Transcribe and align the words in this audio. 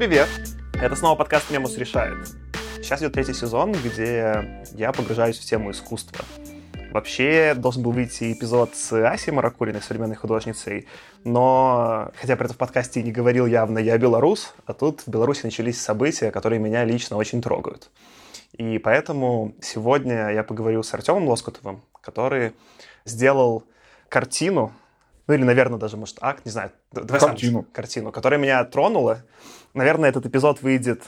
Привет! 0.00 0.30
Это 0.80 0.96
снова 0.96 1.14
подкаст 1.14 1.50
«Мемус 1.50 1.76
решает». 1.76 2.26
Сейчас 2.76 3.02
идет 3.02 3.12
третий 3.12 3.34
сезон, 3.34 3.72
где 3.72 4.64
я 4.72 4.92
погружаюсь 4.92 5.38
в 5.38 5.44
тему 5.44 5.72
искусства. 5.72 6.24
Вообще 6.90 7.52
должен 7.54 7.82
был 7.82 7.92
выйти 7.92 8.32
эпизод 8.32 8.74
с 8.74 8.94
Асей 8.94 9.34
Маракулиной, 9.34 9.82
современной 9.82 10.16
художницей, 10.16 10.88
но, 11.24 12.10
хотя 12.18 12.36
при 12.36 12.46
этом 12.46 12.54
в 12.54 12.56
подкасте 12.56 13.02
не 13.02 13.12
говорил 13.12 13.44
явно 13.44 13.78
«я 13.78 13.98
белорус», 13.98 14.54
а 14.64 14.72
тут 14.72 15.02
в 15.02 15.08
Беларуси 15.08 15.44
начались 15.44 15.78
события, 15.78 16.30
которые 16.30 16.60
меня 16.60 16.82
лично 16.84 17.18
очень 17.18 17.42
трогают. 17.42 17.90
И 18.54 18.78
поэтому 18.78 19.54
сегодня 19.60 20.30
я 20.30 20.44
поговорю 20.44 20.82
с 20.82 20.94
Артемом 20.94 21.28
Лоскутовым, 21.28 21.82
который 22.00 22.54
сделал 23.04 23.64
картину, 24.08 24.72
ну 25.26 25.34
или, 25.34 25.44
наверное, 25.44 25.78
даже, 25.78 25.98
может, 25.98 26.16
акт, 26.22 26.46
не 26.46 26.50
знаю. 26.50 26.72
Давай 26.90 27.20
картину. 27.20 27.62
Сам, 27.64 27.72
картину, 27.72 28.12
которая 28.12 28.40
меня 28.40 28.64
тронула. 28.64 29.22
Наверное, 29.74 30.08
этот 30.08 30.26
эпизод 30.26 30.62
выйдет... 30.62 31.02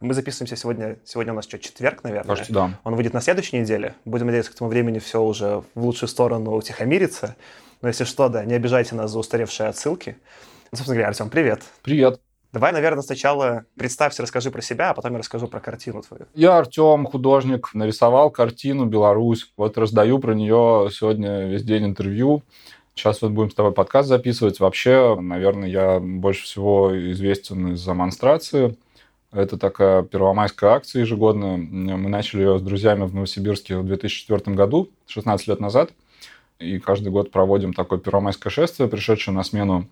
Мы 0.00 0.12
записываемся 0.12 0.56
сегодня, 0.56 0.98
сегодня 1.04 1.32
у 1.32 1.36
нас 1.36 1.46
что, 1.46 1.58
четверг, 1.58 2.04
наверное? 2.04 2.28
Кажется, 2.28 2.52
да. 2.52 2.78
Он 2.84 2.94
выйдет 2.94 3.14
на 3.14 3.20
следующей 3.20 3.58
неделе. 3.58 3.94
Будем 4.04 4.26
надеяться, 4.26 4.52
к 4.52 4.54
этому 4.54 4.68
времени 4.68 4.98
все 4.98 5.22
уже 5.22 5.62
в 5.74 5.84
лучшую 5.84 6.08
сторону 6.08 6.54
утихомирится. 6.54 7.36
Но 7.80 7.88
если 7.88 8.04
что, 8.04 8.28
да, 8.28 8.44
не 8.44 8.54
обижайте 8.54 8.94
нас 8.94 9.12
за 9.12 9.18
устаревшие 9.18 9.68
отсылки. 9.68 10.16
Ну, 10.72 10.76
собственно 10.76 10.96
говоря, 10.96 11.08
Артем, 11.08 11.30
привет. 11.30 11.62
Привет. 11.82 12.20
Давай, 12.52 12.72
наверное, 12.72 13.02
сначала 13.02 13.64
представься, 13.76 14.22
расскажи 14.22 14.50
про 14.50 14.60
себя, 14.60 14.90
а 14.90 14.94
потом 14.94 15.12
я 15.12 15.18
расскажу 15.18 15.48
про 15.48 15.58
картину 15.58 16.02
твою. 16.02 16.26
Я 16.34 16.58
Артем, 16.58 17.04
художник, 17.06 17.70
нарисовал 17.74 18.30
картину 18.30 18.84
«Беларусь». 18.84 19.52
Вот 19.56 19.76
раздаю 19.76 20.20
про 20.20 20.34
нее 20.34 20.88
сегодня 20.92 21.48
весь 21.48 21.64
день 21.64 21.84
интервью. 21.86 22.44
Сейчас 22.94 23.22
вот 23.22 23.32
будем 23.32 23.50
с 23.50 23.54
тобой 23.54 23.72
подкаст 23.72 24.08
записывать. 24.08 24.60
Вообще, 24.60 25.18
наверное, 25.20 25.68
я 25.68 25.98
больше 25.98 26.44
всего 26.44 26.92
известен 27.12 27.72
из-за 27.72 27.92
монстрации. 27.92 28.76
Это 29.32 29.58
такая 29.58 30.04
первомайская 30.04 30.70
акция 30.70 31.00
ежегодная. 31.00 31.56
Мы 31.56 32.08
начали 32.08 32.42
ее 32.42 32.58
с 32.58 32.62
друзьями 32.62 33.04
в 33.04 33.14
Новосибирске 33.14 33.78
в 33.78 33.84
2004 33.84 34.54
году, 34.54 34.90
16 35.08 35.48
лет 35.48 35.58
назад. 35.58 35.90
И 36.60 36.78
каждый 36.78 37.08
год 37.08 37.32
проводим 37.32 37.72
такое 37.72 37.98
первомайское 37.98 38.52
шествие, 38.52 38.88
пришедшее 38.88 39.34
на 39.34 39.42
смену 39.42 39.88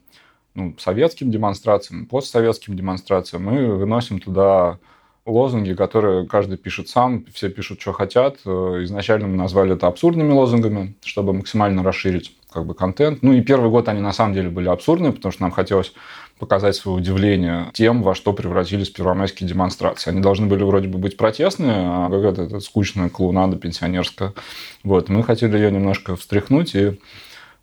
ну, 0.54 0.76
советским 0.78 1.32
демонстрациям, 1.32 2.06
постсоветским 2.06 2.76
демонстрациям. 2.76 3.42
Мы 3.44 3.74
выносим 3.74 4.20
туда 4.20 4.78
лозунги, 5.26 5.74
которые 5.74 6.28
каждый 6.28 6.56
пишет 6.56 6.88
сам, 6.88 7.24
все 7.32 7.48
пишут, 7.48 7.80
что 7.80 7.92
хотят. 7.92 8.36
Изначально 8.46 9.26
мы 9.26 9.36
назвали 9.36 9.74
это 9.74 9.88
абсурдными 9.88 10.32
лозунгами, 10.32 10.94
чтобы 11.02 11.32
максимально 11.32 11.82
расширить 11.82 12.36
как 12.52 12.66
бы 12.66 12.74
контент. 12.74 13.22
Ну 13.22 13.32
и 13.32 13.40
первый 13.40 13.70
год 13.70 13.88
они 13.88 14.00
на 14.00 14.12
самом 14.12 14.34
деле 14.34 14.50
были 14.50 14.68
абсурдные, 14.68 15.12
потому 15.12 15.32
что 15.32 15.42
нам 15.42 15.50
хотелось 15.50 15.92
показать 16.38 16.74
свое 16.74 16.98
удивление 16.98 17.70
тем, 17.72 18.02
во 18.02 18.14
что 18.14 18.32
превратились 18.32 18.90
первомайские 18.90 19.48
демонстрации. 19.48 20.10
Они 20.10 20.20
должны 20.20 20.46
были 20.46 20.64
вроде 20.64 20.88
бы 20.88 20.98
быть 20.98 21.16
протестные, 21.16 21.76
а 21.76 22.10
какая-то 22.10 22.42
это 22.42 22.60
скучная 22.60 23.08
клоунада 23.08 23.56
пенсионерская. 23.56 24.34
Вот. 24.82 25.08
Мы 25.08 25.22
хотели 25.22 25.56
ее 25.56 25.70
немножко 25.70 26.16
встряхнуть 26.16 26.74
и 26.74 26.98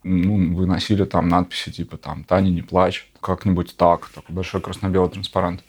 ну, 0.04 0.56
выносили 0.56 1.04
там 1.04 1.28
надписи 1.28 1.72
типа 1.72 1.98
там 1.98 2.24
«Таня, 2.24 2.50
не 2.50 2.62
плачь», 2.62 3.12
как-нибудь 3.20 3.76
так, 3.76 4.08
такой 4.10 4.34
большой 4.34 4.62
красно-белый 4.62 5.10
транспарант. 5.10 5.62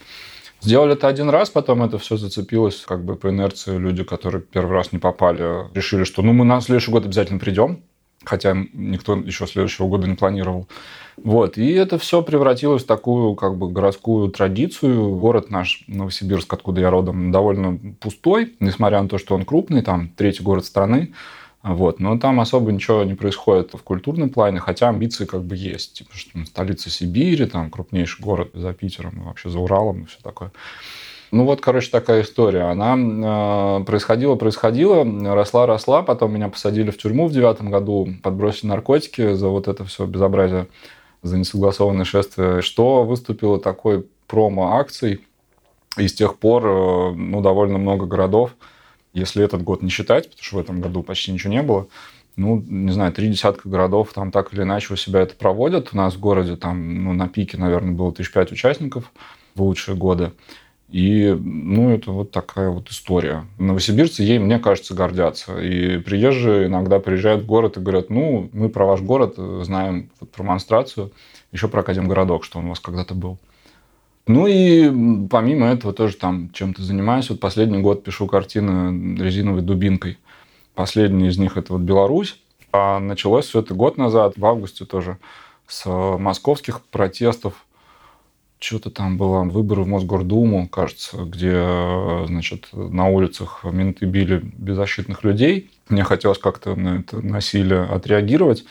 Сделали 0.60 0.92
это 0.92 1.08
один 1.08 1.30
раз, 1.30 1.48
потом 1.48 1.82
это 1.82 1.98
все 1.98 2.16
зацепилось 2.16 2.84
как 2.86 3.02
бы 3.04 3.16
по 3.16 3.30
инерции. 3.30 3.78
Люди, 3.78 4.04
которые 4.04 4.42
первый 4.42 4.72
раз 4.72 4.92
не 4.92 4.98
попали, 4.98 5.74
решили, 5.74 6.04
что 6.04 6.22
ну 6.22 6.32
мы 6.32 6.44
на 6.44 6.60
следующий 6.60 6.90
год 6.90 7.06
обязательно 7.06 7.38
придем, 7.38 7.82
хотя 8.24 8.56
никто 8.72 9.16
еще 9.16 9.46
следующего 9.46 9.88
года 9.88 10.06
не 10.06 10.14
планировал. 10.14 10.68
Вот. 11.16 11.58
И 11.58 11.72
это 11.72 11.98
все 11.98 12.22
превратилось 12.22 12.84
в 12.84 12.86
такую 12.86 13.34
как 13.34 13.56
бы 13.56 13.70
городскую 13.70 14.28
традицию. 14.30 15.16
Город 15.16 15.50
наш, 15.50 15.84
Новосибирск, 15.86 16.52
откуда 16.52 16.80
я 16.80 16.90
родом, 16.90 17.30
довольно 17.30 17.78
пустой, 18.00 18.54
несмотря 18.60 19.02
на 19.02 19.08
то, 19.08 19.18
что 19.18 19.34
он 19.34 19.44
крупный, 19.44 19.82
там 19.82 20.08
третий 20.08 20.42
город 20.42 20.64
страны. 20.64 21.14
Вот. 21.62 22.00
Но 22.00 22.18
там 22.18 22.40
особо 22.40 22.72
ничего 22.72 23.04
не 23.04 23.14
происходит 23.14 23.74
в 23.74 23.82
культурном 23.82 24.30
плане, 24.30 24.60
хотя 24.60 24.88
амбиции 24.88 25.26
как 25.26 25.42
бы 25.42 25.56
есть. 25.56 25.94
Типа, 25.94 26.10
что 26.14 26.44
столица 26.46 26.88
Сибири, 26.88 27.44
там 27.46 27.70
крупнейший 27.70 28.24
город 28.24 28.50
за 28.54 28.72
Питером, 28.72 29.20
и 29.20 29.24
вообще 29.24 29.50
за 29.50 29.58
Уралом 29.58 30.02
и 30.02 30.06
все 30.06 30.18
такое. 30.22 30.52
Ну 31.30 31.44
вот, 31.44 31.60
короче, 31.60 31.90
такая 31.90 32.22
история. 32.22 32.62
Она 32.62 32.96
э, 33.80 33.84
происходила, 33.84 34.34
происходила, 34.34 35.04
росла, 35.34 35.66
росла. 35.66 36.02
Потом 36.02 36.34
меня 36.34 36.48
посадили 36.48 36.90
в 36.90 36.98
тюрьму 36.98 37.28
в 37.28 37.32
девятом 37.32 37.70
году, 37.70 38.08
подбросили 38.22 38.68
наркотики 38.68 39.34
за 39.34 39.48
вот 39.48 39.68
это 39.68 39.84
все 39.84 40.06
безобразие, 40.06 40.66
за 41.22 41.38
несогласованное 41.38 42.04
шествие. 42.04 42.62
Что 42.62 43.04
выступило 43.04 43.60
такой 43.60 44.06
промо-акцией. 44.26 45.20
И 45.96 46.08
с 46.08 46.14
тех 46.14 46.38
пор 46.38 46.66
э, 46.66 47.12
ну, 47.14 47.40
довольно 47.40 47.78
много 47.78 48.06
городов 48.06 48.52
если 49.12 49.44
этот 49.44 49.62
год 49.62 49.82
не 49.82 49.90
считать, 49.90 50.30
потому 50.30 50.44
что 50.44 50.56
в 50.56 50.60
этом 50.60 50.80
году 50.80 51.02
почти 51.02 51.32
ничего 51.32 51.52
не 51.52 51.62
было, 51.62 51.88
ну, 52.36 52.64
не 52.66 52.92
знаю, 52.92 53.12
три 53.12 53.28
десятка 53.28 53.68
городов 53.68 54.12
там 54.14 54.30
так 54.30 54.54
или 54.54 54.62
иначе 54.62 54.94
у 54.94 54.96
себя 54.96 55.20
это 55.20 55.34
проводят. 55.34 55.90
У 55.92 55.96
нас 55.96 56.14
в 56.14 56.20
городе 56.20 56.56
там, 56.56 57.04
ну, 57.04 57.12
на 57.12 57.28
пике, 57.28 57.58
наверное, 57.58 57.92
было 57.92 58.12
тысяч 58.12 58.32
пять 58.32 58.52
участников 58.52 59.12
в 59.54 59.62
лучшие 59.62 59.96
годы. 59.96 60.32
И, 60.90 61.36
ну, 61.40 61.90
это 61.90 62.10
вот 62.10 62.32
такая 62.32 62.68
вот 62.70 62.88
история. 62.88 63.46
Новосибирцы 63.58 64.22
ей, 64.24 64.38
мне 64.38 64.58
кажется, 64.58 64.94
гордятся. 64.94 65.60
И 65.60 65.98
приезжие 65.98 66.66
иногда 66.66 66.98
приезжают 66.98 67.44
в 67.44 67.46
город 67.46 67.76
и 67.76 67.80
говорят, 67.80 68.10
ну, 68.10 68.50
мы 68.52 68.68
про 68.68 68.86
ваш 68.86 69.00
город 69.00 69.34
знаем 69.36 70.10
вот, 70.18 70.30
про 70.32 70.42
монстрацию, 70.42 71.12
еще 71.52 71.68
про 71.68 71.80
Академгородок, 71.80 72.44
что 72.44 72.58
он 72.58 72.66
у 72.66 72.68
вас 72.70 72.80
когда-то 72.80 73.14
был. 73.14 73.38
Ну 74.26 74.46
и 74.46 75.28
помимо 75.28 75.66
этого 75.66 75.92
тоже 75.92 76.16
там 76.16 76.50
чем-то 76.52 76.82
занимаюсь. 76.82 77.30
Вот 77.30 77.40
последний 77.40 77.78
год 77.78 78.04
пишу 78.04 78.26
картины 78.26 79.16
резиновой 79.16 79.62
дубинкой. 79.62 80.18
Последний 80.74 81.28
из 81.28 81.38
них 81.38 81.56
это 81.56 81.72
вот 81.72 81.82
Беларусь. 81.82 82.40
А 82.72 83.00
началось 83.00 83.46
все 83.46 83.60
это 83.60 83.74
год 83.74 83.96
назад, 83.96 84.34
в 84.36 84.46
августе 84.46 84.84
тоже, 84.84 85.18
с 85.66 85.88
московских 85.88 86.80
протестов. 86.80 87.66
Что-то 88.60 88.90
там 88.90 89.16
было, 89.16 89.42
выборы 89.42 89.82
в 89.82 89.88
Мосгордуму, 89.88 90.68
кажется, 90.68 91.16
где, 91.24 92.26
значит, 92.26 92.68
на 92.72 93.08
улицах 93.08 93.64
менты 93.64 94.06
били 94.06 94.38
беззащитных 94.38 95.24
людей. 95.24 95.70
Мне 95.88 96.04
хотелось 96.04 96.38
как-то 96.38 96.76
на 96.76 97.00
это 97.00 97.24
насилие 97.24 97.82
отреагировать. 97.82 98.64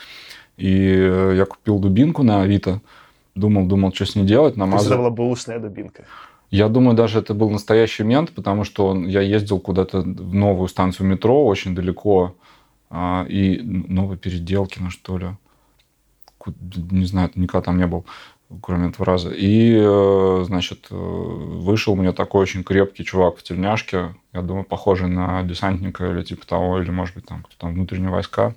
И 0.56 1.34
я 1.34 1.44
купил 1.44 1.78
дубинку 1.78 2.22
на 2.22 2.42
Авито– 2.42 2.80
Думал, 3.34 3.66
думал, 3.66 3.92
что 3.94 4.06
с 4.06 4.14
ней 4.16 4.24
делать. 4.24 4.56
Намазал. 4.56 4.78
То 4.78 4.84
есть 4.84 4.90
это 4.90 4.98
была 4.98 5.10
бэушная 5.10 5.58
дубинка? 5.58 6.04
Я 6.50 6.68
думаю, 6.68 6.96
даже 6.96 7.20
это 7.20 7.32
был 7.32 7.48
настоящий 7.50 8.02
мент, 8.02 8.32
потому 8.32 8.64
что 8.64 8.88
он, 8.88 9.06
я 9.06 9.20
ездил 9.20 9.60
куда-то 9.60 10.00
в 10.00 10.34
новую 10.34 10.68
станцию 10.68 11.06
метро, 11.06 11.46
очень 11.46 11.76
далеко, 11.76 12.34
а, 12.90 13.24
и 13.28 13.60
новые 13.62 14.18
переделки, 14.18 14.78
ну 14.80 14.90
что 14.90 15.16
ли. 15.16 15.28
Не 16.90 17.04
знаю, 17.04 17.30
никогда 17.34 17.66
там 17.66 17.78
не 17.78 17.86
был, 17.86 18.04
кроме 18.62 18.88
этого 18.88 19.06
раза. 19.06 19.30
И, 19.30 19.76
э, 19.80 20.44
значит, 20.46 20.88
э, 20.90 20.94
вышел 20.94 21.94
мне 21.94 22.12
такой 22.12 22.42
очень 22.42 22.64
крепкий 22.64 23.04
чувак 23.04 23.38
в 23.38 23.42
тельняшке, 23.42 24.14
я 24.32 24.42
думаю, 24.42 24.64
похожий 24.64 25.08
на 25.08 25.42
десантника 25.42 26.10
или 26.10 26.22
типа 26.22 26.46
того, 26.46 26.80
или, 26.80 26.90
может 26.90 27.14
быть, 27.14 27.26
там 27.26 27.42
кто 27.42 27.54
там 27.58 27.74
внутренние 27.74 28.10
войска. 28.10 28.54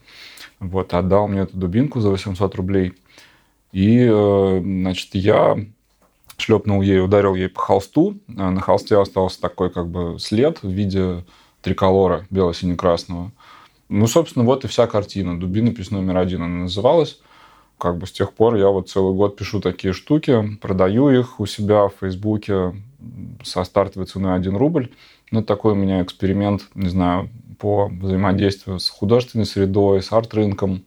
Вот, 0.59 0.93
отдал 0.93 1.27
мне 1.27 1.41
эту 1.41 1.57
дубинку 1.57 1.99
за 1.99 2.09
800 2.09 2.55
рублей. 2.55 2.93
И, 3.71 4.07
э, 4.09 4.61
значит, 4.63 5.09
я 5.13 5.57
шлепнул 6.37 6.81
ей, 6.81 7.03
ударил 7.03 7.35
ей 7.35 7.49
по 7.49 7.61
холсту. 7.61 8.17
На 8.27 8.59
холсте 8.59 8.99
остался 8.99 9.39
такой 9.41 9.69
как 9.69 9.87
бы 9.87 10.17
след 10.19 10.61
в 10.63 10.69
виде 10.69 11.23
триколора 11.61 12.25
бело-сине-красного. 12.29 13.31
Ну, 13.89 14.07
собственно, 14.07 14.45
вот 14.45 14.65
и 14.65 14.67
вся 14.67 14.87
картина. 14.87 15.39
«Дубинопись 15.39 15.91
номер 15.91 16.17
один» 16.17 16.41
она 16.41 16.63
называлась. 16.63 17.19
Как 17.83 17.97
бы 17.97 18.07
с 18.07 18.13
тех 18.13 18.31
пор 18.31 18.55
я 18.55 18.69
вот 18.69 18.89
целый 18.89 19.13
год 19.13 19.35
пишу 19.35 19.59
такие 19.59 19.91
штуки, 19.91 20.55
продаю 20.61 21.09
их 21.09 21.41
у 21.41 21.45
себя 21.45 21.89
в 21.89 21.95
Фейсбуке 21.99 22.73
со 23.43 23.61
стартовой 23.65 24.07
ценой 24.07 24.35
1 24.35 24.55
рубль. 24.55 24.93
Ну, 25.31 25.43
такой 25.43 25.73
у 25.73 25.75
меня 25.75 26.01
эксперимент, 26.01 26.69
не 26.75 26.87
знаю, 26.87 27.29
по 27.59 27.89
взаимодействию 27.89 28.79
с 28.79 28.87
художественной 28.87 29.45
средой, 29.45 30.01
с 30.01 30.13
арт-рынком. 30.13 30.85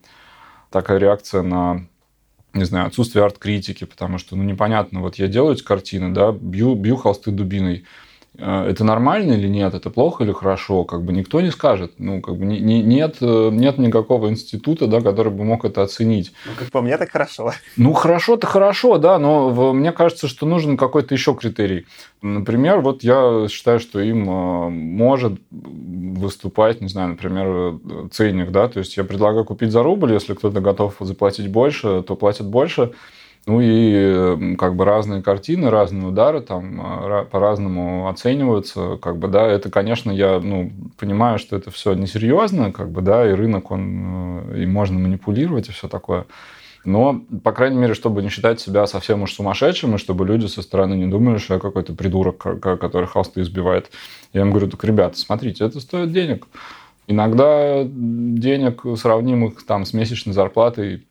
Такая 0.70 0.96
реакция 0.96 1.42
на 1.42 1.86
не 2.54 2.64
знаю, 2.64 2.86
отсутствие 2.86 3.26
арт-критики, 3.26 3.84
потому 3.84 4.16
что, 4.16 4.34
ну, 4.34 4.42
непонятно, 4.42 5.02
вот 5.02 5.16
я 5.16 5.26
делаю 5.26 5.54
эти 5.54 5.62
картины, 5.62 6.14
да, 6.14 6.32
бью, 6.32 6.74
бью 6.74 6.96
холсты 6.96 7.30
дубиной, 7.30 7.84
это 8.38 8.84
нормально 8.84 9.32
или 9.32 9.48
нет, 9.48 9.74
это 9.74 9.90
плохо 9.90 10.24
или 10.24 10.32
хорошо, 10.32 10.84
как 10.84 11.02
бы 11.02 11.12
никто 11.12 11.40
не 11.40 11.50
скажет. 11.50 11.92
Ну, 11.98 12.20
как 12.20 12.36
бы 12.36 12.44
не, 12.44 12.60
не, 12.60 12.82
нет, 12.82 13.16
э, 13.20 13.50
нет 13.52 13.78
никакого 13.78 14.28
института, 14.28 14.86
да, 14.86 15.00
который 15.00 15.32
бы 15.32 15.44
мог 15.44 15.64
это 15.64 15.82
оценить. 15.82 16.32
Ну, 16.46 16.52
как 16.58 16.70
по 16.70 16.82
мне, 16.82 16.96
так 16.98 17.10
хорошо. 17.10 17.52
Ну, 17.76 17.92
хорошо-то 17.92 18.46
хорошо, 18.46 18.98
да, 18.98 19.18
но 19.18 19.50
в, 19.50 19.72
мне 19.72 19.92
кажется, 19.92 20.28
что 20.28 20.46
нужен 20.46 20.76
какой-то 20.76 21.14
еще 21.14 21.34
критерий. 21.34 21.86
Например, 22.22 22.80
вот 22.80 23.02
я 23.02 23.46
считаю, 23.48 23.80
что 23.80 24.00
им 24.00 24.28
э, 24.28 24.68
может 24.70 25.40
выступать, 25.50 26.80
не 26.80 26.88
знаю, 26.88 27.10
например, 27.10 27.78
ценник, 28.10 28.50
да, 28.50 28.68
то 28.68 28.78
есть 28.80 28.96
я 28.96 29.04
предлагаю 29.04 29.44
купить 29.44 29.70
за 29.70 29.82
рубль, 29.82 30.12
если 30.12 30.34
кто-то 30.34 30.60
готов 30.60 30.96
заплатить 31.00 31.48
больше, 31.48 32.02
то 32.02 32.16
платит 32.16 32.46
больше. 32.46 32.92
Ну 33.46 33.60
и 33.62 34.56
как 34.56 34.74
бы 34.74 34.84
разные 34.84 35.22
картины, 35.22 35.70
разные 35.70 36.08
удары 36.08 36.40
там 36.40 36.80
а, 36.82 37.24
по-разному 37.24 38.08
оцениваются. 38.08 38.96
Как 39.00 39.18
бы, 39.18 39.28
да, 39.28 39.46
это, 39.46 39.70
конечно, 39.70 40.10
я 40.10 40.40
ну, 40.40 40.72
понимаю, 40.98 41.38
что 41.38 41.54
это 41.54 41.70
все 41.70 41.94
несерьезно, 41.94 42.72
как 42.72 42.90
бы, 42.90 43.02
да, 43.02 43.28
и 43.30 43.32
рынок, 43.32 43.70
он, 43.70 44.48
э, 44.50 44.62
и 44.62 44.66
можно 44.66 44.98
манипулировать, 44.98 45.68
и 45.68 45.72
все 45.72 45.86
такое. 45.86 46.26
Но, 46.84 47.20
по 47.44 47.52
крайней 47.52 47.76
мере, 47.76 47.94
чтобы 47.94 48.20
не 48.20 48.30
считать 48.30 48.60
себя 48.60 48.84
совсем 48.88 49.22
уж 49.22 49.32
сумасшедшим, 49.32 49.94
и 49.94 49.98
чтобы 49.98 50.26
люди 50.26 50.46
со 50.46 50.60
стороны 50.60 50.94
не 50.94 51.06
думали, 51.06 51.38
что 51.38 51.54
я 51.54 51.60
какой-то 51.60 51.94
придурок, 51.94 52.38
который 52.60 53.06
холсты 53.06 53.42
избивает. 53.42 53.92
Я 54.32 54.40
им 54.40 54.50
говорю, 54.50 54.68
так, 54.68 54.82
ребята, 54.82 55.18
смотрите, 55.18 55.64
это 55.64 55.78
стоит 55.78 56.12
денег. 56.12 56.48
Иногда 57.06 57.84
денег, 57.84 58.82
сравнимых 58.96 59.64
там 59.64 59.84
с 59.84 59.92
месячной 59.92 60.34
зарплатой 60.34 61.06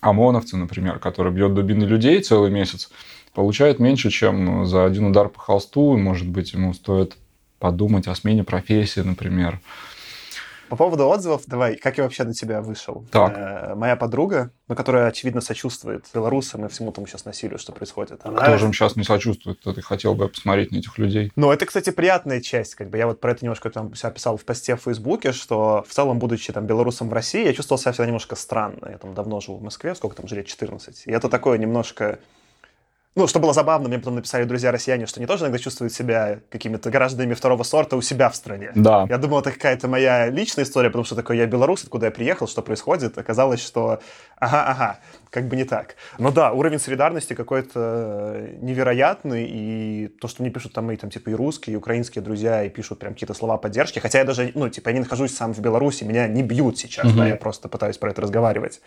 ОМОНовца, 0.00 0.56
например, 0.56 0.98
который 0.98 1.32
бьет 1.32 1.54
дубины 1.54 1.84
людей 1.84 2.20
целый 2.20 2.50
месяц, 2.50 2.90
получает 3.34 3.78
меньше, 3.78 4.10
чем 4.10 4.66
за 4.66 4.84
один 4.84 5.06
удар 5.06 5.28
по 5.28 5.40
холсту. 5.40 5.96
И, 5.96 6.00
может 6.00 6.28
быть, 6.28 6.52
ему 6.52 6.74
стоит 6.74 7.16
подумать 7.58 8.06
о 8.06 8.14
смене 8.14 8.44
профессии, 8.44 9.00
например. 9.00 9.60
По 10.68 10.76
поводу 10.76 11.08
отзывов, 11.08 11.42
давай, 11.46 11.76
как 11.76 11.98
я 11.98 12.04
вообще 12.04 12.24
на 12.24 12.34
тебя 12.34 12.60
вышел? 12.60 13.04
Так. 13.10 13.32
Э, 13.36 13.74
моя 13.74 13.96
подруга, 13.96 14.50
ну, 14.68 14.74
которая, 14.74 15.08
очевидно, 15.08 15.40
сочувствует 15.40 16.04
белорусам 16.12 16.66
и 16.66 16.68
всему 16.68 16.92
тому 16.92 17.06
сейчас 17.06 17.24
насилию, 17.24 17.58
что 17.58 17.72
происходит. 17.72 18.20
Она... 18.24 18.42
Кто 18.42 18.58
же 18.58 18.66
им 18.66 18.72
сейчас 18.72 18.96
не 18.96 19.04
сочувствует? 19.04 19.60
Ты 19.60 19.80
хотел 19.80 20.14
бы 20.14 20.28
посмотреть 20.28 20.70
на 20.70 20.76
этих 20.76 20.98
людей? 20.98 21.32
Ну, 21.36 21.50
это, 21.50 21.66
кстати, 21.66 21.90
приятная 21.90 22.40
часть. 22.40 22.74
Как 22.74 22.90
бы 22.90 22.98
я 22.98 23.06
вот 23.06 23.20
про 23.20 23.32
это 23.32 23.44
немножко 23.44 23.70
там 23.70 23.94
себя 23.94 24.10
писал 24.10 24.36
в 24.36 24.44
посте 24.44 24.76
в 24.76 24.82
Фейсбуке, 24.82 25.32
что 25.32 25.84
в 25.88 25.92
целом, 25.92 26.18
будучи 26.18 26.52
там 26.52 26.66
белорусом 26.66 27.08
в 27.08 27.12
России, 27.12 27.44
я 27.44 27.54
чувствовал 27.54 27.80
себя 27.80 27.92
всегда 27.92 28.06
немножко 28.06 28.36
странно. 28.36 28.88
Я 28.90 28.98
там 28.98 29.14
давно 29.14 29.40
живу 29.40 29.58
в 29.58 29.62
Москве, 29.62 29.94
сколько 29.94 30.16
там 30.16 30.28
жили, 30.28 30.42
14. 30.42 31.04
И 31.06 31.10
это 31.10 31.28
такое 31.28 31.58
немножко 31.58 32.18
ну, 33.18 33.26
что 33.26 33.40
было 33.40 33.52
забавно, 33.52 33.88
мне 33.88 33.98
потом 33.98 34.14
написали 34.14 34.44
друзья-россияне, 34.44 35.06
что 35.06 35.18
они 35.18 35.26
тоже 35.26 35.42
иногда 35.42 35.58
чувствуют 35.58 35.92
себя 35.92 36.38
какими-то 36.50 36.88
гражданами 36.88 37.34
второго 37.34 37.64
сорта 37.64 37.96
у 37.96 38.00
себя 38.00 38.30
в 38.30 38.36
стране. 38.36 38.70
Да. 38.76 39.06
Я 39.08 39.18
думал, 39.18 39.40
это 39.40 39.50
какая-то 39.50 39.88
моя 39.88 40.30
личная 40.30 40.64
история, 40.64 40.88
потому 40.88 41.04
что 41.04 41.16
такой 41.16 41.36
я 41.36 41.46
белорус, 41.46 41.82
откуда 41.82 42.06
я 42.06 42.12
приехал, 42.12 42.46
что 42.46 42.62
происходит. 42.62 43.18
Оказалось, 43.18 43.60
что 43.60 44.00
ага-ага, 44.40 44.98
как 45.30 45.48
бы 45.48 45.56
не 45.56 45.64
так. 45.64 45.96
Но 46.18 46.30
да, 46.30 46.52
уровень 46.52 46.78
солидарности 46.78 47.34
какой-то 47.34 48.48
невероятный, 48.60 49.46
и 49.48 50.08
то, 50.20 50.28
что 50.28 50.42
мне 50.42 50.50
пишут 50.50 50.72
там 50.72 50.86
мои 50.86 50.96
там 50.96 51.10
типа 51.10 51.30
и 51.30 51.34
русские, 51.34 51.74
и 51.74 51.76
украинские 51.76 52.22
друзья, 52.22 52.64
и 52.64 52.68
пишут 52.68 52.98
прям 52.98 53.14
какие-то 53.14 53.34
слова 53.34 53.58
поддержки, 53.58 53.98
хотя 53.98 54.18
я 54.18 54.24
даже, 54.24 54.52
ну, 54.54 54.68
типа, 54.68 54.88
я 54.88 54.94
не 54.94 55.00
нахожусь 55.00 55.36
сам 55.36 55.52
в 55.52 55.60
Беларуси, 55.60 56.04
меня 56.04 56.28
не 56.28 56.42
бьют 56.42 56.78
сейчас, 56.78 57.06
угу. 57.06 57.18
да, 57.18 57.28
я 57.28 57.36
просто 57.36 57.68
пытаюсь 57.68 57.98
про 57.98 58.10
это 58.10 58.22
разговаривать. 58.22 58.80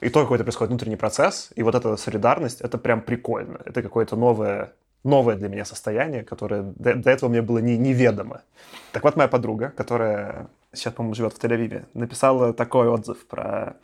И 0.00 0.08
то 0.08 0.22
какой-то 0.22 0.44
происходит 0.44 0.70
внутренний 0.70 0.96
процесс, 0.96 1.50
и 1.56 1.62
вот 1.62 1.74
эта 1.74 1.96
солидарность, 1.96 2.60
это 2.60 2.78
прям 2.78 3.00
прикольно. 3.00 3.58
Это 3.64 3.82
какое-то 3.82 4.16
новое 4.16 4.72
новое 5.06 5.36
для 5.36 5.48
меня 5.48 5.64
состояние, 5.64 6.24
которое 6.24 6.62
до, 6.62 6.94
до 6.94 7.10
этого 7.10 7.30
мне 7.30 7.40
было 7.40 7.58
не, 7.58 7.78
неведомо. 7.78 8.42
Так 8.92 9.04
вот, 9.04 9.16
моя 9.16 9.28
подруга, 9.28 9.72
которая 9.76 10.48
сейчас, 10.72 10.92
по-моему, 10.92 11.14
живет 11.14 11.32
в 11.32 11.42
Тель-Авиве, 11.42 11.84
написала 11.94 12.52
такой 12.52 12.88
отзыв 12.88 13.24
про 13.26 13.76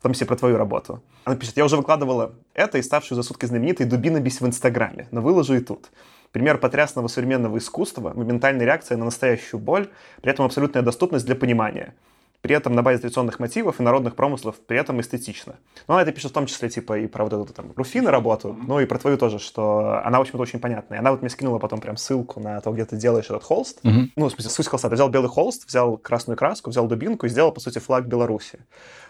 в 0.00 0.02
том 0.02 0.14
числе 0.14 0.26
про 0.26 0.36
твою 0.36 0.56
работу. 0.56 1.02
Она 1.24 1.36
пишет, 1.36 1.58
я 1.58 1.64
уже 1.64 1.76
выкладывала 1.76 2.34
это 2.54 2.78
и 2.78 2.82
ставшую 2.82 3.16
за 3.16 3.22
сутки 3.22 3.46
знаменитой 3.46 3.86
дубинобись 3.86 4.40
в 4.40 4.46
Инстаграме, 4.46 5.06
но 5.10 5.20
выложу 5.20 5.54
и 5.54 5.60
тут. 5.60 5.90
Пример 6.32 6.58
потрясного 6.58 7.06
современного 7.08 7.58
искусства, 7.58 8.12
моментальная 8.14 8.64
реакция 8.64 8.96
на 8.96 9.04
настоящую 9.04 9.60
боль, 9.60 9.90
при 10.22 10.32
этом 10.32 10.46
абсолютная 10.46 10.82
доступность 10.82 11.26
для 11.26 11.36
понимания– 11.36 11.94
при 12.42 12.54
этом 12.54 12.74
на 12.74 12.82
базе 12.82 12.98
традиционных 12.98 13.38
мотивов 13.38 13.80
и 13.80 13.82
народных 13.82 14.16
промыслов, 14.16 14.56
при 14.66 14.78
этом 14.78 15.00
эстетично. 15.00 15.56
Но 15.86 15.94
она 15.94 16.02
это 16.02 16.12
пишет 16.12 16.30
в 16.30 16.34
том 16.34 16.46
числе, 16.46 16.68
типа, 16.68 16.98
и 16.98 17.06
про 17.06 17.24
вот 17.24 17.32
эту 17.32 17.52
там 17.52 17.72
Руфины 17.76 18.10
работу, 18.10 18.56
ну 18.66 18.80
и 18.80 18.86
про 18.86 18.98
твою 18.98 19.18
тоже, 19.18 19.38
что 19.38 20.00
она, 20.04 20.18
в 20.18 20.22
общем-то, 20.22 20.38
очень 20.42 20.60
понятная. 20.60 21.00
Она 21.00 21.10
вот 21.10 21.20
мне 21.20 21.30
скинула 21.30 21.58
потом 21.58 21.80
прям 21.80 21.96
ссылку 21.96 22.40
на 22.40 22.60
то, 22.60 22.72
где 22.72 22.84
ты 22.84 22.96
делаешь 22.96 23.26
этот 23.26 23.42
холст. 23.42 23.80
Mm-hmm. 23.84 24.10
Ну, 24.16 24.28
в 24.28 24.30
смысле, 24.30 24.50
суть 24.50 24.68
холста. 24.68 24.88
Ты 24.88 24.94
взял 24.94 25.08
белый 25.08 25.28
холст, 25.28 25.66
взял 25.66 25.96
красную 25.96 26.36
краску, 26.36 26.70
взял 26.70 26.86
дубинку 26.86 27.26
и 27.26 27.28
сделал, 27.28 27.52
по 27.52 27.60
сути, 27.60 27.78
флаг 27.78 28.06
Беларуси. 28.06 28.60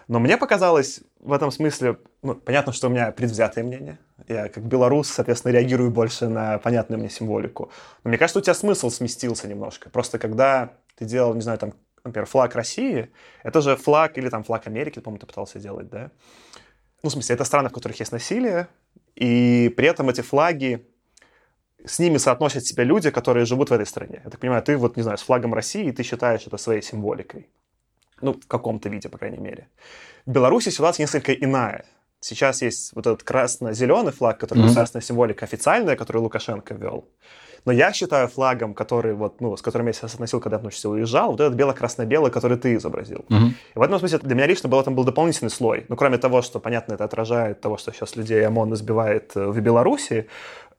Но 0.07 0.19
мне 0.19 0.37
показалось 0.37 1.01
в 1.19 1.31
этом 1.31 1.51
смысле, 1.51 1.97
ну, 2.21 2.35
понятно, 2.35 2.73
что 2.73 2.87
у 2.87 2.89
меня 2.89 3.11
предвзятое 3.11 3.63
мнение. 3.63 3.97
Я 4.27 4.49
как 4.49 4.63
белорус, 4.63 5.07
соответственно, 5.07 5.53
реагирую 5.53 5.91
больше 5.91 6.27
на 6.27 6.57
понятную 6.57 6.99
мне 6.99 7.09
символику. 7.09 7.71
Но 8.03 8.09
мне 8.09 8.17
кажется, 8.17 8.39
у 8.39 8.41
тебя 8.41 8.53
смысл 8.53 8.89
сместился 8.89 9.47
немножко. 9.47 9.89
Просто 9.89 10.19
когда 10.19 10.73
ты 10.97 11.05
делал, 11.05 11.33
не 11.33 11.41
знаю, 11.41 11.59
там, 11.59 11.73
например, 12.03 12.25
флаг 12.25 12.55
России, 12.55 13.11
это 13.43 13.61
же 13.61 13.75
флаг, 13.75 14.17
или 14.17 14.29
там 14.29 14.43
флаг 14.43 14.67
Америки, 14.67 14.99
по-моему, 14.99 15.19
ты 15.19 15.25
пытался 15.25 15.59
делать, 15.59 15.89
да? 15.89 16.11
Ну, 17.03 17.09
в 17.09 17.13
смысле, 17.13 17.35
это 17.35 17.43
страны, 17.45 17.69
в 17.69 17.73
которых 17.73 17.99
есть 17.99 18.11
насилие, 18.11 18.67
и 19.15 19.73
при 19.75 19.87
этом 19.87 20.09
эти 20.09 20.21
флаги, 20.21 20.85
с 21.85 21.99
ними 21.99 22.17
соотносят 22.17 22.65
себя 22.65 22.83
люди, 22.83 23.09
которые 23.09 23.45
живут 23.45 23.69
в 23.69 23.73
этой 23.73 23.85
стране. 23.85 24.21
Я 24.23 24.29
так 24.29 24.39
понимаю, 24.39 24.61
ты 24.61 24.77
вот, 24.77 24.97
не 24.97 25.03
знаю, 25.03 25.17
с 25.17 25.21
флагом 25.21 25.53
России, 25.53 25.85
и 25.85 25.91
ты 25.91 26.03
считаешь 26.03 26.45
это 26.45 26.57
своей 26.57 26.81
символикой. 26.81 27.49
Ну, 28.21 28.33
в 28.33 28.47
каком-то 28.47 28.89
виде, 28.89 29.09
по 29.09 29.17
крайней 29.17 29.39
мере. 29.39 29.67
В 30.25 30.31
Беларуси 30.31 30.69
ситуация 30.69 31.03
несколько 31.03 31.33
иная. 31.33 31.85
Сейчас 32.19 32.61
есть 32.61 32.93
вот 32.93 33.07
этот 33.07 33.23
красно-зеленый 33.23 34.11
флаг, 34.11 34.39
который 34.39 34.59
mm-hmm. 34.59 34.63
государственная 34.63 35.01
символика 35.01 35.45
официальная, 35.45 35.95
которую 35.95 36.23
Лукашенко 36.23 36.75
ввел. 36.75 37.09
Но 37.65 37.71
я 37.71 37.93
считаю 37.93 38.27
флагом, 38.27 38.73
который 38.73 39.13
вот, 39.13 39.41
ну, 39.41 39.55
с 39.55 39.61
которым 39.61 39.87
я 39.87 39.93
себя 39.93 40.07
относил, 40.07 40.39
когда 40.39 40.57
я 40.57 40.69
в 40.69 40.85
уезжал, 40.85 41.31
вот 41.31 41.39
этот 41.39 41.55
бело-красно-белый, 41.55 42.31
который 42.31 42.57
ты 42.57 42.75
изобразил. 42.75 43.25
Угу. 43.29 43.45
И 43.75 43.79
в 43.79 43.81
этом 43.81 43.99
смысле 43.99 44.19
для 44.19 44.35
меня 44.35 44.47
лично 44.47 44.69
был, 44.69 44.81
там 44.83 44.95
был 44.95 45.03
дополнительный 45.03 45.51
слой. 45.51 45.85
Ну, 45.87 45.95
кроме 45.95 46.17
того, 46.17 46.41
что, 46.41 46.59
понятно, 46.59 46.93
это 46.93 47.03
отражает 47.03 47.61
того, 47.61 47.77
что 47.77 47.91
сейчас 47.91 48.15
людей 48.15 48.45
ОМОН 48.45 48.73
избивает 48.73 49.31
э, 49.35 49.45
в 49.45 49.59
Беларуси, 49.59 50.27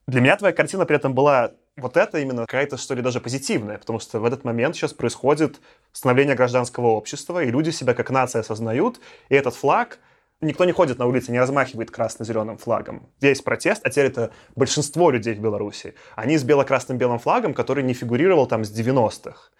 для 0.08 0.20
меня 0.20 0.36
твоя 0.36 0.52
картина 0.52 0.84
при 0.84 0.96
этом 0.96 1.14
была 1.14 1.52
вот 1.76 1.96
это 1.96 2.18
именно 2.18 2.42
какая-то, 2.42 2.76
что 2.76 2.94
ли, 2.94 3.02
даже 3.02 3.20
позитивная, 3.20 3.78
потому 3.78 4.00
что 4.00 4.18
в 4.18 4.24
этот 4.24 4.44
момент 4.44 4.74
сейчас 4.74 4.92
происходит 4.92 5.60
становление 5.92 6.34
гражданского 6.34 6.88
общества, 6.88 7.42
и 7.42 7.50
люди 7.50 7.70
себя 7.70 7.94
как 7.94 8.10
нация 8.10 8.40
осознают, 8.40 9.00
и 9.28 9.34
этот 9.34 9.54
флаг— 9.54 9.98
никто 10.42 10.64
не 10.64 10.72
ходит 10.72 10.98
на 10.98 11.06
улице, 11.06 11.32
не 11.32 11.38
размахивает 11.38 11.90
красно-зеленым 11.90 12.58
флагом. 12.58 13.08
Есть 13.20 13.44
протест, 13.44 13.80
а 13.84 13.90
теперь 13.90 14.06
это 14.06 14.30
большинство 14.56 15.10
людей 15.10 15.34
в 15.34 15.40
Беларуси. 15.40 15.94
Они 16.16 16.36
с 16.36 16.44
бело-красным 16.44 16.98
белым 16.98 17.18
флагом, 17.18 17.54
который 17.54 17.82
не 17.82 17.94
фигурировал 17.94 18.46
там 18.46 18.64
с 18.64 18.70
90-х. 18.70 19.50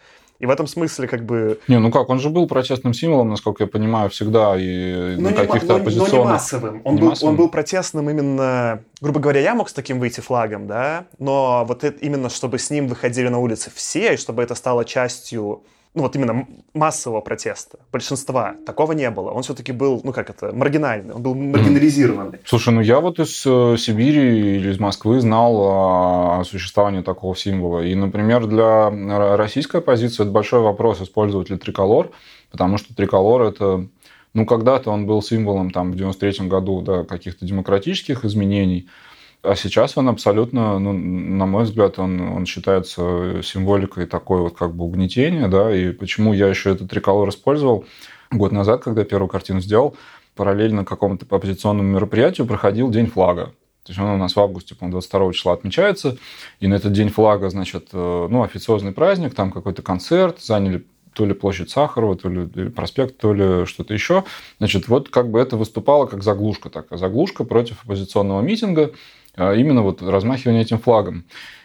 И 0.42 0.47
в 0.47 0.50
этом 0.50 0.66
смысле 0.66 1.06
как 1.06 1.25
бы... 1.25 1.61
Не, 1.68 1.78
ну 1.78 1.92
как, 1.92 2.09
он 2.09 2.18
же 2.18 2.28
был 2.28 2.49
протестным 2.49 2.95
символом, 2.95 3.28
насколько 3.28 3.62
я 3.62 3.68
понимаю, 3.68 4.11
всегда 4.11 4.56
и 4.59 5.14
но 5.16 5.30
на 5.30 5.37
каких-то 5.37 5.76
оппозиционных... 5.76 6.12
Но 6.12 6.25
не 6.25 6.33
массовым. 6.33 6.83
Он, 6.85 6.95
не 6.97 7.00
был, 7.00 7.09
массовым. 7.11 7.30
он 7.30 7.37
был 7.37 7.49
протестным 7.49 8.11
именно... 8.11 8.83
Грубо 9.00 9.21
говоря, 9.21 9.40
я 9.40 9.54
мог 9.54 9.68
с 9.68 9.73
таким 9.73 10.00
выйти 10.00 10.18
флагом, 10.18 10.66
да, 10.66 11.06
но 11.21 11.64
вот 11.64 11.85
это, 11.85 11.97
именно 11.99 12.28
чтобы 12.28 12.59
с 12.59 12.71
ним 12.71 12.88
выходили 12.88 13.28
на 13.28 13.38
улицы 13.38 13.71
все, 13.73 14.14
и 14.14 14.16
чтобы 14.16 14.42
это 14.42 14.56
стало 14.56 14.85
частью 14.85 15.62
ну 15.94 16.02
вот 16.02 16.16
именно 16.16 16.46
массового 16.75 17.20
протеста, 17.20 17.78
большинства, 17.92 18.54
такого 18.64 18.92
не 18.92 19.11
было. 19.11 19.30
Он 19.30 19.42
все-таки 19.42 19.72
был, 19.72 20.00
ну 20.04 20.12
как 20.12 20.30
это, 20.30 20.52
маргинальный, 20.54 21.14
он 21.14 21.22
был 21.22 21.34
маргинализированный. 21.34 22.38
Слушай, 22.44 22.72
ну 22.72 22.80
я 22.80 23.00
вот 23.00 23.18
из 23.18 23.44
э, 23.44 23.76
Сибири 23.78 24.56
или 24.56 24.70
из 24.70 24.80
Москвы 24.80 25.20
знал 25.20 25.61
о 25.61 26.44
существовании 26.44 27.02
такого 27.02 27.37
символа. 27.37 27.80
И, 27.80 27.94
например, 27.94 28.46
для 28.46 28.90
российской 29.37 29.78
оппозиции 29.78 30.22
это 30.22 30.32
большой 30.32 30.61
вопрос, 30.61 31.02
использовать 31.02 31.50
ли 31.50 31.58
триколор, 31.58 32.11
потому 32.50 32.78
что 32.78 32.94
триколор 32.94 33.42
это 33.42 33.87
ну, 34.34 34.46
когда-то 34.46 34.90
он 34.90 35.06
был 35.06 35.22
символом 35.22 35.70
там, 35.70 35.92
в 35.92 35.96
93 35.96 36.49
году 36.49 36.80
да, 36.80 37.04
каких-то 37.04 37.44
демократических 37.44 38.25
изменений, 38.25 38.88
а 39.42 39.56
сейчас 39.56 39.99
он 39.99 40.08
абсолютно, 40.08 40.78
ну, 40.78 40.92
на 40.92 41.46
мой 41.46 41.64
взгляд, 41.64 41.99
он, 41.99 42.20
он 42.20 42.46
считается 42.46 43.40
символикой 43.42 44.06
такой 44.06 44.40
вот 44.40 44.56
как 44.56 44.75
бы 44.75 44.84
угнетения, 44.84 45.49
да, 45.49 45.75
и 45.75 45.90
почему 45.92 46.32
я 46.32 46.46
еще 46.46 46.70
этот 46.70 46.90
триколор 46.90 47.28
использовал 47.28 47.84
год 48.30 48.52
назад, 48.52 48.84
когда 48.84 49.04
первую 49.04 49.28
картину 49.28 49.61
сделал, 49.61 49.96
параллельно 50.37 50.84
какому-то 50.84 51.26
оппозиционному 51.28 51.88
мероприятию 51.88 52.46
проходил 52.46 52.90
День 52.90 53.06
флага. 53.06 53.52
То 53.84 53.90
есть 53.90 54.00
он 54.00 54.11
у 54.11 54.16
нас 54.16 54.37
в 54.37 54.40
августе, 54.40 54.76
по 54.76 54.87
22 54.87 55.32
числа 55.32 55.54
отмечается, 55.54 56.16
и 56.61 56.68
на 56.68 56.75
этот 56.75 56.92
День 56.92 57.08
флага, 57.08 57.50
значит, 57.50 57.88
э, 57.92 58.28
ну, 58.30 58.44
официозный 58.44 58.92
праздник, 58.92 59.34
там 59.34 59.50
какой-то 59.50 59.82
концерт, 59.82 60.40
заняли 60.40 60.84
то 61.14 61.26
ли 61.26 61.34
площадь 61.34 61.70
Сахарова, 61.70 62.16
то 62.16 62.28
ли 62.28 62.70
проспект, 62.70 63.18
то 63.18 63.34
ли 63.34 63.66
что-то 63.66 63.92
еще. 63.92 64.25
Значит, 64.58 64.88
вот 64.88 65.08
как 65.08 65.30
бы 65.30 65.40
это 65.40 65.56
выступало 65.56 66.06
как 66.06 66.22
заглушка 66.22 66.70
такая, 66.70 66.99
заглушка 66.99 67.44
против 67.44 67.82
оппозиционного 67.84 68.40
митинга, 68.40 68.92
именно 69.36 69.82
вот 69.82 70.02
размахивание 70.02 70.62
этим 70.62 70.78
флагом. 70.78 71.24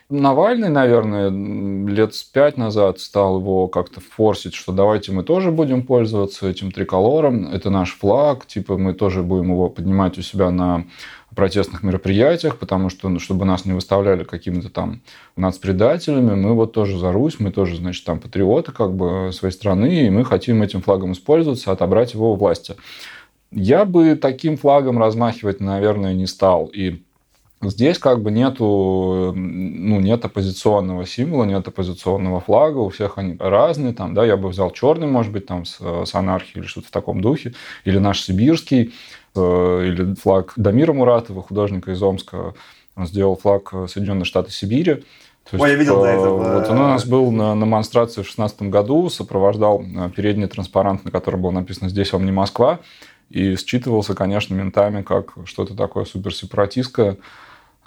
Навальный, 0.10 0.70
наверное, 0.70 1.30
лет 1.30 2.14
пять 2.32 2.56
назад 2.56 3.02
стал 3.02 3.42
его 3.42 3.68
как-то 3.68 4.00
форсить, 4.00 4.54
что 4.54 4.72
давайте 4.72 5.12
мы 5.12 5.24
тоже 5.24 5.52
будем 5.52 5.84
пользоваться 5.84 6.48
этим 6.48 6.72
триколором, 6.72 7.46
это 7.48 7.70
наш 7.70 7.94
флаг, 7.94 8.46
типа 8.46 8.78
мы 8.78 8.94
тоже 8.94 9.22
будем 9.22 9.52
его 9.52 9.68
поднимать 9.68 10.18
у 10.18 10.22
себя 10.22 10.50
на 10.50 10.86
протестных 11.36 11.84
мероприятиях, 11.84 12.58
потому 12.58 12.90
что, 12.90 13.10
ну, 13.10 13.20
чтобы 13.20 13.44
нас 13.44 13.66
не 13.66 13.74
выставляли 13.74 14.24
какими-то 14.24 14.70
там 14.70 15.02
нацпредателями, 15.36 16.36
мы 16.36 16.54
вот 16.54 16.72
тоже 16.72 16.98
за 16.98 17.12
Русь, 17.12 17.40
мы 17.40 17.52
тоже, 17.52 17.76
значит, 17.76 18.06
там 18.06 18.22
патриоты 18.22 18.72
как 18.72 18.96
бы 18.96 19.32
своей 19.34 19.54
страны, 19.54 20.08
и 20.08 20.10
мы 20.10 20.24
хотим 20.24 20.64
этим 20.64 20.82
флагом 20.82 21.12
использоваться, 21.12 21.74
отобрать 21.74 22.14
его 22.14 22.32
у 22.32 22.38
власти. 22.38 22.76
Я 23.52 23.84
бы 23.84 24.16
таким 24.16 24.56
флагом 24.56 24.98
размахивать, 25.00 25.60
наверное, 25.60 26.14
не 26.14 26.28
стал. 26.28 26.68
И 26.68 27.04
Здесь 27.62 27.98
как 27.98 28.22
бы 28.22 28.30
нету, 28.30 29.34
ну, 29.36 30.00
нет 30.00 30.24
оппозиционного 30.24 31.08
символа, 31.08 31.44
нет 31.44 31.68
оппозиционного 31.68 32.40
флага, 32.40 32.78
у 32.78 32.90
всех 32.90 33.18
они 33.18 33.36
разные, 33.40 33.94
там, 33.94 34.14
да, 34.14 34.26
я 34.26 34.38
бы 34.38 34.50
взял 34.50 34.70
черный, 34.70 35.08
может 35.08 35.32
быть, 35.32 35.48
там, 35.48 35.66
с, 35.66 35.80
с 35.80 36.14
анархией 36.14 36.62
или 36.62 36.68
что-то 36.68 36.88
в 36.88 36.92
таком 36.92 37.20
духе, 37.20 37.56
или 37.84 37.98
наш 37.98 38.22
сибирский, 38.22 38.94
э, 39.36 39.40
или 39.88 40.14
флаг 40.14 40.54
Дамира 40.56 40.94
Муратова, 40.94 41.42
художника 41.42 41.92
из 41.92 42.04
Омска, 42.04 42.54
он 42.96 43.08
сделал 43.08 43.36
флаг 43.36 43.74
Соединенных 43.88 44.28
Штатов 44.28 44.54
Сибири, 44.54 45.04
то 45.50 45.56
есть, 45.56 45.64
Ой, 45.64 45.72
я 45.72 45.76
видел, 45.78 46.02
да, 46.02 46.12
это. 46.12 46.30
Вот 46.30 46.70
он 46.70 46.78
у 46.78 46.88
нас 46.88 47.06
был 47.06 47.32
на, 47.32 47.56
на 47.56 47.66
демонстрации 47.66 48.22
в 48.22 48.26
2016 48.26 48.64
году, 48.64 49.10
сопровождал 49.10 49.82
э, 49.82 50.10
передний 50.14 50.48
транспарант, 50.48 51.06
на 51.06 51.12
котором 51.12 51.42
было 51.42 51.52
написано 51.52 51.90
«Здесь 51.90 52.12
вам 52.12 52.26
не 52.26 52.32
Москва», 52.32 52.82
и 53.30 53.56
считывался, 53.56 54.14
конечно, 54.14 54.54
ментами 54.54 55.04
как 55.04 55.34
что-то 55.46 55.74
такое 55.74 56.04
суперсепаратистское, 56.06 57.18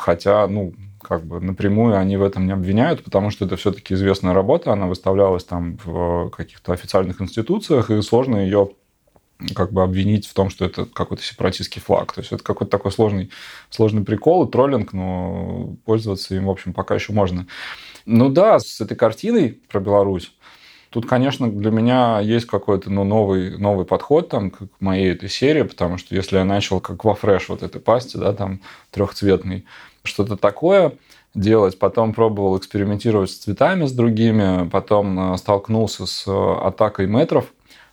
хотя, 0.00 0.46
ну, 0.48 0.74
как 1.02 1.24
бы 1.24 1.40
напрямую 1.40 1.96
они 1.96 2.16
в 2.16 2.22
этом 2.22 2.46
не 2.46 2.52
обвиняют, 2.52 3.04
потому 3.04 3.30
что 3.30 3.44
это 3.46 3.56
все-таки 3.56 3.94
известная 3.94 4.34
работа, 4.34 4.72
она 4.72 4.86
выставлялась 4.86 5.44
там 5.44 5.78
в 5.84 6.30
каких-то 6.30 6.72
официальных 6.72 7.20
институциях, 7.20 7.90
и 7.90 8.02
сложно 8.02 8.36
ее 8.36 8.70
как 9.54 9.72
бы 9.72 9.82
обвинить 9.82 10.26
в 10.26 10.34
том, 10.34 10.50
что 10.50 10.66
это 10.66 10.84
какой-то 10.84 11.22
сепаратистский 11.22 11.80
флаг. 11.80 12.12
То 12.12 12.20
есть 12.20 12.32
это 12.32 12.44
какой-то 12.44 12.70
такой 12.70 12.92
сложный, 12.92 13.30
сложный 13.70 14.04
прикол 14.04 14.46
и 14.46 14.50
троллинг, 14.50 14.92
но 14.92 15.76
пользоваться 15.86 16.34
им, 16.34 16.44
в 16.44 16.50
общем, 16.50 16.74
пока 16.74 16.94
еще 16.94 17.14
можно. 17.14 17.46
Ну 18.04 18.28
да, 18.28 18.58
с 18.58 18.80
этой 18.82 18.96
картиной 18.96 19.60
про 19.68 19.80
Беларусь, 19.80 20.32
Тут, 20.90 21.06
конечно, 21.06 21.48
для 21.48 21.70
меня 21.70 22.18
есть 22.18 22.46
какой-то 22.46 22.90
ну, 22.90 23.04
новый, 23.04 23.56
новый 23.56 23.86
подход 23.86 24.28
там, 24.28 24.50
к 24.50 24.58
моей 24.80 25.12
этой 25.12 25.28
серии, 25.28 25.62
потому 25.62 25.98
что 25.98 26.16
если 26.16 26.36
я 26.36 26.44
начал 26.44 26.80
как 26.80 27.04
во 27.04 27.14
фреш 27.14 27.48
вот 27.48 27.62
этой 27.62 27.80
пасти, 27.80 28.16
да, 28.16 28.32
там 28.32 28.60
трехцветный, 28.90 29.66
что-то 30.02 30.36
такое 30.36 30.92
делать, 31.34 31.78
потом 31.78 32.12
пробовал 32.12 32.58
экспериментировать 32.58 33.30
с 33.30 33.36
цветами, 33.36 33.86
с 33.86 33.92
другими, 33.92 34.68
потом 34.68 35.34
э, 35.34 35.36
столкнулся 35.36 36.06
с 36.06 36.26
э, 36.26 36.66
атакой 36.66 37.06
метров. 37.06 37.52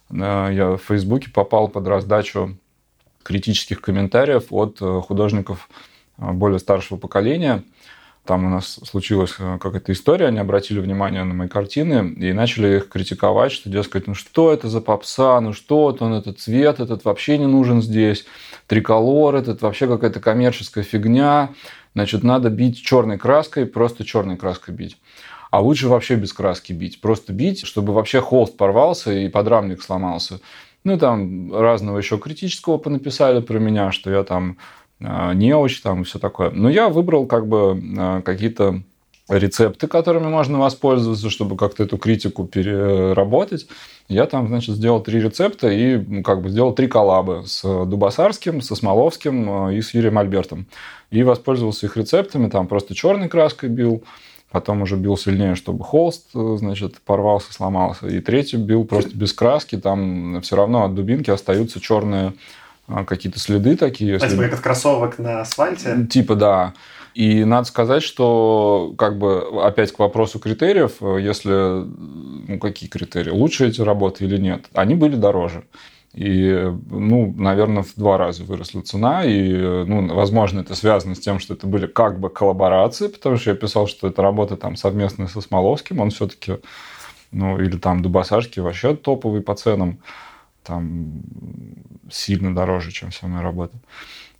Э, 0.10 0.50
я 0.52 0.72
в 0.72 0.82
Фейсбуке 0.88 1.30
попал 1.30 1.68
под 1.68 1.88
раздачу 1.88 2.58
критических 3.24 3.82
комментариев 3.82 4.46
от 4.52 4.80
художников 4.80 5.70
более 6.18 6.60
старшего 6.60 6.98
поколения– 6.98 7.64
там 8.28 8.46
у 8.46 8.50
нас 8.50 8.80
случилась 8.84 9.32
какая-то 9.32 9.94
история, 9.94 10.28
они 10.28 10.38
обратили 10.38 10.82
внимание 10.82 11.24
на 11.24 11.34
мои 11.34 11.48
картины 11.48 12.14
и 12.14 12.34
начали 12.34 12.76
их 12.76 12.90
критиковать, 12.90 13.54
что, 13.54 13.70
дескать, 13.70 14.06
ну 14.06 14.16
что 14.16 14.52
это 14.52 14.68
за 14.68 14.82
попса, 14.82 15.40
ну 15.40 15.54
что 15.54 15.84
вот 15.84 16.02
он, 16.02 16.14
этот 16.14 16.40
цвет 16.40 16.82
этот 16.82 17.06
вообще 17.06 17.38
не 17.38 17.48
нужен 17.48 17.82
здесь, 17.82 18.26
триколор 18.68 19.36
этот 19.36 19.62
вообще 19.62 19.88
какая-то 19.88 20.20
коммерческая 20.20 20.84
фигня, 20.84 21.52
значит, 21.98 22.24
надо 22.24 22.52
бить 22.52 22.80
черной 22.84 23.18
краской, 23.18 23.66
просто 23.66 24.06
черной 24.06 24.38
краской 24.38 24.72
бить. 24.72 24.98
А 25.50 25.62
лучше 25.62 25.88
вообще 25.88 26.14
без 26.14 26.32
краски 26.32 26.72
бить, 26.72 27.02
просто 27.02 27.34
бить, 27.34 27.66
чтобы 27.66 27.92
вообще 27.92 28.22
холст 28.22 28.56
порвался 28.56 29.12
и 29.12 29.30
подрамник 29.30 29.82
сломался. 29.82 30.40
Ну, 30.84 31.00
там 31.00 31.52
разного 31.52 31.98
еще 31.98 32.20
критического 32.20 32.78
понаписали 32.78 33.42
про 33.42 33.58
меня, 33.58 33.92
что 33.92 34.12
я 34.12 34.24
там 34.24 34.58
а, 35.02 35.34
неуч 35.34 35.82
там 35.82 36.02
и 36.02 36.04
все 36.04 36.20
такое. 36.20 36.52
Но 36.52 36.70
я 36.70 36.90
выбрал 36.90 37.26
как 37.26 37.48
бы 37.48 37.82
а, 37.98 38.22
какие-то 38.22 38.84
рецепты, 39.28 39.88
которыми 39.88 40.28
можно 40.28 40.60
воспользоваться, 40.60 41.32
чтобы 41.32 41.58
как-то 41.58 41.84
эту 41.84 41.98
критику 41.98 42.46
переработать. 42.46 43.68
Я 44.08 44.28
там, 44.28 44.48
значит, 44.48 44.76
сделал 44.76 45.02
три 45.02 45.20
рецепта 45.20 45.70
и 45.70 46.22
как 46.22 46.44
бы 46.44 46.50
сделал 46.50 46.74
три 46.74 46.88
коллабы 46.88 47.44
с 47.48 47.64
Дубасарским, 47.64 48.62
со 48.62 48.76
Смоловским 48.76 49.50
а, 49.50 49.74
и 49.74 49.82
с 49.82 49.96
Юрием 49.96 50.20
Альбертом. 50.20 50.68
И 51.10 51.24
воспользовался 51.24 51.86
их 51.86 51.96
рецептами, 51.96 52.50
там 52.50 52.68
просто 52.68 52.94
черной 52.94 53.30
краской 53.30 53.70
бил, 53.70 54.04
потом 54.52 54.82
уже 54.82 54.96
бил 54.96 55.18
сильнее, 55.18 55.56
чтобы 55.56 55.84
холст, 55.84 56.28
значит, 56.34 57.00
порвался, 57.02 57.54
сломался. 57.54 58.08
И 58.08 58.20
третий 58.20 58.58
бил 58.58 58.84
просто 58.84 59.16
без 59.16 59.34
краски, 59.34 59.78
там 59.78 60.42
все 60.42 60.56
равно 60.56 60.84
от 60.84 60.96
дубинки 60.96 61.30
остаются 61.30 61.80
черные 61.80 62.34
а, 62.88 63.06
какие-то 63.06 63.40
следы 63.40 63.76
такие. 63.76 64.14
Если... 64.14 64.30
Типа 64.30 64.44
как 64.44 64.54
от 64.54 64.60
кроссовок 64.60 65.20
на 65.20 65.42
асфальте? 65.42 66.08
Типа, 66.10 66.36
да. 66.36 66.74
И 67.14 67.44
надо 67.46 67.68
сказать, 67.68 68.04
что 68.04 68.94
как 68.98 69.18
бы 69.18 69.64
опять 69.64 69.92
к 69.92 70.00
вопросу 70.00 70.40
критериев, 70.40 71.02
если 71.02 71.50
ну 71.52 72.60
какие 72.60 72.88
критерии, 72.88 73.32
лучше 73.32 73.68
эти 73.68 73.82
работы 73.82 74.26
или 74.26 74.38
нет, 74.38 74.66
они 74.74 74.94
были 74.94 75.16
дороже. 75.16 75.64
И, 76.18 76.74
ну, 76.90 77.32
наверное, 77.38 77.84
в 77.84 77.94
два 77.96 78.18
раза 78.18 78.44
выросла 78.44 78.82
цена. 78.82 79.24
И, 79.24 79.54
ну, 79.54 80.16
возможно, 80.16 80.62
это 80.62 80.74
связано 80.74 81.14
с 81.14 81.20
тем, 81.20 81.38
что 81.38 81.54
это 81.54 81.68
были 81.68 81.86
как 81.86 82.20
бы 82.20 82.32
коллаборации, 82.32 83.08
потому 83.08 83.38
что 83.38 83.52
я 83.52 83.56
писал, 83.56 83.86
что 83.86 84.08
это 84.08 84.24
работа 84.24 84.58
там 84.58 84.76
совместная 84.76 85.28
со 85.28 85.42
Смоловским. 85.42 86.00
Он 86.00 86.10
все-таки, 86.10 86.58
ну, 87.32 87.60
или 87.60 87.78
там 87.78 88.02
Дубасашки 88.02 88.60
вообще 88.60 88.96
топовый 88.96 89.42
по 89.42 89.54
ценам 89.54 90.00
там 90.64 91.22
сильно 92.10 92.56
дороже, 92.56 92.92
чем 92.92 93.12
вся 93.12 93.28
моя 93.28 93.44
работа. 93.44 93.78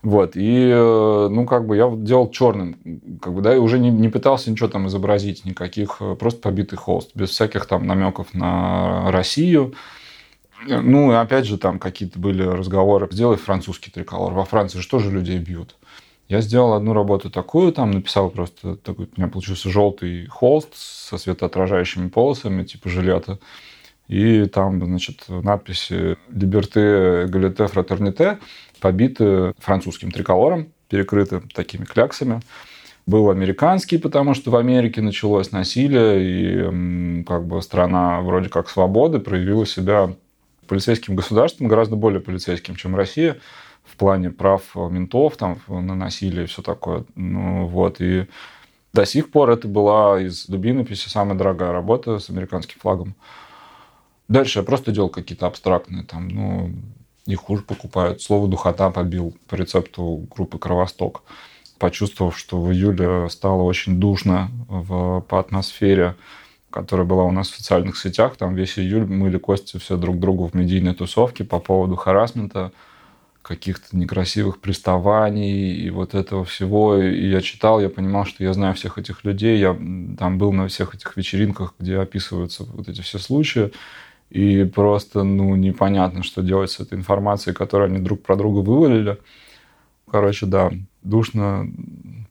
Вот, 0.02 0.36
и, 0.36 0.72
э, 0.74 1.28
ну, 1.30 1.46
как 1.46 1.68
бы 1.68 1.78
я 1.78 1.92
делал 1.96 2.32
черным, 2.32 3.20
как 3.22 3.34
бы, 3.34 3.42
да, 3.42 3.56
и 3.56 3.60
уже 3.60 3.78
не, 3.78 3.92
не 3.92 4.10
пытался 4.10 4.50
ничего 4.50 4.68
там 4.68 4.88
изобразить, 4.88 5.46
никаких, 5.46 5.98
э, 6.00 6.16
просто 6.16 6.42
побитый 6.42 6.78
холст, 6.78 7.12
без 7.14 7.30
всяких 7.30 7.68
там 7.68 7.86
намеков 7.86 8.34
на 8.34 9.12
Россию. 9.12 9.76
Ну, 10.66 11.12
и 11.12 11.16
опять 11.16 11.46
же, 11.46 11.58
там 11.58 11.80
какие-то 11.80 12.20
были 12.20 12.44
разговоры, 12.44 13.08
сделай 13.12 13.38
французский 13.38 13.92
триколор, 13.92 14.34
во 14.34 14.46
Франции 14.46 14.80
же 14.80 15.12
людей 15.12 15.38
бьют? 15.40 15.76
Я 16.28 16.42
сделал 16.42 16.74
одну 16.74 16.94
работу 16.94 17.30
такую, 17.30 17.72
там 17.72 17.92
написал 17.92 18.30
просто 18.30 18.76
такой, 18.76 19.06
у 19.06 19.22
меня 19.22 19.30
получился 19.30 19.70
желтый 19.70 20.28
холст 20.28 20.70
со 20.76 21.18
светоотражающими 21.18 22.10
полосами, 22.10 22.64
типа 22.64 22.90
жилета. 22.90 23.40
И 24.10 24.46
там, 24.46 24.84
значит, 24.84 25.26
надписи 25.28 26.18
«Либерте, 26.30 27.28
Галите, 27.28 27.68
Фратерните» 27.68 28.40
побиты 28.80 29.54
французским 29.58 30.12
триколором, 30.12 30.72
перекрыты 30.90 31.42
такими 31.54 31.84
кляксами. 31.84 32.42
Был 33.06 33.30
американский, 33.30 33.98
потому 33.98 34.34
что 34.34 34.52
в 34.52 34.56
Америке 34.56 35.02
началось 35.02 35.52
насилие, 35.52 37.22
и 37.22 37.24
как 37.24 37.46
бы 37.46 37.62
страна 37.62 38.22
вроде 38.22 38.50
как 38.50 38.70
свободы 38.70 39.20
проявила 39.20 39.66
себя 39.66 40.14
полицейским 40.68 41.16
государством, 41.16 41.68
гораздо 41.68 41.96
более 41.96 42.22
полицейским, 42.22 42.76
чем 42.76 42.96
Россия, 42.96 43.38
в 43.84 43.96
плане 43.96 44.30
прав 44.30 44.76
ментов 44.76 45.38
там, 45.38 45.60
на 45.68 45.96
насилие 45.96 46.44
и 46.44 46.48
все 46.48 46.62
такое. 46.62 47.06
Ну, 47.16 47.66
вот, 47.68 48.02
и 48.02 48.28
до 48.94 49.06
сих 49.06 49.32
пор 49.32 49.50
это 49.50 49.68
была 49.68 50.22
из 50.22 50.46
дубинописи 50.48 51.10
самая 51.10 51.38
дорогая 51.38 51.72
работа 51.72 52.20
с 52.20 52.30
американским 52.30 52.80
флагом. 52.80 53.16
Дальше 54.28 54.60
я 54.60 54.66
просто 54.66 54.92
делал 54.92 55.10
какие-то 55.10 55.48
абстрактные, 55.48 56.04
там, 56.04 56.28
ну, 56.28 56.74
не 57.26 57.36
хуже 57.36 57.62
покупают. 57.62 58.22
Слово 58.22 58.48
«духота» 58.48 58.90
побил 58.90 59.36
по 59.48 59.56
рецепту 59.56 60.28
группы 60.34 60.58
«Кровосток». 60.58 61.24
Почувствовав, 61.78 62.36
что 62.38 62.60
в 62.60 62.72
июле 62.72 63.30
стало 63.30 63.62
очень 63.62 64.00
душно 64.00 64.50
в, 64.68 65.22
по 65.22 65.40
атмосфере, 65.40 66.16
которая 66.70 67.08
была 67.08 67.24
у 67.24 67.32
нас 67.32 67.50
в 67.50 67.56
социальных 67.56 67.98
сетях. 67.98 68.36
Там 68.38 68.56
весь 68.56 68.78
июль 68.78 69.06
мыли 69.06 69.38
кости 69.38 69.78
все 69.78 69.98
друг 69.98 70.20
другу 70.20 70.48
в 70.48 70.54
медийной 70.54 70.94
тусовке 70.94 71.44
по 71.44 71.60
поводу 71.60 71.96
харасмента, 71.96 72.72
каких-то 73.42 73.96
некрасивых 73.96 74.60
приставаний 74.60 75.74
и 75.74 75.90
вот 75.90 76.14
этого 76.14 76.44
всего. 76.44 76.98
И 76.98 77.30
я 77.30 77.42
читал, 77.42 77.80
я 77.80 77.90
понимал, 77.90 78.26
что 78.26 78.44
я 78.44 78.54
знаю 78.54 78.74
всех 78.74 78.98
этих 78.98 79.24
людей. 79.24 79.58
Я 79.58 79.74
там 80.18 80.38
был 80.38 80.52
на 80.52 80.68
всех 80.68 80.94
этих 80.96 81.16
вечеринках, 81.16 81.74
где 81.80 81.98
описываются 81.98 82.66
вот 82.66 82.90
эти 82.90 83.02
все 83.02 83.20
случаи. 83.20 83.72
И 84.30 84.66
просто, 84.66 85.24
ну, 85.24 85.56
непонятно, 85.56 86.24
что 86.24 86.42
делать 86.42 86.72
с 86.72 86.82
этой 86.82 86.98
информацией, 86.98 87.56
которую 87.56 87.90
они 87.90 88.00
друг 88.00 88.22
про 88.22 88.36
друга 88.36 88.60
вывалили. 88.60 89.18
Короче, 90.12 90.46
да, 90.46 90.72
душно 91.02 91.72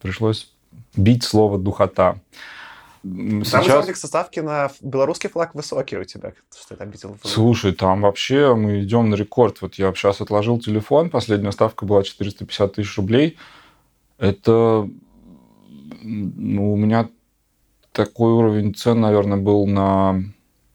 пришлось 0.02 0.50
бить 0.96 1.24
слово 1.24 1.58
«духота». 1.58 2.20
Сейчас... 3.44 3.86
Там 3.86 3.94
ставки 3.94 4.40
на 4.40 4.70
белорусский 4.80 5.28
флаг 5.28 5.54
высокий 5.54 5.96
у 5.96 6.04
тебя, 6.04 6.32
что 6.54 6.68
ты 6.68 6.76
там 6.76 6.90
видел? 6.90 7.16
Слушай, 7.22 7.72
там 7.72 8.00
вообще 8.02 8.54
мы 8.54 8.82
идем 8.82 9.10
на 9.10 9.14
рекорд. 9.14 9.62
Вот 9.62 9.74
я 9.74 9.92
сейчас 9.94 10.20
отложил 10.20 10.58
телефон, 10.58 11.10
последняя 11.10 11.52
ставка 11.52 11.84
была 11.84 12.02
450 12.02 12.74
тысяч 12.74 12.96
рублей. 12.96 13.36
Это 14.18 14.88
ну, 16.02 16.72
у 16.72 16.76
меня 16.76 17.08
такой 17.92 18.32
уровень 18.32 18.74
цен, 18.74 19.00
наверное, 19.00 19.38
был 19.38 19.66
на 19.66 20.22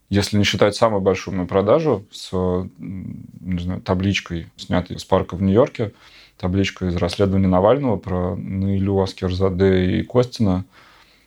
если 0.10 0.38
не 0.38 0.44
считать 0.44 0.76
самую 0.76 1.02
большую 1.02 1.36
мою 1.36 1.48
продажу 1.48 2.06
с 2.12 2.32
не 2.80 3.60
знаю, 3.60 3.82
табличкой, 3.82 4.48
снятой 4.58 5.00
с 5.00 5.06
парка 5.06 5.36
в 5.36 5.42
Нью-Йорке, 5.42 5.94
табличка 6.38 6.88
из 6.88 6.98
расследования 6.98 7.48
Навального 7.48 7.96
про 7.96 8.36
Наилю 8.36 9.00
Аскерзаде 9.00 10.00
и 10.00 10.04
Костина, 10.04 10.66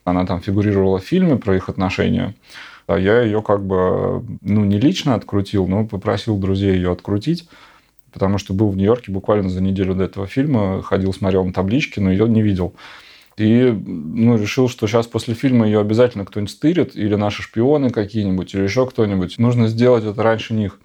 она 0.04 0.26
там 0.26 0.40
фигурировала 0.40 0.98
в 0.98 1.04
фильме 1.04 1.36
про 1.36 1.56
их 1.56 1.68
отношения. 1.68 2.34
А 2.86 2.98
я 2.98 3.22
ее 3.22 3.42
как 3.42 3.64
бы, 3.64 4.24
ну, 4.42 4.64
не 4.64 4.78
лично 4.78 5.14
открутил, 5.14 5.66
но 5.66 5.86
попросил 5.86 6.36
друзей 6.36 6.74
ее 6.74 6.92
открутить 6.92 7.48
потому 8.14 8.38
что 8.38 8.54
был 8.54 8.70
в 8.70 8.76
Нью-Йорке 8.76 9.10
буквально 9.10 9.50
за 9.50 9.60
неделю 9.60 9.94
до 9.94 10.04
этого 10.04 10.28
фильма, 10.28 10.82
ходил, 10.82 11.12
смотрел 11.12 11.44
на 11.44 11.52
таблички, 11.52 11.98
но 11.98 12.12
ее 12.12 12.28
не 12.28 12.42
видел. 12.42 12.74
И 13.36 13.64
ну, 13.64 14.38
решил, 14.38 14.68
что 14.68 14.86
сейчас 14.86 15.08
после 15.08 15.34
фильма 15.34 15.66
ее 15.66 15.80
обязательно 15.80 16.24
кто-нибудь 16.24 16.52
стырит, 16.52 16.94
или 16.94 17.16
наши 17.16 17.42
шпионы 17.42 17.90
какие-нибудь, 17.90 18.54
или 18.54 18.62
еще 18.62 18.86
кто-нибудь. 18.86 19.38
Нужно 19.38 19.66
сделать 19.66 20.04
это 20.04 20.22
раньше 20.22 20.54
них. 20.54 20.78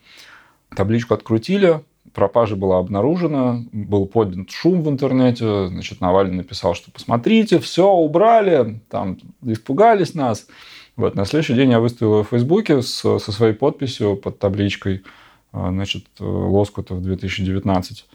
Табличку 0.76 1.14
открутили, 1.14 1.82
пропажа 2.13 2.56
была 2.56 2.80
обнаружена, 2.80 3.63
был 3.72 4.06
поднят 4.06 4.50
шум 4.51 4.84
в 4.84 4.89
интернете, 4.89 5.68
значит, 5.68 6.01
Навальный 6.01 6.38
написал, 6.38 6.74
что 6.75 6.92
посмотрите, 6.92 7.60
все, 7.60 7.89
убрали, 7.89 8.82
там, 8.89 9.18
испугались 9.44 10.13
нас. 10.13 10.48
Вот, 10.96 11.16
на 11.16 11.25
следующий 11.25 11.54
день 11.54 11.72
я 11.72 11.80
выставил 11.80 12.24
в 12.24 12.30
Фейсбуке 12.30 12.82
с, 12.82 13.01
со 13.01 13.32
своей 13.32 13.54
подписью 13.54 14.18
под 14.18 14.38
табличкой, 14.39 15.04
а, 15.51 15.72
значит, 15.72 16.06
Лоскутов 16.20 17.01
2019. 17.01 18.06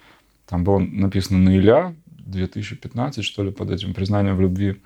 Там 0.46 0.64
было 0.64 0.78
написано 0.78 1.38
на 1.38 1.56
Иля 1.56 1.94
2015, 2.06 3.24
что 3.24 3.42
ли, 3.42 3.50
под 3.50 3.70
этим 3.70 3.94
признанием 3.94 4.36
в 4.36 4.40
любви. 4.40 4.80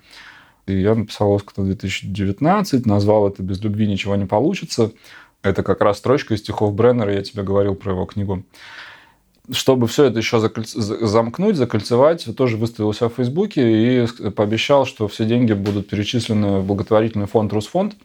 И 0.65 0.79
я 0.79 0.95
написал 0.95 1.31
Лоскутов 1.31 1.65
2019, 1.65 2.85
назвал 2.85 3.27
это 3.27 3.43
«Без 3.43 3.61
любви 3.61 3.87
ничего 3.87 4.15
не 4.15 4.25
получится». 4.25 4.91
Это 5.41 5.63
как 5.63 5.81
раз 5.81 5.97
строчка 5.97 6.33
из 6.33 6.39
стихов 6.39 6.75
Бреннера, 6.75 7.13
я 7.13 7.21
тебе 7.21 7.43
говорил 7.43 7.75
про 7.75 7.93
его 7.93 8.05
книгу 8.05 8.43
чтобы 9.51 9.87
все 9.87 10.05
это 10.05 10.19
еще 10.19 10.39
закольц... 10.39 10.73
замкнуть, 10.73 11.55
закольцевать, 11.55 12.27
тоже 12.35 12.57
выставил 12.57 12.93
себя 12.93 13.09
в 13.09 13.13
Фейсбуке 13.13 14.03
и 14.03 14.29
пообещал, 14.31 14.85
что 14.85 15.07
все 15.07 15.25
деньги 15.25 15.53
будут 15.53 15.89
перечислены 15.89 16.59
в 16.59 16.65
благотворительный 16.65 17.27
фонд 17.27 17.53
«Русфонд», 17.53 17.95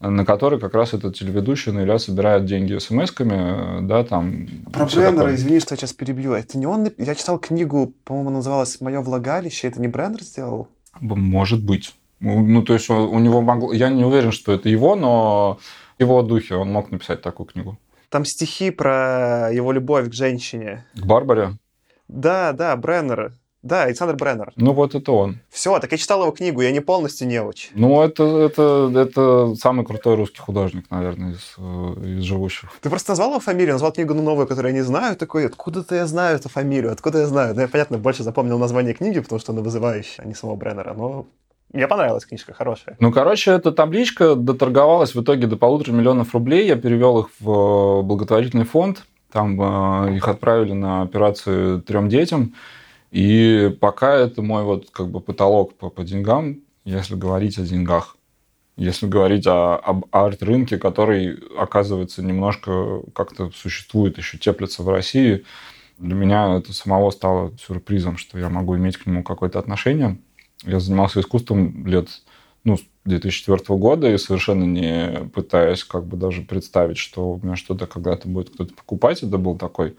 на 0.00 0.24
который 0.24 0.58
как 0.58 0.74
раз 0.74 0.94
этот 0.94 1.16
телеведущий 1.16 1.70
Наиля 1.70 1.98
собирает 1.98 2.44
деньги 2.44 2.76
смс-ками, 2.76 3.86
да, 3.86 4.02
там... 4.02 4.48
Про 4.72 4.86
Бреннера, 4.86 5.12
такое. 5.12 5.34
извини, 5.36 5.60
что 5.60 5.74
я 5.74 5.76
сейчас 5.76 5.92
перебью. 5.92 6.32
Это 6.32 6.58
не 6.58 6.66
он... 6.66 6.90
Я 6.98 7.14
читал 7.14 7.38
книгу, 7.38 7.94
по-моему, 8.04 8.30
называлась 8.30 8.80
«Мое 8.80 9.00
влагалище». 9.00 9.68
Это 9.68 9.80
не 9.80 9.88
Бреннер 9.88 10.22
сделал? 10.22 10.68
Может 11.00 11.62
быть. 11.62 11.94
Ну, 12.18 12.62
то 12.62 12.74
есть 12.74 12.90
у 12.90 13.18
него 13.18 13.42
могло... 13.42 13.72
Я 13.72 13.90
не 13.90 14.04
уверен, 14.04 14.32
что 14.32 14.52
это 14.52 14.68
его, 14.68 14.96
но 14.96 15.58
его 15.98 16.22
духе 16.22 16.56
он 16.56 16.72
мог 16.72 16.90
написать 16.90 17.22
такую 17.22 17.46
книгу. 17.46 17.78
Там 18.12 18.26
стихи 18.26 18.70
про 18.70 19.48
его 19.50 19.72
любовь 19.72 20.10
к 20.10 20.12
женщине. 20.12 20.84
К 20.94 21.06
Барбаре? 21.06 21.56
Да, 22.08 22.52
да, 22.52 22.76
Бреннер. 22.76 23.32
Да, 23.62 23.84
Александр 23.84 24.16
Бреннер. 24.16 24.52
Ну 24.56 24.74
вот 24.74 24.94
это 24.94 25.12
он. 25.12 25.38
Все, 25.48 25.78
так 25.78 25.90
я 25.92 25.96
читал 25.96 26.20
его 26.20 26.30
книгу, 26.30 26.60
я 26.60 26.72
не 26.72 26.80
полностью 26.80 27.26
неуч. 27.26 27.70
Ну 27.74 28.02
это, 28.02 28.24
это, 28.24 28.92
это 28.94 29.54
самый 29.54 29.86
крутой 29.86 30.16
русский 30.16 30.40
художник, 30.40 30.90
наверное, 30.90 31.32
из, 31.32 31.54
э, 31.56 32.18
из 32.18 32.22
живущих. 32.24 32.70
Ты 32.82 32.90
просто 32.90 33.12
назвал 33.12 33.30
его 33.30 33.40
фамилию, 33.40 33.72
назвал 33.72 33.92
книгу 33.92 34.12
ну, 34.12 34.22
новую, 34.22 34.46
которую 34.46 34.74
я 34.74 34.78
не 34.78 34.84
знаю, 34.84 35.16
такой, 35.16 35.46
откуда-то 35.46 35.94
я 35.94 36.06
знаю 36.06 36.36
эту 36.36 36.50
фамилию, 36.50 36.92
откуда 36.92 37.20
я 37.20 37.26
знаю. 37.26 37.54
Ну, 37.54 37.62
я, 37.62 37.68
понятно, 37.68 37.96
больше 37.96 38.24
запомнил 38.24 38.58
название 38.58 38.92
книги, 38.92 39.20
потому 39.20 39.40
что 39.40 39.52
она 39.52 39.62
вызывающая, 39.62 40.22
а 40.22 40.28
не 40.28 40.34
самого 40.34 40.56
Бреннера, 40.56 40.92
но 40.92 41.28
мне 41.72 41.88
понравилась 41.88 42.26
книжка, 42.26 42.52
хорошая. 42.52 42.96
Ну, 43.00 43.12
короче, 43.12 43.52
эта 43.52 43.72
табличка 43.72 44.34
доторговалась 44.34 45.14
в 45.14 45.22
итоге 45.22 45.46
до 45.46 45.56
полутора 45.56 45.92
миллионов 45.92 46.34
рублей. 46.34 46.66
Я 46.66 46.76
перевел 46.76 47.20
их 47.20 47.28
в 47.40 47.50
э, 47.50 48.02
благотворительный 48.02 48.64
фонд. 48.64 49.04
Там 49.30 49.60
э, 50.06 50.16
их 50.16 50.28
отправили 50.28 50.72
на 50.72 51.02
операцию 51.02 51.80
трем 51.80 52.08
детям. 52.08 52.54
И 53.10 53.74
пока 53.80 54.14
это 54.14 54.42
мой 54.42 54.64
вот 54.64 54.90
как 54.90 55.08
бы 55.08 55.20
потолок 55.20 55.74
по, 55.74 55.88
по 55.88 56.04
деньгам, 56.04 56.60
если 56.84 57.14
говорить 57.14 57.58
о 57.58 57.62
деньгах. 57.62 58.16
Если 58.76 59.06
говорить 59.06 59.46
о, 59.46 59.76
об 59.76 60.06
арт-рынке, 60.12 60.78
который, 60.78 61.38
оказывается, 61.58 62.22
немножко 62.22 63.00
как-то 63.14 63.50
существует, 63.54 64.18
еще 64.18 64.38
теплится 64.38 64.82
в 64.82 64.88
России, 64.88 65.44
для 65.98 66.14
меня 66.14 66.56
это 66.56 66.72
самого 66.72 67.10
стало 67.10 67.52
сюрпризом, 67.58 68.16
что 68.16 68.38
я 68.38 68.48
могу 68.48 68.76
иметь 68.76 68.96
к 68.96 69.06
нему 69.06 69.22
какое-то 69.22 69.58
отношение. 69.58 70.18
Я 70.64 70.80
занимался 70.80 71.20
искусством 71.20 71.86
лет 71.86 72.08
ну, 72.64 72.78
2004 73.04 73.78
года 73.78 74.12
и 74.12 74.18
совершенно 74.18 74.64
не 74.64 75.28
пытаясь 75.34 75.84
как 75.84 76.06
бы 76.06 76.16
даже 76.16 76.42
представить, 76.42 76.98
что 76.98 77.32
у 77.32 77.40
меня 77.42 77.56
что-то 77.56 77.86
когда-то 77.86 78.28
будет 78.28 78.50
кто-то 78.50 78.74
покупать. 78.74 79.22
Это 79.22 79.38
был 79.38 79.56
такой 79.56 79.96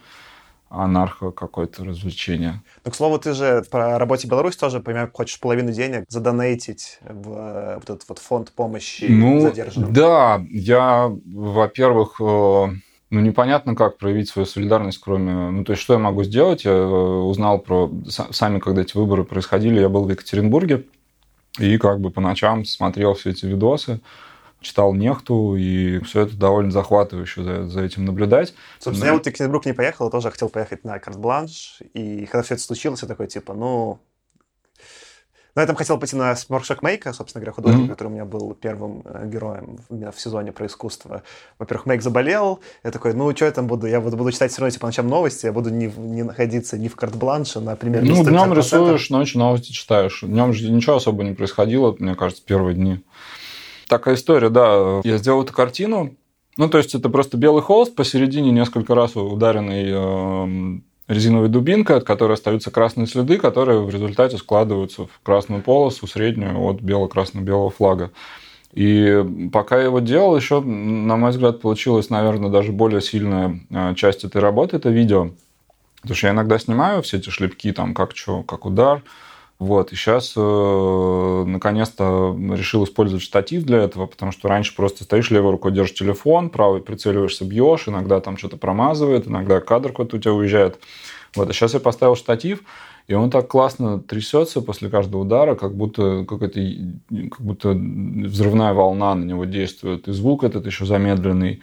анархо 0.69 1.31
какое-то 1.31 1.83
развлечение. 1.83 2.61
Ну, 2.83 2.91
к 2.91 2.95
слову, 2.95 3.19
ты 3.19 3.33
же 3.33 3.63
по 3.69 3.99
работе 3.99 4.27
Беларусь 4.27 4.57
тоже, 4.57 4.79
понимаю, 4.79 5.09
хочешь 5.13 5.39
половину 5.39 5.71
денег 5.71 6.05
задонейтить 6.07 6.99
в 7.07 7.31
э, 7.31 7.75
вот 7.75 7.89
этот 7.89 8.09
вот 8.09 8.19
фонд 8.19 8.51
помощи 8.51 9.05
ну, 9.07 9.41
задержанным. 9.41 9.93
Да, 9.93 10.43
я, 10.49 11.11
во-первых, 11.25 12.19
э, 12.19 12.67
ну, 13.13 13.19
непонятно, 13.19 13.75
как 13.75 13.99
проявить 13.99 14.27
свою 14.27 14.47
солидарность, 14.47 14.99
кроме... 14.99 15.51
Ну, 15.51 15.63
то 15.63 15.73
есть, 15.73 15.83
что 15.83 15.93
я 15.93 15.99
могу 15.99 16.23
сделать? 16.23 16.65
Я 16.65 16.71
э, 16.71 16.83
узнал 16.83 17.59
про... 17.59 17.91
Сами, 18.07 18.57
когда 18.57 18.81
эти 18.81 18.97
выборы 18.97 19.23
происходили, 19.23 19.79
я 19.79 19.87
был 19.87 20.05
в 20.05 20.09
Екатеринбурге, 20.09 20.85
и 21.59 21.77
как 21.77 21.99
бы 21.99 22.09
по 22.09 22.21
ночам 22.21 22.65
смотрел 22.65 23.13
все 23.13 23.29
эти 23.29 23.45
видосы, 23.45 24.01
читал 24.61 24.95
Нехту, 24.95 25.55
и 25.55 25.99
все 25.99 26.21
это 26.21 26.35
довольно 26.35 26.71
захватывающе 26.71 27.43
за, 27.43 27.67
за 27.67 27.83
этим 27.83 28.03
наблюдать. 28.05 28.55
Собственно, 28.79 29.05
Но... 29.05 29.05
я 29.05 29.13
вот 29.13 29.25
в 29.25 29.27
Екатеринбург 29.27 29.65
не 29.67 29.73
поехал, 29.73 30.09
тоже 30.09 30.31
хотел 30.31 30.49
поехать 30.49 30.83
на 30.83 30.97
карт-бланш, 30.97 31.83
и 31.93 32.25
когда 32.25 32.41
все 32.41 32.55
это 32.55 32.63
случилось, 32.63 33.03
я 33.03 33.07
такой, 33.07 33.27
типа, 33.27 33.53
ну, 33.53 33.99
но 35.55 35.61
я 35.61 35.67
там 35.67 35.75
хотел 35.75 35.99
пойти 35.99 36.15
на 36.15 36.35
воркшоп 36.49 36.81
Мейка, 36.81 37.13
собственно 37.13 37.41
говоря, 37.41 37.53
художник, 37.53 37.85
mm-hmm. 37.85 37.89
который 37.89 38.07
у 38.07 38.11
меня 38.11 38.25
был 38.25 38.53
первым 38.53 39.03
э, 39.05 39.27
героем 39.27 39.77
в 39.89 40.19
сезоне 40.19 40.51
про 40.51 40.65
искусство. 40.65 41.23
Во-первых, 41.59 41.85
Мейк 41.85 42.01
заболел, 42.01 42.59
я 42.83 42.91
такой, 42.91 43.13
ну, 43.13 43.33
что 43.35 43.45
я 43.45 43.51
там 43.51 43.67
буду? 43.67 43.85
Я 43.85 44.01
буду, 44.01 44.17
буду 44.17 44.31
читать 44.31 44.51
все 44.51 44.61
равно, 44.61 44.71
типа, 44.71 44.87
ночам 44.87 45.07
новости, 45.07 45.45
я 45.45 45.51
буду 45.53 45.69
не, 45.69 45.87
не 45.97 46.23
находиться 46.23 46.77
ни 46.77 46.87
в 46.87 46.95
карт-бланше, 46.95 47.59
например, 47.59 48.03
Ну, 48.03 48.23
днем 48.23 48.53
рисуешь, 48.53 49.09
ночью 49.09 49.39
новости 49.39 49.71
читаешь. 49.71 50.21
Днем 50.23 50.53
же 50.53 50.71
ничего 50.71 50.95
особо 50.95 51.23
не 51.23 51.33
происходило, 51.33 51.95
мне 51.99 52.15
кажется, 52.15 52.43
первые 52.45 52.75
дни. 52.75 53.03
Такая 53.87 54.15
история, 54.15 54.49
да. 54.49 55.01
Я 55.03 55.17
сделал 55.17 55.43
эту 55.43 55.53
картину, 55.53 56.15
ну, 56.57 56.69
то 56.69 56.77
есть 56.77 56.95
это 56.95 57.09
просто 57.09 57.37
белый 57.37 57.61
холст, 57.61 57.95
посередине 57.95 58.51
несколько 58.51 58.95
раз 58.95 59.15
ударенный 59.15 60.81
резиновой 61.07 61.49
дубинкой, 61.49 61.97
от 61.97 62.03
которой 62.03 62.33
остаются 62.33 62.71
красные 62.71 63.07
следы, 63.07 63.37
которые 63.37 63.81
в 63.81 63.89
результате 63.89 64.37
складываются 64.37 65.05
в 65.05 65.19
красную 65.21 65.61
полосу, 65.61 66.07
среднюю 66.07 66.59
от 66.59 66.81
бело-красно-белого 66.81 67.69
флага. 67.69 68.11
И 68.73 69.49
пока 69.51 69.77
я 69.77 69.83
его 69.83 69.99
делал, 69.99 70.35
еще, 70.35 70.59
на 70.61 71.15
мой 71.15 71.29
взгляд, 71.29 71.61
получилась, 71.61 72.09
наверное, 72.09 72.49
даже 72.49 72.71
более 72.71 73.01
сильная 73.01 73.59
а, 73.71 73.93
часть 73.93 74.23
этой 74.23 74.41
работы– 74.41 74.75
это 74.77 74.89
видео. 74.89 75.31
Потому 76.01 76.15
что 76.15 76.27
я 76.27 76.33
иногда 76.33 76.57
снимаю 76.57 77.01
все 77.03 77.17
эти 77.17 77.29
шлепки, 77.29 77.71
там, 77.71 77.93
как 77.93 78.15
что, 78.15 78.41
как 78.43 78.65
удар. 78.65 79.03
Вот, 79.63 79.93
и 79.93 79.95
сейчас 79.95 80.33
э, 80.35 81.43
наконец-то 81.47 82.37
решил 82.51 82.83
использовать 82.83 83.23
штатив 83.23 83.63
для 83.63 83.77
этого, 83.77 84.07
потому 84.07 84.33
что 84.33 84.49
раньше 84.49 84.75
просто 84.75 85.05
стоишь 85.05 85.31
левой 85.31 85.51
рукой, 85.51 85.71
держишь 85.71 85.97
телефон, 85.97 86.49
правой 86.49 86.81
прицеливаешься, 86.81 87.45
бьешь, 87.45 87.87
иногда 87.87 88.19
там 88.19 88.35
что-то 88.35 88.57
промазывает, 88.57 89.25
иногда 89.25 89.61
кадр 89.61 89.91
какой-то 89.91 90.17
у 90.17 90.19
тебя 90.19 90.33
уезжает. 90.33 90.79
Вот, 91.33 91.49
а 91.49 91.53
сейчас 91.53 91.75
я 91.75 91.79
поставил 91.79 92.17
штатив, 92.17 92.59
и 93.07 93.13
он 93.13 93.29
так 93.29 93.47
классно 93.47 94.01
трясется 94.01 94.59
после 94.59 94.89
каждого 94.89 95.21
удара, 95.21 95.55
как 95.55 95.73
будто, 95.77 96.25
какая-то, 96.25 96.59
как 97.29 97.39
будто 97.39 97.69
взрывная 97.69 98.73
волна 98.73 99.15
на 99.15 99.23
него 99.23 99.45
действует. 99.45 100.09
И 100.09 100.11
звук 100.11 100.43
этот 100.43 100.65
еще 100.65 100.85
замедленный. 100.85 101.61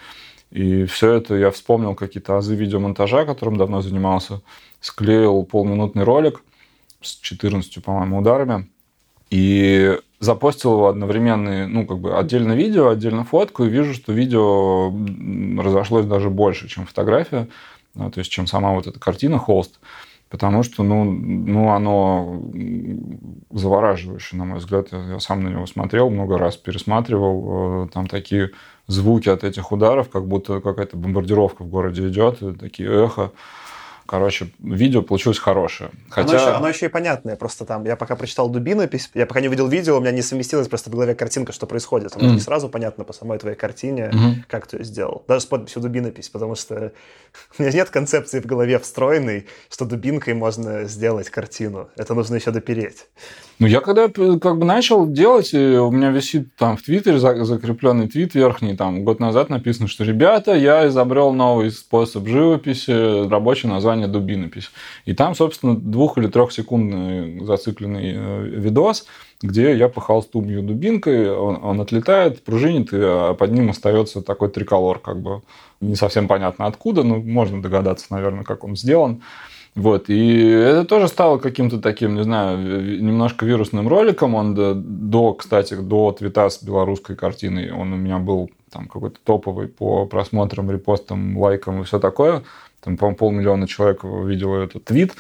И 0.51 0.87
все 0.87 1.13
это 1.13 1.35
я 1.35 1.51
вспомнил 1.51 1.95
какие-то 1.95 2.39
азы 2.39 2.55
видеомонтажа, 2.55 3.27
которым 3.27 3.59
давно 3.59 3.83
занимался. 3.83 4.41
Склеил 4.81 5.43
полминутный 5.45 6.05
ролик 6.05 6.43
с 7.01 7.17
14, 7.17 7.83
по-моему, 7.83 8.19
ударами. 8.19 8.69
И 9.31 9.99
запостил 10.19 10.73
его 10.73 10.89
одновременно, 10.89 11.69
ну, 11.69 11.87
как 11.87 11.99
бы 11.99 12.19
отдельно 12.19 12.53
видео, 12.53 12.89
отдельно 12.89 13.25
фотку, 13.25 13.65
и 13.65 13.69
вижу, 13.69 13.95
что 13.95 14.13
видео 14.13 14.93
разошлось 15.63 16.07
даже 16.07 16.31
больше, 16.31 16.69
чем 16.69 16.87
фотография, 16.87 17.49
то 17.95 18.13
есть, 18.17 18.31
чем 18.31 18.47
сама 18.47 18.73
вот 18.73 18.87
эта 18.87 18.99
картина, 18.99 19.39
холст 19.39 19.79
потому 20.31 20.63
что, 20.63 20.83
ну, 20.83 21.05
ну 21.05 21.71
оно 21.71 22.41
завораживающее, 23.51 24.39
на 24.39 24.45
мой 24.45 24.59
взгляд. 24.61 24.89
Я, 24.93 25.19
сам 25.19 25.43
на 25.43 25.49
него 25.49 25.67
смотрел, 25.67 26.09
много 26.09 26.39
раз 26.39 26.57
пересматривал. 26.57 27.85
Э, 27.85 27.89
там 27.93 28.07
такие 28.07 28.53
звуки 28.87 29.29
от 29.29 29.45
этих 29.45 29.73
ударов, 29.73 30.09
как 30.09 30.27
будто 30.27 30.61
какая-то 30.61 30.97
бомбардировка 30.97 31.65
в 31.65 31.69
городе 31.69 32.09
идет, 32.09 32.39
такие 32.59 32.89
эхо. 33.07 33.33
Короче, 34.11 34.49
видео 34.59 35.03
получилось 35.03 35.39
хорошее. 35.39 35.91
Хотя... 36.09 36.31
Оно, 36.31 36.41
еще, 36.41 36.51
оно 36.51 36.69
еще 36.69 36.87
и 36.87 36.89
понятное. 36.89 37.37
Просто 37.37 37.65
там, 37.65 37.85
я 37.85 37.95
пока 37.95 38.17
прочитал 38.17 38.49
дубинопись, 38.49 39.09
я 39.15 39.25
пока 39.25 39.41
не 39.41 39.47
увидел 39.47 39.69
видео, 39.69 39.99
у 39.99 40.01
меня 40.01 40.11
не 40.11 40.21
совместилась 40.21 40.67
просто 40.67 40.91
в 40.91 40.95
голове 40.95 41.15
картинка, 41.15 41.53
что 41.53 41.69
происходит. 41.69 42.17
Оно 42.17 42.31
mm. 42.31 42.33
не 42.33 42.41
сразу 42.41 42.69
понятно 42.69 43.05
по 43.05 43.13
самой 43.13 43.39
твоей 43.39 43.57
картине, 43.57 44.11
mm-hmm. 44.13 44.35
как 44.49 44.67
ты 44.67 44.79
ее 44.79 44.85
сделал. 44.85 45.25
Даже 45.29 45.43
с 45.43 45.47
подписью 45.47 45.81
дубинопись, 45.83 46.29
потому 46.29 46.57
что 46.57 46.91
у 47.59 47.63
меня 47.63 47.73
нет 47.73 47.91
концепции 47.91 48.41
в 48.41 48.47
голове 48.47 48.81
встроенной, 48.81 49.47
что 49.71 49.85
дубинкой 49.85 50.35
можно 50.35 50.87
сделать 50.87 51.31
картину. 51.31 51.89
Это 51.95 52.13
нужно 52.15 52.35
еще 52.35 52.51
допереть. 52.51 53.07
Ну, 53.61 53.67
я 53.67 53.83
когда 53.83 54.09
как 54.09 54.59
бы 54.59 54.65
начал 54.65 55.07
делать, 55.07 55.53
у 55.53 55.91
меня 55.91 56.11
висит 56.11 56.57
там 56.57 56.79
в 56.79 56.83
Твиттере 56.83 57.19
закрепленный 57.19 58.09
твит 58.09 58.35
верхний, 58.35 58.75
там 58.75 59.05
год 59.05 59.21
назад 59.21 59.51
написано, 59.51 59.87
что, 59.87 60.03
ребята, 60.03 60.55
я 60.55 60.89
изобрел 60.89 61.35
новый 61.35 61.71
способ 61.71 62.27
живописи, 62.27 63.29
рабочее 63.29 63.71
название 63.71 64.00
название 64.01 64.09
«Дубинопись». 64.09 64.71
И 65.07 65.15
там, 65.15 65.35
собственно, 65.35 65.75
двух- 65.75 66.19
или 66.19 66.27
трехсекундный 66.27 67.45
зацикленный 67.45 68.13
э, 68.15 68.43
видос, 68.61 69.07
где 69.43 69.77
я 69.77 69.89
по 69.89 70.01
холсту 70.01 70.41
бью 70.41 70.63
дубинкой, 70.63 71.31
он, 71.31 71.59
он 71.63 71.81
отлетает, 71.81 72.43
пружинит, 72.45 72.93
и 72.93 72.99
а 73.01 73.35
под 73.35 73.53
ним 73.53 73.71
остается 73.71 74.23
такой 74.23 74.49
триколор, 74.49 74.99
как 74.99 75.21
бы 75.21 75.43
не 75.81 75.97
совсем 75.97 76.29
понятно 76.29 76.67
откуда, 76.67 77.03
но 77.03 77.17
можно 77.17 77.63
догадаться, 77.63 78.07
наверное, 78.11 78.45
как 78.45 78.65
он 78.65 78.77
сделан. 78.77 79.23
Вот, 79.77 80.11
и 80.11 80.41
это 80.49 80.85
тоже 80.85 81.07
стало 81.07 81.39
каким-то 81.39 81.79
таким, 81.79 82.17
не 82.17 82.25
знаю, 82.25 82.59
немножко 83.01 83.47
вирусным 83.47 83.87
роликом. 83.89 84.35
Он 84.35 84.55
до, 84.55 84.75
до 84.75 85.33
кстати, 85.33 85.75
до 85.75 86.11
твита 86.11 86.51
с 86.51 86.63
белорусской 86.63 87.15
картиной, 87.15 87.71
он 87.71 87.93
у 87.93 87.97
меня 87.97 88.19
был 88.19 88.51
там 88.73 88.89
какой-то 88.89 89.19
топовый 89.25 89.69
по 89.69 90.07
просмотрам, 90.07 90.71
репостам, 90.71 91.39
лайкам 91.39 91.81
и 91.81 91.85
все 91.85 91.99
такое. 91.99 92.43
Там, 92.81 92.97
по-моему, 92.97 93.17
полмиллиона 93.17 93.67
человек 93.69 94.05
видело 94.05 94.63
этот 94.63 94.85
твит. 94.85 95.15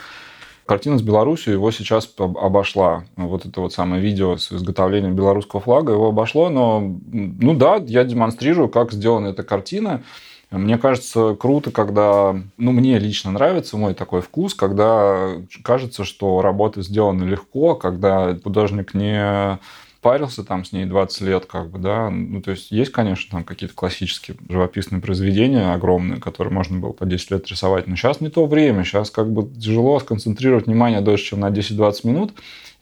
Картина 0.66 0.98
с 0.98 1.02
Беларусью 1.02 1.54
его 1.54 1.70
сейчас 1.72 2.12
обошла. 2.16 3.04
Вот 3.16 3.44
это 3.44 3.60
вот 3.60 3.72
самое 3.72 4.00
видео 4.00 4.36
с 4.36 4.52
изготовлением 4.52 5.16
белорусского 5.16 5.60
флага 5.60 5.92
его 5.92 6.08
обошло, 6.08 6.48
но, 6.48 6.80
ну 6.80 7.54
да, 7.54 7.82
я 7.84 8.04
демонстрирую, 8.04 8.68
как 8.68 8.92
сделана 8.92 9.26
эта 9.28 9.42
картина. 9.42 10.02
Мне 10.50 10.78
кажется, 10.78 11.36
круто, 11.38 11.70
когда... 11.70 12.36
Ну, 12.56 12.72
мне 12.72 12.98
лично 12.98 13.30
нравится 13.30 13.76
мой 13.76 13.94
такой 13.94 14.20
вкус, 14.20 14.54
когда 14.54 15.34
кажется, 15.62 16.04
что 16.04 16.40
работа 16.40 16.82
сделана 16.82 17.24
легко, 17.24 17.74
когда 17.76 18.36
художник 18.42 18.94
не 18.94 19.58
парился 20.00 20.44
там 20.44 20.64
с 20.64 20.72
ней 20.72 20.86
20 20.86 21.20
лет, 21.22 21.46
как 21.46 21.70
бы, 21.70 21.78
да. 21.78 22.10
Ну, 22.10 22.40
то 22.40 22.52
есть 22.52 22.70
есть, 22.70 22.90
конечно, 22.92 23.30
там 23.30 23.44
какие-то 23.44 23.74
классические 23.74 24.36
живописные 24.48 25.00
произведения 25.00 25.72
огромные, 25.72 26.20
которые 26.20 26.52
можно 26.52 26.78
было 26.78 26.92
по 26.92 27.06
10 27.06 27.30
лет 27.30 27.48
рисовать, 27.48 27.86
но 27.86 27.96
сейчас 27.96 28.20
не 28.20 28.30
то 28.30 28.46
время, 28.46 28.84
сейчас 28.84 29.10
как 29.10 29.30
бы 29.30 29.48
тяжело 29.54 30.00
сконцентрировать 30.00 30.66
внимание 30.66 31.00
дольше, 31.00 31.26
чем 31.26 31.40
на 31.40 31.50
10-20 31.50 32.06
минут. 32.06 32.32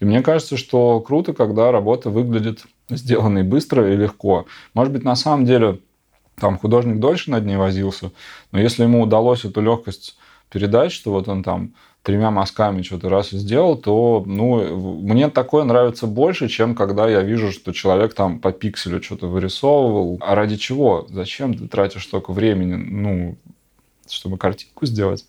И 0.00 0.04
мне 0.04 0.22
кажется, 0.22 0.56
что 0.56 1.00
круто, 1.00 1.32
когда 1.32 1.72
работа 1.72 2.10
выглядит 2.10 2.64
сделанной 2.88 3.42
быстро 3.42 3.92
и 3.92 3.96
легко. 3.96 4.46
Может 4.74 4.92
быть, 4.92 5.02
на 5.02 5.16
самом 5.16 5.44
деле 5.44 5.80
там 6.36 6.56
художник 6.56 7.00
дольше 7.00 7.30
над 7.30 7.44
ней 7.44 7.56
возился, 7.56 8.12
но 8.52 8.60
если 8.60 8.84
ему 8.84 9.02
удалось 9.02 9.44
эту 9.44 9.60
легкость 9.60 10.16
передать, 10.50 10.92
что 10.92 11.10
вот 11.10 11.28
он 11.28 11.42
там 11.42 11.72
тремя 12.02 12.30
мазками 12.30 12.82
что-то 12.82 13.08
раз 13.08 13.32
и 13.32 13.38
сделал, 13.38 13.76
то 13.76 14.22
ну, 14.26 14.96
мне 15.02 15.28
такое 15.28 15.64
нравится 15.64 16.06
больше, 16.06 16.48
чем 16.48 16.74
когда 16.74 17.08
я 17.08 17.22
вижу, 17.22 17.52
что 17.52 17.72
человек 17.72 18.14
там 18.14 18.38
по 18.38 18.52
пикселю 18.52 19.02
что-то 19.02 19.26
вырисовывал. 19.26 20.18
А 20.20 20.34
ради 20.34 20.56
чего? 20.56 21.06
Зачем 21.10 21.56
ты 21.56 21.68
тратишь 21.68 22.04
столько 22.04 22.32
времени, 22.32 22.74
ну, 22.74 23.36
чтобы 24.08 24.38
картинку 24.38 24.86
сделать? 24.86 25.26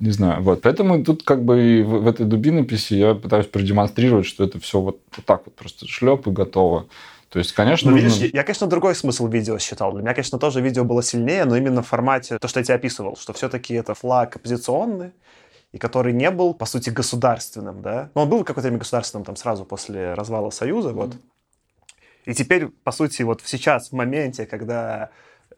Не 0.00 0.10
знаю. 0.10 0.42
Вот. 0.42 0.62
Поэтому 0.62 1.04
тут 1.04 1.22
как 1.22 1.44
бы 1.44 1.62
и 1.62 1.82
в, 1.82 2.02
в 2.02 2.08
этой 2.08 2.26
дубинописи 2.26 2.94
я 2.94 3.14
пытаюсь 3.14 3.46
продемонстрировать, 3.46 4.26
что 4.26 4.44
это 4.44 4.58
все 4.58 4.80
вот, 4.80 5.00
вот 5.16 5.24
так 5.24 5.42
вот 5.46 5.54
просто 5.54 5.86
шлеп 5.86 6.26
и 6.26 6.30
готово. 6.30 6.86
То 7.28 7.38
есть, 7.38 7.52
конечно, 7.52 7.90
ну, 7.90 7.96
нужно... 7.96 8.08
видишь, 8.08 8.32
я, 8.32 8.42
конечно, 8.42 8.66
другой 8.66 8.94
смысл 8.94 9.26
видео 9.28 9.58
считал. 9.58 9.92
Для 9.92 10.02
меня, 10.02 10.14
конечно, 10.14 10.38
тоже 10.38 10.60
видео 10.60 10.84
было 10.84 11.02
сильнее, 11.02 11.44
но 11.44 11.56
именно 11.56 11.82
в 11.82 11.86
формате, 11.86 12.38
то, 12.38 12.48
что 12.48 12.60
я 12.60 12.64
тебе 12.64 12.74
описывал, 12.76 13.16
что 13.16 13.32
все-таки 13.32 13.74
это 13.74 13.94
флаг 13.94 14.36
оппозиционный, 14.36 15.10
и 15.74 15.78
который 15.78 16.12
не 16.12 16.30
был, 16.30 16.54
по 16.54 16.66
сути, 16.66 16.90
государственным, 16.90 17.82
да. 17.82 18.08
Но 18.14 18.22
он 18.22 18.28
был 18.28 18.44
какое-то 18.44 18.68
время 18.68 18.78
государственным 18.78 19.24
там 19.24 19.34
сразу 19.34 19.64
после 19.64 20.14
развала 20.14 20.50
Союза, 20.50 20.90
mm-hmm. 20.90 20.92
вот. 20.92 21.16
И 22.26 22.32
теперь, 22.32 22.68
по 22.68 22.92
сути, 22.92 23.22
вот 23.22 23.42
сейчас, 23.44 23.88
в 23.88 23.92
моменте, 23.92 24.46
когда 24.46 25.10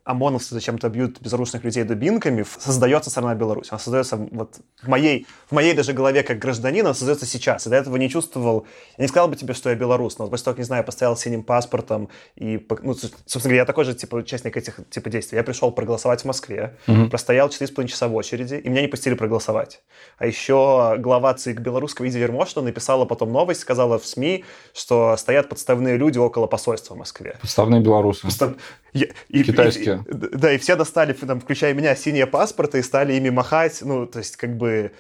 ОМОНовцы 0.07 0.55
зачем-то 0.55 0.89
бьют 0.89 1.21
безоружных 1.21 1.65
людей 1.65 1.83
дубинками, 1.83 2.45
создается 2.59 3.11
страна 3.11 3.35
Беларусь. 3.35 3.73
Она 3.73 3.81
создается 3.81 4.17
вот 4.17 4.61
в 4.81 4.87
моей, 4.87 5.27
в 5.49 5.53
моей 5.53 5.75
даже 5.75 5.93
голове 5.93 6.23
как 6.23 6.39
гражданина, 6.39 6.95
создается 6.95 7.27
сейчас. 7.27 7.67
И 7.67 7.71
до 7.71 7.77
этого 7.77 7.97
не 7.97 8.09
чувствовал... 8.09 8.69
Я 8.99 9.05
не 9.05 9.09
сказал 9.09 9.27
бы 9.27 9.35
тебе, 9.35 9.53
что 9.53 9.69
я 9.69 9.75
белорус, 9.75 10.19
но 10.19 10.29
после 10.29 10.45
того, 10.45 10.55
как, 10.55 10.59
не 10.59 10.65
знаю, 10.65 10.85
поставил 10.85 11.17
синим 11.17 11.43
паспортом 11.43 12.09
и... 12.37 12.65
Ну, 12.83 12.95
собственно 12.95 13.43
говоря, 13.43 13.57
я 13.59 13.65
такой 13.65 13.85
же, 13.85 13.95
типа, 13.95 14.15
участник 14.15 14.57
этих 14.57 14.79
типа 14.91 15.11
действий. 15.11 15.39
Я 15.39 15.43
пришел 15.43 15.73
проголосовать 15.73 16.23
в 16.23 16.25
Москве, 16.25 16.77
угу. 16.87 17.09
простоял 17.09 17.49
4,5 17.49 17.89
часа 17.89 18.07
в 18.07 18.15
очереди, 18.15 18.55
и 18.55 18.69
меня 18.69 18.83
не 18.83 18.89
пустили 18.89 19.15
проголосовать. 19.15 19.83
А 20.19 20.27
еще 20.27 20.95
глава 20.99 21.35
ЦИК 21.35 21.59
белорусского 21.59 22.07
Идия 22.07 22.21
Вермошна 22.21 22.63
написала 22.63 23.07
потом 23.07 23.33
новость, 23.33 23.61
сказала 23.61 23.99
в 23.99 24.07
СМИ, 24.07 24.45
что 24.73 25.17
стоят 25.17 25.49
подставные 25.49 25.97
люди 25.97 26.19
около 26.19 26.47
посольства 26.47 26.95
в 26.95 26.99
Москве. 26.99 27.39
Подставные 27.41 27.81
белорусы. 27.81 28.23
Подстав... 28.23 28.53
и, 28.93 29.43
Китайские. 29.43 29.96
И, 29.96 29.96
да, 30.07 30.53
и 30.53 30.59
все 30.59 30.77
достали, 30.77 31.13
там, 31.13 31.41
включая 31.41 31.75
меня, 31.75 31.95
синие 31.97 32.27
паспорты 32.27 32.79
и 32.79 32.83
стали 32.83 33.15
ими 33.15 33.31
махать. 33.31 33.81
Ну, 33.83 34.07
то 34.07 34.19
есть, 34.19 34.37
как 34.37 34.57
бы... 34.57 34.93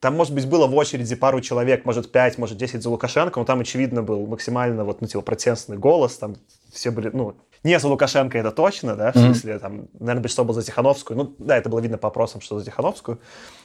Там, 0.00 0.16
может 0.16 0.34
быть, 0.34 0.46
было 0.46 0.66
в 0.66 0.74
очереди 0.74 1.14
пару 1.14 1.40
человек, 1.40 1.86
может, 1.86 2.12
пять, 2.12 2.36
может, 2.36 2.58
десять 2.58 2.82
за 2.82 2.90
Лукашенко, 2.90 3.40
но 3.40 3.46
там, 3.46 3.60
очевидно, 3.60 4.02
был 4.02 4.26
максимально, 4.26 4.84
вот, 4.84 5.00
ну, 5.00 5.06
типа, 5.06 5.22
протестный 5.22 5.78
голос, 5.78 6.18
там 6.18 6.36
все 6.70 6.90
были, 6.90 7.08
ну, 7.10 7.36
не 7.62 7.78
за 7.78 7.88
Лукашенко, 7.88 8.36
это 8.36 8.50
точно, 8.50 8.96
да, 8.96 9.12
в 9.12 9.16
смысле, 9.16 9.58
там, 9.58 9.88
наверное, 9.98 10.20
большинство 10.20 10.44
было 10.44 10.60
за 10.60 10.66
Тихановскую, 10.66 11.16
ну, 11.16 11.34
да, 11.38 11.56
это 11.56 11.70
было 11.70 11.80
видно 11.80 11.96
по 11.96 12.08
опросам, 12.08 12.42
что 12.42 12.58
за 12.58 12.66
Тихановскую. 12.66 13.18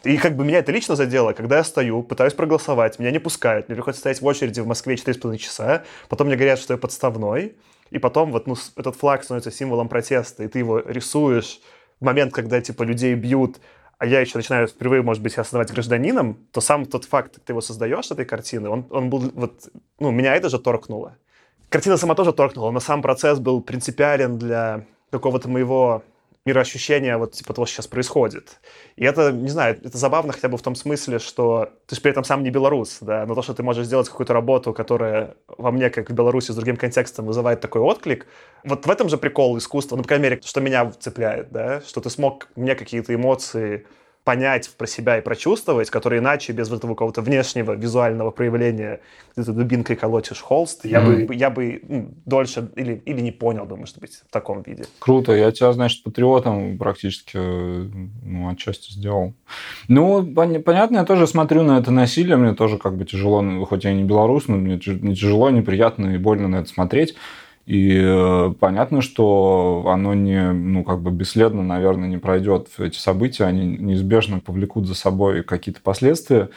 И 0.06 0.15
как 0.15 0.38
бы 0.38 0.46
меня 0.46 0.60
это 0.60 0.72
лично 0.72 0.96
задело, 0.96 1.34
когда 1.34 1.58
я 1.58 1.63
стою, 1.65 2.04
пытаюсь 2.04 2.34
проголосовать, 2.34 3.00
меня 3.00 3.12
не 3.12 3.20
пускают, 3.20 3.68
мне 3.68 3.76
приходится 3.76 4.00
стоять 4.00 4.22
в 4.22 4.26
очереди 4.26 4.62
в 4.62 4.68
Москве 4.68 4.96
4,5 4.96 5.38
часа, 5.38 5.84
потом 6.08 6.28
мне 6.28 6.38
говорят, 6.38 6.60
что 6.60 6.74
я 6.74 6.78
подставной, 6.78 7.58
и 7.91 7.99
потом 7.99 8.32
вот 8.32 8.47
ну, 8.47 8.56
этот 8.75 8.95
флаг 8.95 9.23
становится 9.23 9.52
символом 9.52 9.89
протеста, 9.89 10.43
и 10.43 10.47
ты 10.47 10.60
его 10.60 10.80
рисуешь 10.80 11.60
в 11.99 12.06
момент, 12.06 12.34
когда 12.34 12.62
типа 12.62 12.84
людей 12.84 13.15
бьют, 13.15 13.60
а 13.97 14.06
я 14.06 14.21
еще 14.21 14.38
начинаю 14.38 14.67
впервые, 14.67 15.02
может 15.02 15.21
быть, 15.21 15.38
осознавать 15.38 15.71
гражданином, 15.71 16.38
то 16.52 16.62
сам 16.62 16.86
тот 16.86 17.06
факт, 17.06 17.39
ты 17.43 17.52
его 17.52 17.62
создаешь, 17.62 18.12
этой 18.12 18.25
картины, 18.25 18.69
он, 18.69 18.86
он 18.89 19.10
был 19.10 19.32
вот, 19.34 19.69
ну, 19.99 20.12
меня 20.12 20.36
это 20.36 20.49
же 20.49 20.60
торкнуло. 20.60 21.17
Картина 21.69 21.97
сама 21.97 22.15
тоже 22.15 22.32
торкнула, 22.34 22.71
но 22.71 22.80
сам 22.80 23.02
процесс 23.02 23.39
был 23.39 23.62
принципиален 23.62 24.38
для 24.38 24.86
какого-то 25.12 25.49
моего 25.49 26.04
мироощущение 26.45 27.17
вот 27.17 27.34
типа 27.34 27.54
того, 27.54 27.65
что 27.65 27.75
сейчас 27.75 27.88
происходит. 27.88 28.60
И 28.95 29.04
это, 29.04 29.32
не 29.32 29.49
знаю, 29.49 29.78
это 29.84 29.97
забавно 29.97 30.34
хотя 30.34 30.47
бы 30.47 30.58
в 30.58 30.62
том 30.62 30.75
смысле, 30.75 31.19
что 31.19 31.69
ты 31.86 31.95
же 31.95 32.02
при 32.02 32.12
этом 32.12 32.23
сам 32.23 32.43
не 32.43 32.49
белорус, 32.49 32.99
да, 33.02 33.25
но 33.25 33.36
то, 33.36 33.41
что 33.41 33.54
ты 33.54 33.62
можешь 33.62 33.86
сделать 33.86 34.10
какую-то 34.10 34.34
работу, 34.34 34.73
которая 34.73 35.36
во 35.47 35.71
мне, 35.71 35.89
как 35.89 36.10
в 36.10 36.13
Беларуси, 36.13 36.52
с 36.52 36.56
другим 36.56 36.78
контекстом 36.78 37.25
вызывает 37.25 37.62
такой 37.62 37.82
отклик, 37.82 38.25
вот 38.63 38.86
в 38.86 38.89
этом 38.89 39.10
же 39.10 39.17
прикол 39.17 39.58
искусства, 39.58 39.95
ну, 39.95 40.04
по 40.04 40.08
крайней 40.08 40.23
мере, 40.23 40.41
что 40.43 40.62
меня 40.62 40.91
цепляет, 40.91 41.52
да, 41.52 41.82
что 41.82 42.02
ты 42.02 42.10
смог 42.10 42.47
мне 42.56 42.75
какие-то 42.75 43.13
эмоции 43.13 43.86
понять 44.30 44.70
про 44.78 44.86
себя 44.86 45.18
и 45.18 45.22
прочувствовать, 45.22 45.89
которые 45.89 46.20
иначе 46.20 46.54
без 46.54 46.72
этого 46.72 46.94
какого-то 46.94 47.24
внешнего 47.24 47.72
визуального 47.72 48.30
проявления, 48.30 49.00
где 49.36 49.44
ты 49.44 49.54
дубинкой 49.54 49.96
колотишь 49.96 50.39
холст, 50.39 50.86
я 50.86 51.00
mm-hmm. 51.00 51.26
бы, 51.26 51.34
я 51.34 51.50
бы 51.50 51.82
ну, 51.89 52.13
дольше 52.28 52.70
или, 52.76 53.02
или 53.06 53.22
не 53.22 53.32
понял 53.32 53.65
бы, 53.65 53.76
может 53.76 53.98
быть, 53.98 54.22
в 54.30 54.32
таком 54.32 54.62
виде. 54.62 54.84
Круто. 55.00 55.32
Я 55.32 55.52
тебя, 55.52 55.74
значит, 55.74 56.04
патриотом 56.04 56.78
практически 56.78 57.38
ну, 57.38 58.50
отчасти 58.52 58.94
сделал. 58.94 59.34
Ну, 59.88 60.22
пон- 60.22 60.60
понятно, 60.60 60.98
я 60.98 61.06
тоже 61.06 61.26
смотрю 61.26 61.63
на 61.63 61.80
это 61.80 61.89
насилие, 61.89 62.38
мне 62.38 62.54
тоже 62.54 62.78
как 62.78 62.98
бы 62.98 63.06
тяжело, 63.06 63.42
ну, 63.42 63.65
хоть 63.65 63.84
я 63.84 63.94
не 63.94 64.04
белорус, 64.04 64.48
но 64.48 64.58
мне 64.58 64.76
не 64.76 65.15
тяжело, 65.15 65.50
неприятно 65.50 66.13
и 66.13 66.18
больно 66.20 66.48
на 66.48 66.58
это 66.58 66.70
смотреть. 66.70 67.15
И 67.70 68.02
э, 68.02 68.52
понятно, 68.60 69.04
что 69.04 69.86
оно 69.90 70.16
не, 70.16 70.54
ну, 70.54 70.84
как 70.84 71.02
бы 71.02 71.12
бесследно, 71.12 71.62
наверное, 71.62 72.10
не 72.10 72.18
пройдет. 72.18 72.68
Эти 72.80 72.98
события, 72.98 73.44
они 73.44 73.78
неизбежно 73.78 74.40
повлекут 74.40 74.88
за 74.88 74.96
собой 74.96 75.44
какие-то 75.44 75.80
последствия. 75.80 76.50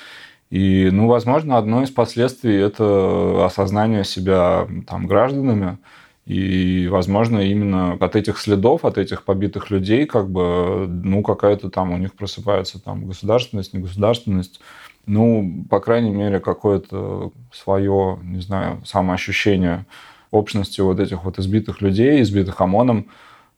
И, 0.48 0.88
ну, 0.90 1.08
возможно, 1.08 1.58
одно 1.58 1.82
из 1.82 1.90
последствий– 1.90 2.54
это 2.56 3.44
осознание 3.44 4.04
себя 4.04 4.66
там, 4.88 5.06
гражданами. 5.06 5.76
И, 6.24 6.88
возможно, 6.90 7.40
именно 7.40 7.92
от 7.92 8.16
этих 8.16 8.38
следов, 8.38 8.86
от 8.86 8.96
этих 8.96 9.26
побитых 9.26 9.70
людей, 9.70 10.06
как 10.06 10.30
бы, 10.30 10.86
ну, 10.88 11.22
какая-то 11.22 11.68
там 11.68 11.92
у 11.92 11.98
них 11.98 12.14
просыпается 12.14 12.82
там 12.82 13.06
государственность, 13.06 13.74
негосударственность. 13.74 14.62
Ну, 15.04 15.66
по 15.68 15.78
крайней 15.78 16.10
мере, 16.10 16.40
какое-то 16.40 17.32
свое, 17.52 18.18
не 18.22 18.40
знаю, 18.40 18.80
самоощущение– 18.86 19.84
общности 20.32 20.80
вот 20.80 20.98
этих 20.98 21.24
вот 21.24 21.38
избитых 21.38 21.80
людей, 21.80 22.20
избитых 22.22 22.60
ОМОНом, 22.60 23.06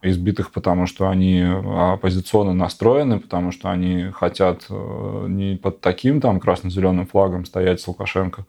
избитых 0.03 0.53
потому, 0.53 0.87
что 0.87 1.09
они 1.09 1.43
оппозиционно 1.43 2.53
настроены, 2.53 3.19
потому 3.19 3.53
что 3.53 3.71
они 3.71 4.11
хотят 4.13 4.67
э, 4.69 5.27
не 5.29 5.57
под 5.57 5.81
таким 5.81 6.21
там 6.21 6.41
красно-зеленым 6.41 7.07
флагом 7.07 7.47
стоять 7.47 7.81
с 7.81 7.89
Лукашенко, 7.89 8.45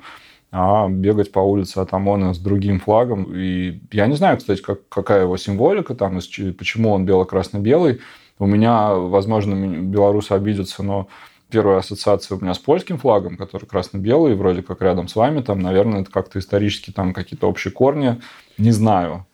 а 0.52 0.90
бегать 0.90 1.32
по 1.32 1.40
улице 1.40 1.78
от 1.78 1.94
ОМОНа 1.94 2.34
с 2.34 2.40
другим 2.40 2.80
флагом. 2.80 3.34
И 3.34 3.80
я 3.92 4.08
не 4.08 4.16
знаю, 4.16 4.38
кстати, 4.38 4.62
как, 4.62 4.88
какая 4.90 5.22
его 5.22 5.38
символика 5.38 5.96
там, 5.96 6.20
почему 6.58 6.92
он 6.92 7.06
бело-красно-белый. 7.06 8.02
У 8.38 8.46
меня, 8.46 8.94
возможно, 8.94 9.56
белорусы 9.56 10.34
обидятся, 10.34 10.84
но 10.84 11.08
первая 11.50 11.80
ассоциация 11.80 12.38
у 12.38 12.42
меня 12.42 12.54
с 12.54 12.60
польским 12.60 12.98
флагом, 12.98 13.38
который 13.38 13.66
красно-белый, 13.66 14.36
вроде 14.36 14.62
как 14.62 14.82
рядом 14.82 15.08
с 15.08 15.16
вами, 15.16 15.42
там, 15.42 15.60
наверное, 15.60 16.02
это 16.02 16.12
как-то 16.12 16.40
исторически 16.40 16.92
там 16.92 17.14
какие-то 17.14 17.48
общие 17.48 17.72
корни, 17.72 18.22
не 18.58 18.72
знаю. 18.72 19.26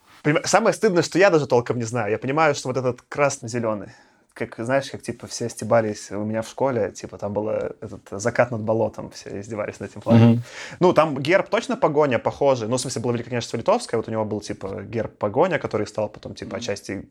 Самое 0.44 0.74
стыдное, 0.74 1.04
что 1.04 1.18
я 1.18 1.30
даже 1.30 1.48
толком 1.48 1.78
не 1.78 1.84
знаю. 1.84 2.12
Я 2.12 2.20
понимаю, 2.20 2.54
что 2.54 2.68
вот 2.68 2.78
этот 2.78 3.02
красно-зеленый, 3.02 3.90
как, 4.34 4.56
знаешь, 4.58 4.90
как, 4.90 5.02
типа, 5.02 5.28
все 5.28 5.50
стебались 5.50 6.12
у 6.12 6.24
меня 6.24 6.42
в 6.42 6.48
школе, 6.48 6.92
типа, 6.92 7.18
там 7.18 7.34
было 7.34 7.76
этот 7.82 8.02
закат 8.12 8.52
над 8.52 8.62
болотом, 8.62 9.10
все 9.12 9.42
издевались 9.42 9.80
над 9.80 9.90
этим 9.90 10.02
флагом. 10.02 10.34
Mm-hmm. 10.34 10.40
Ну, 10.80 10.94
там 10.94 11.18
герб 11.18 11.50
точно 11.50 11.76
погоня 11.76 12.20
похожий, 12.20 12.68
ну, 12.68 12.78
в 12.78 12.82
смысле, 12.82 13.02
было 13.02 13.12
Великое 13.14 13.32
княжество 13.32 13.58
Литовское, 13.58 13.98
вот 13.98 14.08
у 14.08 14.12
него 14.12 14.24
был, 14.26 14.42
типа, 14.42 14.84
герб 14.84 15.18
погоня, 15.18 15.60
который 15.60 15.88
стал 15.88 16.08
потом, 16.08 16.36
типа, 16.36 16.58
отчасти 16.58 17.10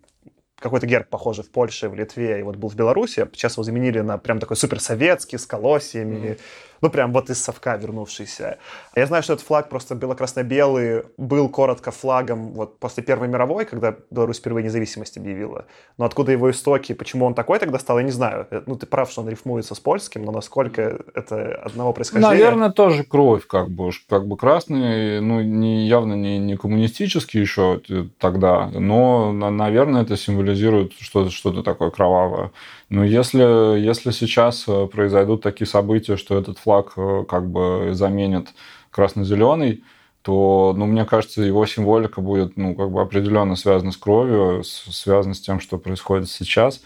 какой-то 0.60 0.86
герб 0.86 1.08
похожий 1.08 1.42
в 1.42 1.50
Польше, 1.50 1.88
в 1.88 1.94
Литве 1.94 2.40
и 2.40 2.42
вот 2.42 2.56
был 2.56 2.68
в 2.68 2.76
Беларуси. 2.76 3.28
Сейчас 3.32 3.54
его 3.54 3.64
заменили 3.64 4.00
на 4.00 4.18
прям 4.18 4.38
такой 4.38 4.56
суперсоветский, 4.56 5.38
с 5.38 5.46
колосьями. 5.46 6.32
Mm-hmm 6.32 6.40
ну, 6.80 6.90
прям 6.90 7.12
вот 7.12 7.30
из 7.30 7.42
совка 7.42 7.76
вернувшийся. 7.76 8.58
Я 8.96 9.06
знаю, 9.06 9.22
что 9.22 9.34
этот 9.34 9.46
флаг 9.46 9.68
просто 9.68 9.94
бело-красно-белый 9.94 11.04
был 11.16 11.48
коротко 11.48 11.90
флагом 11.90 12.52
вот 12.52 12.78
после 12.78 13.02
Первой 13.02 13.28
мировой, 13.28 13.64
когда 13.64 13.94
Беларусь 14.10 14.38
впервые 14.38 14.64
независимость 14.64 15.16
объявила. 15.16 15.66
Но 15.98 16.04
откуда 16.04 16.32
его 16.32 16.50
истоки, 16.50 16.92
почему 16.94 17.26
он 17.26 17.34
такой 17.34 17.58
тогда 17.58 17.78
стал, 17.78 17.98
я 17.98 18.04
не 18.04 18.10
знаю. 18.10 18.46
Э, 18.50 18.62
ну, 18.66 18.76
ты 18.76 18.86
прав, 18.86 19.10
что 19.10 19.20
он 19.20 19.28
рифмуется 19.28 19.74
с 19.74 19.80
польским, 19.80 20.24
но 20.24 20.32
насколько 20.32 21.00
это 21.14 21.54
одного 21.64 21.92
происхождения? 21.92 22.32
Наверное, 22.32 22.70
тоже 22.70 23.04
кровь, 23.04 23.46
как 23.46 23.70
бы, 23.70 23.90
как 24.08 24.26
бы 24.26 24.36
красный, 24.36 25.20
ну, 25.20 25.40
не, 25.40 25.86
явно 25.86 26.14
не, 26.14 26.38
не 26.38 26.56
коммунистический 26.56 27.40
еще 27.40 27.80
тогда, 28.18 28.70
но, 28.72 29.32
наверное, 29.32 30.02
это 30.02 30.16
символизирует 30.16 30.92
что-то 30.98 31.30
что 31.30 31.62
такое 31.62 31.90
кровавое. 31.90 32.50
Но 32.90 33.04
если, 33.04 33.78
если 33.78 34.10
сейчас 34.10 34.64
э, 34.66 34.86
произойдут 34.88 35.42
такие 35.42 35.66
события, 35.66 36.16
что 36.16 36.36
этот 36.36 36.58
флаг 36.58 36.92
э, 36.96 37.24
как 37.28 37.48
бы 37.48 37.90
заменит 37.92 38.48
красно-зеленый, 38.90 39.84
то, 40.22 40.74
ну, 40.76 40.86
мне 40.86 41.04
кажется, 41.04 41.40
его 41.40 41.64
символика 41.66 42.20
будет, 42.20 42.56
ну, 42.56 42.74
как 42.74 42.90
бы 42.90 43.00
определенно 43.00 43.54
связана 43.54 43.92
с 43.92 43.96
кровью, 43.96 44.64
связана 44.64 45.34
с 45.34 45.40
тем, 45.40 45.60
что 45.60 45.78
происходит 45.78 46.28
сейчас. 46.28 46.82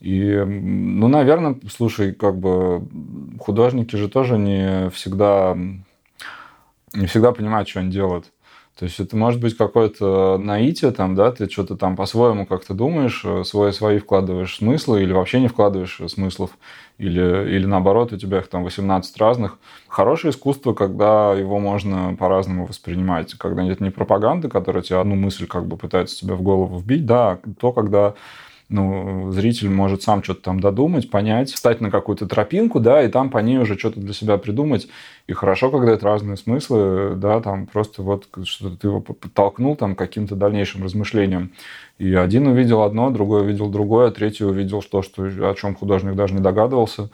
И, 0.00 0.42
ну, 0.44 1.06
наверное, 1.08 1.60
слушай, 1.70 2.12
как 2.12 2.38
бы 2.38 2.88
художники 3.38 3.94
же 3.94 4.08
тоже 4.08 4.38
не 4.38 4.88
всегда, 4.90 5.56
не 6.94 7.06
всегда 7.06 7.32
понимают, 7.32 7.68
что 7.68 7.80
они 7.80 7.90
делают. 7.90 8.32
То 8.78 8.84
есть 8.84 9.00
это 9.00 9.16
может 9.16 9.40
быть 9.40 9.56
какое-то 9.56 10.36
наитие, 10.36 10.90
там, 10.90 11.14
да, 11.14 11.32
ты 11.32 11.48
что-то 11.48 11.76
там 11.76 11.96
по-своему 11.96 12.44
как-то 12.44 12.74
думаешь, 12.74 13.22
э, 13.24 13.42
свои, 13.44 13.72
свои 13.72 13.98
вкладываешь 13.98 14.56
смыслы 14.56 15.02
или 15.02 15.14
вообще 15.14 15.40
не 15.40 15.48
вкладываешь 15.48 15.98
смыслов, 16.08 16.50
или, 16.98 17.54
или 17.56 17.64
наоборот, 17.64 18.12
у 18.12 18.18
тебя 18.18 18.38
их 18.38 18.48
там 18.48 18.64
18 18.64 19.16
разных. 19.16 19.58
Хорошее 19.88 20.32
искусство, 20.32 20.74
когда 20.74 21.32
его 21.32 21.58
можно 21.58 22.14
по-разному 22.18 22.66
воспринимать, 22.66 23.32
когда 23.34 23.62
нет 23.62 23.80
не 23.80 23.90
пропаганды, 23.90 24.50
которая 24.50 24.82
тебе 24.82 24.98
одну 24.98 25.14
мысль 25.14 25.46
как 25.46 25.66
бы 25.66 25.78
пытается 25.78 26.18
тебе 26.18 26.34
в 26.34 26.42
голову 26.42 26.78
вбить, 26.78 27.06
да, 27.06 27.38
то, 27.58 27.72
когда 27.72 28.12
ну, 28.68 29.30
зритель 29.30 29.70
может 29.70 30.02
сам 30.02 30.24
что-то 30.24 30.42
там 30.42 30.58
додумать, 30.60 31.08
понять, 31.10 31.52
встать 31.52 31.80
на 31.80 31.90
какую-то 31.90 32.26
тропинку, 32.26 32.80
да, 32.80 33.02
и 33.02 33.08
там 33.08 33.30
по 33.30 33.38
ней 33.38 33.58
уже 33.58 33.78
что-то 33.78 34.00
для 34.00 34.12
себя 34.12 34.38
придумать. 34.38 34.88
И 35.28 35.32
хорошо, 35.32 35.70
когда 35.70 35.92
это 35.92 36.04
разные 36.04 36.36
смыслы, 36.36 37.14
да, 37.16 37.40
там 37.40 37.66
просто 37.66 38.02
вот 38.02 38.28
что-то 38.44 38.76
ты 38.76 38.88
его 38.88 39.00
подтолкнул 39.00 39.76
там 39.76 39.94
каким-то 39.94 40.34
дальнейшим 40.34 40.82
размышлением. 40.82 41.52
И 41.98 42.12
один 42.14 42.48
увидел 42.48 42.82
одно, 42.82 43.10
другой 43.10 43.42
увидел 43.42 43.68
другое, 43.68 44.10
третий 44.10 44.44
увидел 44.44 44.82
то, 44.82 45.02
что, 45.02 45.22
о 45.22 45.54
чем 45.54 45.76
художник 45.76 46.16
даже 46.16 46.34
не 46.34 46.40
догадывался. 46.40 47.10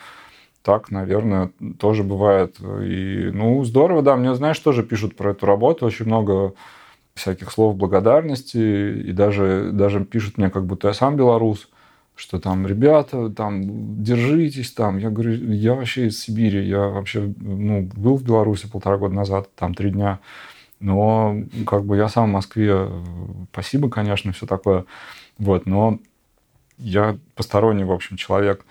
Так, 0.63 0.91
наверное, 0.91 1.51
тоже 1.79 2.03
бывает. 2.03 2.57
И, 2.61 3.31
ну, 3.33 3.63
здорово, 3.65 4.01
да. 4.03 4.17
Мне, 4.17 4.35
знаешь, 4.35 4.59
тоже 4.59 4.85
пишут 4.85 5.17
про 5.17 5.33
эту 5.33 5.45
работу 5.45 5.85
очень 5.85 6.07
много 6.07 6.55
всяких 7.15 7.51
слов 7.51 7.77
благодарности, 7.77 8.57
и 8.59 9.13
даже, 9.13 9.71
даже 9.73 10.05
пишут 10.05 10.39
мне, 10.39 10.51
как 10.51 10.67
будто 10.67 10.89
я 10.89 10.95
сам 10.95 11.17
белорус, 11.17 11.69
что 12.15 12.39
там, 12.39 12.67
ребята, 12.67 13.31
там, 13.31 14.03
держитесь 14.03 14.73
там. 14.73 14.99
Я 14.99 15.11
говорю, 15.11 15.33
я 15.53 15.75
вообще 15.75 16.07
из 16.07 16.21
Сибири, 16.21 16.67
я 16.67 16.89
вообще, 16.89 17.33
ну, 17.39 17.83
был 17.95 18.17
в 18.17 18.25
Беларуси 18.25 18.69
полтора 18.71 18.99
года 18.99 19.15
назад, 19.15 19.49
там, 19.55 19.75
три 19.75 19.91
дня, 19.91 20.21
но, 20.81 21.37
как 21.67 21.85
бы, 21.85 21.97
я 21.97 22.09
сам 22.09 22.31
в 22.31 22.33
Москве, 22.33 22.89
спасибо, 23.53 23.89
конечно, 23.89 24.33
все 24.33 24.47
такое, 24.47 24.85
вот, 25.39 25.67
но 25.67 25.99
я 26.79 27.19
посторонний, 27.35 27.85
в 27.85 27.93
общем, 27.93 28.17
человек. 28.17 28.65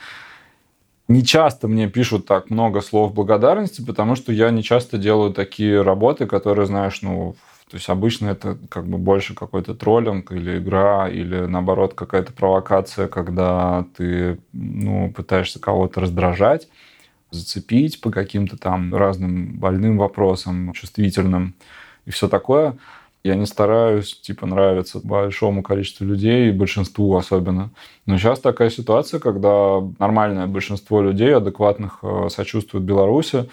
Не 1.07 1.25
часто 1.25 1.67
мне 1.67 1.89
пишут 1.89 2.25
так 2.25 2.49
много 2.49 2.81
слов 2.81 3.13
благодарности, 3.13 3.83
потому 3.83 4.15
что 4.15 4.31
я 4.31 4.49
не 4.49 4.63
часто 4.63 4.97
делаю 4.97 5.33
такие 5.33 5.81
работы, 5.81 6.25
которые, 6.25 6.65
знаешь, 6.65 7.01
ну, 7.01 7.35
то 7.71 7.77
есть 7.77 7.87
обычно 7.87 8.27
это 8.27 8.57
как 8.67 8.85
бы 8.85 8.97
больше 8.97 9.33
какой-то 9.33 9.73
троллинг 9.73 10.33
или 10.33 10.57
игра, 10.57 11.07
или 11.07 11.45
наоборот 11.45 11.93
какая-то 11.93 12.33
провокация, 12.33 13.07
когда 13.07 13.85
ты 13.95 14.39
ну, 14.51 15.09
пытаешься 15.09 15.57
кого-то 15.57 16.01
раздражать, 16.01 16.67
зацепить 17.29 18.01
по 18.01 18.11
каким-то 18.11 18.57
там 18.57 18.93
разным 18.93 19.57
больным 19.57 19.97
вопросам, 19.97 20.73
чувствительным 20.73 21.55
и 22.05 22.11
все 22.11 22.27
такое. 22.27 22.77
Я 23.23 23.35
не 23.35 23.45
стараюсь, 23.45 24.19
типа, 24.19 24.45
нравиться 24.47 24.99
большому 25.01 25.63
количеству 25.63 26.05
людей, 26.05 26.51
большинству 26.51 27.15
особенно. 27.15 27.69
Но 28.05 28.17
сейчас 28.17 28.41
такая 28.41 28.69
ситуация, 28.69 29.21
когда 29.21 29.79
нормальное 29.97 30.47
большинство 30.47 31.01
людей, 31.01 31.33
адекватных, 31.33 31.99
э, 32.01 32.27
сочувствует 32.29 32.83
Беларуси, 32.83 33.47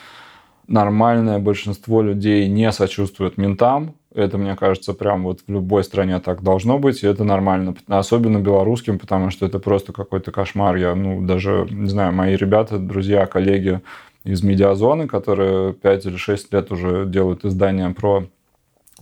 нормальное 0.68 1.38
большинство 1.38 2.02
людей 2.02 2.46
не 2.46 2.70
сочувствует 2.72 3.38
ментам, 3.38 3.94
это, 4.14 4.38
мне 4.38 4.56
кажется, 4.56 4.94
прям 4.94 5.24
вот 5.24 5.40
в 5.46 5.52
любой 5.52 5.84
стране 5.84 6.18
так 6.20 6.42
должно 6.42 6.78
быть, 6.78 7.02
и 7.02 7.06
это 7.06 7.24
нормально. 7.24 7.74
Особенно 7.86 8.38
белорусским, 8.38 8.98
потому 8.98 9.30
что 9.30 9.46
это 9.46 9.58
просто 9.58 9.92
какой-то 9.92 10.32
кошмар. 10.32 10.76
Я, 10.76 10.94
ну, 10.94 11.24
даже, 11.24 11.66
не 11.70 11.88
знаю, 11.88 12.12
мои 12.12 12.36
ребята, 12.36 12.78
друзья, 12.78 13.26
коллеги 13.26 13.80
из 14.24 14.42
медиазоны, 14.42 15.06
которые 15.06 15.74
5 15.74 16.06
или 16.06 16.16
6 16.16 16.52
лет 16.52 16.72
уже 16.72 17.06
делают 17.06 17.44
издания 17.44 17.90
про 17.90 18.26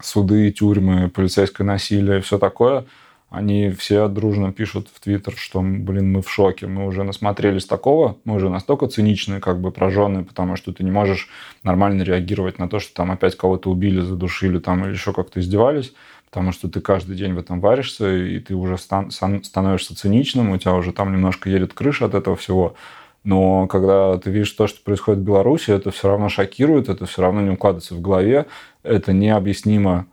суды, 0.00 0.50
тюрьмы, 0.50 1.08
полицейское 1.08 1.66
насилие 1.66 2.18
и 2.18 2.22
все 2.22 2.38
такое– 2.38 2.84
они 3.28 3.70
все 3.70 4.08
дружно 4.08 4.52
пишут 4.52 4.88
в 4.92 5.00
Твиттер, 5.00 5.34
что, 5.36 5.60
блин, 5.60 6.12
мы 6.12 6.22
в 6.22 6.30
шоке, 6.30 6.66
мы 6.66 6.86
уже 6.86 7.02
насмотрелись 7.02 7.66
такого, 7.66 8.16
мы 8.24 8.36
уже 8.36 8.48
настолько 8.48 8.86
циничные, 8.86 9.40
как 9.40 9.60
бы 9.60 9.72
прожженные, 9.72 10.24
потому 10.24 10.56
что 10.56 10.72
ты 10.72 10.84
не 10.84 10.92
можешь 10.92 11.28
нормально 11.64 12.02
реагировать 12.02 12.58
на 12.58 12.68
то, 12.68 12.78
что 12.78 12.94
там 12.94 13.10
опять 13.10 13.36
кого-то 13.36 13.70
убили, 13.70 14.00
задушили 14.00 14.58
там 14.58 14.84
или 14.84 14.92
еще 14.92 15.12
как-то 15.12 15.40
издевались, 15.40 15.92
потому 16.30 16.52
что 16.52 16.68
ты 16.68 16.80
каждый 16.80 17.16
день 17.16 17.34
в 17.34 17.38
этом 17.38 17.60
варишься, 17.60 18.16
и 18.16 18.38
ты 18.38 18.54
уже 18.54 18.78
стан- 18.78 19.10
становишься 19.10 19.96
циничным, 19.96 20.50
у 20.50 20.58
тебя 20.58 20.74
уже 20.74 20.92
там 20.92 21.12
немножко 21.12 21.50
едет 21.50 21.72
крыша 21.74 22.06
от 22.06 22.14
этого 22.14 22.36
всего. 22.36 22.76
Но 23.24 23.66
когда 23.66 24.16
ты 24.18 24.30
видишь 24.30 24.52
то, 24.52 24.68
что 24.68 24.80
происходит 24.84 25.20
в 25.20 25.24
Беларуси, 25.24 25.72
это 25.72 25.90
все 25.90 26.06
равно 26.06 26.28
шокирует, 26.28 26.88
это 26.88 27.06
все 27.06 27.22
равно 27.22 27.40
не 27.40 27.50
укладывается 27.50 27.96
в 27.96 28.00
голове, 28.00 28.46
это 28.84 29.12
необъяснимо 29.12 30.06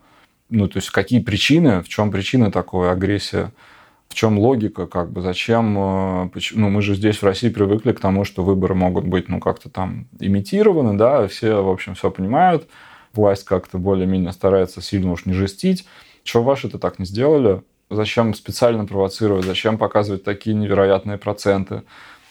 ну, 0.54 0.68
то 0.68 0.78
есть 0.78 0.92
какие 0.92 1.20
причины, 1.20 1.82
в 1.82 1.89
чем 1.89 2.12
причина 2.12 2.52
такой 2.52 2.92
агрессии, 2.92 3.52
в 4.08 4.13
чем 4.13 4.38
логика, 4.38 4.86
как 4.86 5.12
бы, 5.12 5.22
зачем, 5.22 5.76
э, 5.78 6.30
ну, 6.54 6.70
мы 6.70 6.82
же 6.84 6.94
здесь 6.94 7.18
в 7.18 7.24
России 7.24 7.50
привыкли 7.50 7.92
к 7.92 8.00
тому, 8.00 8.24
что 8.24 8.44
выборы 8.44 8.76
могут 8.76 9.06
быть, 9.06 9.30
ну, 9.30 9.39
как-то 9.39 9.70
там 9.70 10.08
имитированы, 10.20 10.96
да, 10.96 11.28
все, 11.28 11.63
в 11.63 11.70
общем, 11.70 11.96
все 11.96 12.12
понимают, 12.12 12.68
власть 13.13 13.46
как-то 13.46 13.80
более-менее 13.80 14.32
старается 14.32 14.82
сильно 14.82 15.12
уж 15.12 15.26
не 15.26 15.34
жестить. 15.34 15.88
Чего 16.24 16.44
ваши-то 16.44 16.78
так 16.78 17.00
не 17.00 17.06
сделали? 17.06 17.63
Зачем 17.89 18.36
специально 18.36 18.86
провоцировать? 18.86 19.46
Зачем 19.46 19.80
показывать 19.80 20.24
такие 20.24 20.56
невероятные 20.56 21.18
проценты? 21.18 21.82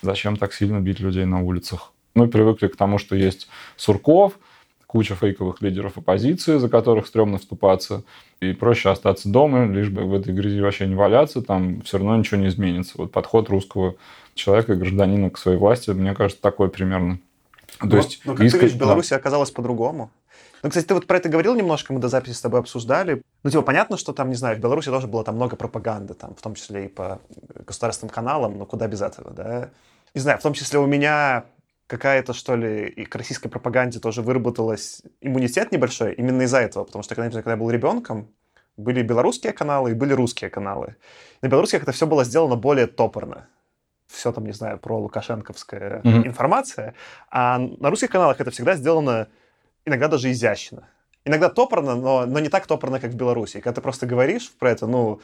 Зачем 0.00 0.36
так 0.36 0.54
сильно 0.54 0.80
бить 0.80 1.00
людей 1.00 1.24
на 1.24 1.42
улицах? 1.42 1.92
Мы 2.14 2.28
привыкли 2.28 2.68
к 2.68 2.76
тому, 2.76 2.98
что 2.98 3.16
есть 3.16 3.48
Сурков– 3.76 4.38
куча 4.92 5.14
фейковых 5.14 5.62
лидеров 5.62 5.96
оппозиции, 5.96 6.58
за 6.58 6.68
которых 6.68 7.06
стрёмно 7.06 7.38
вступаться, 7.38 8.02
и 8.40 8.52
проще 8.52 8.90
остаться 8.90 9.30
дома, 9.30 9.64
лишь 9.64 9.88
бы 9.88 10.02
в 10.02 10.12
этой 10.12 10.34
грязи 10.34 10.60
вообще 10.60 10.86
не 10.86 10.94
валяться, 10.94 11.40
там 11.40 11.80
все 11.80 11.96
равно 11.96 12.14
ничего 12.14 12.38
не 12.38 12.48
изменится. 12.48 12.92
Вот 12.98 13.10
подход 13.10 13.48
русского 13.48 13.94
человека, 14.34 14.76
гражданина 14.76 15.30
к 15.30 15.38
своей 15.38 15.56
власти, 15.56 15.90
мне 15.92 16.14
кажется, 16.14 16.42
такой 16.42 16.68
примерно. 16.68 17.18
То 17.80 17.86
но, 17.86 17.96
есть, 17.96 18.20
но 18.26 18.34
как 18.34 18.46
искать... 18.46 18.60
ты 18.60 18.66
видишь, 18.66 18.76
в 18.76 18.80
Беларуси 18.80 19.10
да. 19.10 19.16
оказалось 19.16 19.50
по-другому. 19.50 20.10
Ну, 20.62 20.68
кстати, 20.68 20.84
ты 20.84 20.92
вот 20.92 21.06
про 21.06 21.16
это 21.16 21.30
говорил 21.30 21.54
немножко, 21.54 21.94
мы 21.94 21.98
до 21.98 22.08
записи 22.08 22.34
с 22.34 22.42
тобой 22.42 22.60
обсуждали. 22.60 23.22
Ну, 23.44 23.50
типа, 23.50 23.62
понятно, 23.62 23.96
что 23.96 24.12
там, 24.12 24.28
не 24.28 24.36
знаю, 24.36 24.58
в 24.58 24.60
Беларуси 24.60 24.90
тоже 24.90 25.06
было 25.06 25.24
там 25.24 25.36
много 25.36 25.56
пропаганды, 25.56 26.12
там, 26.12 26.34
в 26.34 26.42
том 26.42 26.54
числе 26.54 26.84
и 26.84 26.88
по 26.88 27.18
государственным 27.66 28.12
каналам, 28.12 28.58
но 28.58 28.66
куда 28.66 28.88
без 28.88 29.00
этого, 29.00 29.30
да? 29.30 29.70
Не 30.14 30.20
знаю, 30.20 30.38
в 30.38 30.42
том 30.42 30.52
числе 30.52 30.78
у 30.78 30.86
меня 30.86 31.46
какая-то, 31.86 32.32
что 32.32 32.56
ли, 32.56 32.88
и 32.88 33.04
к 33.04 33.14
российской 33.16 33.48
пропаганде 33.48 33.98
тоже 33.98 34.22
выработалась 34.22 35.02
иммунитет 35.20 35.72
небольшой 35.72 36.14
именно 36.14 36.42
из-за 36.42 36.58
этого. 36.58 36.84
Потому 36.84 37.02
что, 37.02 37.14
когда, 37.14 37.30
когда 37.30 37.52
я 37.52 37.56
был 37.56 37.70
ребенком, 37.70 38.28
были 38.76 39.02
белорусские 39.02 39.52
каналы 39.52 39.90
и 39.90 39.94
были 39.94 40.12
русские 40.12 40.50
каналы. 40.50 40.96
На 41.42 41.48
белорусских 41.48 41.82
это 41.82 41.92
все 41.92 42.06
было 42.06 42.24
сделано 42.24 42.56
более 42.56 42.86
топорно. 42.86 43.48
Все 44.06 44.32
там, 44.32 44.44
не 44.44 44.52
знаю, 44.52 44.78
про 44.78 44.98
лукашенковская 44.98 46.00
mm-hmm. 46.00 46.26
информация. 46.26 46.94
А 47.30 47.58
на 47.58 47.90
русских 47.90 48.10
каналах 48.10 48.40
это 48.40 48.50
всегда 48.50 48.74
сделано 48.74 49.28
иногда 49.84 50.08
даже 50.08 50.30
изящно. 50.30 50.88
Иногда 51.24 51.48
топорно, 51.48 51.94
но, 51.94 52.26
но 52.26 52.40
не 52.40 52.48
так 52.48 52.66
топорно, 52.66 53.00
как 53.00 53.12
в 53.12 53.16
Беларуси. 53.16 53.60
когда 53.60 53.74
ты 53.74 53.80
просто 53.80 54.06
говоришь 54.06 54.50
про 54.58 54.70
это, 54.70 54.86
ну, 54.86 55.20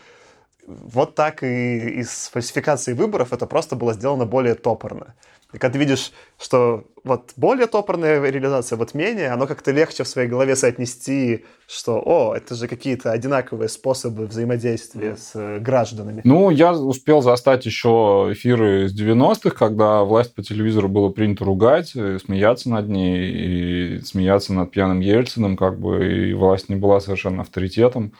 вот 0.66 1.14
так 1.14 1.42
и 1.42 2.00
из 2.00 2.28
фальсификации 2.28 2.92
выборов 2.92 3.32
это 3.32 3.46
просто 3.46 3.74
было 3.74 3.94
сделано 3.94 4.26
более 4.26 4.54
топорно. 4.54 5.14
И 5.54 5.56
когда 5.56 5.72
ты 5.72 5.78
видишь, 5.78 6.12
что 6.38 6.84
вот 7.04 7.32
более 7.36 7.66
топорная 7.66 8.20
реализация, 8.20 8.76
вот 8.76 8.92
менее, 8.92 9.30
оно 9.30 9.46
как-то 9.46 9.70
легче 9.70 10.04
в 10.04 10.08
своей 10.08 10.28
голове 10.28 10.54
соотнести, 10.56 11.46
что, 11.66 12.02
о, 12.04 12.34
это 12.36 12.54
же 12.54 12.68
какие-то 12.68 13.12
одинаковые 13.12 13.70
способы 13.70 14.26
взаимодействия 14.26 15.16
с 15.16 15.30
э, 15.34 15.58
гражданами. 15.58 16.20
Ну, 16.24 16.50
я 16.50 16.74
успел 16.74 17.22
застать 17.22 17.64
еще 17.64 18.28
эфиры 18.30 18.84
из 18.84 19.00
90-х, 19.00 19.50
когда 19.50 20.02
власть 20.04 20.34
по 20.34 20.42
телевизору 20.42 20.90
было 20.90 21.08
принято 21.08 21.46
ругать, 21.46 21.92
смеяться 21.92 22.68
над 22.68 22.88
ней, 22.90 23.30
и 23.30 24.00
смеяться 24.02 24.52
над 24.52 24.70
пьяным 24.70 25.00
Ельциным, 25.00 25.56
как 25.56 25.80
бы, 25.80 26.28
и 26.28 26.34
власть 26.34 26.68
не 26.68 26.76
была 26.76 27.00
совершенно 27.00 27.40
авторитетом. 27.40 28.12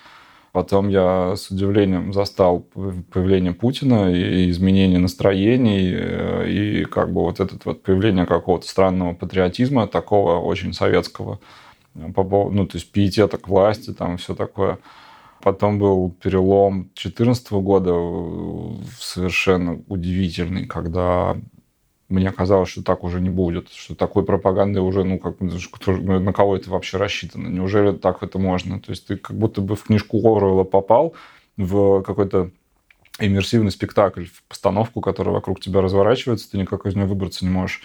Потом 0.53 0.89
я 0.89 1.35
с 1.37 1.51
удивлением 1.51 2.13
застал 2.13 2.61
появление 3.13 3.53
Путина 3.53 4.11
и 4.13 4.51
изменение 4.51 4.99
настроений, 4.99 5.93
э, 5.95 6.49
и 6.49 6.85
как 6.85 7.13
бы 7.13 7.23
вот 7.23 7.39
это 7.41 7.57
вот 7.65 7.83
появление 7.83 8.27
какого-то 8.27 8.67
странного 8.67 9.15
патриотизма, 9.15 9.87
такого 9.87 10.39
очень 10.41 10.73
советского, 10.73 11.39
ну, 11.95 12.13
то 12.15 12.77
есть 12.77 12.91
пиетета 12.93 13.39
к 13.39 13.49
власти, 13.49 13.93
там 13.93 14.17
все 14.17 14.35
такое. 14.35 14.79
Потом 15.43 15.79
был 15.79 16.11
перелом 16.11 16.91
2014 16.95 17.53
года, 17.53 17.93
совершенно 18.99 19.81
удивительный, 19.87 20.67
когда 20.67 21.37
мне 22.09 22.33
казалось, 22.33 22.71
что 22.71 22.83
так 22.83 23.05
уже 23.05 23.21
не 23.21 23.29
будет, 23.29 23.69
что 23.71 23.95
такой 23.95 24.25
пропаганды 24.25 24.81
уже, 24.81 25.05
ну, 25.05 25.19
как 25.19 25.37
на 25.41 26.33
кого 26.33 26.57
это 26.57 26.71
вообще 26.71 26.97
рассчитано? 26.97 27.49
Неужели 27.49 27.93
так 27.93 28.23
это 28.23 28.39
можно? 28.39 28.81
То 28.81 28.91
есть 28.91 29.07
ты 29.07 29.17
как 29.17 29.37
будто 29.37 29.61
бы 29.61 29.77
в 29.77 29.85
книжку 29.85 30.19
Орвелла 30.19 30.65
попал, 30.65 31.15
в 31.57 32.03
какой-то 32.03 32.51
иммерсивный 33.19 33.71
спектакль, 33.71 34.25
в 34.25 34.43
постановку, 34.45 35.01
которая 35.01 35.35
вокруг 35.35 35.61
тебя 35.61 35.81
разворачивается, 35.81 36.51
ты 36.51 36.59
никак 36.59 36.87
из 36.87 36.95
нее 36.95 37.07
выбраться 37.07 37.45
не 37.45 37.51
можешь. 37.51 37.83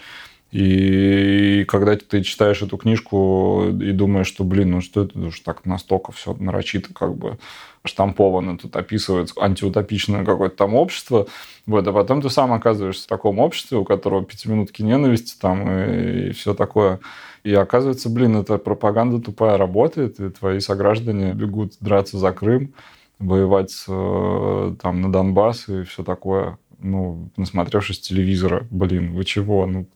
И 0.51 1.65
когда 1.67 1.95
ты 1.97 2.21
читаешь 2.21 2.61
эту 2.61 2.77
книжку 2.77 3.65
и 3.69 3.91
думаешь, 3.91 4.27
что, 4.27 4.43
блин, 4.43 4.71
ну 4.71 4.81
что 4.81 5.05
это 5.05 5.19
уж 5.19 5.39
так 5.39 5.65
настолько 5.65 6.11
все 6.11 6.35
нарочито 6.35 6.93
как 6.93 7.15
бы 7.15 7.39
штамповано, 7.85 8.57
тут 8.57 8.75
описывается 8.75 9.35
антиутопичное 9.39 10.23
какое-то 10.23 10.55
там 10.55 10.73
общество, 10.73 11.27
вот, 11.65 11.87
а 11.87 11.93
потом 11.93 12.21
ты 12.21 12.29
сам 12.29 12.53
оказываешься 12.53 13.03
в 13.03 13.07
таком 13.07 13.39
обществе, 13.39 13.77
у 13.77 13.83
которого 13.83 14.23
пятиминутки 14.23 14.81
ненависти 14.81 15.37
там 15.39 15.69
и, 15.69 16.29
и 16.29 16.31
все 16.31 16.53
такое. 16.53 16.99
И 17.43 17.53
оказывается, 17.53 18.09
блин, 18.09 18.37
эта 18.37 18.57
пропаганда 18.57 19.19
тупая 19.19 19.57
работает, 19.57 20.19
и 20.19 20.29
твои 20.29 20.59
сограждане 20.59 21.33
бегут 21.33 21.73
драться 21.81 22.17
за 22.17 22.31
Крым, 22.31 22.73
воевать 23.19 23.73
э, 23.87 24.75
там 24.81 25.01
на 25.01 25.11
Донбасс 25.11 25.67
и 25.67 25.83
все 25.83 26.03
такое 26.03 26.57
ну, 26.83 27.29
насмотревшись 27.37 27.99
телевизора, 27.99 28.67
блин, 28.69 29.13
вы 29.13 29.23
чего? 29.23 29.65
Ну, 29.65 29.87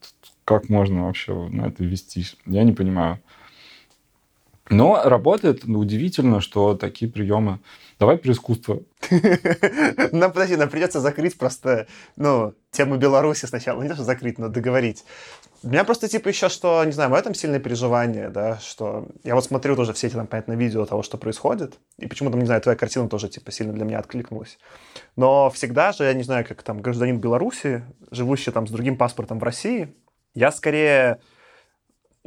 как 0.46 0.70
можно 0.70 1.06
вообще 1.06 1.34
на 1.50 1.68
это 1.68 1.84
вестись? 1.84 2.38
Я 2.46 2.64
не 2.64 2.72
понимаю. 2.72 3.20
Но 4.70 5.02
работает 5.04 5.66
ну, 5.66 5.80
удивительно, 5.80 6.42
что 6.42 6.76
такие 6.76 7.10
приемы. 7.12 7.60
Давай 8.00 8.18
про 8.18 8.32
искусство. 8.32 8.82
Нам, 10.12 10.32
подожди, 10.32 10.56
нам 10.56 10.70
придется 10.70 11.00
закрыть 11.00 11.38
просто, 11.38 11.88
ну, 12.16 12.54
тему 12.70 12.98
Беларуси 12.98 13.46
сначала. 13.46 13.82
Не 13.82 13.90
то, 13.90 13.96
что 13.96 14.04
закрыть, 14.04 14.38
но 14.38 14.50
договорить. 14.50 15.04
У 15.64 15.70
меня 15.70 15.84
просто, 15.84 16.08
типа, 16.08 16.28
еще 16.28 16.50
что, 16.50 16.84
не 16.84 16.92
знаю, 16.92 17.10
в 17.10 17.16
этом 17.16 17.34
сильное 17.34 17.60
переживание, 17.60 18.30
да, 18.30 18.60
что 18.60 19.08
я 19.24 19.34
вот 19.34 19.44
смотрю 19.44 19.76
тоже 19.76 19.94
все 19.94 20.08
эти, 20.08 20.14
там, 20.14 20.28
понятно, 20.28 20.54
видео 20.54 20.86
того, 20.86 21.02
что 21.02 21.18
происходит, 21.18 21.80
и 21.98 22.06
почему-то, 22.06 22.38
не 22.38 22.46
знаю, 22.46 22.62
твоя 22.62 22.78
картина 22.78 23.10
тоже, 23.10 23.28
типа, 23.28 23.52
сильно 23.52 23.74
для 23.74 23.84
меня 23.84 23.98
откликнулась. 23.98 24.60
Но 25.16 25.50
всегда 25.50 25.94
же, 25.94 26.04
я 26.04 26.14
не 26.14 26.22
знаю, 26.22 26.46
как 26.48 26.62
там 26.62 26.80
гражданин 26.82 27.20
Беларуси, 27.20 27.84
живущий 28.12 28.52
там 28.52 28.68
с 28.68 28.72
другим 28.72 28.98
паспортом 28.98 29.40
в 29.40 29.44
России, 29.44 29.96
я 30.36 30.52
скорее 30.52 31.20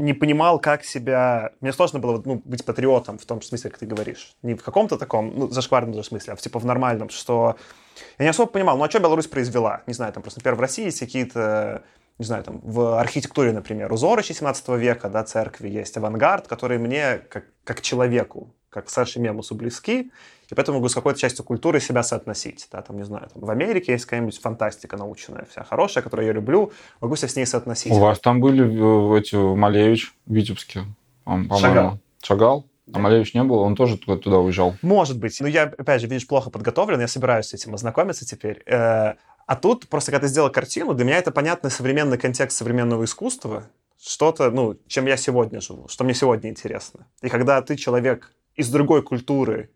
не 0.01 0.15
понимал, 0.15 0.59
как 0.59 0.85
себя... 0.85 1.53
Мне 1.61 1.73
сложно 1.73 1.99
было 1.99 2.23
ну, 2.25 2.43
быть 2.45 2.65
патриотом 2.65 3.19
в 3.19 3.27
том 3.27 3.43
смысле, 3.43 3.71
как 3.71 3.79
ты 3.79 3.87
говоришь. 3.87 4.35
Не 4.43 4.55
в 4.55 4.63
каком-то 4.63 4.99
таком, 4.99 5.33
ну, 5.37 5.49
зашкварном 5.49 5.93
даже 5.93 6.09
смысле, 6.09 6.33
а 6.33 6.37
в, 6.37 6.41
типа 6.41 6.59
в 6.59 6.65
нормальном, 6.65 7.09
что... 7.11 7.57
Я 8.19 8.25
не 8.25 8.31
особо 8.31 8.51
понимал, 8.51 8.77
ну, 8.79 8.85
а 8.85 8.91
что 8.91 9.01
Беларусь 9.01 9.27
произвела? 9.27 9.83
Не 9.87 9.95
знаю, 9.95 10.13
там 10.13 10.23
просто, 10.23 10.41
например, 10.41 10.57
в 10.57 10.61
России 10.61 10.85
есть 10.85 11.01
какие-то 11.01 11.83
не 12.19 12.27
знаю, 12.27 12.45
там, 12.45 12.61
в 12.63 13.01
архитектуре, 13.01 13.51
например, 13.51 13.91
узоры 13.91 14.23
17 14.23 14.69
века, 14.77 15.09
да, 15.09 15.25
церкви 15.25 15.71
есть 15.71 15.97
авангард, 15.97 16.49
который 16.49 16.77
мне, 16.77 17.17
как, 17.31 17.47
как 17.65 17.81
человеку, 17.81 18.55
как 18.71 18.89
Саше 18.89 19.21
Мемусу 19.21 19.55
близки, 19.55 20.11
и 20.49 20.55
поэтому 20.55 20.79
могу 20.79 20.89
с 20.89 20.95
какой-то 20.95 21.19
частью 21.19 21.45
культуры 21.45 21.81
себя 21.81 22.03
соотносить. 22.03 22.69
Да, 22.73 22.83
там, 22.83 22.97
не 22.97 23.05
знаю, 23.05 23.29
там, 23.33 23.43
в 23.43 23.51
Америке 23.51 23.93
есть 23.93 24.05
какая-нибудь 24.05 24.41
фантастика 24.41 24.97
научная, 24.97 25.47
вся 25.51 25.65
хорошая, 25.65 26.03
которую 26.03 26.27
я 26.27 26.33
люблю, 26.33 26.73
могу 27.01 27.17
себя 27.17 27.29
с 27.29 27.37
ней 27.37 27.47
соотносить. 27.47 27.93
У 27.93 27.99
вас 27.99 28.21
там 28.21 28.41
были 28.41 28.65
э, 28.65 29.19
эти 29.19 29.37
Малевич 29.37 30.15
в 30.27 30.33
Витебске, 30.33 30.85
по-моему. 31.25 31.59
Шагал. 31.59 31.99
Шагал? 32.23 32.67
А 32.93 32.99
Малевич 32.99 33.35
не 33.35 33.45
был, 33.45 33.59
он 33.59 33.77
тоже 33.77 33.99
туда, 33.99 34.17
туда 34.17 34.39
уезжал. 34.39 34.75
Может 34.83 35.19
быть. 35.19 35.41
Но 35.41 35.47
я, 35.47 35.65
опять 35.65 36.01
же, 36.01 36.09
видишь, 36.09 36.27
плохо 36.27 36.51
подготовлен, 36.51 37.01
я 37.01 37.09
собираюсь 37.09 37.47
с 37.47 37.55
этим 37.55 37.75
ознакомиться 37.75 38.27
теперь. 38.27 38.63
Э, 38.67 39.15
а 39.47 39.57
тут, 39.57 39.89
просто 39.89 40.11
когда 40.11 40.27
ты 40.27 40.31
сделал 40.31 40.51
картину, 40.51 40.95
для 40.95 41.05
меня 41.05 41.19
это 41.19 41.31
понятный 41.31 41.71
современный 41.71 42.19
контекст 42.19 42.57
современного 42.57 43.05
искусства, 43.05 43.69
что-то, 44.03 44.51
ну, 44.51 44.77
чем 44.87 45.07
я 45.07 45.17
сегодня 45.17 45.61
живу, 45.61 45.89
что 45.89 46.05
мне 46.05 46.15
сегодня 46.15 46.51
интересно. 46.51 47.07
И 47.23 47.29
когда 47.29 47.61
ты 47.61 47.77
человек 47.77 48.33
из 48.55 48.71
другой 48.71 49.03
культуры, 49.03 49.71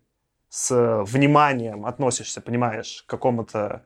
с 0.49 1.03
вниманием 1.03 1.85
относишься, 1.85 2.39
понимаешь, 2.41 3.03
к 3.05 3.09
какому-то 3.09 3.85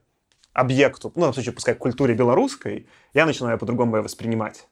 объекту, 0.53 1.11
ну, 1.15 1.31
в 1.31 1.33
случае, 1.33 1.53
пускай, 1.53 1.73
к 1.73 1.79
культуре 1.79 2.13
белорусской, 2.13 2.87
я 3.13 3.25
начинаю 3.25 3.57
по-другому 3.57 3.97
ее 3.97 4.03
воспринимать. 4.03 4.67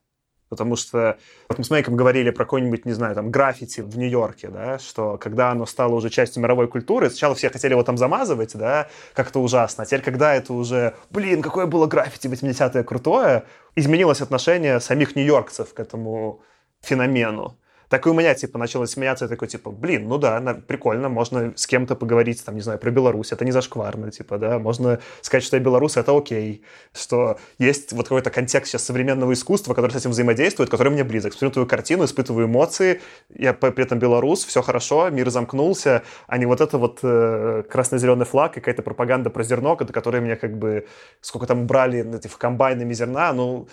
Потому 0.50 0.78
что 0.78 1.18
вот 1.50 1.58
мы 1.58 1.64
с 1.64 1.70
Мэйком 1.70 1.98
говорили 1.98 2.30
про 2.30 2.46
какой-нибудь, 2.46 2.86
не 2.86 2.94
знаю, 2.94 3.16
там, 3.16 3.32
граффити 3.32 3.82
в 3.82 3.98
Нью-Йорке, 3.98 4.48
да, 4.48 4.80
что 4.80 5.18
когда 5.18 5.52
оно 5.52 5.66
стало 5.66 5.96
уже 5.96 6.10
частью 6.10 6.42
мировой 6.42 6.68
культуры, 6.68 7.10
сначала 7.10 7.36
все 7.36 7.50
хотели 7.50 7.74
его 7.74 7.84
там 7.84 7.98
замазывать, 7.98 8.56
да, 8.56 8.88
как-то 9.14 9.40
ужасно, 9.42 9.84
а 9.84 9.86
теперь, 9.86 10.02
когда 10.02 10.34
это 10.34 10.54
уже, 10.54 10.96
блин, 11.10 11.42
какое 11.42 11.66
было 11.66 11.86
граффити 11.86 12.28
в 12.28 12.32
80-е 12.32 12.84
крутое, 12.84 13.44
изменилось 13.76 14.22
отношение 14.22 14.80
самих 14.80 15.16
нью-йоркцев 15.16 15.74
к 15.74 15.80
этому 15.80 16.42
феномену 16.82 17.58
так 17.90 18.06
и 18.06 18.10
у 18.10 18.14
меня, 18.14 18.34
типа, 18.34 18.60
началось 18.60 18.92
смеяться, 18.92 19.26
я 19.26 19.30
такой, 19.30 19.48
типа, 19.48 19.72
блин, 19.72 20.08
ну 20.08 20.18
да, 20.18 20.40
прикольно, 20.68 21.10
можно 21.10 21.54
с 21.56 21.68
кем-то 21.68 21.96
поговорить, 21.96 22.44
там, 22.44 22.56
не 22.56 22.62
знаю, 22.62 22.80
про 22.80 22.92
Беларусь, 22.92 23.32
это 23.32 23.46
не 23.46 23.52
зашкварно, 23.52 24.12
типа, 24.12 24.38
да, 24.38 24.60
можно 24.60 25.00
сказать, 25.22 25.44
что 25.44 25.58
я 25.58 25.64
белорус, 25.64 25.98
это 25.98 26.16
окей, 26.16 26.64
что 26.94 27.38
есть 27.60 27.94
вот 27.94 28.04
какой-то 28.04 28.30
контекст 28.30 28.72
сейчас 28.72 28.84
современного 28.84 29.34
искусства, 29.34 29.74
который 29.74 29.92
с 29.92 29.96
этим 29.96 30.12
взаимодействует, 30.12 30.70
который 30.70 30.92
мне 30.92 31.04
близок. 31.04 31.34
Смотрю 31.34 31.52
твою 31.52 31.68
картину, 31.68 32.06
испытываю 32.06 32.48
эмоции, 32.48 33.02
я 33.34 33.54
при 33.54 33.84
этом 33.84 34.00
белорус, 34.00 34.44
все 34.46 34.62
хорошо, 34.62 35.10
мир 35.10 35.30
замкнулся, 35.30 36.04
а 36.28 36.38
не 36.38 36.46
вот 36.46 36.62
это 36.62 36.78
вот 36.78 37.00
э, 37.04 37.64
красно-зеленый 37.70 38.26
флаг, 38.26 38.54
какая-то 38.54 38.82
пропаганда 38.82 39.30
про 39.30 39.44
зерно, 39.44 39.76
которая 39.76 40.22
мне 40.22 40.36
как 40.36 40.58
бы, 40.58 40.88
сколько 41.22 41.48
там 41.48 41.68
брали 41.68 42.18
этих 42.18 42.38
комбайнами 42.38 42.94
зерна, 42.94 43.34
ну, 43.34 43.68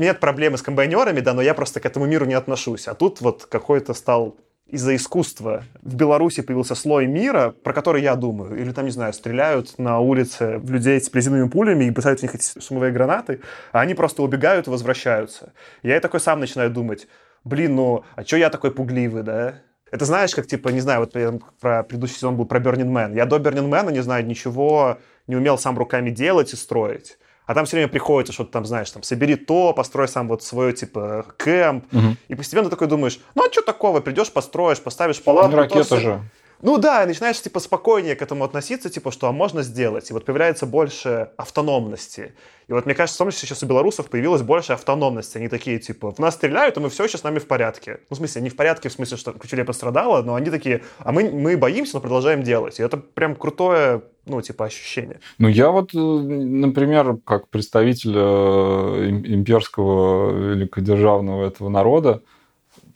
нет 0.00 0.18
проблемы 0.18 0.58
с 0.58 0.62
комбайнерами, 0.62 1.20
да, 1.20 1.34
но 1.34 1.42
я 1.42 1.54
просто 1.54 1.80
к 1.80 1.86
этому 1.86 2.06
миру 2.06 2.26
не 2.26 2.34
отношусь. 2.34 2.88
А 2.88 2.94
тут 2.94 3.20
вот 3.20 3.46
какой-то 3.46 3.94
стал 3.94 4.36
из-за 4.66 4.94
искусства 4.94 5.64
в 5.82 5.94
Беларуси 5.96 6.42
появился 6.42 6.74
слой 6.74 7.06
мира, 7.06 7.54
про 7.62 7.72
который 7.72 8.02
я 8.02 8.14
думаю. 8.14 8.56
Или 8.60 8.72
там, 8.72 8.84
не 8.84 8.90
знаю, 8.90 9.12
стреляют 9.12 9.78
на 9.78 9.98
улице 9.98 10.58
в 10.58 10.70
людей 10.70 11.00
с 11.00 11.12
резиновыми 11.12 11.48
пулями 11.48 11.84
и 11.84 11.90
бросают 11.90 12.20
в 12.20 12.22
них 12.22 12.34
эти 12.34 12.60
шумовые 12.60 12.92
гранаты, 12.92 13.40
а 13.72 13.80
они 13.80 13.94
просто 13.94 14.22
убегают 14.22 14.68
и 14.68 14.70
возвращаются. 14.70 15.52
Я 15.82 15.96
и 15.96 16.00
такой 16.00 16.20
сам 16.20 16.40
начинаю 16.40 16.70
думать, 16.70 17.08
блин, 17.44 17.74
ну, 17.74 18.04
а 18.14 18.24
что 18.24 18.36
я 18.36 18.50
такой 18.50 18.70
пугливый, 18.70 19.22
да? 19.22 19.54
Это 19.90 20.04
знаешь, 20.04 20.34
как, 20.34 20.46
типа, 20.46 20.68
не 20.68 20.80
знаю, 20.80 21.00
вот 21.00 21.12
про 21.60 21.82
предыдущий 21.82 22.14
сезон 22.14 22.36
был 22.36 22.44
про 22.44 22.60
Burning 22.60 22.92
Man. 22.92 23.16
Я 23.16 23.26
до 23.26 23.38
Burning 23.38 23.68
Man 23.68 23.92
не 23.92 24.02
знаю 24.02 24.24
ничего, 24.24 24.98
не 25.26 25.34
умел 25.34 25.58
сам 25.58 25.76
руками 25.76 26.10
делать 26.10 26.52
и 26.52 26.56
строить. 26.56 27.18
А 27.50 27.54
там 27.54 27.66
все 27.66 27.78
время 27.78 27.88
приходится 27.88 28.32
что-то 28.32 28.52
там, 28.52 28.64
знаешь, 28.64 28.88
там, 28.92 29.02
собери 29.02 29.34
то, 29.34 29.72
построй 29.72 30.06
сам 30.06 30.28
вот 30.28 30.44
свой, 30.44 30.72
типа, 30.72 31.26
кэмп. 31.36 31.84
Угу. 31.92 32.16
И 32.28 32.34
постепенно 32.36 32.70
такой 32.70 32.86
думаешь, 32.86 33.18
ну 33.34 33.44
а 33.44 33.50
что 33.50 33.62
такого, 33.62 33.98
придешь, 33.98 34.30
построишь, 34.30 34.78
поставишь 34.78 35.20
палатку. 35.20 35.50
Ну, 35.50 35.56
ракета 35.56 35.88
то, 35.88 35.96
же. 35.96 36.20
Ну 36.62 36.76
да, 36.78 37.06
начинаешь 37.06 37.40
типа 37.40 37.58
спокойнее 37.60 38.16
к 38.16 38.22
этому 38.22 38.44
относиться, 38.44 38.90
типа, 38.90 39.10
что 39.10 39.28
а 39.28 39.32
можно 39.32 39.62
сделать. 39.62 40.10
И 40.10 40.12
вот 40.12 40.24
появляется 40.24 40.66
больше 40.66 41.30
автономности. 41.36 42.34
И 42.68 42.72
вот 42.72 42.86
мне 42.86 42.94
кажется, 42.94 43.16
в 43.16 43.18
том 43.18 43.30
числе 43.30 43.48
сейчас 43.48 43.62
у 43.62 43.66
белорусов 43.66 44.10
появилась 44.10 44.42
больше 44.42 44.74
автономности. 44.74 45.38
Они 45.38 45.48
такие, 45.48 45.78
типа, 45.78 46.12
в 46.12 46.18
нас 46.18 46.34
стреляют, 46.34 46.76
а 46.76 46.80
мы 46.80 46.90
все 46.90 47.04
еще 47.04 47.18
с 47.18 47.24
нами 47.24 47.38
в 47.38 47.46
порядке. 47.46 48.00
Ну, 48.10 48.14
в 48.14 48.18
смысле, 48.18 48.42
не 48.42 48.50
в 48.50 48.56
порядке, 48.56 48.88
в 48.88 48.92
смысле, 48.92 49.16
что 49.16 49.32
Кучерия 49.32 49.64
пострадала, 49.64 50.22
но 50.22 50.34
они 50.34 50.50
такие, 50.50 50.82
а 50.98 51.12
мы, 51.12 51.30
мы 51.30 51.56
боимся, 51.56 51.96
но 51.96 52.00
продолжаем 52.00 52.42
делать. 52.42 52.78
И 52.78 52.82
это 52.82 52.98
прям 52.98 53.34
крутое, 53.34 54.02
ну, 54.26 54.40
типа, 54.42 54.66
ощущение. 54.66 55.20
Ну, 55.38 55.48
я 55.48 55.70
вот, 55.70 55.94
э, 55.94 55.98
например, 55.98 57.16
как 57.24 57.48
представитель 57.48 58.14
э, 58.14 59.08
имперского 59.08 60.52
великодержавного 60.52 61.46
этого 61.46 61.70
народа, 61.70 62.22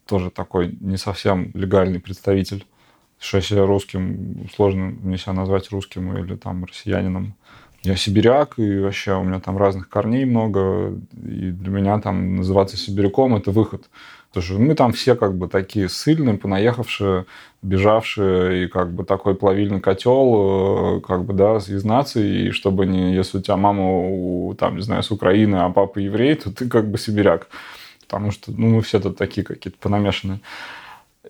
тоже 0.07 0.31
такой 0.31 0.77
не 0.81 0.99
совсем 0.99 1.51
легальный 1.55 1.99
представитель, 1.99 2.67
что 3.25 3.41
себя 3.41 3.64
русским, 3.64 4.49
сложно 4.55 4.95
мне 5.03 5.16
себя 5.16 5.33
назвать 5.33 5.70
русским 5.70 6.16
или 6.18 6.37
там 6.37 6.64
россиянином. 6.64 7.35
Я 7.83 7.97
сибиряк, 7.97 8.59
и 8.59 8.79
вообще 8.79 9.14
у 9.14 9.25
меня 9.25 9.41
там 9.41 9.57
разных 9.57 9.89
корней 9.89 10.25
много, 10.25 10.95
и 11.12 11.51
для 11.51 11.70
меня 11.70 12.01
там 12.01 12.37
называться 12.37 12.77
сибиряком– 12.77 13.35
это 13.37 13.51
выход. 13.51 13.85
Потому 14.29 14.45
что 14.45 14.59
мы 14.59 14.75
там 14.75 14.93
все 14.93 15.14
как 15.14 15.37
бы 15.37 15.49
такие 15.49 15.89
сильные, 15.89 16.37
понаехавшие, 16.37 17.27
бежавшие, 17.62 18.64
и 18.64 18.68
как 18.68 18.93
бы 18.93 19.05
такой 19.05 19.35
плавильный 19.35 19.81
котел, 19.81 20.99
э, 20.99 21.01
как 21.01 21.25
бы, 21.25 21.35
да, 21.35 21.57
из 21.57 21.85
нации, 21.85 22.49
и 22.49 22.51
чтобы 22.51 22.85
не, 22.85 23.14
если 23.14 23.39
у 23.39 23.41
тебя 23.41 23.57
мама, 23.57 24.55
там, 24.57 24.77
не 24.77 24.83
знаю, 24.83 25.03
с 25.03 25.11
Украины, 25.11 25.57
а 25.57 25.70
папа 25.70 25.99
еврей, 25.99 26.35
то 26.35 26.51
ты 26.51 26.68
как 26.68 26.91
бы 26.91 26.99
сибиряк. 26.99 27.49
Потому 28.01 28.33
что, 28.33 28.51
ну, 28.51 28.68
мы 28.68 28.83
все 28.83 28.99
тут 28.99 29.16
такие 29.16 29.45
какие-то 29.47 29.79
понамешанные. 29.79 30.41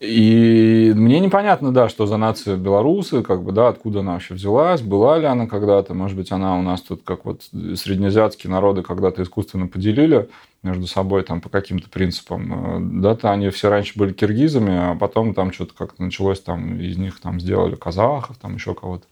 И 0.00 0.92
мне 0.94 1.20
непонятно, 1.20 1.72
да, 1.72 1.88
что 1.88 2.06
за 2.06 2.16
нация 2.16 2.56
белорусы, 2.56 3.22
как 3.22 3.44
бы, 3.44 3.52
да, 3.52 3.68
откуда 3.68 4.00
она 4.00 4.14
вообще 4.14 4.34
взялась, 4.34 4.82
была 4.82 5.18
ли 5.18 5.26
она 5.26 5.46
когда-то, 5.46 5.94
может 5.94 6.16
быть, 6.16 6.32
она 6.32 6.58
у 6.58 6.62
нас 6.62 6.80
тут, 6.80 7.02
как 7.04 7.24
вот 7.24 7.42
среднеазиатские 7.42 8.50
народы 8.50 8.82
когда-то 8.82 9.22
искусственно 9.22 9.68
поделили 9.68 10.28
между 10.64 10.88
собой 10.88 11.22
там 11.22 11.40
по 11.40 11.48
каким-то 11.48 11.88
принципам. 11.88 13.00
Да-то 13.02 13.30
они 13.30 13.50
все 13.50 13.68
раньше 13.68 13.96
были 13.96 14.12
киргизами, 14.12 14.92
а 14.92 14.96
потом 14.96 15.32
там 15.32 15.52
что-то 15.52 15.74
как-то 15.74 16.02
началось, 16.02 16.40
там 16.40 16.80
из 16.80 16.96
них 16.96 17.20
там 17.20 17.38
сделали 17.38 17.76
казахов, 17.76 18.36
там 18.38 18.54
еще 18.54 18.74
кого-то. 18.74 19.04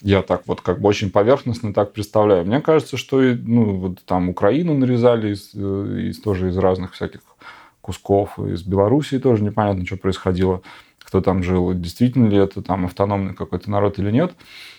Я 0.00 0.22
так 0.22 0.44
вот 0.46 0.62
как 0.62 0.80
бы 0.80 0.88
очень 0.88 1.10
поверхностно 1.10 1.74
так 1.74 1.92
представляю. 1.92 2.46
Мне 2.46 2.62
кажется, 2.62 2.96
что 2.96 3.20
ну, 3.20 3.76
вот 3.76 4.02
там 4.06 4.30
Украину 4.30 4.72
нарезали 4.72 5.34
из, 5.34 5.50
э, 5.54 6.08
из, 6.08 6.20
тоже 6.20 6.48
из 6.48 6.56
разных 6.56 6.94
всяких 6.94 7.20
кусков. 7.80 8.38
Из 8.38 8.62
Белоруссии 8.62 9.16
тоже 9.16 9.42
непонятно, 9.42 9.86
что 9.86 9.96
происходило, 9.96 10.62
кто 10.98 11.20
там 11.20 11.42
жил, 11.42 11.72
действительно 11.74 12.28
ли 12.28 12.36
это 12.36 12.62
там 12.62 12.84
автономный 12.84 13.34
какой-то 13.34 13.70
народ 13.70 13.98
или 13.98 14.10
нет. 14.10 14.32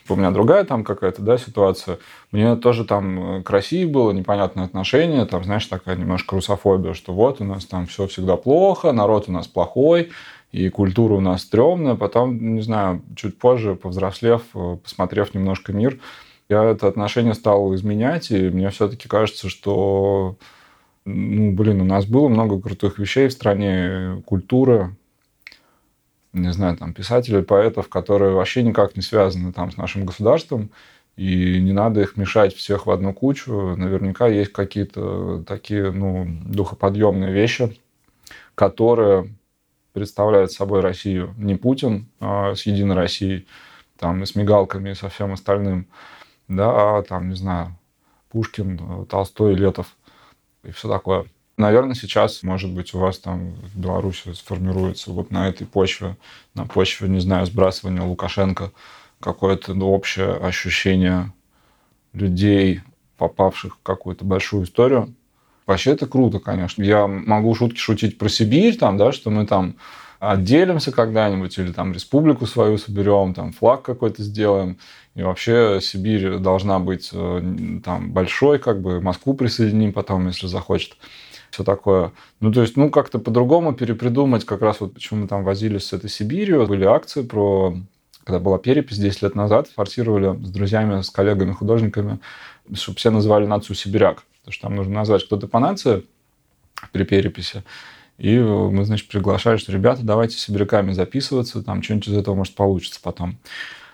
У 0.08 0.16
меня 0.16 0.32
другая 0.32 0.64
там 0.64 0.84
какая-то 0.84 1.22
да, 1.22 1.38
ситуация. 1.38 2.00
Мне 2.32 2.56
тоже 2.56 2.86
там 2.86 3.38
э, 3.38 3.44
к 3.44 3.50
России 3.50 3.86
было 3.86 4.12
непонятное 4.12 4.66
отношение, 4.66 5.26
там, 5.26 5.44
знаешь, 5.44 5.66
такая 5.66 5.96
немножко 5.96 6.36
русофобия, 6.36 6.94
что 6.94 7.14
вот 7.14 7.42
у 7.42 7.44
нас 7.44 7.66
там 7.66 7.86
все 7.88 8.08
всегда 8.08 8.38
плохо, 8.38 8.92
народ 8.94 9.26
у 9.28 9.32
нас 9.32 9.48
плохой, 9.48 10.12
и 10.52 10.70
культура 10.70 11.14
у 11.14 11.22
нас 11.22 11.42
стрёмная. 11.42 11.96
Потом, 11.96 12.56
не 12.56 12.62
знаю, 12.62 13.02
чуть 13.16 13.38
позже, 13.38 13.76
повзрослев, 13.76 14.44
э, 14.54 14.78
посмотрев 14.82 15.34
немножко 15.34 15.74
мир, 15.74 16.00
я 16.52 16.66
это 16.66 16.88
отношение 16.88 17.34
стал 17.34 17.74
изменять, 17.76 18.30
и 18.30 18.50
мне 18.50 18.70
все-таки 18.72 19.08
кажется, 19.08 19.48
что 19.48 20.36
ну, 21.06 21.52
блин, 21.52 21.82
у 21.82 21.86
нас 21.86 22.06
было 22.06 22.28
много 22.28 22.62
крутых 22.62 23.00
вещей 23.00 23.28
в 23.28 23.34
стране, 23.34 24.22
культура, 24.26 24.96
не 26.34 26.54
знаю, 26.54 26.78
там, 26.78 26.94
писателей, 26.94 27.44
поэтов, 27.44 27.90
которые 27.90 28.34
вообще 28.34 28.64
никак 28.64 28.96
не 28.96 29.02
связаны 29.02 29.52
там 29.52 29.72
с 29.72 29.78
нашим 29.78 30.06
государством, 30.06 30.70
и 31.18 31.60
не 31.60 31.74
надо 31.74 32.02
их 32.02 32.18
мешать 32.18 32.56
всех 32.56 32.86
в 32.86 32.92
одну 32.92 33.14
кучу. 33.14 33.76
Наверняка 33.76 34.28
есть 34.28 34.54
какие-то 34.54 35.44
такие, 35.44 35.92
ну, 35.92 36.28
духоподъемные 36.46 37.34
вещи, 37.34 37.78
которые 38.56 39.34
представляют 39.94 40.52
собой 40.52 40.80
Россию. 40.80 41.34
Не 41.38 41.56
Путин 41.56 42.08
а 42.20 42.56
с 42.56 42.66
Единой 42.66 42.96
Россией, 42.96 43.48
там, 43.98 44.24
и 44.24 44.26
с 44.26 44.36
мигалками, 44.36 44.92
и 44.92 44.96
со 44.96 45.10
всем 45.10 45.34
остальным, 45.34 45.88
да, 46.48 46.98
а 46.98 47.04
там, 47.04 47.30
не 47.30 47.36
знаю, 47.36 47.76
Пушкин, 48.30 49.06
Толстой, 49.08 49.56
Летов– 49.56 49.98
и 50.64 50.72
все 50.72 50.90
такое. 50.90 51.26
Наверное, 51.58 51.96
сейчас, 51.96 52.44
может 52.44 52.72
быть, 52.72 52.94
у 52.94 53.00
вас 53.00 53.20
там 53.20 53.54
в 53.54 53.78
Беларуси 53.78 54.34
сформируется 54.34 55.12
вот 55.12 55.32
на 55.32 55.48
этой 55.48 55.68
почве, 55.68 56.18
на 56.56 56.66
почве, 56.66 57.08
не 57.08 57.20
знаю, 57.20 57.46
сбрасывания 57.46 58.02
Лукашенко, 58.02 58.72
какое-то 59.20 59.74
ну, 59.74 59.90
общее 59.90 60.34
ощущение 60.34 61.34
людей, 62.14 62.82
попавших 63.18 63.76
в 63.76 63.84
какую-то 63.84 64.26
большую 64.26 64.64
историю. 64.64 65.14
Вообще 65.68 65.92
это 65.92 66.08
круто, 66.08 66.40
конечно. 66.40 66.82
Я 66.82 67.06
могу 67.06 67.54
шутки 67.54 67.78
шутить 67.78 68.18
про 68.18 68.30
Сибирь, 68.30 68.78
там, 68.78 68.98
да, 68.98 69.12
что 69.12 69.30
мы 69.30 69.46
там 69.46 69.76
отделимся 70.22 70.92
когда-нибудь 70.92 71.58
или 71.58 71.72
там 71.72 71.94
республику 71.94 72.46
свою 72.46 72.78
соберем, 72.78 73.34
там 73.34 73.52
флаг 73.52 73.82
какой-то 73.82 74.22
сделаем. 74.22 74.78
И 75.16 75.24
вообще 75.24 75.80
Сибирь 75.82 76.38
должна 76.38 76.80
быть 76.80 77.10
э, 77.12 77.42
там 77.84 78.12
большой, 78.12 78.60
как 78.60 78.82
бы 78.82 79.02
Москву 79.02 79.34
присоединим 79.34 79.94
потом, 79.94 80.28
если 80.28 80.46
захочет. 80.46 80.96
Все 81.50 81.64
такое. 81.64 82.12
Ну, 82.40 82.54
то 82.54 82.62
есть, 82.62 82.78
ну, 82.78 82.92
как-то 82.92 83.18
по-другому 83.18 83.74
перепридумать, 83.74 84.46
как 84.46 84.62
раз 84.62 84.80
вот 84.80 84.94
почему 84.94 85.22
мы 85.22 85.28
там 85.28 85.44
возились 85.44 85.88
с 85.88 85.94
этой 85.94 86.10
Сибирью. 86.10 86.68
Были 86.68 86.86
акции 86.86 87.24
про 87.24 87.76
когда 88.24 88.40
была 88.40 88.60
перепись 88.60 89.00
10 89.00 89.24
лет 89.24 89.36
назад, 89.36 89.68
форсировали 89.70 90.40
с 90.46 90.52
друзьями, 90.52 91.02
с 91.02 91.10
коллегами, 91.10 91.54
художниками, 91.54 92.20
чтобы 92.72 93.00
все 93.00 93.10
называли 93.10 93.48
нацию 93.48 93.76
сибиряк. 93.76 94.24
Потому 94.42 94.54
что 94.54 94.62
там 94.68 94.76
нужно 94.76 94.94
назвать 94.94 95.26
кто-то 95.26 95.48
по 95.48 95.58
нации 95.58 96.06
при 96.92 97.04
переписи. 97.04 97.64
И 98.22 98.38
мы, 98.38 98.86
значит, 98.86 99.08
приглашали, 99.08 99.58
что, 99.58 99.72
ребята, 99.72 100.04
давайте 100.04 100.38
сибиряками 100.38 100.92
записываться, 100.94 101.64
там 101.64 101.82
что-нибудь 101.82 102.08
из 102.08 102.14
этого 102.14 102.36
может 102.36 102.54
получится 102.54 103.00
потом. 103.02 103.38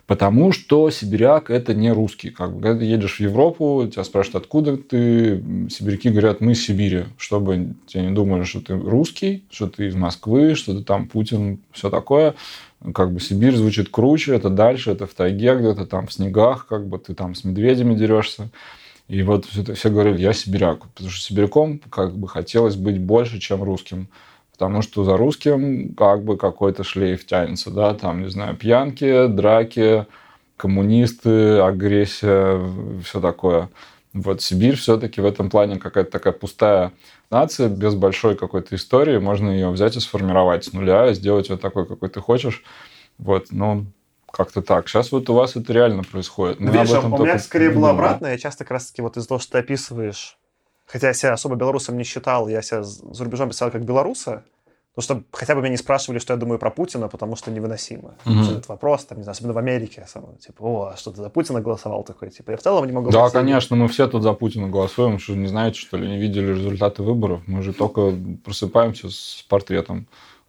Потому 0.06 0.52
что 0.52 0.90
сибиряк– 0.90 1.50
это 1.52 1.74
не 1.74 1.94
русский. 1.94 2.32
Как 2.32 2.54
бы, 2.54 2.62
когда 2.62 2.80
ты 2.80 2.86
едешь 2.86 3.18
в 3.18 3.20
Европу, 3.22 3.88
тебя 3.90 4.04
спрашивают, 4.04 4.44
откуда 4.44 4.76
ты. 4.76 5.42
Сибиряки 5.70 6.10
говорят, 6.10 6.42
мы 6.42 6.54
из 6.54 6.66
Сибири. 6.66 7.06
Чтобы 7.18 7.74
тебе 7.88 8.04
не 8.04 8.14
думали, 8.14 8.44
что 8.44 8.60
ты 8.60 8.74
русский, 8.74 9.46
что 9.50 9.68
ты 9.68 9.88
из 9.88 9.96
Москвы, 9.96 10.56
что 10.56 10.78
ты 10.78 10.84
там 10.84 11.08
Путин, 11.08 11.60
все 11.72 11.90
такое. 11.90 12.36
Как 12.94 13.14
бы 13.14 13.22
Сибирь 13.22 13.56
звучит 13.56 13.88
круче, 13.88 14.36
это 14.36 14.50
дальше, 14.50 14.92
это 14.92 15.08
в 15.08 15.14
тайге 15.14 15.56
где-то, 15.56 15.86
там 15.86 16.08
в 16.08 16.14
снегах, 16.14 16.68
как 16.68 16.86
бы 16.86 17.00
ты 17.00 17.14
там 17.14 17.34
с 17.34 17.46
медведями 17.46 17.96
дерешься. 17.96 18.50
И 19.08 19.24
вот 19.24 19.46
все 19.46 19.90
говорили, 19.90 20.22
я 20.22 20.34
сибиряк, 20.34 20.86
потому 20.90 21.10
что 21.10 21.22
сибиряком 21.22 21.80
как 21.90 22.16
бы 22.16 22.28
хотелось 22.28 22.76
быть 22.76 23.00
больше, 23.00 23.40
чем 23.40 23.64
русским. 23.64 24.10
Потому 24.52 24.82
что 24.82 25.04
за 25.04 25.16
русским 25.18 25.94
как 25.94 26.24
бы 26.24 26.36
какой-то 26.36 26.84
шлейф 26.84 27.26
тянется, 27.26 27.70
да, 27.70 27.94
там, 27.94 28.24
не 28.24 28.30
знаю, 28.30 28.56
пьянки, 28.58 29.28
драки, 29.28 30.08
коммунисты, 30.58 31.60
агрессия, 31.60 32.60
все 33.04 33.22
такое. 33.22 33.70
Вот 34.14 34.42
Сибирь 34.42 34.76
все-таки 34.76 35.22
в 35.22 35.26
этом 35.26 35.50
плане 35.50 35.78
какая-то 35.78 36.10
такая 36.10 36.34
пустая 36.34 36.92
нация, 37.30 37.70
без 37.70 37.94
большой 37.94 38.36
какой-то 38.36 38.76
истории. 38.76 39.20
Можно 39.20 39.52
ее 39.52 39.70
взять 39.70 39.96
и 39.96 40.00
сформировать 40.00 40.66
с 40.66 40.74
нуля, 40.74 41.14
сделать 41.14 41.50
вот 41.50 41.62
такой, 41.62 41.86
какой 41.86 42.10
ты 42.10 42.20
хочешь. 42.20 42.64
Вот, 43.20 43.48
но 43.52 43.86
как-то 44.32 44.62
так. 44.62 44.88
Сейчас 44.88 45.12
вот 45.12 45.30
у 45.30 45.34
вас 45.34 45.56
это 45.56 45.74
реально 45.74 46.04
происходит. 46.04 46.60
Мы 46.60 46.72
Видишь, 46.72 46.92
у 46.92 47.08
меня 47.10 47.40
скорее 47.40 47.70
было 47.70 47.92
обратно. 47.92 48.28
Я 48.28 48.38
часто 48.38 48.64
как 48.64 48.72
раз-таки 48.72 49.02
вот 49.02 49.18
из 49.18 49.28
того, 49.28 49.40
что 49.40 49.54
ты 49.54 49.58
описываешь, 49.60 50.38
хотя 50.86 51.08
я 51.08 51.14
себя 51.14 51.34
особо 51.34 51.56
белорусом 51.56 51.98
не 51.98 52.04
считал, 52.04 52.48
я 52.48 52.62
себя 52.62 52.84
за 52.84 53.24
рубежом 53.24 53.50
писал 53.50 53.72
как 53.72 53.84
белоруса, 53.86 54.44
ну, 54.98 55.04
чтобы 55.04 55.26
хотя 55.32 55.54
бы 55.54 55.62
меня 55.62 55.70
не 55.70 55.78
спрашивали, 55.78 56.18
что 56.18 56.34
я 56.34 56.40
думаю 56.40 56.58
про 56.58 56.72
Путина, 56.72 57.08
потому 57.08 57.36
что 57.36 57.52
невыносимо. 57.52 58.16
Mm-hmm. 58.26 58.52
Этот 58.52 58.68
вопрос, 58.68 59.06
там, 59.06 59.20
не 59.20 59.24
знаю, 59.24 59.34
особенно 59.34 59.54
в 59.54 59.60
Америке, 59.60 60.04
сам, 60.08 60.36
типа, 60.38 60.64
о, 60.64 60.92
а 60.92 60.98
что 60.98 61.12
ты 61.12 61.18
за 61.18 61.30
Путина 61.30 61.62
голосовал 61.62 62.04
такой? 62.04 62.32
Типа, 62.32 62.50
я 62.50 62.58
в 62.58 62.62
целом 62.62 62.84
не 62.84 62.92
могу... 62.92 63.12
Да, 63.12 63.30
конечно, 63.30 63.76
мы 63.76 63.90
все 63.90 64.08
тут 64.08 64.24
за 64.24 64.34
Путина 64.34 64.70
голосуем, 64.70 65.20
что 65.20 65.36
не 65.36 65.46
знаете, 65.46 65.80
что 65.80 65.98
ли, 65.98 66.08
не 66.08 66.18
видели 66.18 66.48
результаты 66.48 67.04
выборов. 67.04 67.42
Мы 67.46 67.62
же 67.62 67.74
только 67.74 68.12
просыпаемся 68.44 69.12
с 69.12 69.46
портретом 69.48 70.08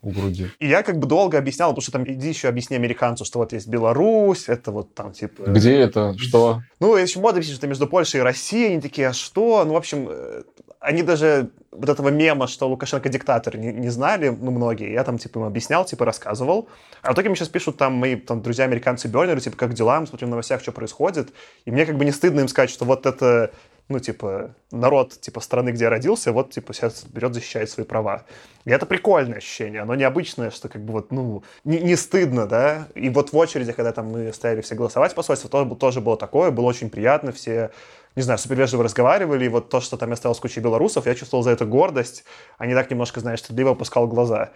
у 0.09 0.11
груди. 0.11 0.51
И 0.59 0.67
я 0.67 0.83
как 0.83 0.99
бы 0.99 1.07
долго 1.07 1.39
объяснял, 1.39 1.71
потому 1.71 1.83
что 1.83 1.93
там 1.93 2.05
иди 2.05 2.29
еще 2.29 2.49
объясни 2.49 2.77
американцу, 2.77 3.25
что 3.25 3.39
вот 3.39 3.53
есть 3.53 3.69
Беларусь, 3.69 4.49
это 4.49 4.73
вот 4.73 4.95
там 4.95 5.13
типа... 5.13 5.43
Где 5.51 5.77
это? 5.77 6.15
Что? 6.19 6.63
Ну, 6.81 6.97
еще 6.97 7.21
мода 7.21 7.41
пишет, 7.41 7.57
что 7.57 7.67
между 7.67 7.87
Польшей 7.87 8.21
и 8.21 8.23
Россией, 8.23 8.73
они 8.73 8.81
такие, 8.81 9.09
а 9.09 9.13
что? 9.13 9.65
Ну, 9.65 9.75
в 9.75 9.77
общем, 9.77 10.07
э, 10.09 10.43
они 10.81 11.03
даже 11.03 11.51
вот 11.71 11.89
этого 11.89 12.09
мема, 12.09 12.47
что 12.47 12.69
Лукашенко 12.69 13.09
диктатор, 13.09 13.57
не, 13.57 13.73
не 13.73 13.91
знали, 13.91 14.29
ну, 14.29 14.51
многие. 14.51 14.93
Я 14.93 15.05
там, 15.05 15.19
типа, 15.19 15.39
им 15.39 15.45
объяснял, 15.45 15.85
типа, 15.85 16.05
рассказывал. 16.05 16.69
А 17.03 17.11
в 17.11 17.15
итоге 17.15 17.29
мне 17.29 17.37
сейчас 17.37 17.49
пишут 17.49 17.77
там 17.77 17.95
мои 17.95 18.17
там, 18.17 18.43
друзья-американцы 18.43 19.09
Бернеры, 19.09 19.41
типа, 19.41 19.57
как 19.57 19.75
дела, 19.75 20.01
мы 20.01 20.07
смотрим 20.07 20.29
в 20.29 20.31
новостях, 20.31 20.63
что 20.63 20.73
происходит. 20.73 21.33
И 21.65 21.71
мне 21.71 21.87
как 21.87 21.97
бы 21.97 22.05
не 22.05 22.13
стыдно 22.13 22.41
им 22.41 22.49
сказать, 22.49 22.71
что 22.71 22.85
вот 22.85 23.07
это 23.07 23.53
ну, 23.89 23.99
типа, 24.01 24.55
народ, 24.71 25.19
типа, 25.21 25.41
страны, 25.41 25.71
где 25.71 25.85
я 25.85 25.91
родился, 25.91 26.33
вот, 26.33 26.51
типа, 26.51 26.75
сейчас 26.75 27.05
берет, 27.05 27.33
защищает 27.33 27.71
свои 27.71 27.87
права. 27.87 28.25
И 28.65 28.71
это 28.71 28.85
прикольное 28.85 29.39
ощущение, 29.39 29.81
оно 29.81 29.95
необычное, 29.95 30.51
что, 30.51 30.69
как 30.69 30.85
бы, 30.85 30.93
вот, 30.93 31.11
ну, 31.11 31.43
не, 31.65 31.81
не 31.81 31.97
стыдно, 31.97 32.47
да, 32.47 32.89
и 32.95 33.09
вот 33.09 33.33
в 33.33 33.37
очереди, 33.37 33.73
когда 33.73 33.93
там 33.93 34.09
мы 34.09 34.33
стояли 34.35 34.61
все 34.61 34.75
голосовать 34.75 35.15
посольство, 35.15 35.49
тоже, 35.49 35.75
тоже 35.77 36.01
было 36.03 36.19
такое, 36.19 36.51
было 36.51 36.67
очень 36.67 36.91
приятно, 36.91 37.33
все, 37.33 37.71
не 38.15 38.23
знаю, 38.23 38.39
супер 38.39 38.57
вежливо 38.57 38.85
разговаривали, 38.85 39.47
и 39.47 39.49
вот 39.49 39.71
то, 39.71 39.81
что 39.81 39.97
там 39.97 40.11
я 40.11 40.17
стоял 40.17 40.35
с 40.35 40.41
кучей 40.41 40.61
белорусов, 40.61 41.07
я 41.07 41.15
чувствовал 41.15 41.43
за 41.43 41.51
это 41.51 41.65
гордость, 41.65 42.25
а 42.59 42.67
не 42.67 42.75
так 42.75 42.91
немножко, 42.91 43.21
знаешь, 43.21 43.41
стыдливо 43.41 43.71
опускал 43.71 44.07
глаза. 44.07 44.51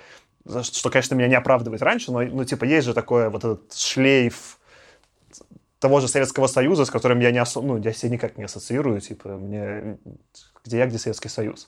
Что, 0.63 0.91
конечно, 0.91 1.15
меня 1.15 1.29
не 1.29 1.37
оправдывает 1.37 1.81
раньше, 1.81 2.13
но, 2.13 2.21
ну, 2.21 2.45
типа, 2.45 2.65
есть 2.65 2.87
же 2.87 2.93
такое 2.93 3.31
вот 3.31 3.45
этот 3.45 3.73
шлейф 3.75 4.59
того 5.83 5.99
же 5.99 6.07
Советского 6.07 6.47
Союза, 6.47 6.85
с 6.85 6.91
которым 6.91 7.19
я 7.19 7.33
не 7.33 7.43
ос... 7.43 7.57
ну, 7.57 7.77
я 7.77 7.93
себя 7.93 8.13
никак 8.13 8.39
не 8.39 8.45
ассоциирую, 8.45 9.01
типа, 9.01 9.31
мне... 9.31 9.99
где 10.65 10.79
я, 10.79 10.87
где 10.87 10.97
Советский 10.97 11.29
Союз. 11.29 11.67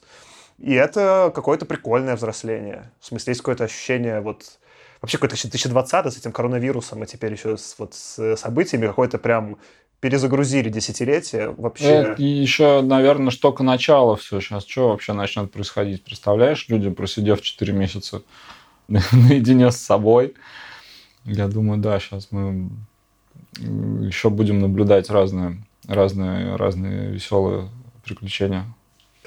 И 0.57 0.73
это 0.73 1.33
какое-то 1.35 1.65
прикольное 1.65 2.15
взросление. 2.15 2.93
В 3.01 3.07
смысле, 3.07 3.31
есть 3.31 3.41
какое-то 3.41 3.65
ощущение 3.65 4.21
вот... 4.21 4.57
вообще 5.01 5.17
какой-то 5.17 5.35
2020 5.35 6.13
с 6.13 6.17
этим 6.17 6.31
коронавирусом, 6.31 7.03
и 7.03 7.07
теперь 7.07 7.33
еще 7.33 7.57
с, 7.57 7.75
вот, 7.77 7.93
с 7.93 8.37
событиями 8.37 8.87
какой-то 8.87 9.17
прям 9.17 9.57
перезагрузили 9.99 10.69
десятилетие 10.69 11.49
вообще. 11.49 11.85
Это 11.85 12.21
еще, 12.21 12.81
наверное, 12.81 13.31
что 13.31 13.49
только 13.49 13.63
начало 13.63 14.15
все. 14.15 14.39
Сейчас 14.39 14.65
что 14.65 14.91
вообще 14.91 15.11
начнет 15.11 15.51
происходить? 15.51 16.05
Представляешь, 16.05 16.69
люди, 16.69 16.89
просидев 16.89 17.41
4 17.41 17.73
месяца 17.73 18.21
наедине 18.87 19.71
с 19.71 19.77
собой, 19.77 20.35
я 21.25 21.49
думаю, 21.49 21.81
да, 21.81 21.99
сейчас 21.99 22.29
мы 22.31 22.69
еще 23.57 24.29
будем 24.29 24.59
наблюдать 24.59 25.09
разные, 25.09 25.63
разные, 25.87 26.55
разные 26.55 27.11
веселые 27.11 27.69
приключения. 28.03 28.65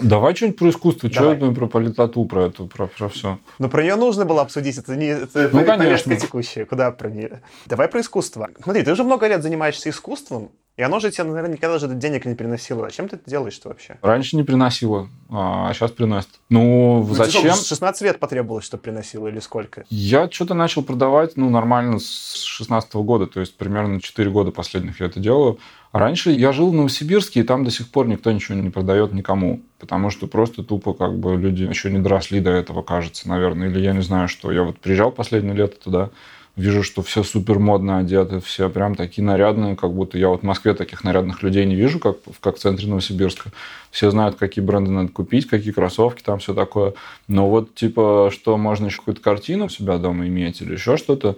Давай 0.00 0.34
что-нибудь 0.34 0.58
про 0.58 0.70
искусство. 0.70 1.10
Что 1.10 1.32
это 1.32 1.50
про 1.50 1.66
политоту, 1.66 2.24
про 2.24 2.46
эту, 2.46 2.66
про, 2.66 2.86
про 2.86 3.08
все? 3.08 3.38
Ну, 3.58 3.68
про 3.68 3.82
нее 3.82 3.96
нужно 3.96 4.24
было 4.24 4.42
обсудить. 4.42 4.78
Это 4.78 4.94
не 4.94 5.06
это 5.06 5.50
ну, 5.52 5.64
повестка 5.64 6.16
текущая. 6.16 6.64
Куда 6.64 6.90
про 6.92 7.10
нее? 7.10 7.42
Давай 7.66 7.88
про 7.88 8.00
искусство. 8.00 8.48
Смотри, 8.62 8.82
ты 8.82 8.92
уже 8.92 9.02
много 9.02 9.26
лет 9.26 9.42
занимаешься 9.42 9.90
искусством, 9.90 10.50
и 10.78 10.82
оно 10.82 11.00
же 11.00 11.10
тебе, 11.10 11.24
наверное, 11.24 11.54
никогда 11.54 11.78
же 11.80 11.88
денег 11.88 12.24
не 12.24 12.36
приносило. 12.36 12.84
Зачем 12.84 13.08
ты 13.08 13.16
это 13.16 13.28
делаешь-то 13.28 13.68
вообще? 13.68 13.98
Раньше 14.00 14.36
не 14.36 14.44
приносило, 14.44 15.08
а 15.28 15.72
сейчас 15.74 15.90
приносит. 15.90 16.30
Ну, 16.48 17.04
ну 17.06 17.14
зачем? 17.14 17.52
16 17.52 18.02
лет 18.02 18.20
потребовалось, 18.20 18.64
чтобы 18.64 18.84
приносило, 18.84 19.26
или 19.26 19.40
сколько? 19.40 19.84
Я 19.90 20.30
что-то 20.30 20.54
начал 20.54 20.84
продавать, 20.84 21.36
ну, 21.36 21.50
нормально 21.50 21.98
с 21.98 22.44
16 22.44 22.94
года, 22.94 23.26
то 23.26 23.40
есть 23.40 23.56
примерно 23.56 24.00
4 24.00 24.30
года 24.30 24.52
последних 24.52 25.00
я 25.00 25.06
это 25.06 25.18
делаю. 25.18 25.58
А 25.90 25.98
раньше 25.98 26.30
я 26.30 26.52
жил 26.52 26.70
в 26.70 26.74
Новосибирске, 26.74 27.40
и 27.40 27.42
там 27.42 27.64
до 27.64 27.72
сих 27.72 27.90
пор 27.90 28.06
никто 28.06 28.30
ничего 28.30 28.56
не 28.56 28.70
продает 28.70 29.12
никому. 29.12 29.62
Потому 29.80 30.10
что 30.10 30.26
просто 30.28 30.62
тупо 30.62 30.92
как 30.92 31.18
бы 31.18 31.36
люди 31.36 31.64
еще 31.64 31.90
не 31.90 31.98
доросли 31.98 32.40
до 32.40 32.50
этого, 32.50 32.82
кажется, 32.82 33.28
наверное. 33.28 33.68
Или 33.68 33.80
я 33.80 33.92
не 33.92 34.02
знаю, 34.02 34.28
что. 34.28 34.52
Я 34.52 34.62
вот 34.62 34.78
приезжал 34.78 35.10
последнее 35.10 35.54
лето 35.54 35.76
туда, 35.82 36.10
вижу, 36.58 36.82
что 36.82 37.02
все 37.02 37.22
супер 37.22 37.58
модно 37.58 37.98
одеты, 37.98 38.40
все 38.40 38.68
прям 38.68 38.96
такие 38.96 39.24
нарядные, 39.24 39.76
как 39.76 39.92
будто 39.92 40.18
я 40.18 40.28
вот 40.28 40.40
в 40.40 40.44
Москве 40.44 40.74
таких 40.74 41.04
нарядных 41.04 41.42
людей 41.42 41.64
не 41.64 41.76
вижу, 41.76 42.00
как, 42.00 42.16
как 42.40 42.56
в 42.56 42.58
центре 42.58 42.88
Новосибирска. 42.88 43.50
Все 43.90 44.10
знают, 44.10 44.36
какие 44.36 44.64
бренды 44.64 44.90
надо 44.90 45.08
купить, 45.10 45.46
какие 45.46 45.72
кроссовки, 45.72 46.22
там 46.22 46.40
все 46.40 46.54
такое. 46.54 46.94
Но 47.28 47.48
вот 47.48 47.74
типа, 47.74 48.30
что 48.32 48.56
можно 48.56 48.86
еще 48.86 48.98
какую-то 48.98 49.22
картину 49.22 49.66
у 49.66 49.68
себя 49.68 49.98
дома 49.98 50.26
иметь 50.26 50.60
или 50.60 50.72
еще 50.72 50.96
что-то, 50.96 51.36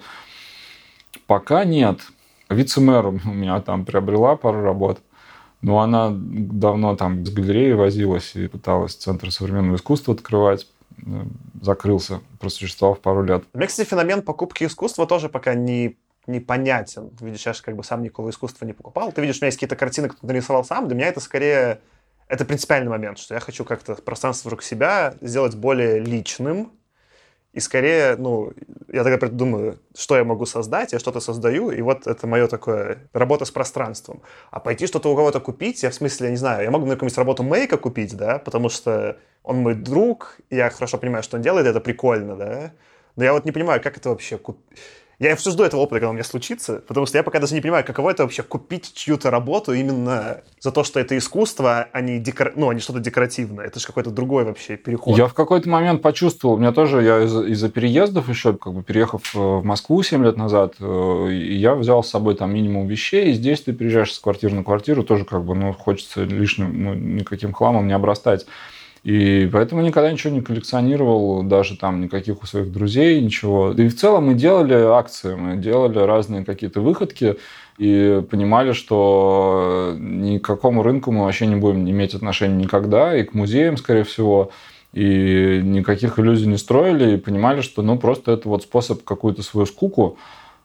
пока 1.26 1.64
нет. 1.64 2.00
Вице-мэр 2.48 3.06
у 3.06 3.12
меня 3.24 3.60
там 3.60 3.84
приобрела 3.84 4.36
пару 4.36 4.62
работ. 4.62 5.00
Но 5.62 5.80
она 5.80 6.08
давно 6.10 6.96
там 6.96 7.26
с 7.26 7.30
галереей 7.30 7.74
возилась 7.74 8.34
и 8.34 8.48
пыталась 8.48 8.94
Центр 8.94 9.30
современного 9.30 9.76
искусства 9.76 10.14
открывать. 10.14 10.66
Э, 11.06 11.24
закрылся, 11.60 12.20
просуществовал 12.38 12.96
пару 12.96 13.22
лет. 13.22 13.44
Мне, 13.52 13.66
кстати, 13.66 13.88
феномен 13.88 14.22
покупки 14.22 14.64
искусства 14.64 15.06
тоже 15.06 15.28
пока 15.28 15.54
не 15.54 15.96
непонятен. 16.26 17.10
Видишь, 17.20 17.46
я 17.46 17.52
же 17.52 17.62
как 17.62 17.76
бы 17.76 17.82
сам 17.82 18.02
никакого 18.02 18.30
искусства 18.30 18.64
не 18.64 18.72
покупал. 18.72 19.10
Ты 19.10 19.20
видишь, 19.20 19.36
у 19.36 19.40
меня 19.40 19.48
есть 19.48 19.56
какие-то 19.56 19.76
картины, 19.76 20.08
которые 20.08 20.34
нарисовал 20.34 20.64
сам. 20.64 20.86
Для 20.86 20.96
меня 20.96 21.08
это 21.08 21.20
скорее... 21.20 21.80
Это 22.28 22.44
принципиальный 22.44 22.90
момент, 22.90 23.18
что 23.18 23.34
я 23.34 23.40
хочу 23.40 23.64
как-то 23.64 23.96
пространство 23.96 24.48
вокруг 24.48 24.62
себя 24.62 25.14
сделать 25.20 25.56
более 25.56 25.98
личным, 25.98 26.70
и 27.52 27.60
скорее, 27.60 28.16
ну, 28.16 28.52
я 28.92 29.02
тогда 29.02 29.26
думаю, 29.28 29.78
что 29.96 30.16
я 30.16 30.24
могу 30.24 30.46
создать, 30.46 30.92
я 30.92 30.98
что-то 30.98 31.20
создаю, 31.20 31.70
и 31.70 31.82
вот 31.82 32.06
это 32.06 32.26
мое 32.26 32.46
такое 32.46 32.98
работа 33.12 33.44
с 33.44 33.50
пространством. 33.50 34.22
А 34.50 34.60
пойти 34.60 34.86
что-то 34.86 35.12
у 35.12 35.16
кого-то 35.16 35.40
купить, 35.40 35.82
я 35.82 35.90
в 35.90 35.94
смысле, 35.94 36.26
я 36.26 36.30
не 36.30 36.36
знаю, 36.36 36.62
я 36.62 36.70
могу 36.70 36.86
на 36.86 36.94
какую-нибудь 36.94 37.18
работу 37.18 37.42
мейка 37.42 37.76
купить, 37.76 38.16
да, 38.16 38.38
потому 38.38 38.68
что 38.68 39.16
он 39.42 39.56
мой 39.56 39.74
друг, 39.74 40.38
я 40.50 40.70
хорошо 40.70 40.98
понимаю, 40.98 41.22
что 41.22 41.36
он 41.36 41.42
делает, 41.42 41.66
это 41.66 41.80
прикольно, 41.80 42.36
да, 42.36 42.72
но 43.16 43.24
я 43.24 43.32
вот 43.32 43.44
не 43.44 43.52
понимаю, 43.52 43.82
как 43.82 43.96
это 43.96 44.10
вообще 44.10 44.38
купить 44.38 44.78
я 45.28 45.36
все 45.36 45.50
жду 45.50 45.64
этого 45.64 45.82
опыта, 45.82 46.00
когда 46.00 46.10
у 46.10 46.12
меня 46.14 46.24
случится, 46.24 46.82
потому 46.86 47.04
что 47.06 47.18
я 47.18 47.22
пока 47.22 47.38
даже 47.40 47.54
не 47.54 47.60
понимаю, 47.60 47.84
каково 47.84 48.10
это 48.10 48.22
вообще 48.22 48.42
купить 48.42 48.92
чью-то 48.94 49.30
работу 49.30 49.74
именно 49.74 50.40
за 50.60 50.72
то, 50.72 50.82
что 50.82 50.98
это 50.98 51.16
искусство, 51.18 51.88
а 51.92 52.00
не, 52.00 52.18
декор... 52.18 52.54
ну, 52.56 52.70
а 52.70 52.74
не 52.74 52.80
что-то 52.80 53.00
декоративное. 53.00 53.66
Это 53.66 53.78
же 53.80 53.86
какой-то 53.86 54.10
другой 54.10 54.44
вообще 54.44 54.76
переход. 54.76 55.16
Я 55.18 55.26
в 55.26 55.34
какой-то 55.34 55.68
момент 55.68 56.00
почувствовал, 56.00 56.54
у 56.54 56.58
меня 56.58 56.72
тоже, 56.72 57.02
я 57.02 57.24
из- 57.24 57.36
из-за 57.48 57.68
переездов 57.68 58.28
еще, 58.30 58.54
как 58.54 58.72
бы 58.72 58.82
переехав 58.82 59.34
э, 59.34 59.38
в 59.38 59.62
Москву 59.64 60.02
7 60.02 60.24
лет 60.24 60.38
назад, 60.38 60.76
э, 60.80 61.28
я 61.30 61.74
взял 61.74 62.02
с 62.02 62.08
собой 62.08 62.34
там 62.34 62.54
минимум 62.54 62.86
вещей, 62.86 63.30
и 63.30 63.32
здесь 63.34 63.60
ты 63.60 63.74
приезжаешь 63.74 64.14
с 64.14 64.18
квартиры 64.18 64.54
на 64.54 64.64
квартиру, 64.64 65.04
тоже 65.04 65.26
как 65.26 65.44
бы, 65.44 65.54
ну, 65.54 65.74
хочется 65.74 66.24
лишним, 66.24 66.82
ну, 66.82 66.94
никаким 66.94 67.52
хламом 67.52 67.86
не 67.86 67.92
обрастать. 67.92 68.46
И 69.02 69.48
поэтому 69.50 69.80
никогда 69.80 70.12
ничего 70.12 70.32
не 70.32 70.42
коллекционировал, 70.42 71.42
даже 71.42 71.76
там 71.76 72.02
никаких 72.02 72.42
у 72.42 72.46
своих 72.46 72.70
друзей, 72.70 73.20
ничего. 73.20 73.72
И 73.72 73.88
в 73.88 73.96
целом 73.96 74.26
мы 74.26 74.34
делали 74.34 74.74
акции, 74.74 75.34
мы 75.34 75.56
делали 75.56 75.98
разные 75.98 76.44
какие-то 76.44 76.82
выходки 76.82 77.36
и 77.78 78.22
понимали, 78.30 78.72
что 78.72 79.94
ни 79.98 80.36
к 80.36 80.44
какому 80.44 80.82
рынку 80.82 81.12
мы 81.12 81.24
вообще 81.24 81.46
не 81.46 81.56
будем 81.56 81.88
иметь 81.88 82.14
отношения 82.14 82.56
никогда, 82.56 83.16
и 83.16 83.22
к 83.22 83.32
музеям, 83.32 83.78
скорее 83.78 84.04
всего, 84.04 84.50
и 84.92 85.60
никаких 85.64 86.18
иллюзий 86.18 86.46
не 86.46 86.58
строили, 86.58 87.14
и 87.14 87.16
понимали, 87.16 87.62
что 87.62 87.80
ну 87.80 87.98
просто 87.98 88.32
это 88.32 88.50
вот 88.50 88.64
способ 88.64 89.02
какую-то 89.04 89.42
свою 89.42 89.64
скуку 89.64 90.18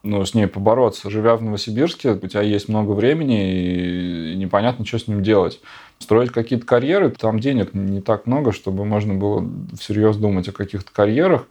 ну, 0.05 0.23
с 0.23 0.33
ней 0.33 0.47
побороться. 0.47 1.09
Живя 1.09 1.35
в 1.35 1.41
Новосибирске, 1.41 2.11
у 2.11 2.27
тебя 2.27 2.41
есть 2.41 2.69
много 2.69 2.91
времени, 2.91 4.31
и 4.31 4.35
непонятно, 4.35 4.85
что 4.85 4.99
с 4.99 5.07
ним 5.07 5.23
делать. 5.23 5.59
Строить 5.99 6.31
какие-то 6.31 6.65
карьеры, 6.65 7.09
там 7.09 7.39
денег 7.39 7.73
не 7.73 8.01
так 8.01 8.27
много, 8.27 8.51
чтобы 8.51 8.85
можно 8.85 9.13
было 9.13 9.47
всерьез 9.79 10.17
думать 10.17 10.47
о 10.47 10.53
каких-то 10.53 10.91
карьерах. 10.93 11.47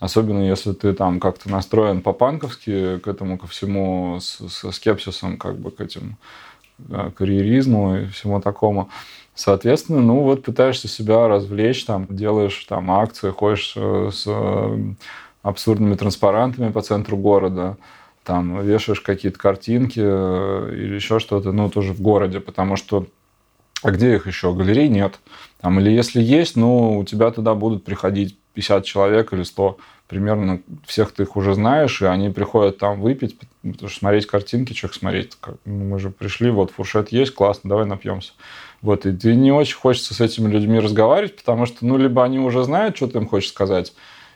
Особенно 0.00 0.46
если 0.46 0.72
ты 0.72 0.92
там 0.92 1.18
как-то 1.18 1.50
настроен 1.50 2.02
по-панковски 2.02 2.98
к 2.98 3.08
этому, 3.08 3.38
ко 3.38 3.46
всему, 3.46 4.18
со 4.20 4.70
скепсисом, 4.70 5.38
как 5.38 5.56
бы 5.58 5.70
к 5.70 5.80
этим 5.80 6.16
карьеризму 7.16 7.96
и 7.96 8.06
всему 8.06 8.40
такому. 8.40 8.90
Соответственно, 9.34 10.00
ну 10.00 10.20
вот 10.20 10.44
пытаешься 10.44 10.86
себя 10.86 11.26
развлечь, 11.26 11.84
там, 11.84 12.06
делаешь 12.08 12.64
там 12.68 12.90
акции, 12.90 13.30
ходишь 13.30 13.72
э, 13.76 14.10
с 14.12 14.24
э, 14.26 14.78
абсурдными 15.44 15.94
транспарантами 15.94 16.72
по 16.72 16.82
центру 16.82 17.16
города, 17.16 17.76
там 18.24 18.60
вешаешь 18.62 19.00
какие-то 19.00 19.38
картинки 19.38 20.00
или 20.00 20.94
еще 20.96 21.20
что-то, 21.20 21.52
ну, 21.52 21.70
тоже 21.70 21.92
в 21.92 22.00
городе, 22.00 22.40
потому 22.40 22.74
что 22.74 23.06
а 23.84 23.90
где 23.90 24.14
их 24.14 24.26
еще? 24.26 24.54
Галерей 24.54 24.88
нет. 24.88 25.20
Там, 25.60 25.78
или 25.78 25.90
если 25.90 26.22
есть, 26.22 26.56
ну, 26.56 26.98
у 26.98 27.04
тебя 27.04 27.30
туда 27.30 27.54
будут 27.54 27.84
приходить 27.84 28.34
50 28.54 28.82
человек 28.84 29.34
или 29.34 29.42
100. 29.42 29.76
Примерно 30.08 30.62
всех 30.86 31.12
ты 31.12 31.24
их 31.24 31.36
уже 31.36 31.54
знаешь, 31.54 32.00
и 32.00 32.06
они 32.06 32.30
приходят 32.30 32.78
там 32.78 33.02
выпить, 33.02 33.38
потому 33.62 33.90
что 33.90 33.98
смотреть 33.98 34.26
картинки, 34.26 34.72
их 34.72 34.94
смотреть. 34.94 35.36
Ну, 35.66 35.84
мы 35.84 35.98
же 35.98 36.08
пришли, 36.08 36.50
вот 36.50 36.70
фуршет 36.70 37.12
есть, 37.12 37.34
классно, 37.34 37.68
давай 37.68 37.84
напьемся. 37.84 38.32
Вот, 38.80 39.04
и 39.04 39.12
ты 39.12 39.34
не 39.34 39.52
очень 39.52 39.76
хочется 39.76 40.14
с 40.14 40.20
этими 40.20 40.50
людьми 40.50 40.78
разговаривать, 40.78 41.36
потому 41.36 41.66
что, 41.66 41.84
ну, 41.84 41.98
либо 41.98 42.24
они 42.24 42.38
уже 42.38 42.64
знают, 42.64 42.96
что 42.96 43.06
ты 43.06 43.18
им 43.18 43.28
хочешь 43.28 43.50
сказать, 43.50 43.92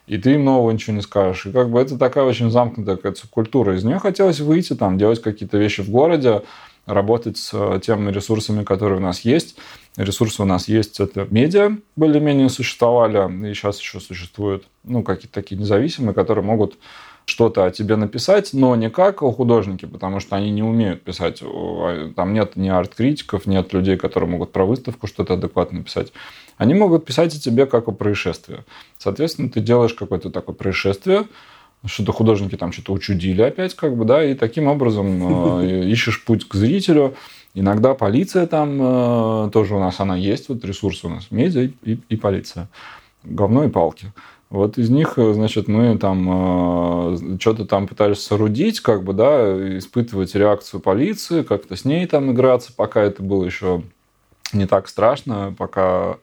и 0.08 0.18
ты 0.18 0.34
им 0.34 0.44
нового 0.44 0.70
ничего 0.70 0.96
не 0.96 1.02
скажешь. 1.02 1.46
И 1.46 1.52
как 1.52 1.70
бы 1.70 1.80
это 1.80 1.98
такая 1.98 2.24
очень 2.24 2.50
замкнутая 2.50 2.96
какая-то 2.96 3.28
культура. 3.28 3.76
Из 3.76 3.84
нее 3.84 3.98
хотелось 3.98 4.40
выйти, 4.40 4.74
там, 4.74 4.98
делать 4.98 5.22
какие-то 5.22 5.58
вещи 5.58 5.82
в 5.82 5.90
городе, 5.90 6.42
работать 6.86 7.36
с 7.36 7.50
э, 7.52 7.80
теми 7.84 8.10
ресурсами, 8.10 8.64
которые 8.64 8.98
у 8.98 9.02
нас 9.02 9.20
есть. 9.20 9.56
Ресурсы 9.96 10.42
у 10.42 10.46
нас 10.46 10.68
есть, 10.68 11.00
это 11.00 11.26
медиа 11.30 11.76
более-менее 11.96 12.48
существовали, 12.48 13.50
и 13.50 13.54
сейчас 13.54 13.78
еще 13.80 14.00
существуют, 14.00 14.64
ну, 14.84 15.02
какие-то 15.02 15.34
такие 15.34 15.60
независимые, 15.60 16.14
которые 16.14 16.44
могут 16.44 16.78
что-то 17.28 17.66
о 17.66 17.70
тебе 17.70 17.96
написать, 17.96 18.54
но 18.54 18.74
не 18.74 18.88
как 18.88 19.22
о 19.22 19.30
художнике, 19.32 19.86
потому 19.86 20.18
что 20.18 20.36
они 20.36 20.50
не 20.50 20.62
умеют 20.62 21.02
писать. 21.02 21.42
А, 21.42 22.10
там 22.16 22.32
нет 22.32 22.56
ни 22.56 22.68
арт-критиков, 22.68 23.46
нет 23.46 23.72
людей, 23.74 23.96
которые 23.98 24.30
могут 24.30 24.50
про 24.50 24.64
выставку 24.64 25.06
что-то 25.06 25.34
адекватно 25.34 25.82
писать. 25.82 26.12
Они 26.58 26.74
могут 26.74 27.06
писать 27.06 27.34
о 27.34 27.40
тебе 27.40 27.66
как 27.66 27.88
о 27.88 27.92
происшествии. 27.92 28.64
Соответственно, 28.98 29.48
ты 29.48 29.60
делаешь 29.60 29.94
какое-то 29.94 30.30
такое 30.30 30.54
происшествие, 30.54 31.26
что-то 31.86 32.12
художники 32.12 32.56
там 32.56 32.72
что-то 32.72 32.92
учудили 32.92 33.40
опять, 33.42 33.74
как 33.74 33.96
бы, 33.96 34.04
да, 34.04 34.24
и 34.24 34.34
таким 34.34 34.66
образом 34.66 35.60
э, 35.60 35.84
ищешь 35.90 36.24
путь 36.24 36.46
к 36.46 36.54
зрителю. 36.54 37.14
Иногда 37.54 37.94
полиция 37.94 38.46
там 38.46 38.78
э, 39.46 39.50
тоже 39.52 39.76
у 39.76 39.78
нас 39.78 40.00
она 40.00 40.16
есть, 40.16 40.48
вот 40.48 40.64
ресурсы 40.64 41.06
у 41.06 41.10
нас, 41.10 41.30
медиа 41.30 41.70
и, 41.84 41.98
и 42.08 42.16
полиция. 42.16 42.68
Говно 43.22 43.64
и 43.64 43.68
палки. 43.68 44.12
Вот 44.50 44.76
из 44.78 44.90
них, 44.90 45.14
э, 45.18 45.32
значит, 45.34 45.68
мы 45.68 45.96
там 45.98 47.38
что-то 47.38 47.64
там 47.64 47.86
пытались 47.86 48.18
соорудить, 48.18 48.80
как 48.80 49.04
бы, 49.04 49.12
да, 49.12 49.78
испытывать 49.78 50.34
реакцию 50.34 50.80
полиции, 50.80 51.42
как-то 51.42 51.76
с 51.76 51.84
ней 51.84 52.06
там 52.06 52.32
играться, 52.32 52.72
пока 52.74 53.02
это 53.02 53.22
было 53.22 53.44
еще 53.44 53.82
не 54.52 54.66
так 54.66 54.88
страшно, 54.88 55.54
пока 55.56 56.16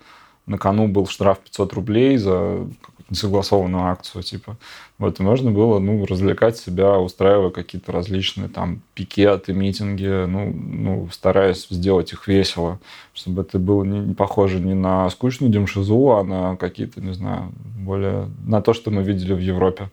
на 0.46 0.58
кону 0.58 0.88
был 0.88 1.08
штраф 1.08 1.40
500 1.40 1.74
рублей 1.74 2.18
за 2.18 2.68
несогласованную 3.10 3.86
акцию, 3.86 4.24
типа. 4.24 4.58
Вот, 4.98 5.20
и 5.20 5.24
можно 5.24 5.52
было, 5.52 5.80
ну, 5.80 6.06
развлекать 6.06 6.58
себя, 6.58 6.98
устраивая 6.98 7.52
какие-то 7.52 7.92
различные 7.92 8.48
там 8.48 8.82
пикеты, 8.94 9.54
митинги, 9.54 10.26
ну, 10.26 10.52
ну, 10.52 11.10
стараясь 11.12 11.68
сделать 11.70 12.14
их 12.14 12.28
весело, 12.28 12.80
чтобы 13.14 13.44
это 13.44 13.60
было 13.60 13.84
не, 13.84 14.00
не 14.00 14.14
похоже 14.16 14.60
не 14.60 14.74
на 14.74 15.10
скучную 15.10 15.52
демшизу, 15.52 16.12
а 16.12 16.24
на 16.24 16.56
какие-то, 16.56 17.02
не 17.02 17.14
знаю, 17.14 17.52
более, 17.78 18.30
на 18.46 18.62
то, 18.62 18.74
что 18.74 18.90
мы 18.92 19.04
видели 19.04 19.34
в 19.34 19.40
Европе. 19.40 19.90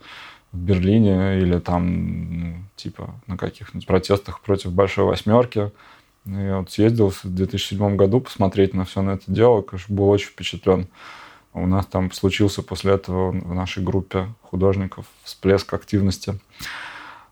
в 0.53 0.59
Берлине 0.59 1.39
или 1.41 1.59
там, 1.59 2.41
ну, 2.41 2.57
типа, 2.77 3.15
на 3.27 3.37
каких-нибудь 3.37 3.87
протестах 3.87 4.41
против 4.41 4.73
Большой 4.73 5.05
Восьмерки. 5.05 5.71
Я 6.25 6.59
вот 6.59 6.71
съездил 6.71 7.11
в 7.11 7.25
2007 7.25 7.97
году 7.97 8.21
посмотреть 8.21 8.75
на 8.75 8.85
все 8.85 9.03
на 9.03 9.13
это 9.13 9.25
дело, 9.27 9.63
конечно, 9.63 9.95
был 9.95 10.09
очень 10.09 10.29
впечатлен. 10.29 10.87
У 11.55 11.67
нас 11.67 11.87
там 11.87 12.13
случился 12.13 12.63
после 12.63 12.93
этого 12.93 13.33
в 13.33 13.55
нашей 13.55 13.83
группе 13.83 14.29
художников 14.43 15.07
всплеск 15.25 15.75
активности. 15.75 16.39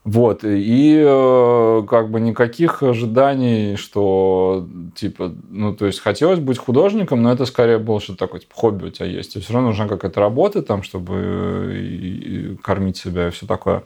Вот, 0.03 0.45
и 0.45 0.99
э, 1.07 1.83
как 1.87 2.11
бы 2.11 2.21
никаких 2.21 2.83
ожиданий, 2.83 3.77
что, 3.77 4.67
типа, 4.95 5.35
ну, 5.51 5.75
то 5.75 5.85
есть 5.85 6.01
хотелось 6.01 6.39
быть 6.41 6.57
художником, 6.57 7.23
но 7.23 7.31
это 7.31 7.45
скорее 7.45 7.79
было 7.79 8.01
что-то 8.01 8.21
такое, 8.21 8.41
типа, 8.41 8.55
хобби 8.55 8.87
у 8.87 8.91
тебя 8.91 9.05
есть. 9.05 9.37
И 9.37 9.41
все 9.41 9.53
равно 9.53 9.69
нужна 9.69 9.89
какая-то 9.89 10.19
работа 10.19 10.63
там, 10.63 10.83
чтобы 10.83 11.15
э, 11.17 11.77
и, 11.77 12.53
и 12.53 12.57
кормить 12.57 12.97
себя 12.97 13.29
и 13.29 13.31
все 13.31 13.47
такое. 13.47 13.85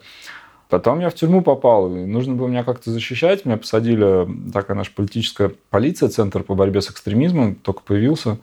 Потом 0.69 0.99
я 0.99 1.09
в 1.09 1.13
тюрьму 1.13 1.41
попал, 1.41 1.95
и 1.95 2.05
нужно 2.05 2.33
было 2.33 2.47
меня 2.47 2.63
как-то 2.63 2.91
защищать. 2.91 3.45
Меня 3.45 3.57
посадили, 3.57 4.27
такая 4.51 4.75
наша 4.75 4.91
политическая 4.95 5.51
полиция, 5.69 6.09
Центр 6.09 6.43
по 6.43 6.55
борьбе 6.55 6.81
с 6.81 6.89
экстремизмом, 6.89 7.55
только 7.55 7.81
появился, 7.81 8.39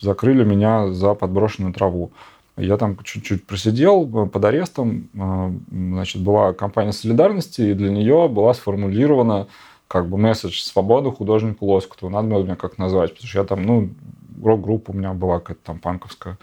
закрыли 0.00 0.44
меня 0.44 0.88
за 0.92 1.14
подброшенную 1.14 1.72
траву. 1.72 2.12
Я 2.56 2.76
там 2.76 2.98
чуть-чуть 3.02 3.46
просидел 3.46 4.08
э, 4.14 4.26
под 4.28 4.44
арестом. 4.44 5.08
Э, 5.14 5.50
значит, 5.70 6.22
была 6.22 6.52
компания 6.52 6.92
солидарности, 6.92 7.62
и 7.62 7.74
для 7.74 7.90
нее 7.90 8.28
была 8.28 8.52
сформулирована 8.52 9.48
как 9.88 10.08
бы 10.08 10.18
месседж 10.18 10.60
«Свобода 10.60 11.10
художнику 11.10 11.66
Лоскуту». 11.66 12.10
Надо 12.10 12.28
было 12.28 12.42
меня 12.42 12.56
как 12.56 12.76
назвать, 12.76 13.12
потому 13.14 13.28
что 13.28 13.38
я 13.38 13.44
там, 13.44 13.62
ну, 13.62 13.90
рок-группа 14.42 14.90
у 14.90 14.94
меня 14.94 15.14
была 15.14 15.38
какая-то 15.38 15.60
там 15.64 15.78
панковская, 15.78 16.38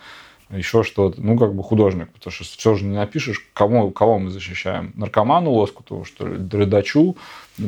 еще 0.52 0.84
что-то. 0.84 1.22
Ну, 1.22 1.38
как 1.38 1.54
бы 1.54 1.64
художник, 1.64 2.10
потому 2.12 2.32
что 2.32 2.44
все 2.44 2.76
же 2.76 2.86
не 2.86 2.96
напишешь, 2.96 3.46
кому, 3.54 3.92
кого 3.92 4.20
мы 4.20 4.32
защищаем. 4.32 4.92
Наркоману 4.96 5.52
Лоскуту, 5.52 6.04
что 6.06 6.28
ли, 6.28 6.38
Редачу, 6.52 7.16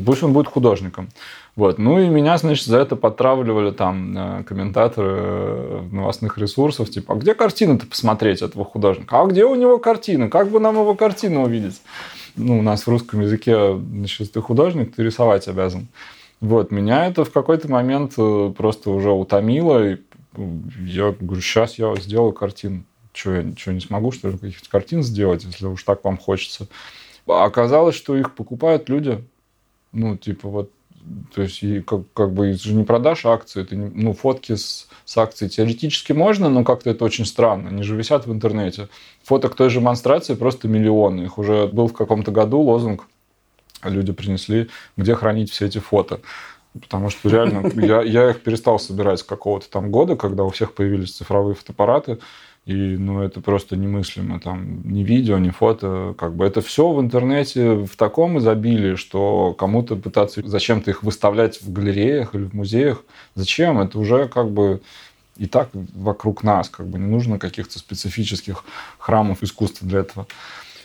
пусть 0.05 0.23
он 0.23 0.33
будет 0.33 0.47
художником. 0.47 1.09
Вот. 1.55 1.77
Ну 1.77 1.99
и 1.99 2.07
меня, 2.07 2.37
значит, 2.37 2.65
за 2.65 2.79
это 2.79 2.95
подтравливали 2.95 3.71
там 3.71 4.17
э, 4.17 4.43
комментаторы 4.43 5.17
э, 5.19 5.81
новостных 5.91 6.37
ресурсов, 6.37 6.89
типа, 6.89 7.13
а 7.13 7.17
где 7.17 7.33
картины-то 7.33 7.85
посмотреть 7.85 8.41
этого 8.41 8.65
художника? 8.65 9.21
А 9.21 9.25
где 9.25 9.45
у 9.45 9.55
него 9.55 9.77
картины? 9.77 10.29
Как 10.29 10.49
бы 10.49 10.59
нам 10.59 10.75
его 10.75 10.95
картину 10.95 11.43
увидеть? 11.43 11.81
Ну, 12.35 12.59
у 12.59 12.61
нас 12.61 12.83
в 12.83 12.87
русском 12.87 13.21
языке, 13.21 13.77
значит, 13.77 14.31
ты 14.31 14.41
художник, 14.41 14.95
ты 14.95 15.03
рисовать 15.03 15.47
обязан. 15.47 15.87
Вот, 16.39 16.71
меня 16.71 17.05
это 17.05 17.23
в 17.23 17.31
какой-то 17.31 17.69
момент 17.69 18.13
э, 18.17 18.53
просто 18.57 18.89
уже 18.89 19.11
утомило, 19.11 19.91
и 19.91 19.97
я 20.37 21.11
говорю, 21.11 21.41
сейчас 21.41 21.77
я 21.77 21.95
сделаю 21.95 22.33
картину. 22.33 22.83
Что, 23.13 23.35
я 23.35 23.55
что, 23.57 23.73
не 23.73 23.81
смогу, 23.81 24.11
что 24.11 24.29
ли, 24.29 24.37
каких-то 24.37 24.69
картин 24.69 25.03
сделать, 25.03 25.43
если 25.43 25.65
уж 25.65 25.83
так 25.83 26.03
вам 26.03 26.17
хочется? 26.17 26.67
А 27.27 27.43
оказалось, 27.43 27.95
что 27.95 28.15
их 28.15 28.35
покупают 28.35 28.87
люди. 28.87 29.23
Ну, 29.91 30.15
типа, 30.15 30.47
вот 30.47 30.71
то 31.33 31.41
есть, 31.41 31.63
как, 31.85 32.01
как 32.13 32.33
бы 32.33 32.53
же 32.53 32.73
не 32.73 32.83
продашь 32.83 33.25
акции, 33.25 33.63
ты 33.63 33.75
не, 33.75 33.89
ну, 33.89 34.13
фотки 34.13 34.55
с, 34.55 34.87
с 35.05 35.17
акцией 35.17 35.49
теоретически 35.49 36.13
можно, 36.13 36.49
но 36.49 36.63
как-то 36.63 36.89
это 36.89 37.05
очень 37.05 37.25
странно. 37.25 37.69
Они 37.69 37.83
же 37.83 37.95
висят 37.95 38.27
в 38.27 38.31
интернете. 38.31 38.87
Фоток 39.23 39.55
той 39.55 39.69
же 39.69 39.79
демонстрации 39.79 40.35
просто 40.35 40.67
миллионы. 40.67 41.23
Их 41.23 41.37
уже 41.37 41.67
был 41.67 41.87
в 41.87 41.93
каком-то 41.93 42.31
году 42.31 42.59
лозунг, 42.59 43.07
люди 43.83 44.13
принесли, 44.13 44.69
где 44.97 45.15
хранить 45.15 45.51
все 45.51 45.65
эти 45.65 45.79
фото. 45.79 46.21
Потому 46.79 47.09
что 47.09 47.29
реально 47.29 47.69
я, 47.85 48.01
я 48.01 48.29
их 48.29 48.41
перестал 48.41 48.79
собирать 48.79 49.19
с 49.19 49.23
какого-то 49.23 49.69
там 49.69 49.91
года, 49.91 50.15
когда 50.15 50.43
у 50.43 50.49
всех 50.49 50.73
появились 50.73 51.15
цифровые 51.15 51.55
фотоаппараты. 51.55 52.19
И 52.65 52.73
ну, 52.73 53.23
это 53.23 53.41
просто 53.41 53.75
немыслимо. 53.75 54.39
Там 54.39 54.81
ни 54.83 55.03
видео, 55.03 55.39
ни 55.39 55.49
фото. 55.49 56.13
Как 56.17 56.35
бы 56.35 56.45
это 56.45 56.61
все 56.61 56.91
в 56.91 57.01
интернете 57.01 57.73
в 57.73 57.95
таком 57.95 58.37
изобилии, 58.37 58.95
что 58.95 59.55
кому-то 59.57 59.95
пытаться 59.95 60.41
зачем-то 60.45 60.91
их 60.91 61.01
выставлять 61.01 61.61
в 61.61 61.71
галереях 61.71 62.35
или 62.35 62.43
в 62.43 62.53
музеях. 62.53 63.03
Зачем? 63.33 63.79
Это 63.79 63.97
уже 63.97 64.27
как 64.27 64.51
бы 64.51 64.81
и 65.37 65.47
так 65.47 65.69
вокруг 65.73 66.43
нас. 66.43 66.69
Как 66.69 66.87
бы 66.87 66.99
не 66.99 67.07
нужно 67.07 67.39
каких-то 67.39 67.79
специфических 67.79 68.63
храмов 68.99 69.41
искусства 69.41 69.87
для 69.87 70.01
этого. 70.01 70.27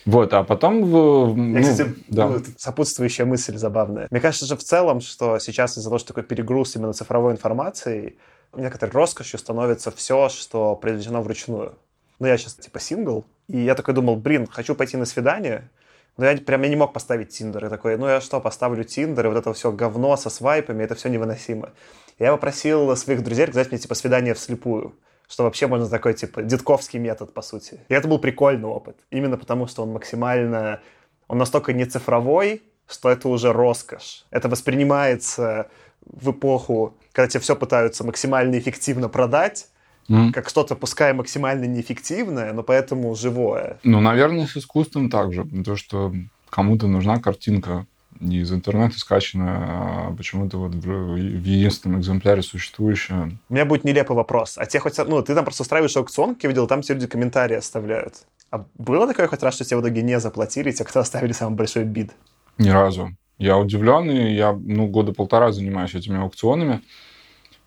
Вот, 0.06 0.32
а 0.32 0.44
потом... 0.44 0.88
Ну, 0.88 1.56
Я, 1.56 1.62
кстати, 1.62 1.94
да. 2.08 2.28
ну, 2.28 2.42
сопутствующая 2.56 3.26
мысль 3.26 3.56
забавная. 3.56 4.06
Мне 4.10 4.20
кажется 4.20 4.46
же 4.46 4.56
в 4.56 4.62
целом, 4.62 5.00
что 5.00 5.40
сейчас 5.40 5.76
из-за 5.76 5.88
того, 5.88 5.98
что 5.98 6.08
такой 6.08 6.22
перегруз 6.22 6.76
именно 6.76 6.92
цифровой 6.92 7.32
информации, 7.32 8.16
некоторой 8.54 8.92
роскошью 8.92 9.38
становится 9.38 9.90
все, 9.90 10.28
что 10.28 10.76
произведено 10.76 11.22
вручную. 11.22 11.74
Ну, 12.20 12.26
я 12.28 12.38
сейчас 12.38 12.54
типа 12.54 12.78
сингл, 12.78 13.26
и 13.48 13.58
я 13.58 13.74
такой 13.74 13.94
думал, 13.94 14.16
блин, 14.16 14.46
хочу 14.46 14.76
пойти 14.76 14.96
на 14.96 15.06
свидание, 15.06 15.68
но 16.16 16.24
я 16.24 16.36
прям 16.36 16.62
я 16.62 16.68
не 16.68 16.76
мог 16.76 16.92
поставить 16.92 17.30
Тиндер. 17.30 17.66
И 17.66 17.68
такой, 17.68 17.96
ну 17.98 18.06
я 18.06 18.20
что, 18.20 18.40
поставлю 18.40 18.84
Тиндер, 18.84 19.26
и 19.26 19.28
вот 19.28 19.38
это 19.38 19.52
все 19.52 19.72
говно 19.72 20.16
со 20.16 20.30
свайпами, 20.30 20.84
это 20.84 20.94
все 20.94 21.08
невыносимо. 21.08 21.70
Я 22.18 22.32
попросил 22.32 22.96
своих 22.96 23.22
друзей 23.22 23.46
сказать 23.48 23.70
мне, 23.70 23.78
типа, 23.78 23.94
свидание 23.94 24.34
вслепую. 24.34 24.94
Что 25.28 25.44
вообще 25.44 25.66
можно 25.66 25.88
такой, 25.88 26.14
типа, 26.14 26.42
детковский 26.42 26.98
метод, 26.98 27.34
по 27.34 27.42
сути. 27.42 27.80
И 27.88 27.94
это 27.94 28.08
был 28.08 28.18
прикольный 28.18 28.68
опыт. 28.68 28.96
Именно 29.10 29.36
потому, 29.36 29.66
что 29.66 29.82
он 29.82 29.92
максимально... 29.92 30.80
Он 31.28 31.38
настолько 31.38 31.72
не 31.72 31.84
цифровой, 31.84 32.62
что 32.88 33.10
это 33.10 33.28
уже 33.28 33.52
роскошь. 33.52 34.24
Это 34.30 34.48
воспринимается 34.48 35.68
в 36.04 36.30
эпоху 36.30 36.94
когда 37.16 37.28
тебе 37.28 37.40
все 37.40 37.56
пытаются 37.56 38.04
максимально 38.04 38.58
эффективно 38.58 39.08
продать, 39.08 39.68
mm. 40.10 40.32
как 40.32 40.50
что-то, 40.50 40.76
пускай 40.76 41.14
максимально 41.14 41.64
неэффективное, 41.64 42.52
но 42.52 42.62
поэтому 42.62 43.14
живое. 43.14 43.78
Ну, 43.84 44.00
наверное, 44.00 44.46
с 44.46 44.54
искусством 44.54 45.08
также. 45.08 45.46
То, 45.64 45.76
что 45.76 46.12
кому-то 46.50 46.88
нужна 46.88 47.18
картинка 47.18 47.86
не 48.20 48.38
из 48.38 48.52
интернета 48.52 48.98
скачанная, 48.98 49.58
а 49.58 50.14
почему-то 50.16 50.58
вот 50.58 50.74
в, 50.74 50.86
в 50.86 51.16
единственном 51.16 52.00
экземпляре 52.00 52.42
существующая. 52.42 53.38
У 53.48 53.54
меня 53.54 53.64
будет 53.64 53.84
нелепый 53.84 54.16
вопрос. 54.16 54.58
А 54.58 54.66
те 54.66 54.80
хоть... 54.80 54.98
Ну, 54.98 55.22
ты 55.22 55.34
там 55.34 55.44
просто 55.44 55.62
устраиваешь 55.62 55.96
аукцион, 55.96 56.34
как 56.34 56.44
я 56.44 56.48
видел, 56.50 56.66
там 56.66 56.82
все 56.82 56.94
люди 56.94 57.06
комментарии 57.06 57.56
оставляют. 57.56 58.26
А 58.50 58.64
было 58.76 59.06
такое 59.06 59.26
хоть 59.28 59.42
раз, 59.42 59.54
что 59.54 59.64
тебе 59.64 59.78
в 59.78 59.80
итоге 59.82 60.02
не 60.02 60.18
заплатили, 60.20 60.70
те, 60.70 60.84
кто 60.84 61.00
оставили 61.00 61.32
самый 61.32 61.56
большой 61.56 61.84
бид? 61.84 62.12
Ни 62.58 62.70
разу. 62.70 63.10
Я 63.38 63.58
удивлен, 63.58 64.10
и 64.10 64.34
я 64.34 64.52
ну, 64.52 64.86
года 64.86 65.12
полтора 65.12 65.52
занимаюсь 65.52 65.94
этими 65.94 66.18
аукционами. 66.18 66.82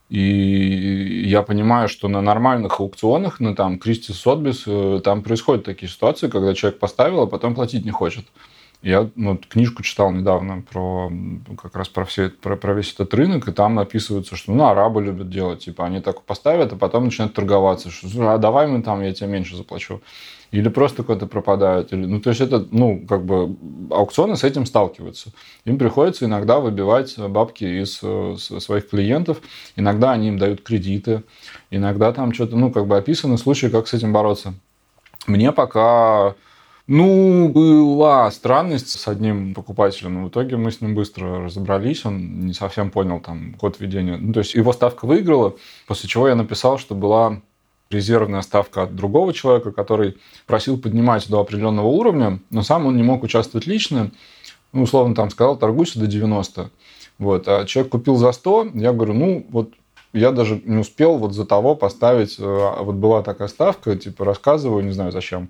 И 0.10 1.26
я 1.28 1.44
понимаю, 1.44 1.88
что 1.88 2.08
на 2.08 2.22
нормальных 2.22 2.80
аукционах, 2.80 3.40
на 3.40 3.56
там 3.56 3.78
Кристи 3.78 4.12
Сотбис, 4.12 4.64
э, 4.66 5.02
там 5.04 5.22
происходят 5.22 5.66
такие 5.66 5.88
ситуации, 5.88 6.30
когда 6.30 6.56
человек 6.56 6.80
поставил, 6.80 7.22
а 7.22 7.28
потом 7.28 7.54
платить 7.54 7.86
не 7.86 7.92
хочет. 7.92 8.26
Я 8.82 9.10
ну, 9.16 9.38
книжку 9.38 9.84
читал 9.84 10.12
недавно 10.14 10.62
про 10.62 11.12
как 11.62 11.76
раз 11.76 11.90
про, 11.90 12.06
все, 12.06 12.30
про, 12.30 12.56
про 12.56 12.74
весь 12.74 12.94
этот 12.94 13.14
рынок, 13.14 13.48
и 13.50 13.52
там 13.52 13.78
описывается, 13.78 14.38
что 14.38 14.54
ну, 14.54 14.68
арабы 14.68 15.04
любят 15.04 15.30
делать, 15.30 15.66
типа 15.66 15.86
они 15.86 16.00
так 16.00 16.22
поставят, 16.22 16.72
а 16.72 16.78
потом 16.78 17.06
начинают 17.06 17.34
торговаться, 17.34 17.92
что 17.92 18.08
а 18.32 18.38
давай 18.38 18.68
мы 18.68 18.82
там, 18.82 19.02
я 19.02 19.14
тебе 19.14 19.28
меньше 19.28 19.58
заплачу. 19.58 20.02
Или 20.52 20.70
просто 20.70 21.04
куда-то 21.04 21.28
пропадают. 21.28 21.94
Или, 21.94 22.06
ну, 22.06 22.20
то 22.22 22.30
есть 22.30 22.42
это, 22.42 22.66
ну, 22.72 23.06
как 23.08 23.24
бы 23.24 23.56
аукционы 23.92 24.36
с 24.36 24.44
этим 24.44 24.66
сталкиваются. 24.66 25.32
Им 25.66 25.78
приходится 25.78 26.26
иногда 26.26 26.60
выбивать 26.60 27.20
бабки 27.20 27.66
из 27.66 28.00
э, 28.02 28.36
своих 28.38 28.90
клиентов. 28.90 29.42
Иногда 29.76 30.12
они 30.12 30.30
им 30.30 30.40
дают 30.40 30.64
кредиты. 30.64 31.22
Иногда 31.70 32.12
там 32.14 32.34
что-то, 32.34 32.56
ну, 32.56 32.72
как 32.72 32.88
бы 32.88 32.98
описаны 32.98 33.38
случаи, 33.38 33.68
как 33.68 33.88
с 33.88 33.94
этим 33.94 34.12
бороться. 34.12 34.56
Мне 35.28 35.52
пока 35.52 36.34
ну, 36.92 37.50
была 37.50 38.32
странность 38.32 39.00
с 39.00 39.08
одним 39.08 39.54
покупателем, 39.54 40.16
но 40.16 40.24
в 40.26 40.30
итоге 40.30 40.58
мы 40.58 40.72
с 40.72 40.82
ним 40.82 40.96
быстро 40.96 41.44
разобрались, 41.44 42.04
он 42.04 42.48
не 42.48 42.54
совсем 42.54 42.90
понял 42.90 43.20
там 43.20 43.54
ход 43.60 43.80
ведения. 43.80 44.18
Ну, 44.18 44.34
то 44.34 44.40
есть 44.40 44.56
его 44.56 44.74
ставка 44.74 45.06
выиграла, 45.06 45.56
после 45.86 46.10
чего 46.10 46.28
я 46.28 46.34
написал, 46.34 46.80
что 46.80 46.96
была 46.96 47.42
резервная 47.92 48.42
ставка 48.42 48.82
от 48.82 48.96
другого 48.96 49.34
человека, 49.34 49.72
который 49.72 50.18
просил 50.48 50.80
поднимать 50.80 51.30
до 51.30 51.40
определенного 51.40 51.86
уровня, 51.86 52.40
но 52.50 52.64
сам 52.64 52.88
он 52.88 52.98
не 52.98 53.04
мог 53.04 53.22
участвовать 53.22 53.68
лично. 53.68 54.10
Ну, 54.74 54.82
условно, 54.82 55.14
там 55.14 55.30
сказал, 55.30 55.58
торгуйся 55.58 56.00
до 56.00 56.08
90. 56.08 56.72
Вот. 57.20 57.48
А 57.48 57.66
человек 57.66 57.92
купил 57.92 58.16
за 58.16 58.32
100, 58.32 58.72
я 58.74 58.94
говорю, 58.94 59.14
ну, 59.14 59.46
вот 59.52 59.74
я 60.12 60.32
даже 60.32 60.60
не 60.66 60.78
успел 60.78 61.18
вот 61.18 61.34
за 61.34 61.46
того 61.46 61.76
поставить, 61.76 62.40
э, 62.40 62.44
вот 62.80 62.96
была 62.96 63.22
такая 63.22 63.48
ставка, 63.48 63.96
типа, 63.96 64.26
рассказываю, 64.26 64.84
не 64.84 64.92
знаю 64.92 65.12
зачем, 65.12 65.50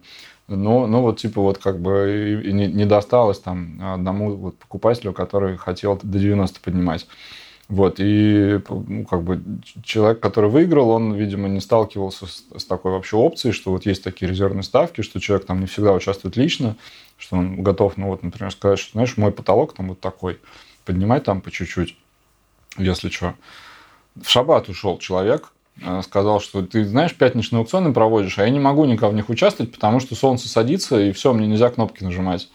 но, 0.49 0.87
но 0.87 1.01
вот 1.01 1.19
типа 1.19 1.41
вот 1.41 1.57
как 1.57 1.79
бы 1.79 2.41
не, 2.45 2.67
не 2.67 2.85
досталось 2.85 3.39
там 3.39 3.79
одному 3.93 4.35
вот 4.35 4.57
покупателю, 4.57 5.13
который 5.13 5.57
хотел 5.57 5.99
до 6.01 6.19
90 6.19 6.59
поднимать. 6.61 7.07
Вот, 7.69 7.97
и 7.99 8.59
ну, 8.67 9.05
как 9.05 9.21
бы 9.21 9.43
человек, 9.83 10.19
который 10.19 10.49
выиграл, 10.49 10.89
он, 10.89 11.13
видимо, 11.13 11.47
не 11.47 11.59
сталкивался 11.59 12.25
с, 12.25 12.43
с 12.57 12.65
такой 12.65 12.91
вообще 12.91 13.15
опцией, 13.15 13.53
что 13.53 13.71
вот 13.71 13.85
есть 13.85 14.03
такие 14.03 14.27
резервные 14.27 14.63
ставки, 14.63 15.01
что 15.01 15.19
человек 15.19 15.45
там 15.45 15.59
не 15.59 15.67
всегда 15.67 15.93
участвует 15.93 16.35
лично, 16.35 16.77
что 17.17 17.37
он 17.37 17.61
готов, 17.61 17.95
ну 17.95 18.07
вот, 18.07 18.23
например, 18.23 18.51
сказать, 18.51 18.79
что, 18.79 18.93
знаешь, 18.93 19.17
мой 19.17 19.31
потолок 19.31 19.75
там 19.75 19.89
вот 19.89 19.99
такой, 19.99 20.39
поднимай 20.83 21.21
там 21.21 21.41
по 21.41 21.51
чуть-чуть, 21.51 21.95
если 22.79 23.09
что. 23.09 23.35
В 24.15 24.27
шаббат 24.27 24.67
ушел 24.67 24.97
человек, 24.97 25.51
сказал, 26.03 26.39
что 26.39 26.61
ты 26.61 26.85
знаешь, 26.85 27.15
пятничные 27.15 27.59
аукционы 27.59 27.93
проводишь, 27.93 28.39
а 28.39 28.43
я 28.43 28.49
не 28.49 28.59
могу 28.59 28.85
никак 28.85 29.11
в 29.11 29.15
них 29.15 29.29
участвовать, 29.29 29.71
потому 29.71 29.99
что 29.99 30.15
солнце 30.15 30.47
садится, 30.47 30.99
и 30.99 31.11
все, 31.11 31.33
мне 31.33 31.47
нельзя 31.47 31.69
кнопки 31.69 32.03
нажимать. 32.03 32.49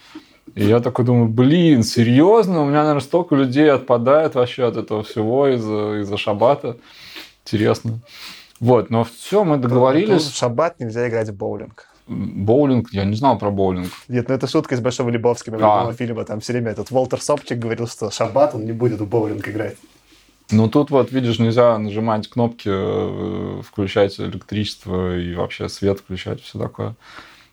И 0.53 0.65
я 0.65 0.79
такой 0.79 1.05
думаю, 1.05 1.27
блин, 1.27 1.83
серьезно? 1.83 2.61
У 2.61 2.65
меня, 2.65 2.81
наверное, 2.81 3.01
столько 3.01 3.35
людей 3.35 3.69
отпадает 3.69 4.35
вообще 4.35 4.65
от 4.65 4.77
этого 4.77 5.03
всего 5.03 5.47
из-за 5.47 6.01
из 6.01 6.19
шабата. 6.19 6.77
Интересно. 7.43 7.99
Вот, 8.59 8.89
но 8.89 9.03
все, 9.03 9.43
мы 9.43 9.57
договорились. 9.57 10.23
В 10.23 10.35
шаббат 10.35 10.79
нельзя 10.79 11.07
играть 11.09 11.29
в 11.29 11.35
боулинг. 11.35 11.87
Боулинг, 12.07 12.93
я 12.93 13.03
не 13.03 13.15
знал 13.15 13.37
про 13.37 13.49
боулинг. 13.49 13.91
Нет, 14.07 14.29
ну 14.29 14.35
это 14.35 14.47
шутка 14.47 14.75
из 14.75 14.79
Большого 14.79 15.09
Лебовского 15.09 15.57
а. 15.87 15.91
фильма. 15.93 16.23
Там 16.23 16.39
все 16.39 16.53
время 16.53 16.71
этот 16.71 16.91
Волтер 16.91 17.19
Сопчик 17.19 17.57
говорил, 17.57 17.87
что 17.87 18.11
шаббат 18.11 18.53
он 18.53 18.65
не 18.65 18.71
будет 18.71 19.01
в 19.01 19.07
боулинг 19.07 19.47
играть. 19.47 19.75
Ну, 20.51 20.69
тут 20.69 20.91
вот, 20.91 21.11
видишь, 21.11 21.39
нельзя 21.39 21.77
нажимать 21.77 22.27
кнопки, 22.27 22.69
э, 22.69 23.61
включать 23.63 24.19
электричество 24.19 25.17
и 25.17 25.33
вообще 25.33 25.69
свет 25.69 25.99
включать, 25.99 26.41
все 26.41 26.59
такое. 26.59 26.95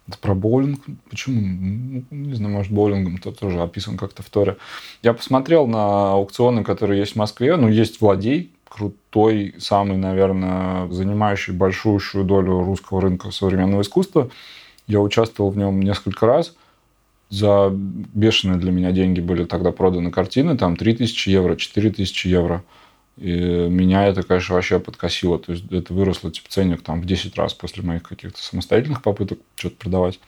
Это 0.09 0.19
про 0.19 0.35
боулинг? 0.35 0.81
Почему? 1.09 1.41
Ну, 1.41 2.05
не 2.11 2.35
знаю, 2.35 2.55
может, 2.55 2.73
боулингом 2.73 3.19
то 3.19 3.31
тоже 3.33 3.63
описан 3.63 3.97
как-то 3.97 4.23
в 4.23 4.29
Торе. 4.29 4.57
Я 5.03 5.15
посмотрел 5.15 5.67
на 5.67 6.13
аукционы, 6.13 6.65
которые 6.65 7.01
есть 7.01 7.13
в 7.13 7.17
Москве. 7.17 7.57
Ну, 7.57 7.69
есть 7.69 8.01
Владей, 8.01 8.51
крутой, 8.69 9.55
самый, 9.59 9.97
наверное, 9.97 10.89
занимающий 10.89 11.53
большущую 11.53 12.25
долю 12.25 12.63
русского 12.65 13.01
рынка 13.01 13.31
современного 13.31 13.83
искусства. 13.83 14.31
Я 14.87 15.01
участвовал 15.01 15.51
в 15.51 15.57
нем 15.57 15.81
несколько 15.81 16.27
раз. 16.27 16.55
За 17.31 17.71
бешеные 17.73 18.59
для 18.59 18.73
меня 18.73 18.91
деньги 18.93 19.21
были 19.21 19.45
тогда 19.45 19.73
проданы 19.73 20.11
картины. 20.11 20.59
Там 20.59 20.77
3000 20.77 21.29
евро, 21.31 21.57
4000 21.57 22.27
евро. 22.27 22.65
И 23.17 23.31
меня 23.31 24.07
это, 24.07 24.23
конечно, 24.23 24.55
вообще 24.55 24.79
подкосило. 24.79 25.39
То 25.39 25.53
есть 25.53 25.71
это 25.71 25.93
выросло 25.93 26.31
типа 26.31 26.49
ценник 26.49 26.83
там 26.83 27.03
в 27.03 27.05
10 27.05 27.37
раз 27.37 27.55
после 27.55 27.83
моих 27.83 28.03
каких-то 28.03 28.43
самостоятельных 28.43 29.03
попыток 29.03 29.39
что-то 29.57 29.77
продавать. 29.77 30.19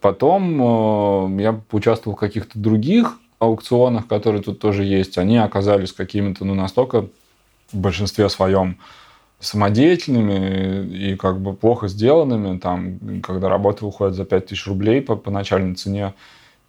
Потом 0.00 1.38
э, 1.38 1.42
я 1.42 1.52
поучаствовал 1.52 2.16
в 2.16 2.20
каких-то 2.20 2.58
других 2.58 3.18
аукционах, 3.38 4.06
которые 4.06 4.42
тут 4.42 4.58
тоже 4.58 4.84
есть. 4.84 5.16
Они 5.16 5.38
оказались 5.38 5.92
какими-то, 5.92 6.44
ну, 6.44 6.54
настолько 6.54 7.08
в 7.72 7.76
большинстве 7.76 8.28
своем 8.28 8.78
самодеятельными 9.40 10.86
и 10.94 11.16
как 11.16 11.40
бы 11.40 11.54
плохо 11.54 11.88
сделанными. 11.88 12.58
Там, 12.58 13.20
когда 13.22 13.48
работа 13.48 13.86
уходит 13.86 14.14
за 14.14 14.24
5000 14.24 14.66
рублей 14.66 15.00
по, 15.00 15.16
по 15.16 15.30
начальной 15.30 15.74
цене, 15.74 16.14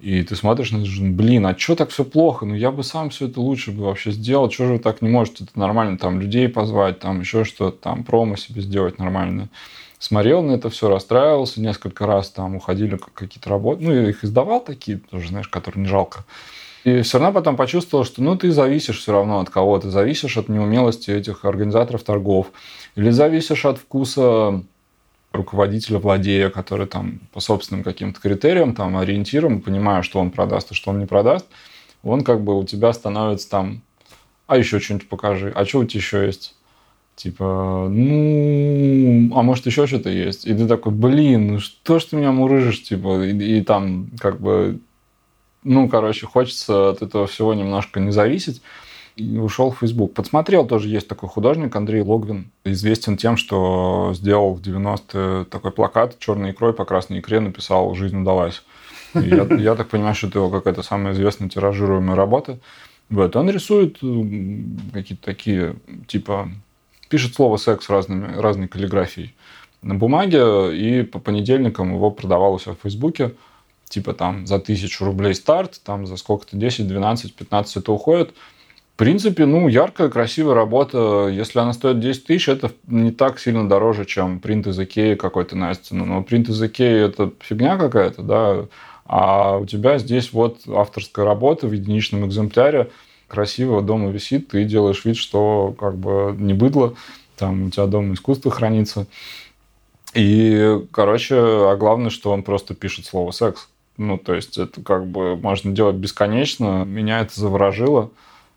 и 0.04 0.22
ты 0.22 0.36
смотришь 0.36 0.74
это, 0.74 0.84
блин, 1.02 1.46
а 1.46 1.58
что 1.58 1.76
так 1.78 1.90
все 1.90 2.04
плохо? 2.04 2.46
Ну, 2.46 2.56
я 2.56 2.72
бы 2.72 2.84
сам 2.84 3.10
все 3.10 3.28
это 3.28 3.40
лучше 3.40 3.72
бы 3.72 3.86
вообще 3.86 4.12
сделал. 4.12 4.52
Что 4.52 4.66
же 4.66 4.74
вы 4.74 4.80
так 4.80 5.02
не 5.02 5.08
можете? 5.08 5.46
Это 5.46 5.58
нормально, 5.58 5.98
там, 5.98 6.20
людей 6.20 6.50
позвать, 6.50 7.00
там, 7.00 7.22
еще 7.22 7.46
что-то, 7.46 7.78
там, 7.78 8.04
промо 8.04 8.36
себе 8.36 8.62
сделать 8.62 9.00
нормально. 9.00 9.48
Смотрел 10.00 10.44
на 10.44 10.52
это 10.52 10.70
все, 10.70 10.90
расстраивался 10.90 11.62
несколько 11.62 12.06
раз, 12.06 12.30
там, 12.30 12.58
уходили 12.58 13.00
какие-то 13.14 13.50
работы. 13.50 13.86
Ну, 13.86 13.94
я 13.94 14.10
их 14.10 14.26
издавал 14.26 14.60
такие 14.60 14.98
тоже, 14.98 15.30
знаешь, 15.30 15.48
которые 15.48 15.84
не 15.84 15.88
жалко. 15.88 16.26
И 16.84 17.02
все 17.02 17.18
равно 17.18 17.40
потом 17.40 17.56
почувствовал, 17.56 18.04
что 18.04 18.22
ну 18.22 18.36
ты 18.36 18.52
зависишь 18.52 19.00
все 19.00 19.14
равно 19.14 19.40
от 19.40 19.50
кого-то, 19.50 19.90
зависишь 19.90 20.36
от 20.36 20.50
неумелости 20.50 21.12
этих 21.12 21.46
организаторов 21.46 22.04
торгов, 22.04 22.48
или 22.96 23.10
зависишь 23.10 23.64
от 23.64 23.78
вкуса 23.78 24.64
руководителя, 25.34 25.98
владея, 25.98 26.50
который 26.50 26.88
там 26.88 27.20
по 27.34 27.40
собственным 27.40 27.84
каким-то 27.84 28.22
критериям, 28.22 28.74
там, 28.74 28.96
ориентирам, 28.98 29.62
понимая, 29.62 30.04
что 30.04 30.20
он 30.20 30.32
продаст 30.32 30.72
и 30.72 30.76
что 30.76 30.92
он 30.92 31.00
не 31.00 31.06
продаст, 31.06 31.48
он 32.04 32.24
как 32.24 32.42
бы 32.44 32.58
у 32.58 32.64
тебя 32.64 32.94
становится 32.94 33.50
там, 33.50 33.82
а 34.48 34.58
еще 34.58 34.80
что-нибудь 34.80 35.10
покажи, 35.10 35.52
а 35.54 35.66
что 35.66 35.80
у 35.80 35.86
тебя 35.86 36.00
еще 36.00 36.26
есть? 36.26 36.56
Типа, 37.16 37.88
ну, 37.92 39.32
а 39.36 39.44
может 39.44 39.66
еще 39.66 39.86
что-то 39.88 40.10
есть? 40.10 40.46
И 40.46 40.54
ты 40.54 40.68
такой, 40.68 40.92
блин, 40.92 41.54
ну 41.54 41.60
что 41.60 42.00
ж 42.00 42.06
ты 42.06 42.16
меня 42.16 42.32
мурыжишь, 42.32 42.84
типа, 42.84 43.24
и, 43.24 43.58
и 43.60 43.62
там 43.62 44.10
как 44.20 44.40
бы, 44.40 44.80
ну, 45.64 45.88
короче, 45.90 46.26
хочется 46.26 46.90
от 46.90 47.02
этого 47.02 47.28
всего 47.28 47.54
немножко 47.54 48.00
не 48.00 48.12
зависеть 48.12 48.62
ушел 49.18 49.72
в 49.72 49.80
Facebook. 49.80 50.14
Подсмотрел, 50.14 50.66
тоже 50.66 50.88
есть 50.90 51.08
такой 51.08 51.30
художник 51.30 51.76
Андрей 51.76 52.02
Логвин. 52.02 52.52
Известен 52.64 53.18
тем, 53.18 53.38
что 53.38 54.12
сделал 54.16 54.56
в 54.56 54.62
90-е 54.62 55.46
такой 55.46 55.72
плакат 55.72 56.18
черной 56.20 56.52
икрой 56.52 56.74
по 56.74 56.86
красной 56.86 57.20
икре, 57.20 57.40
написал 57.40 57.94
«Жизнь 57.96 58.22
удалась». 58.22 58.64
я, 59.14 59.48
я 59.58 59.76
так 59.76 59.90
понимаю, 59.90 60.16
что 60.16 60.28
это 60.28 60.40
его 60.40 60.50
какая-то 60.50 60.82
самая 60.82 61.14
известная 61.14 61.50
тиражируемая 61.50 62.16
работа. 62.16 62.60
Вот. 63.10 63.36
Он 63.36 63.50
рисует 63.50 64.00
какие-то 64.94 65.24
такие, 65.24 65.76
типа, 66.08 66.50
пишет 67.10 67.36
слово 67.36 67.58
«секс» 67.58 67.90
разными, 67.90 68.36
разной 68.36 68.68
каллиграфией 68.68 69.36
на 69.84 69.96
бумаге, 69.96 70.76
и 70.76 71.04
по 71.04 71.20
понедельникам 71.20 71.94
его 71.94 72.10
продавал 72.10 72.54
у 72.54 72.60
себя 72.60 72.74
в 72.74 72.82
Фейсбуке. 72.82 73.34
Типа 73.90 74.14
там 74.14 74.48
за 74.48 74.58
тысячу 74.58 75.06
рублей 75.06 75.36
старт, 75.36 75.80
там 75.84 76.08
за 76.08 76.18
сколько-то 76.18 76.58
10, 76.58 76.88
12, 76.88 77.36
15 77.36 77.78
это 77.78 77.92
уходит. 77.92 78.34
В 78.94 78.96
принципе, 78.96 79.48
ну, 79.48 79.68
яркая, 79.68 80.08
красивая 80.10 80.54
работа. 80.54 81.28
Если 81.28 81.58
она 81.58 81.74
стоит 81.74 82.00
10 82.00 82.26
тысяч, 82.26 82.48
это 82.48 82.72
не 82.86 83.12
так 83.12 83.40
сильно 83.40 83.68
дороже, 83.68 84.06
чем 84.06 84.40
принт 84.40 84.68
из 84.68 84.80
Икеи 84.80 85.16
какой-то 85.16 85.58
на 85.58 85.74
стену. 85.74 86.06
Но 86.06 86.22
принт 86.22 86.48
из 86.48 86.62
Икеи– 86.62 87.06
это 87.06 87.32
фигня 87.40 87.78
какая-то, 87.78 88.22
да. 88.22 88.66
А 89.06 89.58
у 89.58 89.66
тебя 89.66 89.98
здесь 89.98 90.32
вот 90.32 90.60
авторская 90.68 91.26
работа 91.26 91.68
в 91.68 91.72
единичном 91.72 92.28
экземпляре, 92.28 92.92
красивого 93.28 93.82
дома 93.82 94.12
висит, 94.12 94.50
ты 94.50 94.64
делаешь 94.64 95.04
вид, 95.06 95.18
что 95.18 95.76
как 95.80 95.96
бы 95.96 96.36
не 96.38 96.54
быдло, 96.54 96.94
там 97.36 97.64
у 97.64 97.70
тебя 97.72 97.88
дома 97.88 98.14
искусство 98.14 98.52
хранится. 98.52 99.08
И, 100.14 100.82
короче, 100.92 101.36
а 101.36 101.76
главное, 101.78 102.12
что 102.12 102.32
он 102.32 102.44
просто 102.44 102.76
пишет 102.76 103.06
слово 103.06 103.32
«секс». 103.32 103.70
Ну, 103.98 104.20
то 104.20 104.36
есть 104.36 104.60
это 104.60 104.82
как 104.82 105.08
бы 105.08 105.36
можно 105.36 105.72
делать 105.72 105.96
бесконечно. 105.96 106.84
Меня 106.86 107.22
это 107.22 107.40
заворожило 107.40 108.12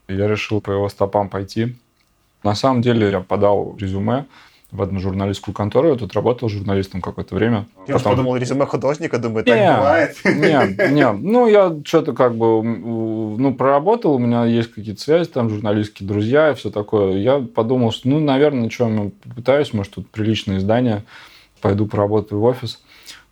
я 0.08 0.28
решил 0.28 0.60
по 0.60 0.70
его 0.70 0.88
стопам 0.88 1.28
пойти. 1.28 1.76
На 2.42 2.54
самом 2.54 2.82
деле 2.82 3.10
я 3.10 3.20
подал 3.20 3.76
резюме 3.78 4.26
в 4.72 4.82
одну 4.82 5.00
журналистскую 5.00 5.54
контору. 5.54 5.90
Я 5.90 5.96
тут 5.96 6.12
работал 6.14 6.48
журналистом 6.48 7.00
какое-то 7.00 7.34
время. 7.34 7.66
Я 7.86 7.94
Потом... 7.94 8.12
подумал, 8.12 8.36
резюме 8.36 8.66
художника, 8.66 9.18
думаю, 9.18 9.44
так 9.44 9.58
не, 9.58 9.76
бывает. 9.76 10.16
Нет, 10.24 10.92
нет. 10.92 11.16
Ну, 11.20 11.46
я 11.46 11.74
что-то 11.84 12.12
как 12.12 12.36
бы, 12.36 12.62
ну, 12.62 13.54
проработал, 13.54 14.14
у 14.14 14.18
меня 14.18 14.44
есть 14.44 14.72
какие-то 14.72 15.00
связи, 15.00 15.28
там, 15.28 15.50
журналистские 15.50 16.08
друзья 16.08 16.50
и 16.50 16.54
все 16.54 16.70
такое. 16.70 17.16
Я 17.18 17.38
подумал, 17.38 17.92
что, 17.92 18.08
ну, 18.08 18.20
наверное, 18.20 18.70
что 18.70 18.88
я 18.88 19.10
попытаюсь, 19.22 19.72
может, 19.72 19.94
тут 19.94 20.10
приличное 20.10 20.58
издание, 20.58 21.04
пойду 21.60 21.86
поработаю 21.86 22.40
в 22.40 22.44
офис. 22.44 22.82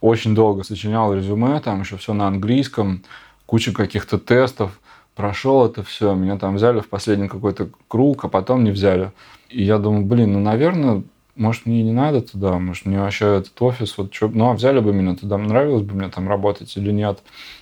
Очень 0.00 0.34
долго 0.34 0.64
сочинял 0.64 1.14
резюме, 1.14 1.60
там 1.60 1.80
еще 1.80 1.96
все 1.96 2.14
на 2.14 2.26
английском, 2.26 3.02
куча 3.46 3.72
каких-то 3.72 4.18
тестов 4.18 4.78
прошел 5.14 5.64
это 5.66 5.82
все, 5.82 6.14
меня 6.14 6.38
там 6.38 6.56
взяли 6.56 6.80
в 6.80 6.88
последний 6.88 7.28
какой-то 7.28 7.68
круг, 7.88 8.24
а 8.24 8.28
потом 8.28 8.64
не 8.64 8.70
взяли. 8.70 9.12
И 9.48 9.62
я 9.62 9.78
думаю, 9.78 10.04
блин, 10.04 10.32
ну, 10.32 10.40
наверное, 10.40 11.02
может, 11.36 11.66
мне 11.66 11.82
не 11.82 11.92
надо 11.92 12.20
туда, 12.20 12.58
может, 12.58 12.86
мне 12.86 13.00
вообще 13.00 13.38
этот 13.38 13.60
офис, 13.60 13.96
вот 13.98 14.14
что, 14.14 14.28
ну, 14.28 14.50
а 14.50 14.54
взяли 14.54 14.80
бы 14.80 14.92
меня 14.92 15.16
туда, 15.16 15.38
нравилось 15.38 15.82
бы 15.82 15.94
мне 15.94 16.08
там 16.08 16.28
работать 16.28 16.76
или 16.76 16.90
нет. 16.90 17.20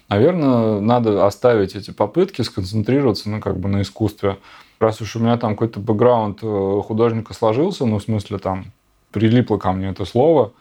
Наверное, 0.09 0.81
надо 0.81 1.27
оставить 1.27 1.75
эти 1.75 1.91
попытки, 1.91 2.43
сконцентрироваться, 2.43 3.31
ну, 3.31 3.41
как 3.41 3.59
бы 3.59 3.69
на 3.69 3.83
искусстве. 3.83 4.39
Раз 4.79 5.01
уж 5.01 5.17
у 5.17 5.21
меня 5.21 5.37
там 5.37 5.53
какой-то 5.53 5.81
бэкграунд 5.81 6.41
э, 6.43 6.81
художника 6.85 7.35
сложился, 7.35 7.87
ну, 7.87 7.99
в 7.99 8.03
смысле, 8.03 8.39
там, 8.39 8.67
прилипло 9.11 9.59
ко 9.59 9.73
мне 9.73 9.89
это 9.89 10.05
слово, 10.05 10.53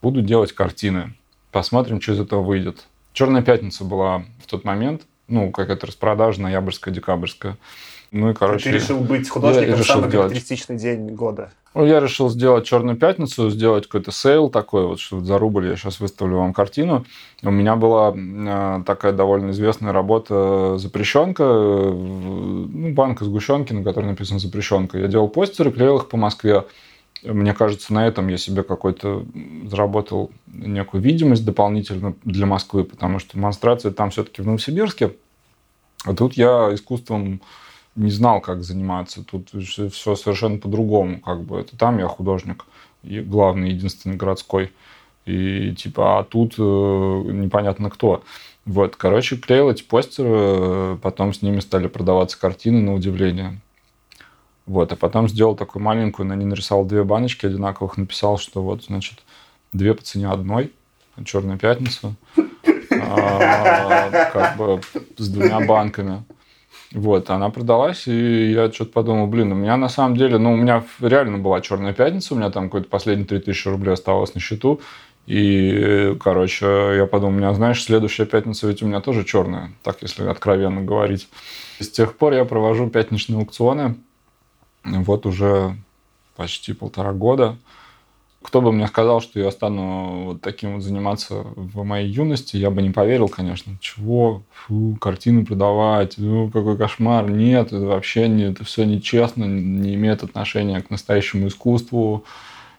буду 0.00 0.22
делать 0.22 0.52
картины. 0.52 1.14
Посмотрим, 1.52 2.00
что 2.00 2.12
из 2.12 2.20
этого 2.20 2.42
выйдет. 2.42 2.86
«Черная 3.12 3.42
пятница» 3.42 3.84
была 3.84 4.24
в 4.42 4.46
тот 4.46 4.64
момент– 4.64 5.02
ну, 5.28 5.50
какая-то 5.50 5.86
распродажа 5.86 6.40
ноябрьская, 6.40 6.92
декабрьская. 6.92 7.56
Ну 8.12 8.30
и, 8.30 8.34
короче... 8.34 8.70
Ты 8.70 8.76
решил 8.76 9.00
быть 9.00 9.28
художником 9.28 9.76
в 9.76 9.84
самый 9.84 10.10
характеристичный 10.10 10.76
день 10.76 11.08
года. 11.08 11.50
Ну, 11.74 11.84
я 11.84 12.00
решил 12.00 12.30
сделать 12.30 12.64
«Черную 12.64 12.96
пятницу», 12.96 13.50
сделать 13.50 13.86
какой-то 13.86 14.10
sale 14.10 14.48
такой, 14.48 14.86
вот, 14.86 14.98
что 14.98 15.20
за 15.20 15.38
рубль 15.38 15.66
я 15.66 15.76
сейчас 15.76 16.00
выставлю 16.00 16.38
вам 16.38 16.54
картину. 16.54 17.04
У 17.42 17.50
меня 17.50 17.76
была 17.76 18.14
э, 18.16 18.82
такая 18.86 19.12
довольно 19.12 19.50
известная 19.50 19.92
работа 19.92 20.78
«Запрещенка», 20.78 21.42
э, 21.44 21.90
ну, 21.92 22.94
банка 22.94 23.24
сгущенки, 23.24 23.74
на 23.74 23.84
которой 23.84 24.06
написано 24.06 24.38
«Запрещенка». 24.38 24.98
Я 24.98 25.08
делал 25.08 25.28
постеры, 25.28 25.70
клеил 25.70 25.98
их 25.98 26.08
по 26.08 26.16
Москве. 26.16 26.64
Мне 27.26 27.54
кажется, 27.54 27.92
на 27.92 28.06
этом 28.06 28.28
я 28.28 28.36
себе 28.36 28.62
какой-то 28.62 29.26
заработал 29.64 30.30
некую 30.46 31.02
видимость 31.02 31.44
дополнительно 31.44 32.14
для 32.24 32.46
Москвы, 32.46 32.84
потому 32.84 33.18
что 33.18 33.36
демонстрация 33.36 33.90
там 33.92 34.10
все-таки 34.10 34.42
в 34.42 34.46
Новосибирске. 34.46 35.14
А 36.04 36.14
тут 36.14 36.34
я 36.34 36.72
искусством 36.72 37.40
не 37.96 38.10
знал, 38.10 38.40
как 38.40 38.62
заниматься. 38.62 39.24
Тут 39.24 39.50
все 39.50 40.14
совершенно 40.14 40.58
по-другому. 40.58 41.20
Как 41.20 41.42
бы 41.42 41.58
это 41.58 41.76
там 41.76 41.98
я 41.98 42.06
художник, 42.06 42.64
и 43.02 43.20
главный, 43.20 43.70
единственный 43.70 44.16
городской. 44.16 44.72
И 45.24 45.74
типа, 45.74 46.20
а 46.20 46.24
тут 46.24 46.54
э, 46.58 46.62
непонятно 46.62 47.90
кто. 47.90 48.22
Вот, 48.64 48.96
короче, 48.96 49.36
клеил 49.36 49.70
эти 49.70 49.82
постеры, 49.82 50.96
потом 50.98 51.32
с 51.32 51.42
ними 51.42 51.60
стали 51.60 51.88
продаваться 51.88 52.38
картины, 52.38 52.80
на 52.80 52.94
удивление. 52.94 53.60
Вот, 54.66 54.92
а 54.92 54.96
потом 54.96 55.28
сделал 55.28 55.54
такую 55.54 55.82
маленькую, 55.82 56.26
на 56.26 56.34
ней 56.34 56.44
нарисовал 56.44 56.84
две 56.84 57.04
баночки 57.04 57.46
одинаковых, 57.46 57.96
написал, 57.96 58.36
что 58.36 58.62
вот, 58.62 58.84
значит, 58.84 59.20
две 59.72 59.94
по 59.94 60.02
цене 60.02 60.28
одной, 60.28 60.72
«Черная 61.24 61.56
пятница», 61.56 62.14
а, 63.00 64.30
как 64.32 64.56
бы 64.56 64.80
с 65.16 65.28
двумя 65.28 65.60
банками. 65.60 66.24
Вот, 66.92 67.30
она 67.30 67.50
продалась, 67.50 68.06
и 68.06 68.52
я 68.52 68.70
что-то 68.72 68.92
подумал, 68.92 69.26
блин, 69.26 69.52
у 69.52 69.54
меня 69.54 69.76
на 69.76 69.88
самом 69.88 70.16
деле, 70.16 70.38
ну, 70.38 70.52
у 70.52 70.56
меня 70.56 70.84
реально 71.00 71.38
была 71.38 71.60
черная 71.60 71.92
пятница, 71.92 72.34
у 72.34 72.36
меня 72.36 72.50
там 72.50 72.64
какой-то 72.64 72.88
последние 72.88 73.26
3000 73.26 73.68
рублей 73.68 73.92
оставалось 73.92 74.34
на 74.34 74.40
счету, 74.40 74.80
и, 75.26 76.16
короче, 76.22 76.66
я 76.96 77.06
подумал, 77.06 77.34
у 77.34 77.38
меня, 77.38 77.54
знаешь, 77.54 77.82
следующая 77.82 78.26
пятница 78.26 78.68
ведь 78.68 78.82
у 78.82 78.86
меня 78.86 79.00
тоже 79.00 79.24
черная, 79.24 79.72
так 79.82 79.98
если 80.02 80.24
откровенно 80.24 80.82
говорить. 80.82 81.28
С 81.80 81.88
тех 81.88 82.16
пор 82.16 82.34
я 82.34 82.44
провожу 82.44 82.88
пятничные 82.88 83.38
аукционы, 83.38 83.96
вот 84.86 85.26
уже 85.26 85.76
почти 86.36 86.72
полтора 86.72 87.12
года. 87.12 87.56
Кто 88.42 88.60
бы 88.60 88.70
мне 88.70 88.86
сказал, 88.86 89.20
что 89.20 89.40
я 89.40 89.50
стану 89.50 90.24
вот 90.26 90.40
таким 90.40 90.74
вот 90.74 90.82
заниматься 90.82 91.42
в 91.56 91.82
моей 91.82 92.08
юности, 92.08 92.56
я 92.56 92.70
бы 92.70 92.80
не 92.80 92.90
поверил, 92.90 93.28
конечно. 93.28 93.76
Чего? 93.80 94.42
Фу, 94.52 94.96
картины 95.00 95.44
продавать, 95.44 96.14
ну, 96.16 96.48
какой 96.50 96.76
кошмар. 96.76 97.28
Нет, 97.28 97.68
это 97.68 97.80
вообще 97.80 98.28
не, 98.28 98.44
это 98.44 98.62
все 98.64 98.84
нечестно, 98.84 99.44
не 99.44 99.94
имеет 99.94 100.22
отношения 100.22 100.80
к 100.80 100.90
настоящему 100.90 101.48
искусству. 101.48 102.24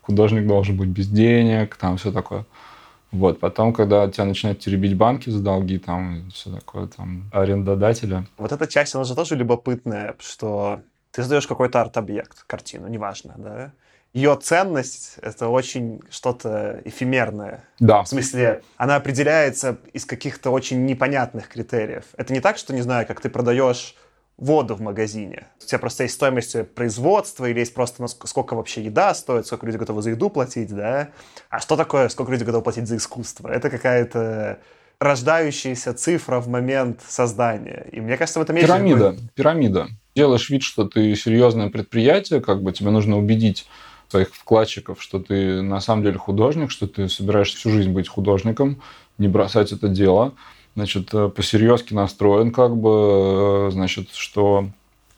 Художник 0.04 0.48
должен 0.48 0.78
быть 0.78 0.88
без 0.88 1.10
денег, 1.10 1.76
там 1.76 1.98
все 1.98 2.14
такое. 2.14 2.46
Вот, 3.12 3.40
потом, 3.40 3.74
когда 3.74 4.10
тебя 4.10 4.26
начинают 4.26 4.60
теребить 4.60 4.96
банки 4.96 5.30
за 5.30 5.42
долги, 5.42 5.80
там, 5.80 6.30
все 6.34 6.50
такое, 6.50 6.88
там, 6.88 7.24
арендодателя. 7.32 8.26
Вот 8.38 8.52
эта 8.52 8.68
часть, 8.68 8.96
она 8.96 9.04
же 9.04 9.16
тоже 9.16 9.36
любопытная, 9.36 10.16
что 10.20 10.82
ты 11.12 11.22
создаешь 11.22 11.48
какой-то 11.48 11.82
арт-объект, 11.82 12.44
картину, 12.48 12.88
неважно, 12.88 13.36
да? 13.38 13.72
Ее 14.14 14.36
ценность— 14.42 15.16
это 15.22 15.48
очень 15.48 16.02
что-то 16.10 16.82
эфемерное. 16.86 17.64
Да. 17.80 18.02
В 18.02 18.08
смысле, 18.08 18.64
она 18.78 18.96
определяется 18.96 19.78
из 19.94 20.06
каких-то 20.06 20.50
очень 20.50 20.86
непонятных 20.86 21.50
критериев. 21.50 22.06
Это 22.18 22.34
не 22.34 22.40
так, 22.40 22.58
что, 22.58 22.74
не 22.74 22.82
знаю, 22.82 23.06
как 23.06 23.22
ты 23.22 23.30
продаешь 23.30 23.96
воду 24.38 24.76
в 24.76 24.82
магазине. 24.82 25.48
У 25.62 25.66
тебя 25.66 25.80
просто 25.80 26.04
есть 26.04 26.16
стоимость 26.16 26.74
производства 26.74 27.46
или 27.46 27.60
есть 27.60 27.74
просто 27.74 28.08
сколько 28.08 28.56
вообще 28.56 28.84
еда 28.84 29.14
стоит, 29.14 29.46
сколько 29.46 29.66
люди 29.66 29.78
готовы 29.78 30.02
за 30.02 30.12
еду 30.12 30.30
платить, 30.30 30.74
да? 30.74 31.10
А 31.50 31.60
что 31.60 31.76
такое, 31.76 32.10
сколько 32.10 32.32
люди 32.32 32.44
готовы 32.44 32.64
платить 32.64 32.88
за 32.88 32.98
искусство? 32.98 33.50
Это 33.50 33.70
какая-то 33.70 34.60
рождающаяся 35.00 35.94
цифра 35.94 36.40
в 36.40 36.48
момент 36.48 37.02
создания. 37.08 37.88
И 37.92 38.00
мне 38.02 38.18
кажется, 38.18 38.40
в 38.40 38.44
этом 38.44 38.56
есть... 38.56 38.68
Пирамида. 38.68 39.18
Пирамида 39.36 39.88
делаешь 40.18 40.50
вид, 40.50 40.64
что 40.64 40.86
ты 40.86 41.16
серьезное 41.16 41.70
предприятие, 41.70 42.42
как 42.42 42.64
бы 42.64 42.72
тебе 42.72 42.90
нужно 42.90 43.18
убедить 43.20 43.68
своих 44.10 44.34
вкладчиков, 44.34 45.02
что 45.02 45.20
ты 45.20 45.62
на 45.62 45.80
самом 45.80 46.04
деле 46.04 46.18
художник, 46.18 46.72
что 46.72 46.88
ты 46.88 47.08
собираешься 47.08 47.58
всю 47.58 47.70
жизнь 47.70 47.92
быть 47.92 48.08
художником, 48.08 48.82
не 49.20 49.28
бросать 49.28 49.72
это 49.72 49.88
дело, 49.88 50.34
значит, 50.76 51.14
э, 51.14 51.30
посерьезки 51.30 51.94
настроен, 51.94 52.52
как 52.52 52.76
бы, 52.76 53.68
э, 53.68 53.70
значит, 53.72 54.10
что 54.14 54.70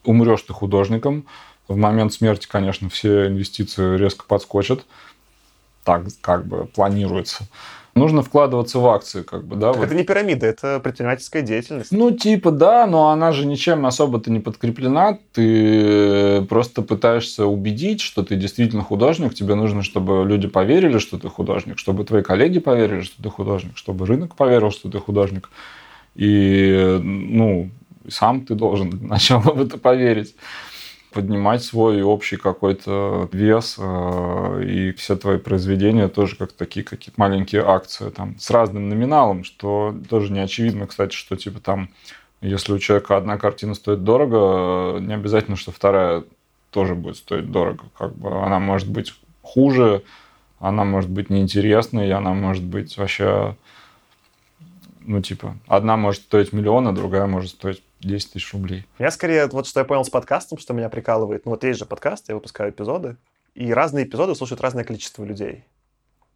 умрешь 0.04 0.42
ты 0.42 0.52
художником, 0.52 1.24
в 1.66 1.76
момент 1.76 2.12
смерти, 2.12 2.46
конечно, 2.46 2.90
все 2.90 3.28
инвестиции 3.28 3.96
резко 3.96 4.24
подскочат, 4.26 4.84
так 5.84 6.02
как 6.20 6.46
бы 6.46 6.66
планируется 6.66 7.48
нужно 7.94 8.22
вкладываться 8.22 8.78
в 8.78 8.86
акции, 8.86 9.22
как 9.22 9.44
бы, 9.44 9.56
да. 9.56 9.68
Так 9.68 9.78
вот. 9.78 9.86
Это 9.86 9.94
не 9.94 10.04
пирамида, 10.04 10.46
это 10.46 10.80
предпринимательская 10.80 11.42
деятельность. 11.42 11.92
Ну, 11.92 12.10
типа, 12.10 12.50
да, 12.50 12.86
но 12.86 13.10
она 13.10 13.32
же 13.32 13.46
ничем 13.46 13.86
особо-то 13.86 14.30
не 14.30 14.40
подкреплена. 14.40 15.18
Ты 15.32 16.42
просто 16.42 16.82
пытаешься 16.82 17.46
убедить, 17.46 18.00
что 18.00 18.22
ты 18.22 18.36
действительно 18.36 18.82
художник. 18.82 19.34
Тебе 19.34 19.54
нужно, 19.54 19.82
чтобы 19.82 20.24
люди 20.26 20.48
поверили, 20.48 20.98
что 20.98 21.18
ты 21.18 21.28
художник, 21.28 21.78
чтобы 21.78 22.04
твои 22.04 22.22
коллеги 22.22 22.58
поверили, 22.58 23.02
что 23.02 23.22
ты 23.22 23.28
художник, 23.30 23.76
чтобы 23.76 24.06
рынок 24.06 24.36
поверил, 24.36 24.70
что 24.70 24.90
ты 24.90 24.98
художник. 24.98 25.50
И, 26.14 26.98
ну, 27.02 27.70
сам 28.08 28.44
ты 28.44 28.54
должен 28.54 28.98
сначала 29.06 29.52
в 29.52 29.60
это 29.60 29.78
поверить 29.78 30.34
поднимать 31.12 31.62
свой 31.62 32.02
общий 32.02 32.36
какой-то 32.36 33.28
вес, 33.32 33.76
э, 33.78 34.64
и 34.64 34.92
все 34.92 35.16
твои 35.16 35.38
произведения 35.38 36.08
тоже 36.08 36.36
как 36.36 36.52
такие 36.52 36.84
какие-то 36.84 37.20
маленькие 37.20 37.62
акции 37.62 38.10
там 38.10 38.38
с 38.38 38.50
разным 38.50 38.88
номиналом, 38.88 39.44
что 39.44 39.94
тоже 40.08 40.32
не 40.32 40.40
очевидно, 40.40 40.86
кстати, 40.86 41.14
что 41.14 41.36
типа 41.36 41.60
там, 41.60 41.90
если 42.40 42.72
у 42.72 42.78
человека 42.78 43.16
одна 43.16 43.38
картина 43.38 43.74
стоит 43.74 44.04
дорого, 44.04 44.98
не 45.00 45.14
обязательно, 45.14 45.56
что 45.56 45.72
вторая 45.72 46.24
тоже 46.70 46.94
будет 46.94 47.16
стоить 47.16 47.50
дорого. 47.50 47.84
Как 47.98 48.14
бы 48.14 48.42
она 48.44 48.60
может 48.60 48.88
быть 48.88 49.14
хуже, 49.42 50.02
она 50.58 50.84
может 50.84 51.10
быть 51.10 51.30
неинтересной, 51.30 52.12
она 52.12 52.32
может 52.34 52.64
быть 52.64 52.96
вообще 52.96 53.56
ну, 55.00 55.20
типа, 55.20 55.56
одна 55.66 55.96
может 55.96 56.22
стоить 56.22 56.52
миллион, 56.52 56.86
а 56.86 56.92
другая 56.92 57.26
может 57.26 57.50
стоить 57.50 57.82
10 58.00 58.32
тысяч 58.32 58.52
рублей. 58.52 58.86
Я 58.98 59.10
скорее, 59.10 59.46
вот 59.46 59.66
что 59.66 59.80
я 59.80 59.84
понял 59.84 60.04
с 60.04 60.10
подкастом, 60.10 60.58
что 60.58 60.74
меня 60.74 60.88
прикалывает. 60.88 61.44
Ну, 61.44 61.52
вот 61.52 61.64
есть 61.64 61.78
же 61.78 61.86
подкаст, 61.86 62.28
я 62.28 62.34
выпускаю 62.34 62.70
эпизоды, 62.70 63.16
и 63.54 63.72
разные 63.72 64.04
эпизоды 64.04 64.34
слушают 64.34 64.60
разное 64.60 64.84
количество 64.84 65.24
людей. 65.24 65.64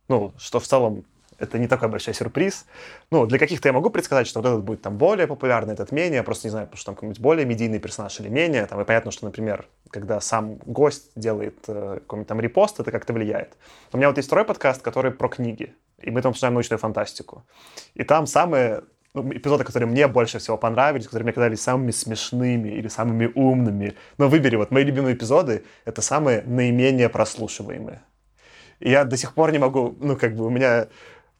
Ну, 0.08 0.32
что 0.38 0.60
в 0.60 0.66
целом 0.66 1.04
это 1.38 1.58
не 1.58 1.66
такой 1.66 1.88
большой 1.88 2.14
сюрприз. 2.14 2.66
Ну, 3.10 3.26
для 3.26 3.38
каких-то 3.38 3.68
я 3.68 3.72
могу 3.72 3.90
предсказать, 3.90 4.26
что 4.26 4.40
вот 4.40 4.48
этот 4.48 4.64
будет 4.64 4.82
там 4.82 4.96
более 4.96 5.26
популярный, 5.26 5.74
этот 5.74 5.92
менее. 5.92 6.16
Я 6.16 6.22
просто 6.22 6.46
не 6.46 6.50
знаю, 6.50 6.66
потому 6.66 6.78
что 6.78 6.86
там 6.86 6.94
какой-нибудь 6.94 7.20
более 7.20 7.46
медийный 7.46 7.78
персонаж 7.78 8.18
или 8.20 8.28
менее. 8.28 8.66
Там, 8.66 8.80
и 8.80 8.84
понятно, 8.84 9.10
что, 9.10 9.24
например, 9.24 9.66
когда 9.90 10.20
сам 10.20 10.56
гость 10.66 11.10
делает 11.16 11.58
э, 11.66 11.98
какой-нибудь 12.00 12.28
там 12.28 12.40
репост, 12.40 12.80
это 12.80 12.90
как-то 12.90 13.12
влияет. 13.12 13.56
У 13.92 13.96
меня 13.96 14.08
вот 14.08 14.16
есть 14.16 14.28
второй 14.28 14.44
подкаст, 14.44 14.82
который 14.82 15.10
про 15.10 15.28
книги. 15.28 15.74
И 16.00 16.10
мы 16.10 16.22
там 16.22 16.30
обсуждаем 16.30 16.54
научную 16.54 16.78
фантастику. 16.78 17.44
И 17.94 18.04
там 18.04 18.26
самые 18.26 18.84
ну, 19.14 19.32
эпизоды, 19.32 19.64
которые 19.64 19.88
мне 19.88 20.08
больше 20.08 20.38
всего 20.38 20.56
понравились, 20.56 21.06
которые 21.06 21.24
мне 21.24 21.32
казались 21.32 21.62
самыми 21.62 21.92
смешными 21.92 22.68
или 22.70 22.88
самыми 22.88 23.30
умными. 23.34 23.94
Но 24.18 24.28
выбери, 24.28 24.56
вот 24.56 24.72
мои 24.72 24.84
любимые 24.84 25.14
эпизоды— 25.14 25.64
это 25.84 26.02
самые 26.02 26.42
наименее 26.42 27.08
прослушиваемые. 27.08 28.02
И 28.80 28.90
я 28.90 29.04
до 29.04 29.16
сих 29.16 29.34
пор 29.34 29.52
не 29.52 29.58
могу, 29.58 29.96
ну, 30.00 30.16
как 30.16 30.34
бы 30.34 30.44
у 30.44 30.50
меня 30.50 30.88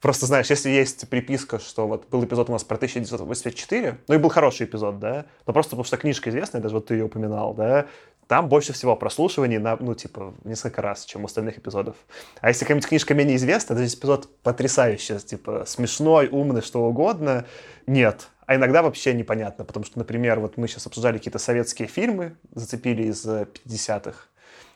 Просто, 0.01 0.27
знаешь, 0.27 0.51
если 0.51 0.69
есть 0.69 1.09
приписка, 1.09 1.57
что 1.57 1.87
вот 1.87 2.07
был 2.09 2.23
эпизод 2.23 2.49
у 2.49 2.51
нас 2.51 2.63
про 2.63 2.75
1984, 2.75 3.97
ну 4.07 4.13
и 4.13 4.17
был 4.19 4.29
хороший 4.29 4.67
эпизод, 4.67 4.99
да, 4.99 5.25
но 5.47 5.53
просто 5.53 5.71
потому 5.71 5.83
что 5.83 5.97
книжка 5.97 6.29
известная, 6.29 6.61
даже 6.61 6.75
вот 6.75 6.85
ты 6.85 6.93
ее 6.93 7.05
упоминал, 7.05 7.55
да, 7.55 7.87
там 8.27 8.49
больше 8.49 8.73
всего 8.73 8.95
прослушиваний 8.95 9.57
на, 9.57 9.77
ну, 9.77 9.93
типа, 9.93 10.33
несколько 10.43 10.81
раз, 10.81 11.05
чем 11.05 11.23
у 11.23 11.25
остальных 11.25 11.57
эпизодов. 11.57 11.95
А 12.41 12.47
если 12.49 12.61
какая-нибудь 12.61 12.89
книжка 12.89 13.13
менее 13.13 13.35
известна, 13.37 13.75
то 13.75 13.81
здесь 13.81 13.97
эпизод 13.99 14.29
потрясающий, 14.41 15.19
типа, 15.19 15.63
смешной, 15.65 16.27
умный, 16.27 16.61
что 16.61 16.83
угодно, 16.83 17.45
нет. 17.87 18.27
А 18.45 18.55
иногда 18.55 18.83
вообще 18.83 19.13
непонятно, 19.13 19.65
потому 19.65 19.85
что, 19.85 19.97
например, 19.97 20.39
вот 20.39 20.57
мы 20.57 20.67
сейчас 20.67 20.85
обсуждали 20.85 21.17
какие-то 21.17 21.39
советские 21.39 21.87
фильмы, 21.87 22.35
зацепили 22.53 23.03
из 23.03 23.25
50-х, 23.25 24.27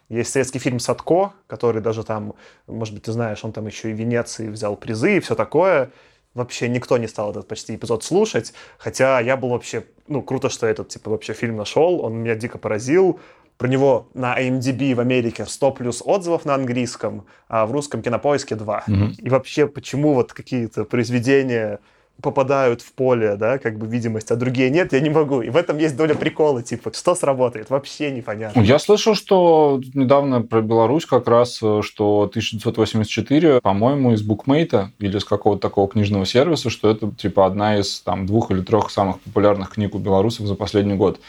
есть 0.09 0.31
советский 0.31 0.57
фильм 0.57 0.79
«Садко», 0.79 1.33
который 1.45 1.81
даже 1.81 2.03
там, 2.03 2.33
может 2.65 2.95
быть, 2.95 3.03
ты 3.03 3.11
знаешь, 3.11 3.45
он 3.45 3.51
там 3.51 3.67
еще 3.67 3.91
и 3.91 3.93
Венеции 3.93 4.49
взял 4.49 4.75
призы 4.75 5.17
и 5.17 5.19
все 5.19 5.35
такое. 5.35 5.91
Вообще 6.33 6.67
никто 6.67 6.97
не 6.97 7.07
стал 7.07 7.31
этот 7.31 7.47
почти 7.47 7.75
эпизод 7.75 8.03
слушать, 8.03 8.53
хотя 8.77 9.19
я 9.19 9.37
был 9.37 9.49
вообще, 9.49 9.85
ну, 10.07 10.21
круто, 10.21 10.49
что 10.49 10.67
этот, 10.67 10.89
типа, 10.89 11.11
вообще 11.11 11.33
фильм 11.33 11.57
нашел, 11.57 12.01
он 12.03 12.15
меня 12.17 12.35
дико 12.35 12.57
поразил. 12.57 13.19
Про 13.59 13.67
него 13.67 14.07
на 14.13 14.39
IMDb 14.39 14.95
в 14.95 15.01
Америке 15.01 15.45
100 15.45 15.71
плюс 15.71 16.01
отзывов 16.05 16.45
на 16.45 16.55
английском, 16.55 17.25
а 17.49 17.65
в 17.65 17.73
русском 17.73 18.01
кинопоиске 18.01 18.55
2. 18.55 18.83
Mm-hmm. 18.87 19.15
И 19.17 19.29
вообще, 19.29 19.67
почему 19.67 20.13
вот 20.13 20.31
какие-то 20.31 20.85
произведения 20.85 21.79
попадают 22.21 22.81
в 22.81 22.93
поле, 22.93 23.35
да, 23.35 23.57
как 23.57 23.77
бы 23.77 23.85
видимость, 23.85 24.31
а 24.31 24.37
другие 24.37 24.69
нет, 24.69 24.93
я 24.93 25.01
не 25.01 25.09
могу. 25.09 25.41
И 25.41 25.49
в 25.49 25.57
этом 25.57 25.77
есть 25.77 25.97
доля 25.97 26.15
прикола, 26.15 26.63
типа, 26.63 26.93
что 26.93 27.15
сработает, 27.15 27.69
вообще 27.69 28.11
непонятно. 28.11 28.61
Я 28.61 28.79
слышал, 28.79 29.13
что 29.13 29.81
недавно 29.93 30.41
про 30.41 30.61
Беларусь 30.61 31.05
как 31.05 31.27
раз, 31.27 31.59
э, 31.61 31.81
что 31.83 32.29
1984, 32.31 33.59
по-моему, 33.59 34.13
из 34.13 34.21
букмейта 34.21 34.93
или 34.99 35.17
из 35.17 35.25
какого-то 35.25 35.61
такого 35.61 35.89
книжного 35.89 36.25
сервиса, 36.25 36.69
что 36.69 36.89
это, 36.89 37.11
типа, 37.11 37.45
одна 37.45 37.77
из 37.77 37.99
там 37.99 38.25
двух 38.25 38.51
или 38.51 38.61
трех 38.61 38.89
самых 38.89 39.19
популярных 39.19 39.71
книг 39.71 39.95
у 39.95 39.97
белорусов 39.97 40.47
за 40.47 40.55
последний 40.55 40.95
год. 40.95 41.19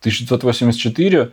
1984 0.00 1.32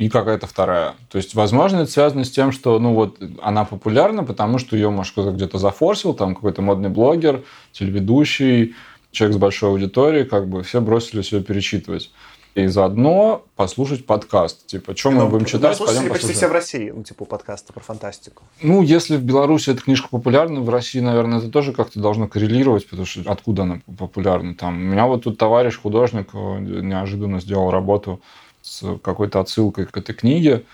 и 0.00 0.08
какая-то 0.08 0.46
вторая. 0.46 0.94
То 1.10 1.18
есть, 1.18 1.34
возможно, 1.34 1.82
это 1.82 1.90
связано 1.90 2.24
с 2.24 2.30
тем, 2.30 2.52
что, 2.52 2.78
ну, 2.78 2.94
вот, 2.94 3.18
она 3.42 3.66
популярна, 3.66 4.24
потому 4.24 4.56
что 4.56 4.74
ее, 4.74 4.88
может, 4.88 5.12
кто-то 5.12 5.30
где-то 5.30 5.58
зафорсил, 5.58 6.14
там, 6.14 6.34
какой-то 6.34 6.62
модный 6.62 6.88
блогер, 6.88 7.42
телеведущий, 7.72 8.74
человек 9.10 9.36
с 9.36 9.38
большой 9.38 9.68
аудиторией, 9.68 10.24
как 10.24 10.48
бы 10.48 10.62
все 10.62 10.80
бросились 10.80 11.32
ее 11.32 11.42
перечитывать. 11.42 12.10
И 12.54 12.66
заодно 12.66 13.44
послушать 13.56 14.06
подкаст. 14.06 14.66
Типа, 14.66 14.96
что 14.96 15.10
мы 15.10 15.24
ну, 15.24 15.28
будем 15.28 15.44
читать, 15.44 15.78
пойдем 15.78 16.08
почти 16.08 16.32
все 16.32 16.48
в 16.48 16.52
России, 16.52 16.90
ну, 16.90 17.02
типа, 17.02 17.26
подкасты 17.26 17.74
про 17.74 17.82
фантастику. 17.82 18.42
Ну, 18.62 18.80
если 18.80 19.18
в 19.18 19.22
Беларуси 19.22 19.68
эта 19.68 19.82
книжка 19.82 20.08
популярна, 20.08 20.62
в 20.62 20.70
России, 20.70 21.00
наверное, 21.00 21.40
это 21.40 21.50
тоже 21.50 21.74
как-то 21.74 22.00
должно 22.00 22.26
коррелировать, 22.26 22.88
потому 22.88 23.04
что 23.04 23.20
откуда 23.30 23.64
она 23.64 23.80
популярна 23.98 24.54
там. 24.54 24.76
У 24.76 24.80
меня 24.80 25.06
вот 25.06 25.24
тут 25.24 25.36
товарищ, 25.36 25.78
художник, 25.78 26.30
э, 26.32 26.58
неожиданно 26.58 27.38
сделал 27.40 27.70
работу 27.70 28.22
с 28.70 28.98
какой-то 29.02 29.40
отсылкой 29.40 29.86
к 29.86 29.96
этой 29.96 30.14
книге, 30.14 30.64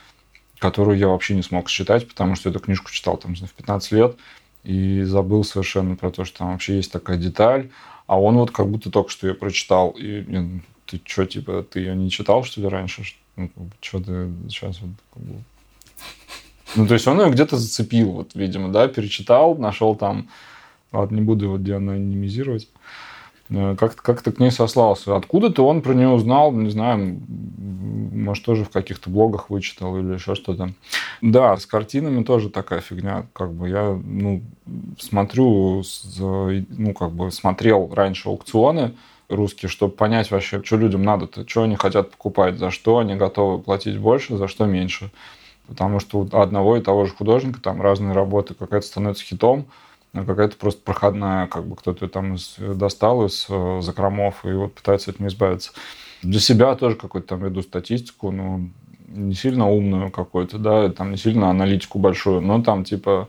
которую 0.59 0.99
я 0.99 1.09
вообще 1.09 1.35
не 1.35 1.43
смог 1.43 1.71
считать, 1.71 2.07
потому 2.07 2.37
что 2.37 2.51
эту 2.51 2.61
книжку 2.61 2.91
читал 2.91 3.17
там, 3.17 3.35
в 3.35 3.53
15 3.53 3.93
лет 3.93 4.17
и 4.65 5.03
забыл 5.03 5.45
совершенно 5.45 5.97
про 5.97 6.11
то, 6.11 6.27
что 6.27 6.39
там 6.39 6.53
вообще 6.53 6.77
есть 6.77 6.93
такая 6.93 7.17
деталь. 7.17 7.71
А 8.07 8.21
он 8.21 8.37
вот 8.37 8.51
как 8.51 8.69
будто 8.69 8.91
только 8.91 9.11
что 9.11 9.27
ее 9.27 9.35
прочитал. 9.35 9.91
И 9.91 10.25
ну, 10.29 10.61
ты 10.85 11.01
что, 11.05 11.25
типа, 11.25 11.63
ты 11.63 11.81
ее 11.81 11.97
не 11.97 12.11
читал, 12.11 12.45
что 12.45 12.61
ли, 12.61 12.69
раньше? 12.69 13.03
Ну, 13.37 13.51
что 13.81 13.99
ты 13.99 14.31
сейчас 14.49 14.79
вот... 14.81 14.91
Как 15.15 15.23
бы... 15.23 15.35
Ну, 16.75 16.87
то 16.87 16.95
есть 16.95 17.07
он 17.07 17.19
ее 17.21 17.31
где-то 17.31 17.57
зацепил, 17.57 18.11
вот, 18.11 18.35
видимо, 18.35 18.71
да, 18.71 18.89
перечитал, 18.89 19.57
нашел 19.57 19.97
там... 19.97 20.29
Ладно, 20.93 21.17
не 21.17 21.23
буду 21.23 21.47
его 21.47 21.57
деанонимизировать. 21.57 22.69
Э, 23.51 23.77
как-то 23.79 24.03
как 24.03 24.23
к 24.23 24.39
ней 24.39 24.51
сослался. 24.51 25.17
Откуда-то 25.17 25.67
он 25.67 25.83
про 25.83 25.95
нее 25.95 26.09
узнал, 26.09 26.53
не 26.53 26.71
знаю, 26.71 27.21
может, 27.29 28.45
тоже 28.45 28.65
в 28.65 28.71
каких-то 28.71 29.11
блогах 29.11 29.51
вычитал 29.51 29.97
или 29.99 30.15
еще 30.15 30.35
что-то. 30.35 30.73
Да, 31.21 31.57
с 31.57 31.67
картинами 31.67 32.25
тоже 32.25 32.51
такая 32.51 32.81
фигня. 32.81 33.27
Как 33.33 33.53
бы 33.53 33.69
я 33.69 33.99
ну, 34.03 34.43
смотрю, 34.99 35.83
ну, 36.19 36.95
как 36.95 37.13
бы 37.13 37.31
смотрел 37.31 37.91
раньше 37.95 38.29
аукционы 38.29 38.95
русские, 39.29 39.69
чтобы 39.69 39.93
понять 39.93 40.31
вообще, 40.31 40.63
что 40.63 40.77
людям 40.77 41.03
надо-то, 41.03 41.49
что 41.49 41.65
они 41.65 41.77
хотят 41.77 42.11
покупать, 42.13 42.59
за 42.59 42.71
что 42.71 42.99
они 42.99 43.17
готовы 43.17 43.61
платить 43.61 43.99
больше, 43.99 44.37
за 44.37 44.49
что 44.49 44.67
меньше. 44.67 45.11
Потому 45.67 45.99
что 45.99 46.21
у 46.21 46.37
одного 46.37 46.77
и 46.77 46.81
того 46.81 47.07
же 47.07 47.13
художника 47.13 47.61
там 47.61 47.83
разные 47.83 48.13
работы, 48.13 48.55
какая-то 48.55 48.87
становится 48.87 49.25
хитом, 49.25 49.67
какая-то 50.25 50.57
просто 50.57 50.81
проходная, 50.83 51.47
как 51.47 51.67
бы 51.67 51.77
кто-то 51.77 52.09
там 52.09 52.35
из, 52.35 52.57
достал 52.59 53.27
из 53.27 53.47
э, 53.49 53.81
закромов 53.83 54.45
и 54.45 54.53
вот 54.53 54.75
пытается 54.75 55.11
от 55.11 55.21
нее 55.21 55.29
избавиться. 55.29 55.73
Для 56.23 56.41
себя 56.41 56.75
тоже 56.75 56.97
какую-то 56.97 57.29
там 57.29 57.45
веду 57.45 57.63
статистику, 57.63 58.31
ну, 58.31 58.71
не 59.09 59.35
сильно 59.35 59.69
умную 59.69 60.11
какую-то, 60.11 60.59
да, 60.59 60.89
там 60.91 61.11
не 61.11 61.17
сильно 61.17 61.51
аналитику 61.51 61.99
большую, 61.99 62.41
но 62.41 62.63
там 62.63 62.85
типа, 62.85 63.29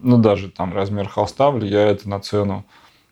ну, 0.00 0.18
даже 0.18 0.50
там 0.50 0.74
размер 0.74 1.08
холста 1.08 1.50
влияет 1.50 2.04
на 2.06 2.20
цену. 2.20 2.64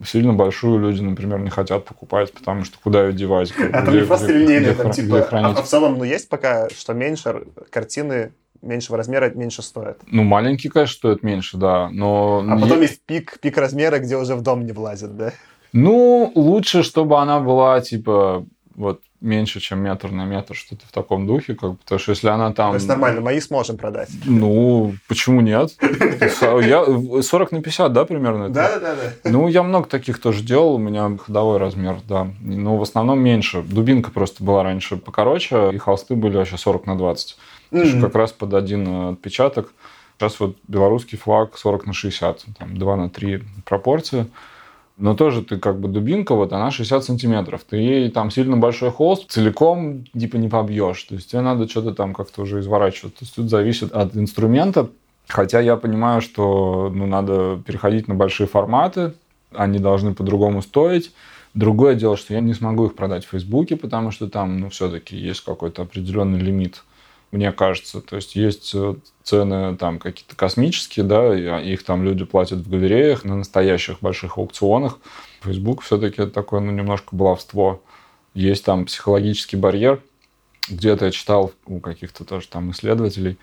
Сильно 0.02 0.32
большую 0.32 0.78
люди, 0.78 1.02
например, 1.02 1.40
не 1.40 1.50
хотят 1.50 1.84
покупать, 1.84 2.32
потому 2.32 2.64
что 2.64 2.78
куда 2.82 3.06
ее 3.06 3.12
девать? 3.12 3.52
А 3.58 3.84
там 3.84 3.94
не 3.94 4.02
просто 4.02 4.32
линейные, 4.32 4.74
там 4.74 4.92
типа, 4.92 5.28
а 5.30 5.62
в 5.62 5.66
целом, 5.66 5.98
ну, 5.98 6.04
есть 6.04 6.28
пока, 6.30 6.70
что 6.70 6.94
меньше 6.94 7.44
картины 7.70 8.32
меньшего 8.62 8.96
размера 8.96 9.30
меньше 9.30 9.62
стоят. 9.62 10.00
Ну, 10.06 10.22
маленькие, 10.22 10.70
конечно, 10.70 10.94
стоят 10.94 11.22
меньше, 11.22 11.56
да, 11.56 11.88
но... 11.90 12.44
А 12.48 12.58
потом 12.58 12.80
есть 12.82 13.02
пик, 13.04 13.38
пик 13.40 13.56
размера, 13.56 13.98
где 13.98 14.16
уже 14.16 14.34
в 14.34 14.42
дом 14.42 14.64
не 14.64 14.72
влазит, 14.72 15.16
да? 15.16 15.32
Ну, 15.72 16.32
лучше, 16.34 16.82
чтобы 16.82 17.18
она 17.18 17.40
была, 17.40 17.80
типа, 17.80 18.44
вот 18.74 19.00
меньше, 19.20 19.60
чем 19.60 19.80
метр 19.80 20.10
на 20.10 20.24
метр, 20.24 20.54
что-то 20.54 20.86
в 20.86 20.92
таком 20.92 21.26
духе, 21.26 21.54
как 21.54 21.70
бы, 21.70 21.76
потому 21.76 21.98
что 21.98 22.10
если 22.12 22.28
она 22.28 22.52
там... 22.52 22.70
То 22.70 22.76
есть 22.76 22.88
нормально, 22.88 23.20
мои 23.20 23.38
сможем 23.40 23.76
продать. 23.76 24.08
Ну, 24.24 24.94
почему 25.08 25.42
нет? 25.42 25.76
Я 25.80 26.84
40 27.22 27.52
на 27.52 27.62
50, 27.62 27.92
да, 27.92 28.04
примерно? 28.06 28.48
Да, 28.48 28.78
да, 28.78 28.94
да. 28.94 29.30
Ну, 29.30 29.48
я 29.48 29.62
много 29.62 29.88
таких 29.88 30.20
тоже 30.20 30.42
делал, 30.42 30.74
у 30.74 30.78
меня 30.78 31.16
ходовой 31.18 31.58
размер, 31.58 31.98
да. 32.08 32.28
Но 32.40 32.78
в 32.78 32.82
основном 32.82 33.20
меньше. 33.20 33.62
Дубинка 33.62 34.10
просто 34.10 34.42
была 34.42 34.62
раньше 34.62 34.96
покороче, 34.96 35.70
и 35.72 35.78
холсты 35.78 36.14
были 36.14 36.38
вообще 36.38 36.56
40 36.56 36.86
на 36.86 36.96
20. 36.96 37.36
Mm-hmm. 37.70 38.00
Как 38.00 38.14
раз 38.14 38.32
под 38.32 38.54
один 38.54 39.12
отпечаток. 39.12 39.72
Сейчас 40.18 40.38
вот 40.40 40.56
белорусский 40.68 41.16
флаг 41.16 41.56
40 41.56 41.86
на 41.86 41.92
60, 41.92 42.44
там 42.58 42.76
2 42.76 42.96
на 42.96 43.08
3 43.08 43.42
пропорция 43.64 44.26
но 45.00 45.14
тоже 45.14 45.42
ты 45.42 45.56
как 45.56 45.80
бы 45.80 45.88
дубинка, 45.88 46.34
вот 46.34 46.52
она 46.52 46.70
60 46.70 47.02
сантиметров. 47.02 47.62
Ты 47.68 47.78
ей 47.78 48.10
там 48.10 48.30
сильно 48.30 48.58
большой 48.58 48.90
холст 48.90 49.30
целиком 49.30 50.04
типа 50.06 50.36
не 50.36 50.48
побьешь. 50.48 51.02
То 51.04 51.14
есть 51.14 51.30
тебе 51.30 51.40
надо 51.40 51.66
что-то 51.68 51.94
там 51.94 52.12
как-то 52.12 52.42
уже 52.42 52.60
изворачивать. 52.60 53.14
То 53.14 53.24
есть 53.24 53.34
тут 53.34 53.48
зависит 53.48 53.92
от 53.92 54.14
инструмента. 54.14 54.90
Хотя 55.26 55.60
я 55.60 55.76
понимаю, 55.76 56.20
что 56.20 56.92
ну, 56.94 57.06
надо 57.06 57.58
переходить 57.66 58.08
на 58.08 58.14
большие 58.14 58.46
форматы, 58.46 59.14
они 59.54 59.78
должны 59.78 60.14
по-другому 60.14 60.60
стоить. 60.60 61.12
Другое 61.54 61.94
дело, 61.94 62.16
что 62.18 62.34
я 62.34 62.40
не 62.40 62.52
смогу 62.52 62.86
их 62.86 62.94
продать 62.94 63.24
в 63.24 63.30
Фейсбуке, 63.30 63.76
потому 63.76 64.10
что 64.10 64.28
там, 64.28 64.58
ну, 64.58 64.68
все-таки 64.68 65.16
есть 65.16 65.42
какой-то 65.42 65.82
определенный 65.82 66.38
лимит 66.38 66.82
мне 67.30 67.52
кажется. 67.52 68.00
То 68.00 68.16
есть 68.16 68.34
есть 68.34 68.72
э, 68.74 68.94
цены 69.22 69.76
там 69.76 69.98
какие-то 69.98 70.34
космические, 70.34 71.04
да, 71.04 71.36
и 71.36 71.72
их 71.72 71.84
там 71.84 72.02
люди 72.02 72.24
платят 72.24 72.60
в 72.60 72.70
галереях, 72.70 73.24
на 73.24 73.36
настоящих 73.36 74.00
больших 74.00 74.38
аукционах. 74.38 74.98
Facebook 75.42 75.82
все-таки 75.82 76.26
такое, 76.26 76.60
ну, 76.60 76.72
немножко 76.72 77.14
баловство. 77.14 77.82
Есть 78.34 78.64
там 78.64 78.84
психологический 78.84 79.56
барьер. 79.56 80.02
Где-то 80.68 81.06
я 81.06 81.10
читал 81.10 81.52
у 81.66 81.80
каких-то 81.80 82.24
тоже 82.24 82.48
там 82.48 82.70
исследователей, 82.70 83.38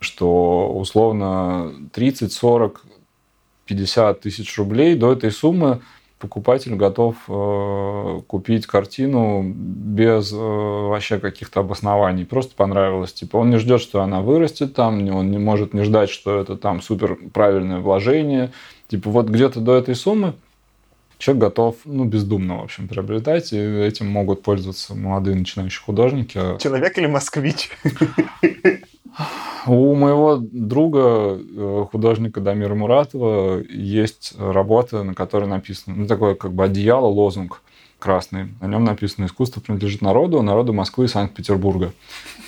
что 0.00 0.72
условно 0.72 1.88
30, 1.92 2.32
40, 2.32 2.84
50 3.66 4.20
тысяч 4.20 4.56
рублей 4.58 4.94
до 4.94 5.12
этой 5.12 5.30
суммы 5.30 5.80
покупатель 6.18 6.74
готов 6.74 7.16
э, 7.28 8.20
купить 8.26 8.66
картину 8.66 9.42
без 9.44 10.32
э, 10.32 10.36
вообще 10.36 11.18
каких-то 11.18 11.60
обоснований. 11.60 12.26
Просто 12.26 12.54
понравилось. 12.54 13.12
Типа 13.12 13.36
он 13.36 13.50
не 13.50 13.58
ждет, 13.58 13.80
что 13.80 14.02
она 14.02 14.20
вырастет 14.20 14.74
там, 14.74 15.08
он 15.10 15.30
не 15.30 15.38
может 15.38 15.74
не 15.74 15.82
ждать, 15.82 16.10
что 16.10 16.40
это 16.40 16.56
там 16.56 16.82
супер 16.82 17.16
правильное 17.32 17.78
вложение. 17.78 18.52
Типа 18.88 19.10
вот 19.10 19.28
где-то 19.28 19.60
до 19.60 19.76
этой 19.76 19.94
суммы 19.94 20.34
человек 21.18 21.42
готов, 21.42 21.76
ну, 21.84 22.04
бездумно, 22.04 22.58
в 22.58 22.64
общем, 22.64 22.88
приобретать, 22.88 23.52
и 23.52 23.58
этим 23.58 24.06
могут 24.06 24.42
пользоваться 24.42 24.94
молодые 24.94 25.36
начинающие 25.36 25.82
художники. 25.82 26.40
Человек 26.58 26.96
или 26.96 27.06
москвич? 27.06 27.70
У 29.66 29.94
моего 29.94 30.38
друга, 30.40 31.38
э, 31.38 31.86
художника 31.90 32.40
Дамира 32.40 32.74
Муратова, 32.74 33.62
есть 33.68 34.34
работа, 34.38 35.02
на 35.02 35.14
которой 35.14 35.46
написано, 35.46 35.96
ну, 35.96 36.06
такое 36.06 36.34
как 36.34 36.52
бы 36.52 36.64
одеяло, 36.64 37.06
лозунг 37.06 37.62
красный. 37.98 38.54
На 38.60 38.66
нем 38.66 38.84
написано 38.84 39.26
«Искусство 39.26 39.60
принадлежит 39.60 40.00
народу, 40.00 40.40
народу 40.42 40.72
Москвы 40.72 41.06
и 41.06 41.08
Санкт-Петербурга». 41.08 41.92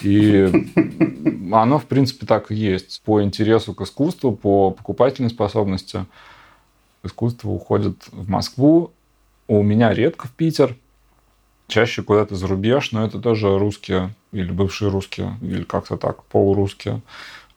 И 0.02 0.48
оно, 1.52 1.78
в 1.78 1.86
принципе, 1.86 2.24
так 2.24 2.50
и 2.52 2.54
есть. 2.54 3.02
По 3.04 3.22
интересу 3.22 3.74
к 3.74 3.82
искусству, 3.82 4.32
по 4.32 4.70
покупательной 4.70 5.30
способности 5.30 6.06
искусство 7.02 7.50
уходит 7.50 7.96
в 8.12 8.28
Москву. 8.30 8.92
У 9.48 9.62
меня 9.62 9.92
редко 9.92 10.28
в 10.28 10.32
Питер– 10.32 10.76
чаще 11.70 12.02
куда-то 12.02 12.34
за 12.34 12.46
рубеж, 12.46 12.92
но 12.92 13.04
это 13.04 13.18
тоже 13.18 13.58
русские 13.58 14.14
или 14.32 14.50
бывшие 14.50 14.90
русские, 14.90 15.36
или 15.40 15.62
как-то 15.62 15.96
так, 15.96 16.24
полурусские. 16.24 17.00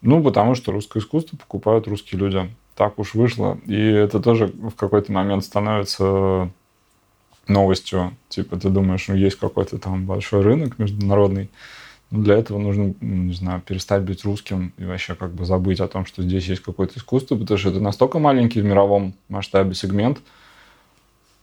Ну, 0.02 0.24
потому 0.24 0.56
что 0.56 0.72
русское 0.72 1.00
искусство 1.00 1.38
покупают 1.38 1.88
русские 1.88 2.20
люди. 2.20 2.50
Так 2.76 3.00
уж 3.00 3.14
вышло. 3.14 3.58
И 3.66 3.76
это 3.76 4.20
тоже 4.20 4.48
в 4.48 4.76
какой-то 4.76 5.12
момент 5.12 5.44
становится 5.44 6.50
новостью. 7.48 8.16
Типа 8.30 8.58
ты 8.58 8.70
думаешь, 8.70 9.08
ну, 9.08 9.16
есть 9.16 9.38
какой-то 9.38 9.78
там 9.78 10.06
большой 10.06 10.42
рынок 10.42 10.80
международный. 10.80 11.50
Но 12.10 12.22
для 12.22 12.36
этого 12.36 12.60
нужно, 12.60 12.94
ну, 13.00 13.16
не 13.24 13.34
знаю, 13.34 13.62
перестать 13.62 14.04
быть 14.04 14.24
русским 14.24 14.74
и 14.78 14.86
вообще 14.86 15.16
как 15.16 15.34
бы 15.34 15.46
забыть 15.46 15.80
о 15.80 15.88
том, 15.88 16.06
что 16.06 16.22
здесь 16.22 16.48
есть 16.48 16.62
какое-то 16.62 17.00
искусство, 17.00 17.36
потому 17.36 17.58
что 17.58 17.70
это 17.70 17.80
настолько 17.80 18.20
маленький 18.20 18.62
в 18.62 18.66
мировом 18.66 19.14
масштабе 19.30 19.74
сегмент, 19.74 20.20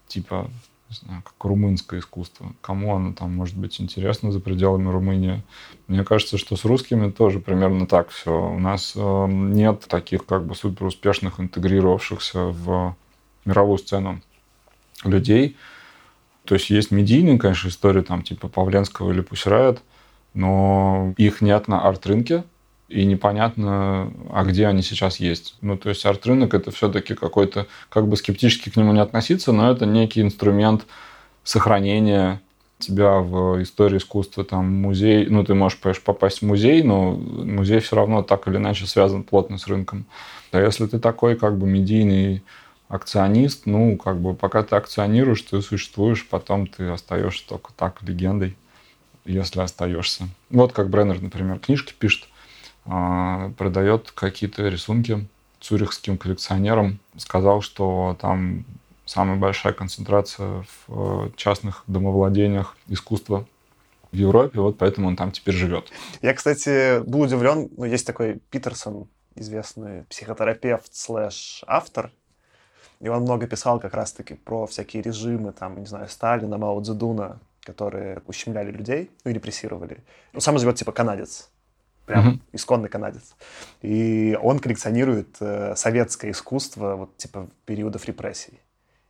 типа 0.06 0.48
не 0.90 0.96
знаю, 0.96 1.22
как 1.22 1.44
румынское 1.44 2.00
искусство. 2.00 2.52
Кому 2.60 2.96
оно 2.96 3.12
там 3.12 3.34
может 3.34 3.56
быть 3.56 3.80
интересно 3.80 4.32
за 4.32 4.40
пределами 4.40 4.88
Румынии? 4.88 5.44
Мне 5.86 6.04
кажется, 6.04 6.36
что 6.36 6.56
с 6.56 6.64
русскими 6.64 7.10
тоже 7.10 7.38
примерно 7.38 7.86
так 7.86 8.10
все. 8.10 8.50
У 8.50 8.58
нас 8.58 8.94
э, 8.96 9.26
нет 9.28 9.86
таких 9.88 10.26
как 10.26 10.44
бы 10.44 10.56
супер 10.56 10.86
успешных 10.86 11.38
интегрировавшихся 11.38 12.46
в 12.46 12.96
мировую 13.44 13.78
сцену 13.78 14.20
людей. 15.04 15.56
То 16.44 16.56
есть 16.56 16.70
есть 16.70 16.90
медийные, 16.90 17.38
конечно, 17.38 17.68
истории 17.68 18.02
там 18.02 18.22
типа 18.22 18.48
Павленского 18.48 19.12
или 19.12 19.20
Пусирает, 19.20 19.80
но 20.34 21.14
их 21.16 21.40
нет 21.40 21.68
на 21.68 21.82
арт-рынке, 21.86 22.42
и 22.90 23.04
непонятно, 23.04 24.12
а 24.30 24.44
где 24.44 24.66
они 24.66 24.82
сейчас 24.82 25.20
есть. 25.20 25.54
Ну, 25.60 25.78
то 25.78 25.88
есть 25.88 26.04
арт-рынок 26.04 26.54
это 26.54 26.72
все-таки 26.72 27.14
какой-то, 27.14 27.66
как 27.88 28.08
бы 28.08 28.16
скептически 28.16 28.68
к 28.68 28.76
нему 28.76 28.92
не 28.92 29.00
относиться, 29.00 29.52
но 29.52 29.70
это 29.70 29.86
некий 29.86 30.20
инструмент 30.20 30.86
сохранения 31.44 32.40
тебя 32.80 33.18
в 33.18 33.62
истории 33.62 33.98
искусства, 33.98 34.42
там, 34.44 34.66
музей, 34.72 35.26
ну, 35.26 35.44
ты 35.44 35.54
можешь, 35.54 35.78
попасть 35.78 36.40
в 36.40 36.46
музей, 36.46 36.82
но 36.82 37.12
музей 37.12 37.78
все 37.80 37.94
равно 37.94 38.22
так 38.22 38.48
или 38.48 38.56
иначе 38.56 38.86
связан 38.86 39.22
плотно 39.22 39.58
с 39.58 39.66
рынком. 39.66 40.06
А 40.50 40.60
если 40.60 40.86
ты 40.86 40.98
такой, 40.98 41.36
как 41.36 41.58
бы, 41.58 41.66
медийный 41.66 42.42
акционист, 42.88 43.66
ну, 43.66 43.96
как 43.96 44.18
бы, 44.18 44.34
пока 44.34 44.62
ты 44.62 44.74
акционируешь, 44.74 45.42
ты 45.42 45.62
существуешь, 45.62 46.26
потом 46.26 46.66
ты 46.66 46.88
остаешься 46.88 47.46
только 47.46 47.70
так 47.76 48.02
легендой, 48.02 48.56
если 49.24 49.60
остаешься. 49.60 50.28
Вот 50.48 50.72
как 50.72 50.88
Бреннер, 50.88 51.20
например, 51.20 51.58
книжки 51.58 51.94
пишет, 51.96 52.29
продает 52.84 54.10
какие-то 54.10 54.68
рисунки 54.68 55.26
цюрихским 55.60 56.18
коллекционерам. 56.18 56.98
Сказал, 57.16 57.60
что 57.60 58.16
там 58.20 58.64
самая 59.04 59.36
большая 59.36 59.72
концентрация 59.72 60.64
в 60.86 61.26
э, 61.26 61.30
частных 61.36 61.82
домовладениях 61.86 62.76
искусства 62.86 63.44
в 64.12 64.16
Европе, 64.16 64.60
вот 64.60 64.78
поэтому 64.78 65.08
он 65.08 65.16
там 65.16 65.32
теперь 65.32 65.54
живет. 65.54 65.90
Я, 66.22 66.32
кстати, 66.32 67.00
был 67.02 67.22
удивлен, 67.22 67.68
ну, 67.76 67.84
есть 67.84 68.06
такой 68.06 68.40
Питерсон, 68.50 69.08
известный 69.34 70.04
психотерапевт 70.04 70.94
слэш 70.94 71.64
автор, 71.66 72.10
и 73.00 73.08
он 73.08 73.22
много 73.22 73.46
писал 73.46 73.80
как 73.80 73.94
раз-таки 73.94 74.34
про 74.34 74.66
всякие 74.66 75.02
режимы, 75.02 75.52
там, 75.52 75.78
не 75.80 75.86
знаю, 75.86 76.08
Сталина, 76.08 76.58
Мао 76.58 76.80
Цзэдуна, 76.80 77.40
которые 77.62 78.22
ущемляли 78.26 78.70
людей, 78.70 79.10
ну, 79.24 79.30
и 79.30 79.34
репрессировали. 79.34 80.04
Ну, 80.32 80.40
сам 80.40 80.58
живет, 80.58 80.76
типа, 80.76 80.92
канадец. 80.92 81.50
Прям 82.10 82.28
mm-hmm. 82.28 82.40
исконный 82.52 82.88
канадец. 82.88 83.36
И 83.82 84.36
он 84.42 84.58
коллекционирует 84.58 85.36
э, 85.38 85.74
советское 85.76 86.32
искусство, 86.32 86.96
вот, 86.96 87.16
типа, 87.16 87.48
периодов 87.66 88.04
репрессий. 88.06 88.60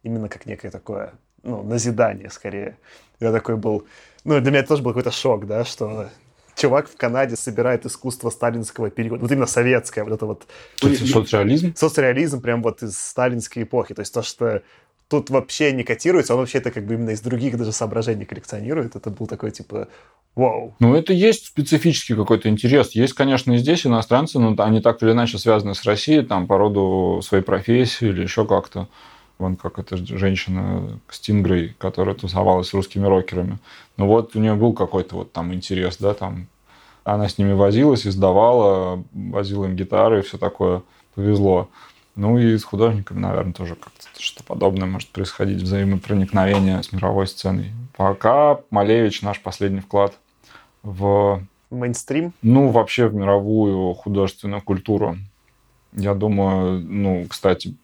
Именно 0.02 0.28
как 0.28 0.44
некое 0.44 0.70
такое, 0.70 1.14
ну, 1.42 1.62
назидание, 1.62 2.28
скорее. 2.28 2.76
Я 3.18 3.32
такой 3.32 3.56
был... 3.56 3.86
Ну, 4.24 4.38
для 4.38 4.50
меня 4.50 4.60
это 4.60 4.68
тоже 4.68 4.82
был 4.82 4.90
какой-то 4.90 5.10
шок, 5.10 5.46
да, 5.46 5.64
что 5.64 6.10
чувак 6.56 6.90
в 6.90 6.96
Канаде 6.98 7.36
собирает 7.36 7.86
искусство 7.86 8.28
сталинского 8.28 8.90
периода, 8.90 9.22
вот 9.22 9.32
именно 9.32 9.46
советское, 9.46 10.04
вот 10.04 10.12
это 10.12 10.26
вот... 10.26 10.46
Соцреализм? 10.78 11.74
Соцреализм 11.74 12.42
прям 12.42 12.62
вот 12.62 12.82
из 12.82 12.98
сталинской 12.98 13.62
эпохи, 13.62 13.94
то 13.94 14.00
есть 14.00 14.12
то, 14.12 14.22
что 14.22 14.62
тут 15.10 15.28
вообще 15.28 15.72
не 15.72 15.82
котируется, 15.82 16.34
он 16.34 16.40
вообще 16.40 16.58
это 16.58 16.70
как 16.70 16.86
бы 16.86 16.94
именно 16.94 17.10
из 17.10 17.20
других 17.20 17.58
даже 17.58 17.72
соображений 17.72 18.24
коллекционирует, 18.24 18.96
это 18.96 19.10
был 19.10 19.26
такой 19.26 19.50
типа 19.50 19.88
Вау. 20.36 20.74
Ну, 20.78 20.94
это 20.94 21.12
есть 21.12 21.46
специфический 21.46 22.14
какой-то 22.14 22.48
интерес. 22.48 22.92
Есть, 22.92 23.14
конечно, 23.14 23.52
и 23.52 23.58
здесь 23.58 23.84
иностранцы, 23.84 24.38
но 24.38 24.54
они 24.62 24.80
так 24.80 25.02
или 25.02 25.10
иначе 25.10 25.38
связаны 25.38 25.74
с 25.74 25.84
Россией, 25.84 26.22
там, 26.22 26.46
по 26.46 26.56
роду 26.56 27.20
своей 27.22 27.42
профессии 27.42 28.08
или 28.08 28.22
еще 28.22 28.46
как-то. 28.46 28.88
Вон 29.38 29.56
как 29.56 29.78
эта 29.78 29.96
женщина 29.96 31.00
Стингрей, 31.10 31.74
которая 31.78 32.14
тусовалась 32.14 32.68
с 32.68 32.74
русскими 32.74 33.06
рокерами. 33.06 33.58
Ну 33.96 34.06
вот 34.06 34.36
у 34.36 34.38
нее 34.38 34.54
был 34.54 34.72
какой-то 34.72 35.16
вот 35.16 35.32
там 35.32 35.52
интерес, 35.52 35.96
да, 35.96 36.14
там. 36.14 36.46
Она 37.02 37.28
с 37.28 37.38
ними 37.38 37.52
возилась, 37.52 38.06
издавала, 38.06 39.02
возила 39.12 39.64
им 39.64 39.74
гитары 39.74 40.20
и 40.20 40.22
все 40.22 40.38
такое. 40.38 40.82
Повезло. 41.14 41.70
Ну 42.16 42.38
и 42.38 42.58
с 42.58 42.64
художниками, 42.64 43.18
наверное, 43.18 43.52
тоже 43.52 43.74
как-то 43.74 44.06
что 44.18 44.44
подобное 44.44 44.86
может 44.86 45.08
происходить, 45.08 45.62
взаимопроникновение 45.62 46.82
с 46.82 46.92
мировой 46.92 47.26
сценой. 47.26 47.72
Пока 47.96 48.60
Малевич 48.70 49.22
наш 49.22 49.40
последний 49.40 49.80
вклад 49.80 50.18
в... 50.82 51.42
Мейнстрим? 51.70 52.32
Ну, 52.42 52.70
вообще 52.70 53.06
в 53.06 53.14
мировую 53.14 53.94
художественную 53.94 54.60
культуру. 54.60 55.16
Я 55.92 56.14
думаю, 56.14 56.80
ну, 56.80 57.26
кстати, 57.28 57.74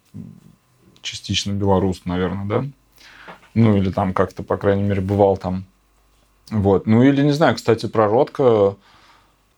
частично 1.03 1.53
белорус, 1.53 2.03
наверное, 2.05 2.47
да? 2.47 2.65
Ну, 3.55 3.77
или 3.77 3.91
там 3.91 4.13
как-то, 4.13 4.43
по 4.43 4.57
крайней 4.57 4.83
мере, 4.83 5.01
бывал 5.01 5.37
там. 5.37 5.65
Вот. 6.51 6.87
Ну, 6.87 7.03
или, 7.03 7.23
не 7.23 7.33
знаю, 7.33 7.55
кстати, 7.55 7.87
про 7.87 8.09
Ротко. 8.09 8.77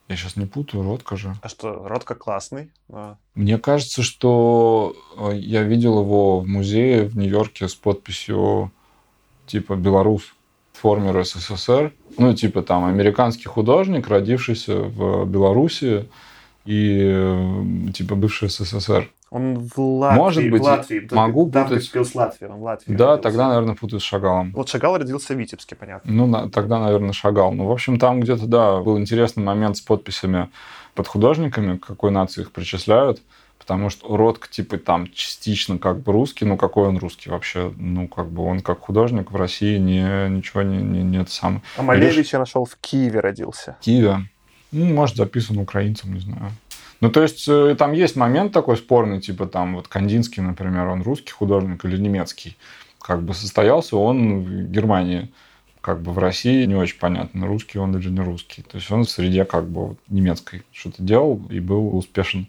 Я 0.09 0.17
сейчас 0.17 0.37
не 0.37 0.47
путаю, 0.47 0.83
Ротко 0.83 1.17
же. 1.17 1.35
А 1.43 1.49
что, 1.49 1.87
Ротко 1.87 2.15
классный? 2.15 2.71
А... 2.89 3.17
Мне 3.35 3.59
кажется, 3.59 4.03
что 4.03 4.97
э, 5.19 5.37
я 5.37 5.63
видел 5.63 6.01
его 6.01 6.41
в 6.41 6.47
музее 6.47 7.05
в 7.05 7.17
Нью-Йорке 7.17 7.69
с 7.69 7.75
подписью 7.75 8.73
типа 9.47 9.77
«Белорус» 9.77 10.35
формер 10.73 11.25
СССР. 11.25 11.93
Ну, 12.17 12.33
типа 12.33 12.63
там 12.63 12.87
американский 12.87 13.49
художник, 13.49 14.09
родившийся 14.09 14.77
в 14.77 15.27
Беларуси 15.27 16.09
и 16.65 17.03
э, 17.05 17.65
типа 17.93 18.15
бывший 18.15 18.49
СССР. 18.49 19.11
Он 19.31 19.59
в 19.59 19.79
Латвии. 19.79 20.19
Может 20.19 20.51
быть, 20.51 20.63
в 20.63 20.65
Латвии. 20.65 21.09
могу 21.13 21.51
Там 21.51 21.69
путать. 21.69 21.85
с 21.85 22.15
Латвии, 22.15 22.47
он 22.47 22.57
в 22.57 22.63
Латвии 22.63 22.95
Да, 22.95 23.07
родился. 23.11 23.23
тогда, 23.23 23.49
наверное, 23.49 23.75
путаю 23.75 24.01
с 24.01 24.03
Шагалом. 24.03 24.53
Вот 24.53 24.69
Шагал 24.71 24.97
родился 24.97 25.35
в 25.35 25.39
Витебске, 25.39 25.77
понятно. 25.77 26.11
Ну, 26.11 26.27
на- 26.27 26.49
тогда, 26.51 26.79
наверное, 26.81 27.13
Шагал. 27.13 27.53
Ну, 27.53 27.67
в 27.67 27.71
общем, 27.73 27.99
там 27.99 28.21
где-то, 28.21 28.47
да, 28.47 28.79
был 28.81 28.99
интересный 28.99 29.43
момент 29.45 29.77
с 29.77 29.81
подписями 29.83 30.49
под 30.95 31.07
художниками, 31.09 31.77
к 31.77 31.87
какой 31.87 32.11
нации 32.11 32.41
их 32.43 32.53
причисляют. 32.53 33.21
Потому 33.59 33.91
что 33.91 34.17
Ротко, 34.17 34.49
типа, 34.49 34.79
там 34.79 35.09
частично 35.13 35.79
как 35.79 36.01
бы 36.01 36.13
русский, 36.13 36.47
ну, 36.47 36.57
какой 36.57 36.89
он 36.89 36.97
русский 36.97 37.29
вообще? 37.29 37.71
Ну, 37.77 38.09
как 38.09 38.29
бы 38.31 38.43
он 38.45 38.61
как 38.61 38.81
художник 38.81 39.31
в 39.31 39.37
России 39.37 39.77
не, 39.77 40.29
ничего 40.31 40.63
не, 40.63 40.79
не, 40.79 41.03
не 41.03 41.19
это 41.19 41.31
самое. 41.31 41.61
А 41.77 41.83
Малевич 41.83 42.33
я 42.33 42.39
нашел 42.39 42.65
в 42.65 42.77
Киеве 42.81 43.21
родился. 43.21 43.77
В 43.81 43.85
Киеве. 43.85 44.21
Ну, 44.73 44.87
может, 44.87 45.17
записан 45.17 45.59
украинцем, 45.59 46.15
не 46.15 46.21
знаю. 46.21 46.51
Ну, 47.01 47.11
то 47.11 47.23
есть, 47.23 47.47
э, 47.49 47.77
там 47.79 47.93
есть 47.93 48.17
момент 48.17 48.53
такой 48.53 48.77
спорный, 48.77 49.21
типа 49.21 49.47
там 49.47 49.77
вот 49.77 49.89
Кандинский, 49.89 50.43
например, 50.43 50.89
он 50.89 51.03
русский 51.03 51.33
художник 51.33 51.85
или 51.85 51.97
немецкий. 51.97 52.57
Как 53.01 53.23
бы 53.23 53.35
состоялся 53.35 53.97
он 53.97 54.43
в 54.43 54.71
Германии. 54.71 55.33
Как 55.81 56.03
бы 56.03 56.13
в 56.13 56.19
России 56.19 56.65
не 56.65 56.75
очень 56.75 56.99
понятно, 56.99 57.47
русский 57.47 57.79
он 57.79 57.97
или 57.97 58.09
не 58.09 58.21
русский. 58.21 58.63
То 58.63 58.79
есть 58.79 58.91
он 58.91 59.05
в 59.05 59.11
среде 59.11 59.45
как 59.45 59.69
бы 59.69 59.97
немецкой 60.09 60.65
что-то 60.73 61.03
делал 61.03 61.41
и 61.51 61.61
был 61.61 61.97
успешен. 61.97 62.49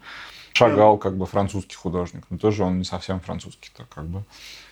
Шагал 0.53 0.97
как 0.97 1.15
бы 1.15 1.25
французский 1.25 1.75
художник, 1.75 2.25
но 2.29 2.37
тоже 2.37 2.63
он 2.63 2.79
не 2.79 2.83
совсем 2.83 3.21
французский-то 3.21 3.85
как 3.85 4.05
бы. 4.05 4.25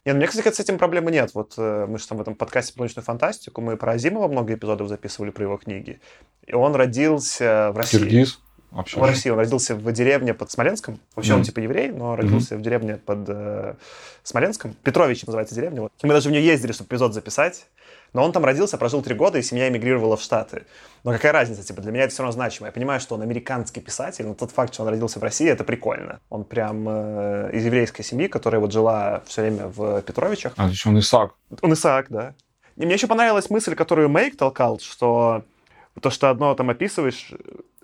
Не, 0.06 0.14
ну, 0.14 0.18
мне, 0.18 0.28
кстати, 0.28 0.54
с 0.54 0.60
этим 0.60 0.80
проблемы 0.80 1.12
нет. 1.12 1.32
Вот 1.34 1.54
э, 1.58 1.86
мы 1.88 2.00
же 2.00 2.08
там 2.08 2.18
в 2.18 2.22
этом 2.22 2.36
подкасте 2.36 2.74
про 2.74 2.82
научную 2.82 3.06
фантастику, 3.06 3.62
мы 3.62 3.78
про 3.78 3.94
Азимова 3.94 4.28
много 4.28 4.56
эпизодов 4.56 4.90
записывали 4.90 5.30
про 5.30 5.44
его 5.44 5.58
книги. 5.58 6.02
И 6.46 6.54
он 6.54 6.76
родился 6.76 7.72
в 7.74 7.78
России. 7.78 8.00
Киргиз 8.00 8.40
вообще. 8.72 9.00
В 9.00 9.04
России 9.04 9.30
он 9.30 9.38
родился 9.38 9.76
в 9.76 9.92
деревне 9.92 10.34
под 10.34 10.52
Смоленском. 10.52 11.00
Вообще 11.16 11.34
он 11.34 11.40
Мгм. 11.40 11.46
типа 11.46 11.60
еврей, 11.60 11.90
но 11.90 12.16
родился 12.16 12.56
в 12.58 12.62
деревне 12.62 12.98
под 12.98 13.20
э, 13.28 13.76
Смоленском. 14.24 14.74
Петрович 14.84 15.26
называется 15.26 15.56
деревня. 15.56 15.82
Вот. 15.82 15.92
Мы 16.04 16.10
даже 16.10 16.30
в 16.30 16.32
нее 16.32 16.46
ездили, 16.46 16.72
чтобы 16.72 16.88
эпизод 16.90 17.14
записать. 17.14 17.68
Но 18.14 18.24
он 18.24 18.32
там 18.32 18.46
родился, 18.46 18.78
прожил 18.78 19.02
три 19.02 19.14
года, 19.16 19.38
и 19.38 19.42
семья 19.42 19.68
эмигрировала 19.68 20.16
в 20.16 20.22
Штаты. 20.22 20.64
Но 21.04 21.12
какая 21.12 21.34
разница, 21.34 21.62
типа, 21.64 21.82
для 21.82 21.92
меня 21.92 22.06
это 22.06 22.14
все 22.14 22.24
равно 22.24 22.32
значимо. 22.32 22.68
Я 22.68 22.72
понимаю, 22.72 23.02
что 23.02 23.16
он 23.16 23.22
американский 23.22 23.82
писатель, 23.82 24.26
но 24.26 24.34
тот 24.34 24.52
факт, 24.52 24.74
что 24.74 24.84
он 24.84 24.90
родился 24.90 25.20
в 25.20 25.24
России, 25.24 25.48
это 25.50 25.66
прикольно. 25.66 26.22
Он 26.30 26.46
прям 26.46 26.86
э, 26.88 27.50
из 27.52 27.66
еврейской 27.66 28.04
семьи, 28.04 28.28
которая 28.28 28.62
вот 28.62 28.72
жила 28.72 29.24
все 29.28 29.42
время 29.42 29.68
в 29.68 30.02
Петровичах. 30.04 30.54
А 30.56 30.68
еще 30.70 30.88
он 30.90 31.00
Исаак. 31.00 31.34
Он 31.62 31.74
Исаак, 31.74 32.06
да. 32.10 32.34
И 32.78 32.86
мне 32.86 32.94
еще 32.94 33.08
понравилась 33.08 33.50
мысль, 33.50 33.76
которую 33.76 34.08
Мейк 34.08 34.38
толкал, 34.38 34.80
что 34.80 35.44
то, 36.02 36.10
что 36.10 36.30
одно 36.30 36.56
там 36.56 36.70
описываешь, 36.70 37.32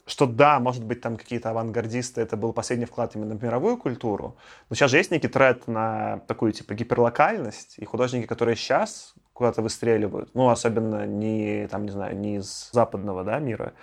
что 0.05 0.25
да, 0.25 0.59
может 0.59 0.83
быть, 0.83 1.01
там 1.01 1.15
какие-то 1.15 1.49
авангардисты, 1.51 2.21
это 2.21 2.35
был 2.35 2.53
последний 2.53 2.85
вклад 2.85 3.15
именно 3.15 3.35
в 3.35 3.43
мировую 3.43 3.77
культуру, 3.77 4.35
но 4.69 4.75
сейчас 4.75 4.91
же 4.91 4.97
есть 4.97 5.11
некий 5.11 5.27
тред 5.27 5.67
на 5.67 6.19
такую, 6.27 6.51
типа, 6.51 6.73
гиперлокальность, 6.73 7.75
и 7.77 7.85
художники, 7.85 8.25
которые 8.25 8.55
сейчас 8.55 9.13
куда-то 9.33 9.61
выстреливают, 9.61 10.29
ну, 10.33 10.49
особенно 10.49 11.05
не, 11.05 11.67
там, 11.67 11.85
не 11.85 11.91
знаю, 11.91 12.17
не 12.17 12.37
из 12.37 12.69
западного, 12.71 13.23
да, 13.23 13.39
мира, 13.39 13.73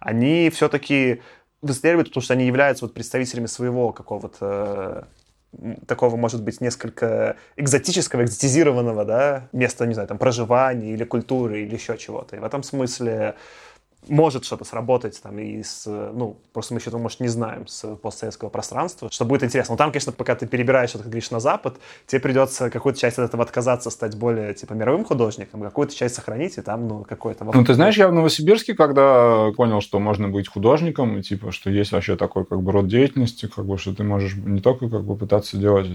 они 0.00 0.50
все-таки 0.50 1.22
выстреливают, 1.62 2.08
потому 2.08 2.22
что 2.22 2.34
они 2.34 2.46
являются 2.46 2.84
вот 2.84 2.94
представителями 2.94 3.46
своего 3.46 3.92
какого-то 3.92 5.08
такого, 5.86 6.16
может 6.16 6.42
быть, 6.44 6.60
несколько 6.60 7.36
экзотического, 7.56 8.22
экзотизированного, 8.22 9.04
да, 9.04 9.48
места, 9.52 9.86
не 9.86 9.94
знаю, 9.94 10.08
там, 10.08 10.18
проживания 10.18 10.92
или 10.92 11.04
культуры 11.04 11.62
или 11.62 11.74
еще 11.74 11.98
чего-то. 11.98 12.36
И 12.36 12.38
в 12.38 12.44
этом 12.44 12.62
смысле 12.62 13.34
может 14.08 14.44
что-то 14.44 14.64
сработать 14.64 15.20
там 15.22 15.38
и 15.38 15.62
с, 15.62 15.86
ну, 15.86 16.38
просто 16.52 16.74
мы 16.74 16.80
еще, 16.80 16.90
может, 16.96 17.20
не 17.20 17.28
знаем 17.28 17.66
с 17.66 17.96
постсоветского 17.96 18.48
пространства, 18.48 19.10
что 19.10 19.24
будет 19.24 19.42
интересно. 19.42 19.74
Но 19.74 19.76
там, 19.76 19.92
конечно, 19.92 20.12
пока 20.12 20.34
ты 20.34 20.46
перебираешь, 20.46 20.94
вот, 20.94 21.02
как 21.02 21.10
говоришь, 21.10 21.30
на 21.30 21.40
Запад, 21.40 21.76
тебе 22.06 22.20
придется 22.20 22.70
какую-то 22.70 22.98
часть 22.98 23.18
от 23.18 23.28
этого 23.28 23.42
отказаться, 23.42 23.90
стать 23.90 24.16
более, 24.16 24.54
типа, 24.54 24.72
мировым 24.72 25.04
художником, 25.04 25.60
какую-то 25.62 25.94
часть 25.94 26.14
сохранить, 26.14 26.56
и 26.58 26.62
там, 26.62 26.88
ну, 26.88 27.04
какой-то... 27.04 27.44
Ну, 27.44 27.64
ты 27.64 27.74
знаешь, 27.74 27.96
я 27.96 28.08
в 28.08 28.12
Новосибирске, 28.12 28.74
когда 28.74 29.52
понял, 29.52 29.80
что 29.80 29.98
можно 30.00 30.28
быть 30.28 30.48
художником, 30.48 31.18
и 31.18 31.22
типа, 31.22 31.52
что 31.52 31.70
есть 31.70 31.92
вообще 31.92 32.16
такой 32.16 32.44
как 32.44 32.62
бы 32.62 32.72
род 32.72 32.88
деятельности, 32.88 33.46
как 33.46 33.66
бы, 33.66 33.76
что 33.78 33.94
ты 33.94 34.02
можешь 34.02 34.34
не 34.34 34.60
только 34.60 34.88
как 34.88 35.04
бы 35.04 35.16
пытаться 35.16 35.56
делать, 35.56 35.88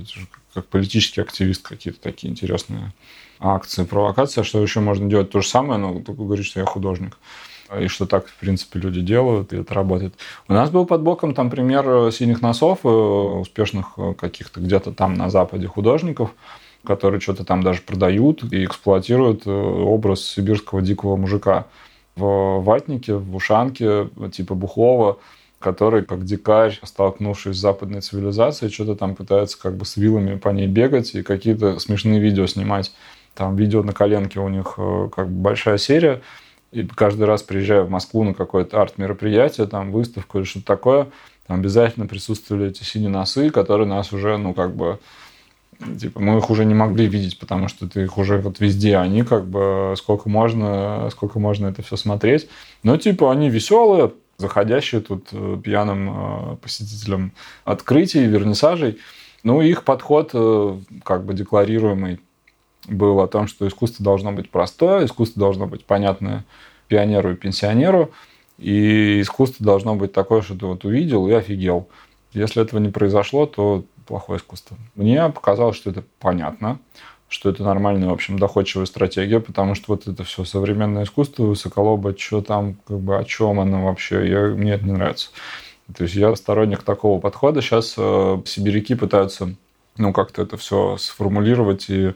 как 0.54 0.66
политический 0.68 1.22
активист 1.22 1.68
какие-то 1.68 2.00
такие 2.00 2.32
интересные 2.32 2.94
акции, 3.40 3.84
провокации, 3.84 4.42
а 4.42 4.44
что 4.44 4.62
еще 4.62 4.80
можно 4.80 5.10
делать 5.10 5.32
то 5.32 5.42
же 5.42 5.48
самое, 5.48 5.80
но 5.80 6.00
только 6.00 6.24
говорить, 6.24 6.46
что 6.46 6.60
я 6.60 6.66
художник. 6.66 7.18
И 7.80 7.88
что 7.88 8.06
так, 8.06 8.28
в 8.28 8.36
принципе, 8.36 8.80
люди 8.80 9.02
делают, 9.02 9.52
и 9.52 9.58
это 9.58 9.74
работает. 9.74 10.14
У 10.48 10.54
нас 10.54 10.70
был 10.70 10.86
под 10.86 11.02
боком 11.02 11.34
там 11.34 11.50
пример 11.50 12.12
синих 12.12 12.42
носов, 12.42 12.80
э, 12.84 12.88
успешных 12.88 13.94
э, 13.98 14.14
каких-то 14.14 14.60
где-то 14.60 14.92
там 14.92 15.16
на 15.16 15.30
Западе 15.30 15.68
художников, 15.68 16.32
которые 16.86 17.20
что-то 17.20 17.44
там 17.44 17.64
даже 17.64 17.82
продают 17.82 18.44
и 18.54 18.64
эксплуатируют 18.66 19.48
э, 19.48 19.52
образ 19.52 20.24
сибирского 20.24 20.82
дикого 20.82 21.16
мужика 21.16 21.66
в 22.16 22.60
ватнике, 22.60 23.16
в 23.16 23.36
ушанке, 23.36 24.10
типа 24.32 24.54
Бухлова, 24.54 25.18
который, 25.60 26.06
как 26.06 26.24
дикарь, 26.24 26.80
столкнувшись 26.84 27.56
с 27.56 27.60
западной 27.60 28.02
цивилизацией, 28.02 28.72
что-то 28.72 28.96
там 28.96 29.16
пытается 29.16 29.60
как 29.60 29.76
бы 29.76 29.86
с 29.86 29.98
вилами 29.98 30.38
по 30.38 30.50
ней 30.50 30.68
бегать 30.68 31.16
и 31.16 31.24
какие-то 31.24 31.80
смешные 31.80 32.20
видео 32.20 32.46
снимать. 32.46 32.92
Там 33.34 33.56
видео 33.56 33.82
на 33.82 33.92
коленке 33.92 34.40
у 34.40 34.48
них 34.48 34.76
э, 34.78 35.10
как 35.14 35.28
бы 35.28 35.42
большая 35.42 35.78
серия, 35.78 36.22
и 36.76 36.86
каждый 36.86 37.24
раз 37.24 37.42
приезжая 37.44 37.84
в 37.84 37.90
Москву 37.90 38.24
на 38.24 38.34
какое-то 38.34 38.82
арт-мероприятие, 38.82 39.68
там 39.68 39.92
выставку 39.92 40.38
или 40.38 40.46
что-то 40.46 40.66
такое, 40.66 41.08
там 41.48 41.60
обязательно 41.60 42.08
присутствовали 42.08 42.68
эти 42.68 42.84
синие 42.84 43.10
носы, 43.10 43.50
которые 43.50 43.88
нас 43.88 44.12
уже, 44.12 44.38
ну, 44.38 44.54
как 44.54 44.76
бы 44.76 45.00
Типа, 46.00 46.22
мы 46.22 46.38
их 46.38 46.50
уже 46.50 46.64
не 46.64 46.74
могли 46.74 47.06
видеть, 47.06 47.38
потому 47.38 47.68
что 47.68 47.88
ты 47.88 48.04
их 48.04 48.18
уже 48.18 48.38
вот 48.38 48.60
везде, 48.60 48.98
они 48.98 49.24
как 49.24 49.46
бы 49.46 49.94
сколько 49.98 50.30
можно, 50.30 51.10
сколько 51.12 51.38
можно 51.38 51.68
это 51.68 51.82
все 51.82 51.98
смотреть. 51.98 52.48
Но 52.84 52.96
типа 52.98 53.32
они 53.32 53.50
веселые, 53.50 54.14
заходящие 54.38 55.02
тут 55.02 55.28
э, 55.32 55.58
пьяным 55.62 56.10
э, 56.10 56.56
посетителям 56.62 57.34
открытий, 57.66 58.26
вернисажей. 58.26 59.00
Ну, 59.44 59.62
их 59.62 59.84
подход, 59.84 60.32
э, 60.34 60.78
как 61.04 61.26
бы 61.26 61.34
декларируемый, 61.34 62.20
был 62.88 63.20
о 63.22 63.28
том, 63.28 63.48
что 63.48 63.68
искусство 63.68 64.04
должно 64.04 64.32
быть 64.32 64.50
простое, 64.50 65.06
искусство 65.06 65.40
должно 65.40 65.68
быть 65.68 65.86
понятное 65.86 66.46
пионеру 66.88 67.32
и 67.32 67.36
пенсионеру, 67.36 68.12
и 68.58 69.22
искусство 69.22 69.66
должно 69.66 69.96
быть 69.96 70.14
такое, 70.14 70.42
что 70.42 70.56
ты 70.56 70.66
вот 70.66 70.86
увидел 70.86 71.28
и 71.28 71.34
офигел. 71.34 71.90
Если 72.34 72.62
этого 72.62 72.80
не 72.80 72.90
произошло, 72.90 73.46
то 73.46 73.86
плохое 74.06 74.40
искусство. 74.40 74.78
Мне 74.96 75.30
показалось, 75.30 75.78
что 75.78 75.90
это 75.90 76.04
понятно, 76.20 76.80
что 77.28 77.50
это 77.50 77.64
нормальная, 77.64 78.10
в 78.10 78.14
общем, 78.14 78.38
доходчивая 78.38 78.86
стратегия, 78.86 79.40
потому 79.40 79.76
что 79.76 79.86
вот 79.88 80.08
это 80.08 80.24
все 80.24 80.44
современное 80.46 81.04
искусство, 81.04 81.44
высоколоба, 81.44 82.16
что 82.18 82.42
там, 82.42 82.76
как 82.88 83.00
бы, 83.00 83.18
о 83.18 83.24
чем 83.24 83.60
оно 83.60 83.86
вообще, 83.86 84.30
я, 84.30 84.42
мне 84.48 84.74
это 84.74 84.86
не 84.86 84.92
нравится. 84.92 85.30
То 85.96 86.04
есть 86.04 86.16
я 86.16 86.36
сторонник 86.36 86.84
такого 86.84 87.20
подхода. 87.20 87.62
Сейчас 87.62 87.96
э, 87.98 88.42
сибиряки 88.46 88.96
пытаются, 88.96 89.56
ну, 89.98 90.14
как-то 90.14 90.42
это 90.42 90.58
все 90.58 90.98
сформулировать 90.98 91.90
и 91.90 92.14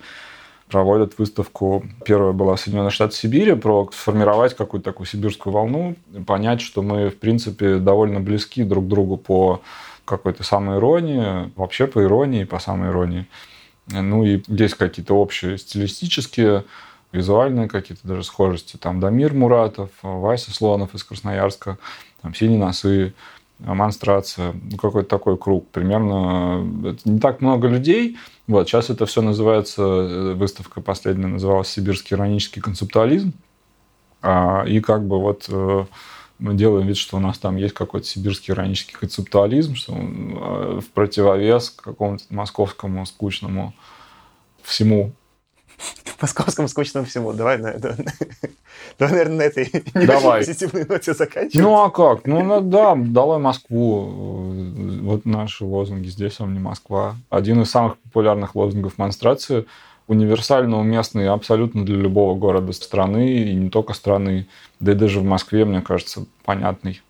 проводят 0.70 1.18
выставку. 1.18 1.84
Первая 2.06 2.32
была 2.32 2.56
в 2.56 2.60
Соединенных 2.60 2.94
Штатах 2.94 3.16
Сибири, 3.16 3.56
про 3.56 3.90
сформировать 3.92 4.56
какую-то 4.56 4.92
такую 4.92 5.08
сибирскую 5.08 5.52
волну, 5.52 5.96
понять, 6.26 6.62
что 6.62 6.82
мы, 6.82 7.10
в 7.10 7.18
принципе, 7.18 7.78
довольно 7.78 8.20
близки 8.20 8.64
друг 8.64 8.86
к 8.86 8.88
другу 8.88 9.18
по 9.18 9.62
какой-то 10.06 10.44
самой 10.44 10.78
иронии, 10.78 11.52
вообще 11.56 11.88
по 11.88 12.02
иронии, 12.04 12.44
по 12.44 12.60
самой 12.60 12.90
иронии. 12.90 13.28
Ну 13.88 14.24
и 14.24 14.42
есть 14.48 14.76
какие-то 14.76 15.16
общие 15.16 15.58
стилистические, 15.58 16.66
визуальные 17.12 17.68
какие-то 17.68 18.08
даже 18.08 18.24
схожести. 18.24 18.78
Там 18.78 19.00
Дамир 19.00 19.34
Муратов, 19.34 19.90
Вася 20.04 20.54
Слонов 20.54 20.94
из 20.94 21.04
Красноярска, 21.04 21.78
там 22.22 22.36
«Синие 22.36 22.60
носы», 22.60 23.14
монстрация, 23.60 24.54
ну, 24.54 24.78
какой-то 24.78 25.10
такой 25.10 25.38
круг. 25.38 25.68
Примерно 25.70 26.88
это 26.88 27.10
не 27.10 27.20
так 27.20 27.42
много 27.42 27.68
людей. 27.68 28.18
Вот, 28.48 28.68
сейчас 28.68 28.90
это 28.90 29.06
все 29.06 29.22
называется, 29.22 29.82
э, 29.84 30.34
выставка 30.34 30.82
последняя 30.82 31.28
называлась 31.28 31.68
«Сибирский 31.68 32.16
иронический 32.16 32.62
концептуализм». 32.62 33.34
А, 34.22 34.64
и 34.66 34.80
как 34.80 35.06
бы 35.06 35.20
вот 35.20 35.46
э, 35.50 35.86
мы 36.40 36.54
делаем 36.54 36.88
вид, 36.88 36.98
что 36.98 37.18
у 37.18 37.20
нас 37.20 37.38
там 37.38 37.58
есть 37.58 37.74
какой-то 37.74 38.08
сибирский 38.08 38.54
иронический 38.54 38.96
концептуализм, 38.96 39.76
что 39.76 39.94
он 39.94 40.34
э, 40.36 40.80
в 40.80 40.90
противовес 40.92 41.70
какому-то 41.70 42.24
московскому 42.30 43.06
скучному 43.06 43.74
всему. 44.64 45.14
Московскому 46.22 46.68
скучному 46.68 47.06
всему. 47.06 47.34
Давай, 47.34 47.58
на, 47.58 47.74
давай, 47.74 47.98
давай 49.00 49.14
наверное, 49.14 49.38
на 49.38 49.42
этой 49.44 49.84
давай. 49.94 50.40
позитивной 50.40 50.86
ноте 50.86 51.14
заканчивать. 51.14 51.64
Ну, 51.64 51.82
а 51.82 51.90
как? 51.90 52.26
Ну, 52.26 52.44
ну, 52.44 52.62
да, 52.62 52.96
давай 52.96 53.40
Москву. 53.40 54.54
Вот 55.02 55.26
наши 55.26 55.66
лозунги. 55.66 56.08
Здесь 56.08 56.40
вам 56.40 56.54
не 56.54 56.60
Москва. 56.60 57.16
Один 57.30 57.62
из 57.62 57.70
самых 57.72 57.98
популярных 57.98 58.56
лозунгов 58.56 58.98
монстрации– 58.98 59.66
универсально 60.10 60.80
уместный 60.80 61.30
абсолютно 61.30 61.86
для 61.86 61.96
любого 61.96 62.36
города 62.36 62.74
страны, 62.74 63.44
и 63.44 63.54
не 63.54 63.70
только 63.70 63.94
страны, 63.94 64.48
да 64.80 64.94
и 64.94 64.96
даже 64.96 65.20
в 65.20 65.24
Москве, 65.24 65.66
мне 65.66 65.82
кажется, 65.82 66.26
понятный. 66.44 67.02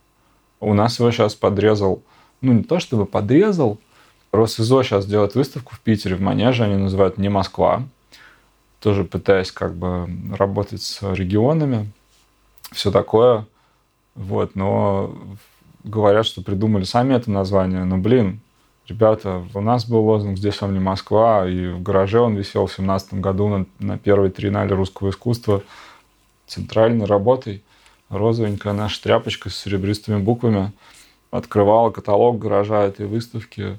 У 0.60 0.74
нас 0.74 1.00
его 1.00 1.10
сейчас 1.10 1.34
подрезал, 1.34 2.04
ну 2.42 2.52
не 2.52 2.64
то 2.64 2.80
чтобы 2.80 3.06
подрезал, 3.06 3.80
Росизо 4.34 4.84
сейчас 4.84 5.06
делает 5.06 5.34
выставку 5.34 5.74
в 5.74 5.80
Питере, 5.80 6.16
в 6.16 6.22
Манеже, 6.22 6.66
они 6.66 6.76
называют 6.76 7.18
«Не 7.18 7.30
Москва», 7.30 7.84
тоже 8.80 9.04
пытаясь 9.04 9.52
как 9.52 9.76
бы 9.76 10.10
работать 10.36 10.82
с 10.82 11.02
регионами, 11.14 11.92
все 12.72 12.92
такое. 12.92 13.46
Вот, 14.16 14.56
но 14.56 15.16
говорят, 15.84 16.26
что 16.26 16.42
придумали 16.42 16.84
сами 16.84 17.14
это 17.14 17.32
название. 17.32 17.84
Но, 17.84 17.98
блин, 17.98 18.42
Ребята, 18.90 19.44
у 19.54 19.62
нас 19.62 19.88
был 19.88 20.00
лозунг 20.00 20.40
«Здесь 20.40 20.60
вам 20.62 20.74
не 20.74 20.80
Москва», 20.80 21.48
и 21.48 21.68
в 21.68 21.84
гараже 21.84 22.20
он 22.20 22.36
висел 22.36 22.66
в 22.66 22.74
семнадцатом 22.74 23.22
году 23.22 23.48
на, 23.48 23.66
на 23.78 24.00
первой 24.00 24.32
тринале 24.32 24.74
русского 24.74 25.12
искусства 25.12 25.62
центральной 26.48 27.06
работой. 27.06 27.62
Розовенькая 28.10 28.74
наша 28.74 29.04
тряпочка 29.04 29.52
с 29.52 29.56
серебристыми 29.56 30.20
буквами 30.20 30.72
открывала 31.30 31.92
каталог 31.92 32.40
гаража 32.40 32.82
этой 32.82 33.06
выставки. 33.06 33.78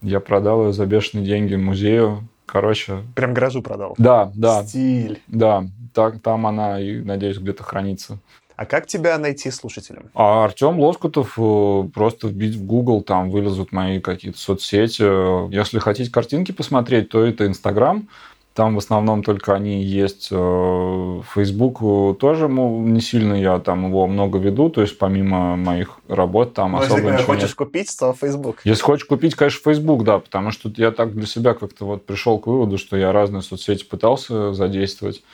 Я 0.00 0.20
продал 0.20 0.66
ее 0.66 0.72
за 0.72 0.86
бешеные 0.86 1.26
деньги 1.26 1.56
музею. 1.56 2.22
Короче... 2.46 3.02
Прям 3.14 3.34
гаражу 3.34 3.62
продал? 3.62 3.94
Да, 3.98 4.30
да. 4.34 4.64
Стиль. 4.64 5.20
Да, 5.28 5.66
так, 5.92 6.20
там 6.20 6.46
она, 6.46 6.80
и, 6.80 7.00
надеюсь, 7.00 7.38
где-то 7.38 7.62
хранится. 7.62 8.18
А 8.56 8.66
как 8.66 8.86
тебя 8.86 9.18
найти 9.18 9.50
слушателям? 9.50 10.10
А 10.14 10.44
Артем 10.44 10.78
Лоскутов 10.78 11.34
э, 11.36 11.88
просто 11.92 12.28
вбить 12.28 12.54
в 12.54 12.64
Google, 12.64 13.02
там 13.02 13.30
вылезут 13.30 13.72
мои 13.72 13.98
какие-то 14.00 14.38
соцсети. 14.38 15.52
Если 15.52 15.80
хотите 15.80 16.10
картинки 16.10 16.52
посмотреть, 16.52 17.08
то 17.08 17.24
это 17.24 17.46
Инстаграм. 17.46 18.08
Там 18.54 18.76
в 18.76 18.78
основном 18.78 19.24
только 19.24 19.52
они 19.52 19.82
есть. 19.82 20.28
Facebook 20.28 21.78
э, 21.82 22.14
тоже 22.20 22.48
не 22.48 23.00
сильно 23.00 23.34
я 23.34 23.58
там 23.58 23.88
его 23.88 24.06
много 24.06 24.38
веду, 24.38 24.70
то 24.70 24.80
есть 24.80 24.96
помимо 24.96 25.56
моих 25.56 25.98
работ 26.06 26.54
там 26.54 26.72
Но 26.72 26.78
особо 26.78 26.98
если 26.98 27.12
ничего 27.12 27.26
хочешь 27.26 27.48
нет. 27.48 27.54
купить, 27.54 27.98
то 27.98 28.12
Facebook. 28.12 28.60
Если 28.62 28.82
хочешь 28.82 29.06
купить, 29.06 29.34
конечно, 29.34 29.60
Facebook, 29.60 30.04
да, 30.04 30.20
потому 30.20 30.52
что 30.52 30.70
я 30.76 30.92
так 30.92 31.14
для 31.14 31.26
себя 31.26 31.54
как-то 31.54 31.84
вот 31.84 32.06
пришел 32.06 32.38
к 32.38 32.46
выводу, 32.46 32.78
что 32.78 32.96
я 32.96 33.10
разные 33.10 33.42
соцсети 33.42 33.84
пытался 33.84 34.54
задействовать. 34.54 35.24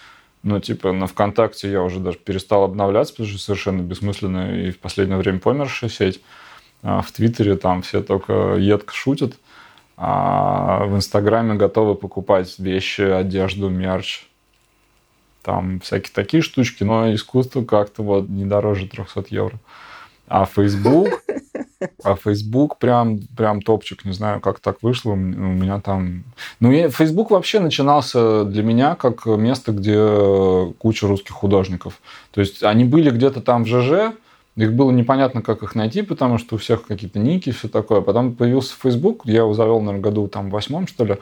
Ну, 0.42 0.58
типа, 0.58 0.92
на 0.92 1.06
ВКонтакте 1.06 1.70
я 1.70 1.82
уже 1.82 2.00
даже 2.00 2.16
перестал 2.16 2.64
обновляться, 2.64 3.12
потому 3.12 3.28
что 3.28 3.38
совершенно 3.38 3.82
бессмысленно 3.82 4.58
и 4.62 4.70
в 4.70 4.78
последнее 4.78 5.18
время 5.18 5.40
помершая 5.40 5.90
сеть. 5.90 6.22
А 6.82 7.02
в 7.02 7.12
Твиттере 7.12 7.56
там 7.56 7.82
все 7.82 8.02
только 8.02 8.54
едко 8.56 8.94
шутят. 8.94 9.34
А 10.02 10.86
в 10.86 10.96
Инстаграме 10.96 11.56
готовы 11.56 11.94
покупать 11.94 12.58
вещи, 12.58 13.02
одежду, 13.02 13.68
мерч. 13.68 14.26
Там 15.42 15.80
всякие 15.80 16.12
такие 16.14 16.42
штучки, 16.42 16.84
но 16.84 17.12
искусство 17.12 17.62
как-то 17.62 18.02
вот 18.02 18.26
не 18.26 18.46
дороже 18.46 18.88
300 18.88 19.26
евро. 19.28 19.58
А 20.26 20.46
Facebook, 20.46 21.22
а 22.02 22.14
Facebook 22.14 22.78
прям, 22.78 23.18
прям 23.36 23.60
топчик. 23.60 24.06
Не 24.06 24.12
знаю, 24.12 24.40
как 24.40 24.60
так 24.60 24.78
вышло. 24.80 25.10
У 25.10 25.16
меня 25.16 25.80
там... 25.80 26.24
Ну, 26.60 26.72
я, 26.72 26.88
Facebook 26.88 27.30
вообще 27.30 27.60
начинался 27.60 28.44
для 28.44 28.62
меня 28.62 28.94
как 28.94 29.26
место, 29.26 29.72
где 29.72 30.72
куча 30.78 31.08
русских 31.08 31.34
художников. 31.34 32.00
То 32.30 32.40
есть 32.40 32.62
они 32.62 32.84
были 32.86 33.10
где-то 33.10 33.42
там 33.42 33.64
в 33.64 33.66
ЖЖ, 33.66 34.14
их 34.60 34.74
было 34.74 34.90
непонятно, 34.90 35.42
как 35.42 35.62
их 35.62 35.74
найти, 35.74 36.02
потому 36.02 36.38
что 36.38 36.56
у 36.56 36.58
всех 36.58 36.86
какие-то 36.86 37.18
ники, 37.18 37.50
все 37.50 37.68
такое. 37.68 38.00
Потом 38.00 38.34
появился 38.34 38.74
Facebook, 38.80 39.22
я 39.24 39.38
его 39.38 39.54
завел, 39.54 39.80
наверное, 39.80 40.02
году 40.02 40.28
там 40.28 40.50
восьмом, 40.50 40.86
что 40.86 41.04
ли. 41.04 41.16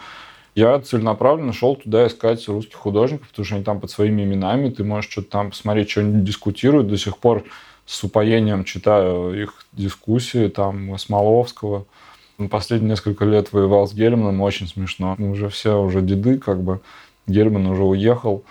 Я 0.55 0.81
целенаправленно 0.81 1.53
шел 1.53 1.77
туда 1.77 2.07
искать 2.07 2.47
русских 2.49 2.77
художников, 2.77 3.29
потому 3.29 3.47
что 3.47 3.55
они 3.55 3.65
там 3.65 3.81
под 3.81 3.91
своими 3.91 4.23
именами, 4.23 4.71
ты 4.71 4.83
можешь 4.83 5.11
что-то 5.11 5.31
там 5.31 5.51
посмотреть, 5.51 5.91
что 5.91 6.01
они 6.01 6.23
дискутируют. 6.25 6.89
До 6.89 6.97
сих 6.97 7.19
пор 7.19 7.45
с 7.87 8.03
упоением 8.03 8.65
читаю 8.65 9.41
их 9.41 9.65
дискуссии, 9.73 10.49
там, 10.49 10.99
Смоловского. 10.99 11.87
Он 12.39 12.49
последние 12.49 12.91
несколько 12.91 13.25
лет 13.25 13.53
воевал 13.53 13.87
с 13.87 13.95
Гельманом, 13.95 14.41
очень 14.41 14.69
смешно. 14.69 15.15
Мы 15.19 15.31
уже 15.31 15.49
все 15.49 15.81
уже 15.81 16.03
деды, 16.03 16.39
как 16.39 16.61
бы. 16.63 16.81
Гельман 17.27 17.67
уже 17.67 17.85
уехал, 17.85 18.43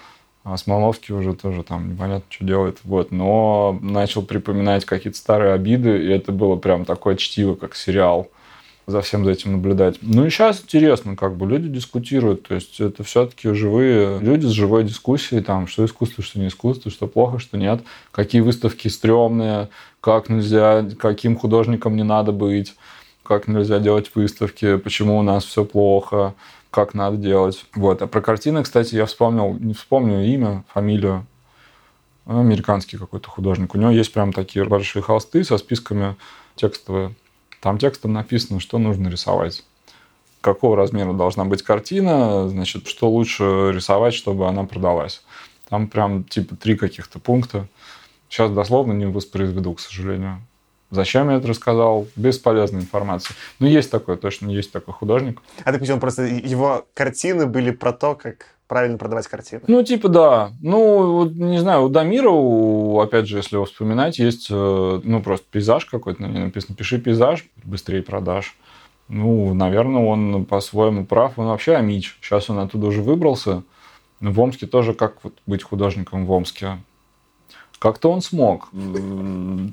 Смоловский 0.56 1.14
уже 1.14 1.34
тоже 1.34 1.64
там 1.64 1.91
непонятно, 1.91 2.26
что 2.30 2.45
делает. 2.45 2.78
Вот. 2.84 3.11
Но 3.11 3.78
начал 3.82 4.22
припоминать 4.22 4.86
какие-то 4.86 5.18
старые 5.18 5.53
обиды, 5.53 6.02
и 6.03 6.10
это 6.10 6.32
было 6.32 6.56
прям 6.56 6.86
такое 6.86 7.15
чтиво, 7.15 7.56
как 7.56 7.76
сериал 7.76 8.30
за 8.88 9.02
всем 9.02 9.26
за 9.26 9.32
этим 9.32 9.52
наблюдать. 9.52 9.98
Ну 10.02 10.26
и 10.26 10.30
сейчас 10.30 10.61
интересно, 10.61 11.18
как 11.18 11.36
бы 11.36 11.45
люди 11.45 11.68
дискутируют, 11.68 12.48
то 12.48 12.56
есть 12.56 12.80
это 12.80 13.03
все-таки 13.03 13.52
живые 13.52 14.19
люди 14.19 14.45
с 14.45 14.52
живой 14.52 14.86
дискуссией, 14.86 15.41
там, 15.41 15.68
что 15.68 15.84
искусство, 15.84 16.24
что 16.24 16.40
не 16.40 16.48
искусство, 16.48 16.90
что 16.90 17.06
плохо, 17.06 17.38
что 17.38 17.57
нет, 17.57 17.82
какие 18.11 18.40
выставки 18.40 18.88
стрёмные, 18.88 19.68
как 19.99 20.30
нельзя, 20.30 20.88
каким 20.98 21.36
художникам 21.36 21.98
не 21.98 22.03
надо 22.03 22.32
быть, 22.32 22.76
как 23.24 23.49
нельзя 23.49 23.80
делать 23.80 24.10
выставки, 24.15 24.78
почему 24.78 25.18
у 25.18 25.22
нас 25.22 25.44
все 25.44 25.65
плохо, 25.65 26.34
как 26.78 26.94
надо 26.94 27.18
делать. 27.18 27.66
Вот. 27.74 28.04
А 28.04 28.08
про 28.08 28.22
картины, 28.22 28.62
кстати, 28.62 28.94
я 28.94 29.08
вспомнил, 29.08 29.56
не 29.56 29.74
вспомню 29.74 30.24
имя, 30.26 30.64
фамилию, 30.72 31.26
американский 32.28 32.98
какой-то 32.98 33.28
художник. 33.30 33.74
У 33.74 33.80
него 33.80 33.90
есть 33.90 34.14
прям 34.14 34.32
такие 34.32 34.64
большие 34.64 35.02
холсты 35.02 35.44
со 35.44 35.58
списками 35.58 36.16
текстовые 36.56 37.16
там 37.62 37.80
текстом 37.80 38.14
написано, 38.14 38.60
что 38.60 38.78
нужно 38.78 39.08
рисовать. 39.08 39.64
Какого 40.41 40.78
размера 40.78 41.14
должна 41.14 41.45
быть 41.45 41.64
картина, 41.64 42.48
значит, 42.48 42.88
что 42.88 43.10
лучше 43.10 43.72
рисовать, 43.74 44.14
чтобы 44.14 44.48
она 44.48 44.64
продалась. 44.64 45.24
Там 45.68 45.88
прям 45.88 46.24
типа 46.26 46.56
три 46.56 46.78
каких-то 46.78 47.18
пункта. 47.18 47.68
Сейчас 48.30 48.52
дословно 48.52 48.94
не 48.94 49.08
воспроизведу, 49.08 49.74
к 49.74 49.80
сожалению. 49.80 50.44
Зачем 50.89 51.30
я 51.30 51.38
это 51.38 51.47
рассказал? 51.47 52.07
Бесполезная 52.15 52.81
информация. 52.81 53.35
Ну, 53.59 53.68
есть 53.68 53.91
такой, 53.91 54.18
точно 54.18 54.49
есть 54.49 54.72
такой 54.72 54.93
художник. 54.93 55.41
А 55.64 55.73
так 55.73 55.81
он 55.81 55.99
просто 55.99 56.23
его 56.23 56.85
картины 56.93 57.45
были 57.45 57.72
про 57.72 57.91
то, 57.91 58.15
как 58.15 58.55
правильно 58.68 58.97
продавать 58.97 59.27
картины. 59.27 59.61
Ну, 59.68 59.84
типа, 59.84 60.09
да. 60.09 60.51
Ну, 60.61 61.14
вот, 61.14 61.34
не 61.34 61.59
знаю, 61.59 61.84
у 61.84 61.89
Дамира, 61.89 62.30
у, 62.30 62.99
опять 62.99 63.27
же, 63.27 63.38
если 63.38 63.55
его 63.55 63.65
вспоминать, 63.65 64.19
есть, 64.19 64.47
э, 64.49 65.01
ну, 65.03 65.22
просто 65.22 65.45
пейзаж 65.49 65.85
какой-то, 65.85 66.22
на 66.22 66.27
ней 66.27 66.43
написано 66.43 66.76
«Пиши 66.76 66.99
пейзаж, 66.99 67.45
быстрее 67.64 68.01
продаж». 68.01 68.55
Ну, 69.09 69.53
наверное, 69.53 70.03
он 70.03 70.45
по-своему 70.45 71.05
прав. 71.05 71.39
Он 71.39 71.47
вообще 71.47 71.76
амич. 71.76 72.18
Сейчас 72.22 72.49
он 72.49 72.59
оттуда 72.59 72.88
уже 72.88 73.01
выбрался. 73.01 73.64
В 74.19 74.39
Омске 74.39 74.68
тоже 74.68 74.93
как 74.93 75.23
вот 75.23 75.38
быть 75.45 75.64
художником 75.64 76.26
в 76.26 76.31
Омске? 76.31 76.80
Как-то 77.80 78.12
он 78.12 78.22
смог. 78.22 78.70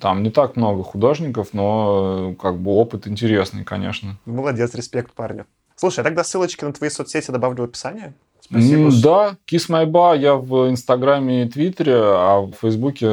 Там 0.00 0.22
не 0.22 0.30
так 0.30 0.56
много 0.56 0.82
художников, 0.82 1.48
но 1.52 2.34
как 2.40 2.58
бы 2.58 2.72
опыт 2.72 3.06
интересный, 3.06 3.64
конечно. 3.64 4.16
Молодец, 4.26 4.74
респект 4.74 5.12
парню. 5.12 5.46
Слушай, 5.76 6.00
я 6.00 6.04
тогда 6.04 6.22
ссылочки 6.22 6.64
на 6.64 6.72
твои 6.72 6.90
соцсети 6.90 7.30
добавлю 7.30 7.62
в 7.62 7.64
описание. 7.64 8.14
Спасибо. 8.40 8.90
Да, 9.02 9.36
Kiss 9.50 9.70
My 9.70 9.86
Bar 9.86 10.18
я 10.18 10.34
в 10.34 10.68
Инстаграме 10.68 11.44
и 11.44 11.48
Твиттере, 11.48 11.96
а 11.96 12.40
в 12.40 12.52
Фейсбуке 12.60 13.08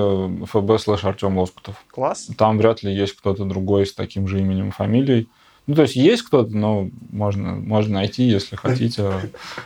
ФБ 0.45 0.77
слэш 0.77 1.05
Артем 1.05 1.37
Лоскутов. 1.37 1.81
Класс. 1.89 2.29
Там 2.37 2.57
вряд 2.57 2.83
ли 2.83 2.93
есть 2.93 3.15
кто-то 3.15 3.45
другой 3.45 3.85
с 3.85 3.93
таким 3.93 4.27
же 4.27 4.41
именем 4.41 4.69
и 4.69 4.71
фамилией. 4.71 5.29
Ну, 5.67 5.75
то 5.75 5.83
есть 5.83 5.95
есть 5.95 6.23
кто-то, 6.23 6.55
но 6.55 6.89
можно, 7.11 7.53
можно 7.53 7.95
найти, 7.95 8.23
если 8.23 8.57
хотите. 8.57 9.09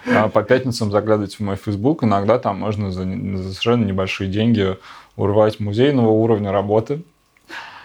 А 0.06 0.30
по 0.30 0.43
пятницам 0.43 0.91
заглядывайте 0.91 1.38
в 1.38 1.39
мой 1.39 1.56
Facebook. 1.56 2.03
Иногда 2.03 2.38
там 2.38 2.60
можно 2.60 2.91
за, 2.91 3.03
за 3.03 3.49
совершенно 3.49 3.85
небольшие 3.85 4.30
деньги 4.30 4.77
урвать 5.15 5.59
музейного 5.59 6.09
уровня 6.09 6.51
работы. 6.51 7.03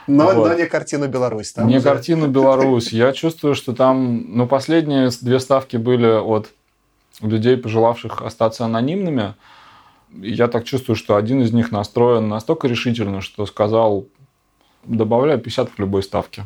Но, 0.07 0.25
вот. 0.27 0.49
но 0.49 0.55
не 0.55 0.67
картину 0.67 1.09
Беларусь. 1.09 1.53
Там 1.53 1.69
не 1.69 1.77
уже... 1.77 1.85
картину 1.85 2.27
Беларусь. 2.27 2.93
Я 2.93 3.13
чувствую, 3.13 3.55
что 3.55 3.75
там... 3.75 4.25
Ну, 4.29 4.47
последние 4.47 5.11
две 5.21 5.39
ставки 5.39 5.77
были 5.77 6.07
от 6.07 6.51
людей, 7.21 7.57
пожелавших 7.57 8.23
остаться 8.23 8.65
анонимными. 8.65 9.35
Я 10.13 10.49
так 10.49 10.65
чувствую, 10.65 10.97
что 10.97 11.17
один 11.17 11.43
из 11.43 11.53
них 11.53 11.71
настроен 11.71 12.29
настолько 12.29 12.67
решительно, 12.67 13.21
что 13.21 13.47
сказал, 13.47 14.07
добавляю 14.85 15.39
50 15.39 15.71
к 15.71 15.79
любой 15.79 16.03
ставке. 16.03 16.45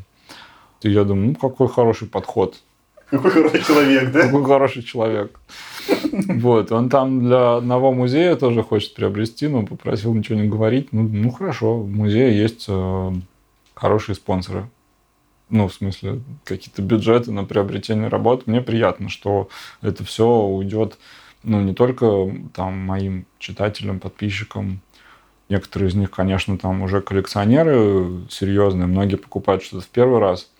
И 0.82 0.90
я 0.90 1.05
думаю, 1.05 1.28
ну, 1.28 1.35
какой 1.35 1.69
хороший 1.69 2.09
подход. 2.09 2.56
Какой 3.11 3.31
хороший 3.31 3.65
человек, 3.65 4.12
да? 4.12 4.23
Какой 4.23 4.44
хороший 4.44 4.82
человек. 4.82 5.39
Вот, 6.12 6.73
он 6.73 6.89
там 6.89 7.20
для 7.20 7.56
одного 7.56 7.93
музея 7.93 8.36
тоже 8.36 8.62
хочет 8.62 8.94
приобрести, 8.94 9.48
но 9.48 9.65
попросил 9.65 10.15
ничего 10.15 10.39
не 10.39 10.48
говорить. 10.48 10.93
Ну, 10.93 11.02
ну 11.02 11.31
хорошо, 11.31 11.78
в 11.81 11.89
музее 11.89 12.36
есть 12.36 12.66
э, 12.69 13.12
хорошие 13.74 14.15
спонсоры. 14.15 14.69
Ну, 15.51 15.69
в 15.69 15.74
смысле, 15.74 16.20
какие-то 16.44 16.82
бюджеты 16.82 17.31
на 17.31 17.44
приобретение 17.44 18.09
работ. 18.09 18.47
Мне 18.47 18.61
приятно, 18.61 19.09
что 19.09 19.48
это 19.82 20.05
все 20.05 20.27
уйдет, 20.27 20.98
ну, 21.43 21.61
не 21.61 21.74
только 21.74 22.32
там 22.55 22.78
моим 22.78 23.27
читателям, 23.39 24.01
подписчикам. 24.01 24.81
Некоторые 25.51 25.90
из 25.90 25.94
них, 25.94 26.11
конечно, 26.11 26.56
там 26.56 26.82
уже 26.82 27.02
коллекционеры 27.02 28.23
серьезные, 28.31 28.86
многие 28.86 29.16
покупают 29.16 29.62
что-то 29.62 29.85
в 29.85 29.89
первый 29.89 30.19
раз. 30.19 30.51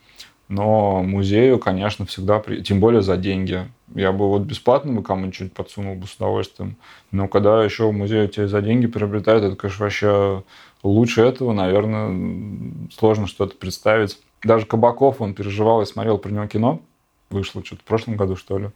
Но 0.55 1.02
музею, 1.02 1.59
конечно, 1.59 2.06
всегда, 2.06 2.39
при... 2.39 2.62
тем 2.62 2.78
более 2.78 3.02
за 3.02 3.16
деньги. 3.16 3.68
Я 3.93 4.12
бы 4.12 4.28
вот 4.28 4.43
бесплатно 4.43 4.93
бы 4.93 5.02
кому-нибудь 5.02 5.52
подсунул 5.52 5.97
бы 5.97 6.06
с 6.06 6.14
удовольствием. 6.14 6.76
Но 7.10 7.26
когда 7.26 7.64
еще 7.64 7.90
музей 7.90 8.28
тебе 8.28 8.47
за 8.47 8.62
деньги 8.62 8.86
приобретает, 8.86 9.43
это, 9.43 9.56
конечно, 9.56 9.85
вообще 9.85 10.44
лучше 10.85 11.22
этого, 11.22 11.52
наверное, 11.52 12.89
сложно 12.97 13.26
что-то 13.26 13.56
представить. 13.56 14.20
Даже 14.44 14.64
Кабаков, 14.64 15.20
он 15.20 15.35
переживал, 15.35 15.81
я 15.81 15.86
смотрел 15.86 16.18
про 16.18 16.31
него 16.31 16.47
кино, 16.47 16.81
вышло 17.31 17.64
что-то 17.64 17.82
в 17.82 17.85
прошлом 17.85 18.16
году, 18.16 18.36
что 18.36 18.59
ли, 18.59 18.70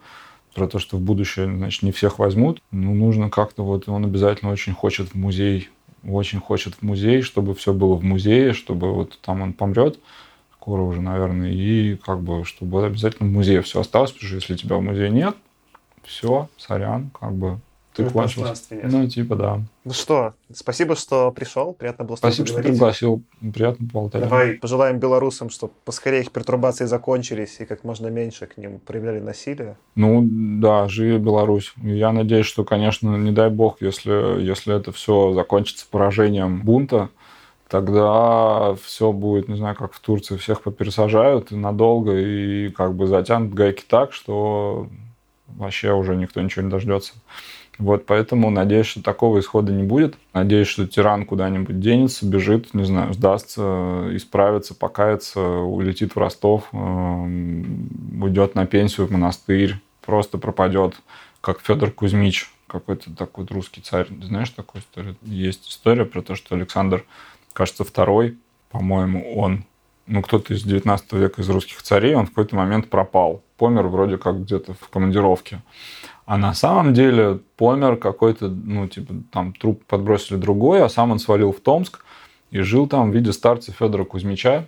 про 0.57 0.67
то, 0.67 0.81
что 0.81 0.97
в 0.97 1.01
будущее, 1.01 1.47
значит, 1.47 1.85
не 1.85 1.93
всех 1.93 2.19
возьмут. 2.19 2.61
Ну, 2.73 2.93
нужно 2.93 3.31
как-то 3.31 3.63
вот, 3.63 3.89
он 3.89 4.05
обязательно 4.05 4.51
очень 4.51 4.73
хочет 4.73 5.11
в 5.11 5.15
музей, 5.15 5.69
очень 6.05 6.41
хочет 6.41 6.75
в 6.75 6.83
музей, 6.83 7.23
чтобы 7.23 7.55
все 7.55 7.73
было 7.73 7.95
в 7.95 8.03
музее, 8.03 8.53
чтобы 8.53 8.93
вот 8.93 9.21
там 9.23 9.43
он 9.43 9.53
помрет, 9.53 10.01
скоро 10.69 10.83
уже, 10.83 11.01
наверное, 11.01 11.51
и 11.51 11.97
как 11.97 12.21
бы, 12.21 12.45
чтобы 12.45 12.85
обязательно 12.85 13.27
в 13.27 13.33
музее 13.33 13.63
все 13.63 13.81
осталось, 13.81 14.13
потому 14.13 14.29
что 14.29 14.37
если 14.37 14.55
тебя 14.55 14.77
в 14.77 14.83
музее 14.83 15.09
нет, 15.09 15.35
все, 16.05 16.51
сорян, 16.59 17.11
как 17.19 17.33
бы 17.33 17.59
ты 17.95 18.05
кончился. 18.11 18.75
Ну, 18.83 19.09
типа, 19.09 19.35
да. 19.35 19.61
Ну 19.85 19.93
что, 19.95 20.35
спасибо, 20.53 20.95
что 20.95 21.33
пришел. 21.33 21.73
Приятно 21.73 22.05
было 22.05 22.17
с 22.17 22.21
тобой 22.21 22.35
Спасибо, 22.35 22.61
что 22.61 22.69
пригласил. 22.69 23.23
Приятно 23.41 23.87
поболтать. 23.87 24.21
Давай 24.21 24.53
пожелаем 24.53 24.99
белорусам, 24.99 25.49
чтобы 25.49 25.73
поскорее 25.87 26.21
их 26.21 26.33
пертурбации 26.33 26.85
закончились 26.85 27.57
и 27.61 27.65
как 27.65 27.83
можно 27.83 28.09
меньше 28.09 28.47
к 28.47 28.59
ним 28.59 28.79
проявляли 28.79 29.21
насилие. 29.21 29.79
Ну, 29.95 30.23
да, 30.23 30.87
живи 30.87 31.17
Беларусь. 31.17 31.73
Я 31.83 32.13
надеюсь, 32.13 32.47
что, 32.47 32.63
конечно, 32.65 33.17
не 33.17 33.33
дай 33.33 33.49
бог, 33.49 33.81
если, 33.81 34.43
если 34.43 34.77
это 34.77 34.93
все 34.93 35.33
закончится 35.33 35.87
поражением 35.91 36.61
бунта, 36.61 37.09
тогда 37.69 38.75
все 38.83 39.13
будет, 39.13 39.49
не 39.49 39.57
знаю, 39.57 39.77
как 39.77 39.93
в 39.93 40.01
Турции, 40.01 40.37
всех 40.37 40.63
попересажают 40.63 41.51
надолго 41.51 42.17
и 42.17 42.71
как 42.71 42.95
бы 42.95 43.07
затянут 43.07 43.55
гайки 43.55 43.85
так, 43.87 44.13
что 44.13 44.89
вообще 45.47 45.93
уже 45.93 46.17
никто 46.17 46.41
ничего 46.41 46.65
не 46.65 46.71
дождется. 46.71 47.15
Вот, 47.79 48.07
поэтому 48.07 48.51
надеюсь, 48.51 48.87
что 48.87 49.03
такого 49.03 49.39
исхода 49.39 49.73
не 49.73 49.85
будет. 49.85 50.17
Надеюсь, 50.33 50.67
что 50.67 50.87
тиран 50.87 51.25
куда-нибудь 51.25 51.79
денется, 51.79 52.27
бежит, 52.27 52.75
не 52.75 52.85
знаю, 52.85 53.15
сдастся, 53.15 54.09
исправится, 54.11 54.75
покается, 54.75 55.41
улетит 55.41 56.17
в 56.17 56.19
Ростов, 56.19 56.65
эм, 56.73 57.89
уйдет 58.21 58.57
на 58.57 58.67
пенсию 58.67 59.07
в 59.07 59.13
монастырь, 59.13 59.77
просто 60.05 60.39
пропадет, 60.39 60.95
как 61.41 61.61
Федор 61.61 61.93
Кузьмич, 61.93 62.51
какой-то 62.67 63.15
такой 63.15 63.47
русский 63.47 63.81
царь. 63.81 64.09
Знаешь 64.23 64.51
такую 64.51 64.83
историю? 64.83 65.17
Есть 65.23 65.71
история 65.71 66.05
про 66.05 66.21
то, 66.21 66.35
что 66.35 66.57
Александр 66.57 67.05
кажется, 67.53 67.85
второй, 67.85 68.39
по-моему, 68.71 69.35
он, 69.37 69.65
ну, 70.07 70.23
кто-то 70.23 70.55
из 70.55 70.63
19 70.63 71.13
века 71.15 71.43
из 71.43 71.49
русских 71.49 71.83
царей, 71.83 72.15
он 72.15 72.27
в 72.27 72.31
какой-то 72.31 72.57
момент 72.57 72.89
пропал. 72.89 73.43
Помер 73.57 73.89
вроде 73.89 74.19
как 74.19 74.43
где-то 74.43 74.75
в 74.75 74.89
командировке. 74.89 75.63
А 76.27 76.37
на 76.37 76.53
самом 76.55 76.93
деле 76.93 77.41
помер 77.57 77.97
какой-то, 77.97 78.49
ну, 78.49 78.87
типа, 78.87 79.15
там 79.33 79.53
труп 79.55 79.83
подбросили 79.87 80.37
другой, 80.37 80.83
а 80.85 80.89
сам 80.89 81.11
он 81.11 81.19
свалил 81.19 81.53
в 81.53 81.61
Томск 81.61 82.05
и 82.51 82.61
жил 82.61 82.87
там 82.87 83.11
в 83.11 83.15
виде 83.15 83.33
старца 83.33 83.73
Федора 83.73 84.05
Кузьмича. 84.05 84.67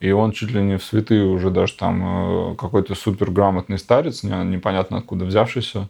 И 0.00 0.10
он 0.12 0.32
чуть 0.32 0.50
ли 0.50 0.62
не 0.62 0.78
в 0.78 0.84
святые 0.84 1.26
уже 1.26 1.50
даже 1.50 1.74
там 1.74 2.52
э, 2.52 2.56
какой-то 2.56 2.94
суперграмотный 2.94 3.78
старец, 3.78 4.22
непонятно 4.22 4.98
откуда 4.98 5.26
взявшийся. 5.26 5.88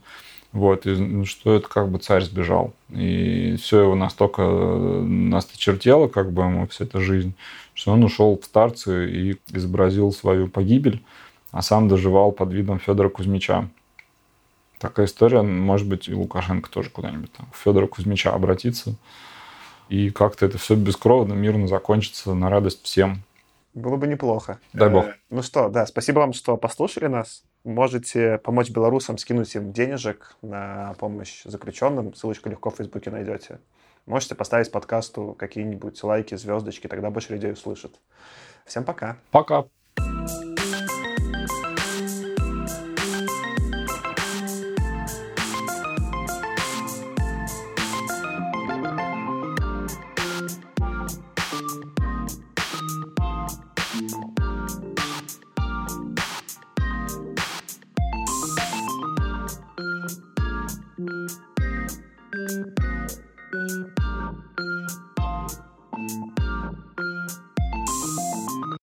Вот, 0.53 0.85
и 0.87 0.91
ну, 0.91 1.25
что 1.27 1.55
это 1.55 1.69
как 1.69 1.89
бы 1.89 1.99
царь 1.99 2.25
сбежал. 2.25 2.73
И 2.89 3.57
все 3.57 3.83
его 3.83 3.95
настолько 3.95 4.43
насточертело, 4.43 6.09
как 6.09 6.33
бы 6.33 6.43
ему 6.43 6.67
вся 6.67 6.85
эта 6.85 7.01
жизнь, 7.01 7.35
что 7.73 7.93
он 7.93 8.03
ушел 8.03 8.39
в 8.39 8.45
старцы 8.45 9.11
и 9.11 9.41
изобразил 9.53 10.13
свою 10.13 10.49
погибель, 10.49 11.05
а 11.53 11.63
сам 11.63 11.89
доживал 11.89 12.33
под 12.33 12.53
видом 12.53 12.81
Федора 12.81 13.09
Кузьмича. 13.09 13.69
Такая 14.79 15.07
история, 15.07 15.43
может 15.43 15.87
быть, 15.87 16.09
и 16.09 16.15
Лукашенко 16.15 16.69
тоже 16.71 16.91
куда-нибудь 16.91 17.33
там, 17.33 17.47
Федора 17.53 17.87
Кузьмича 17.87 18.33
обратиться. 18.33 18.95
И 19.89 20.11
как-то 20.11 20.47
это 20.47 20.59
все 20.59 20.75
бескровно, 20.75 21.35
мирно 21.35 21.69
закончится 21.69 22.35
на 22.35 22.51
радость 22.51 22.83
всем. 22.83 23.23
Было 23.75 23.97
бы 23.97 24.09
неплохо. 24.09 24.59
Дай 24.73 24.89
бог. 24.89 25.05
Э, 25.05 25.15
ну 25.31 25.43
что, 25.43 25.69
да, 25.69 25.87
спасибо 25.87 26.21
вам, 26.21 26.33
что 26.33 26.57
послушали 26.57 27.07
нас. 27.07 27.45
Можете 27.65 28.39
помочь 28.39 28.71
белорусам, 28.71 29.19
скинуть 29.19 29.55
им 29.55 29.73
денежек 29.73 30.37
на 30.41 30.95
помощь 30.99 31.43
заключенным. 31.45 32.15
Ссылочку 32.15 32.49
легко 32.49 32.71
в 32.71 32.77
Фейсбуке 32.77 33.11
найдете. 33.11 33.61
Можете 34.07 34.35
поставить 34.35 34.73
подкасту 34.73 35.37
какие-нибудь 35.39 36.03
лайки, 36.03 36.35
звездочки, 36.35 36.87
тогда 36.87 37.11
больше 37.11 37.35
людей 37.35 37.53
услышат. 37.53 38.01
Всем 38.65 38.85
пока. 38.85 39.19
Пока. 39.31 39.67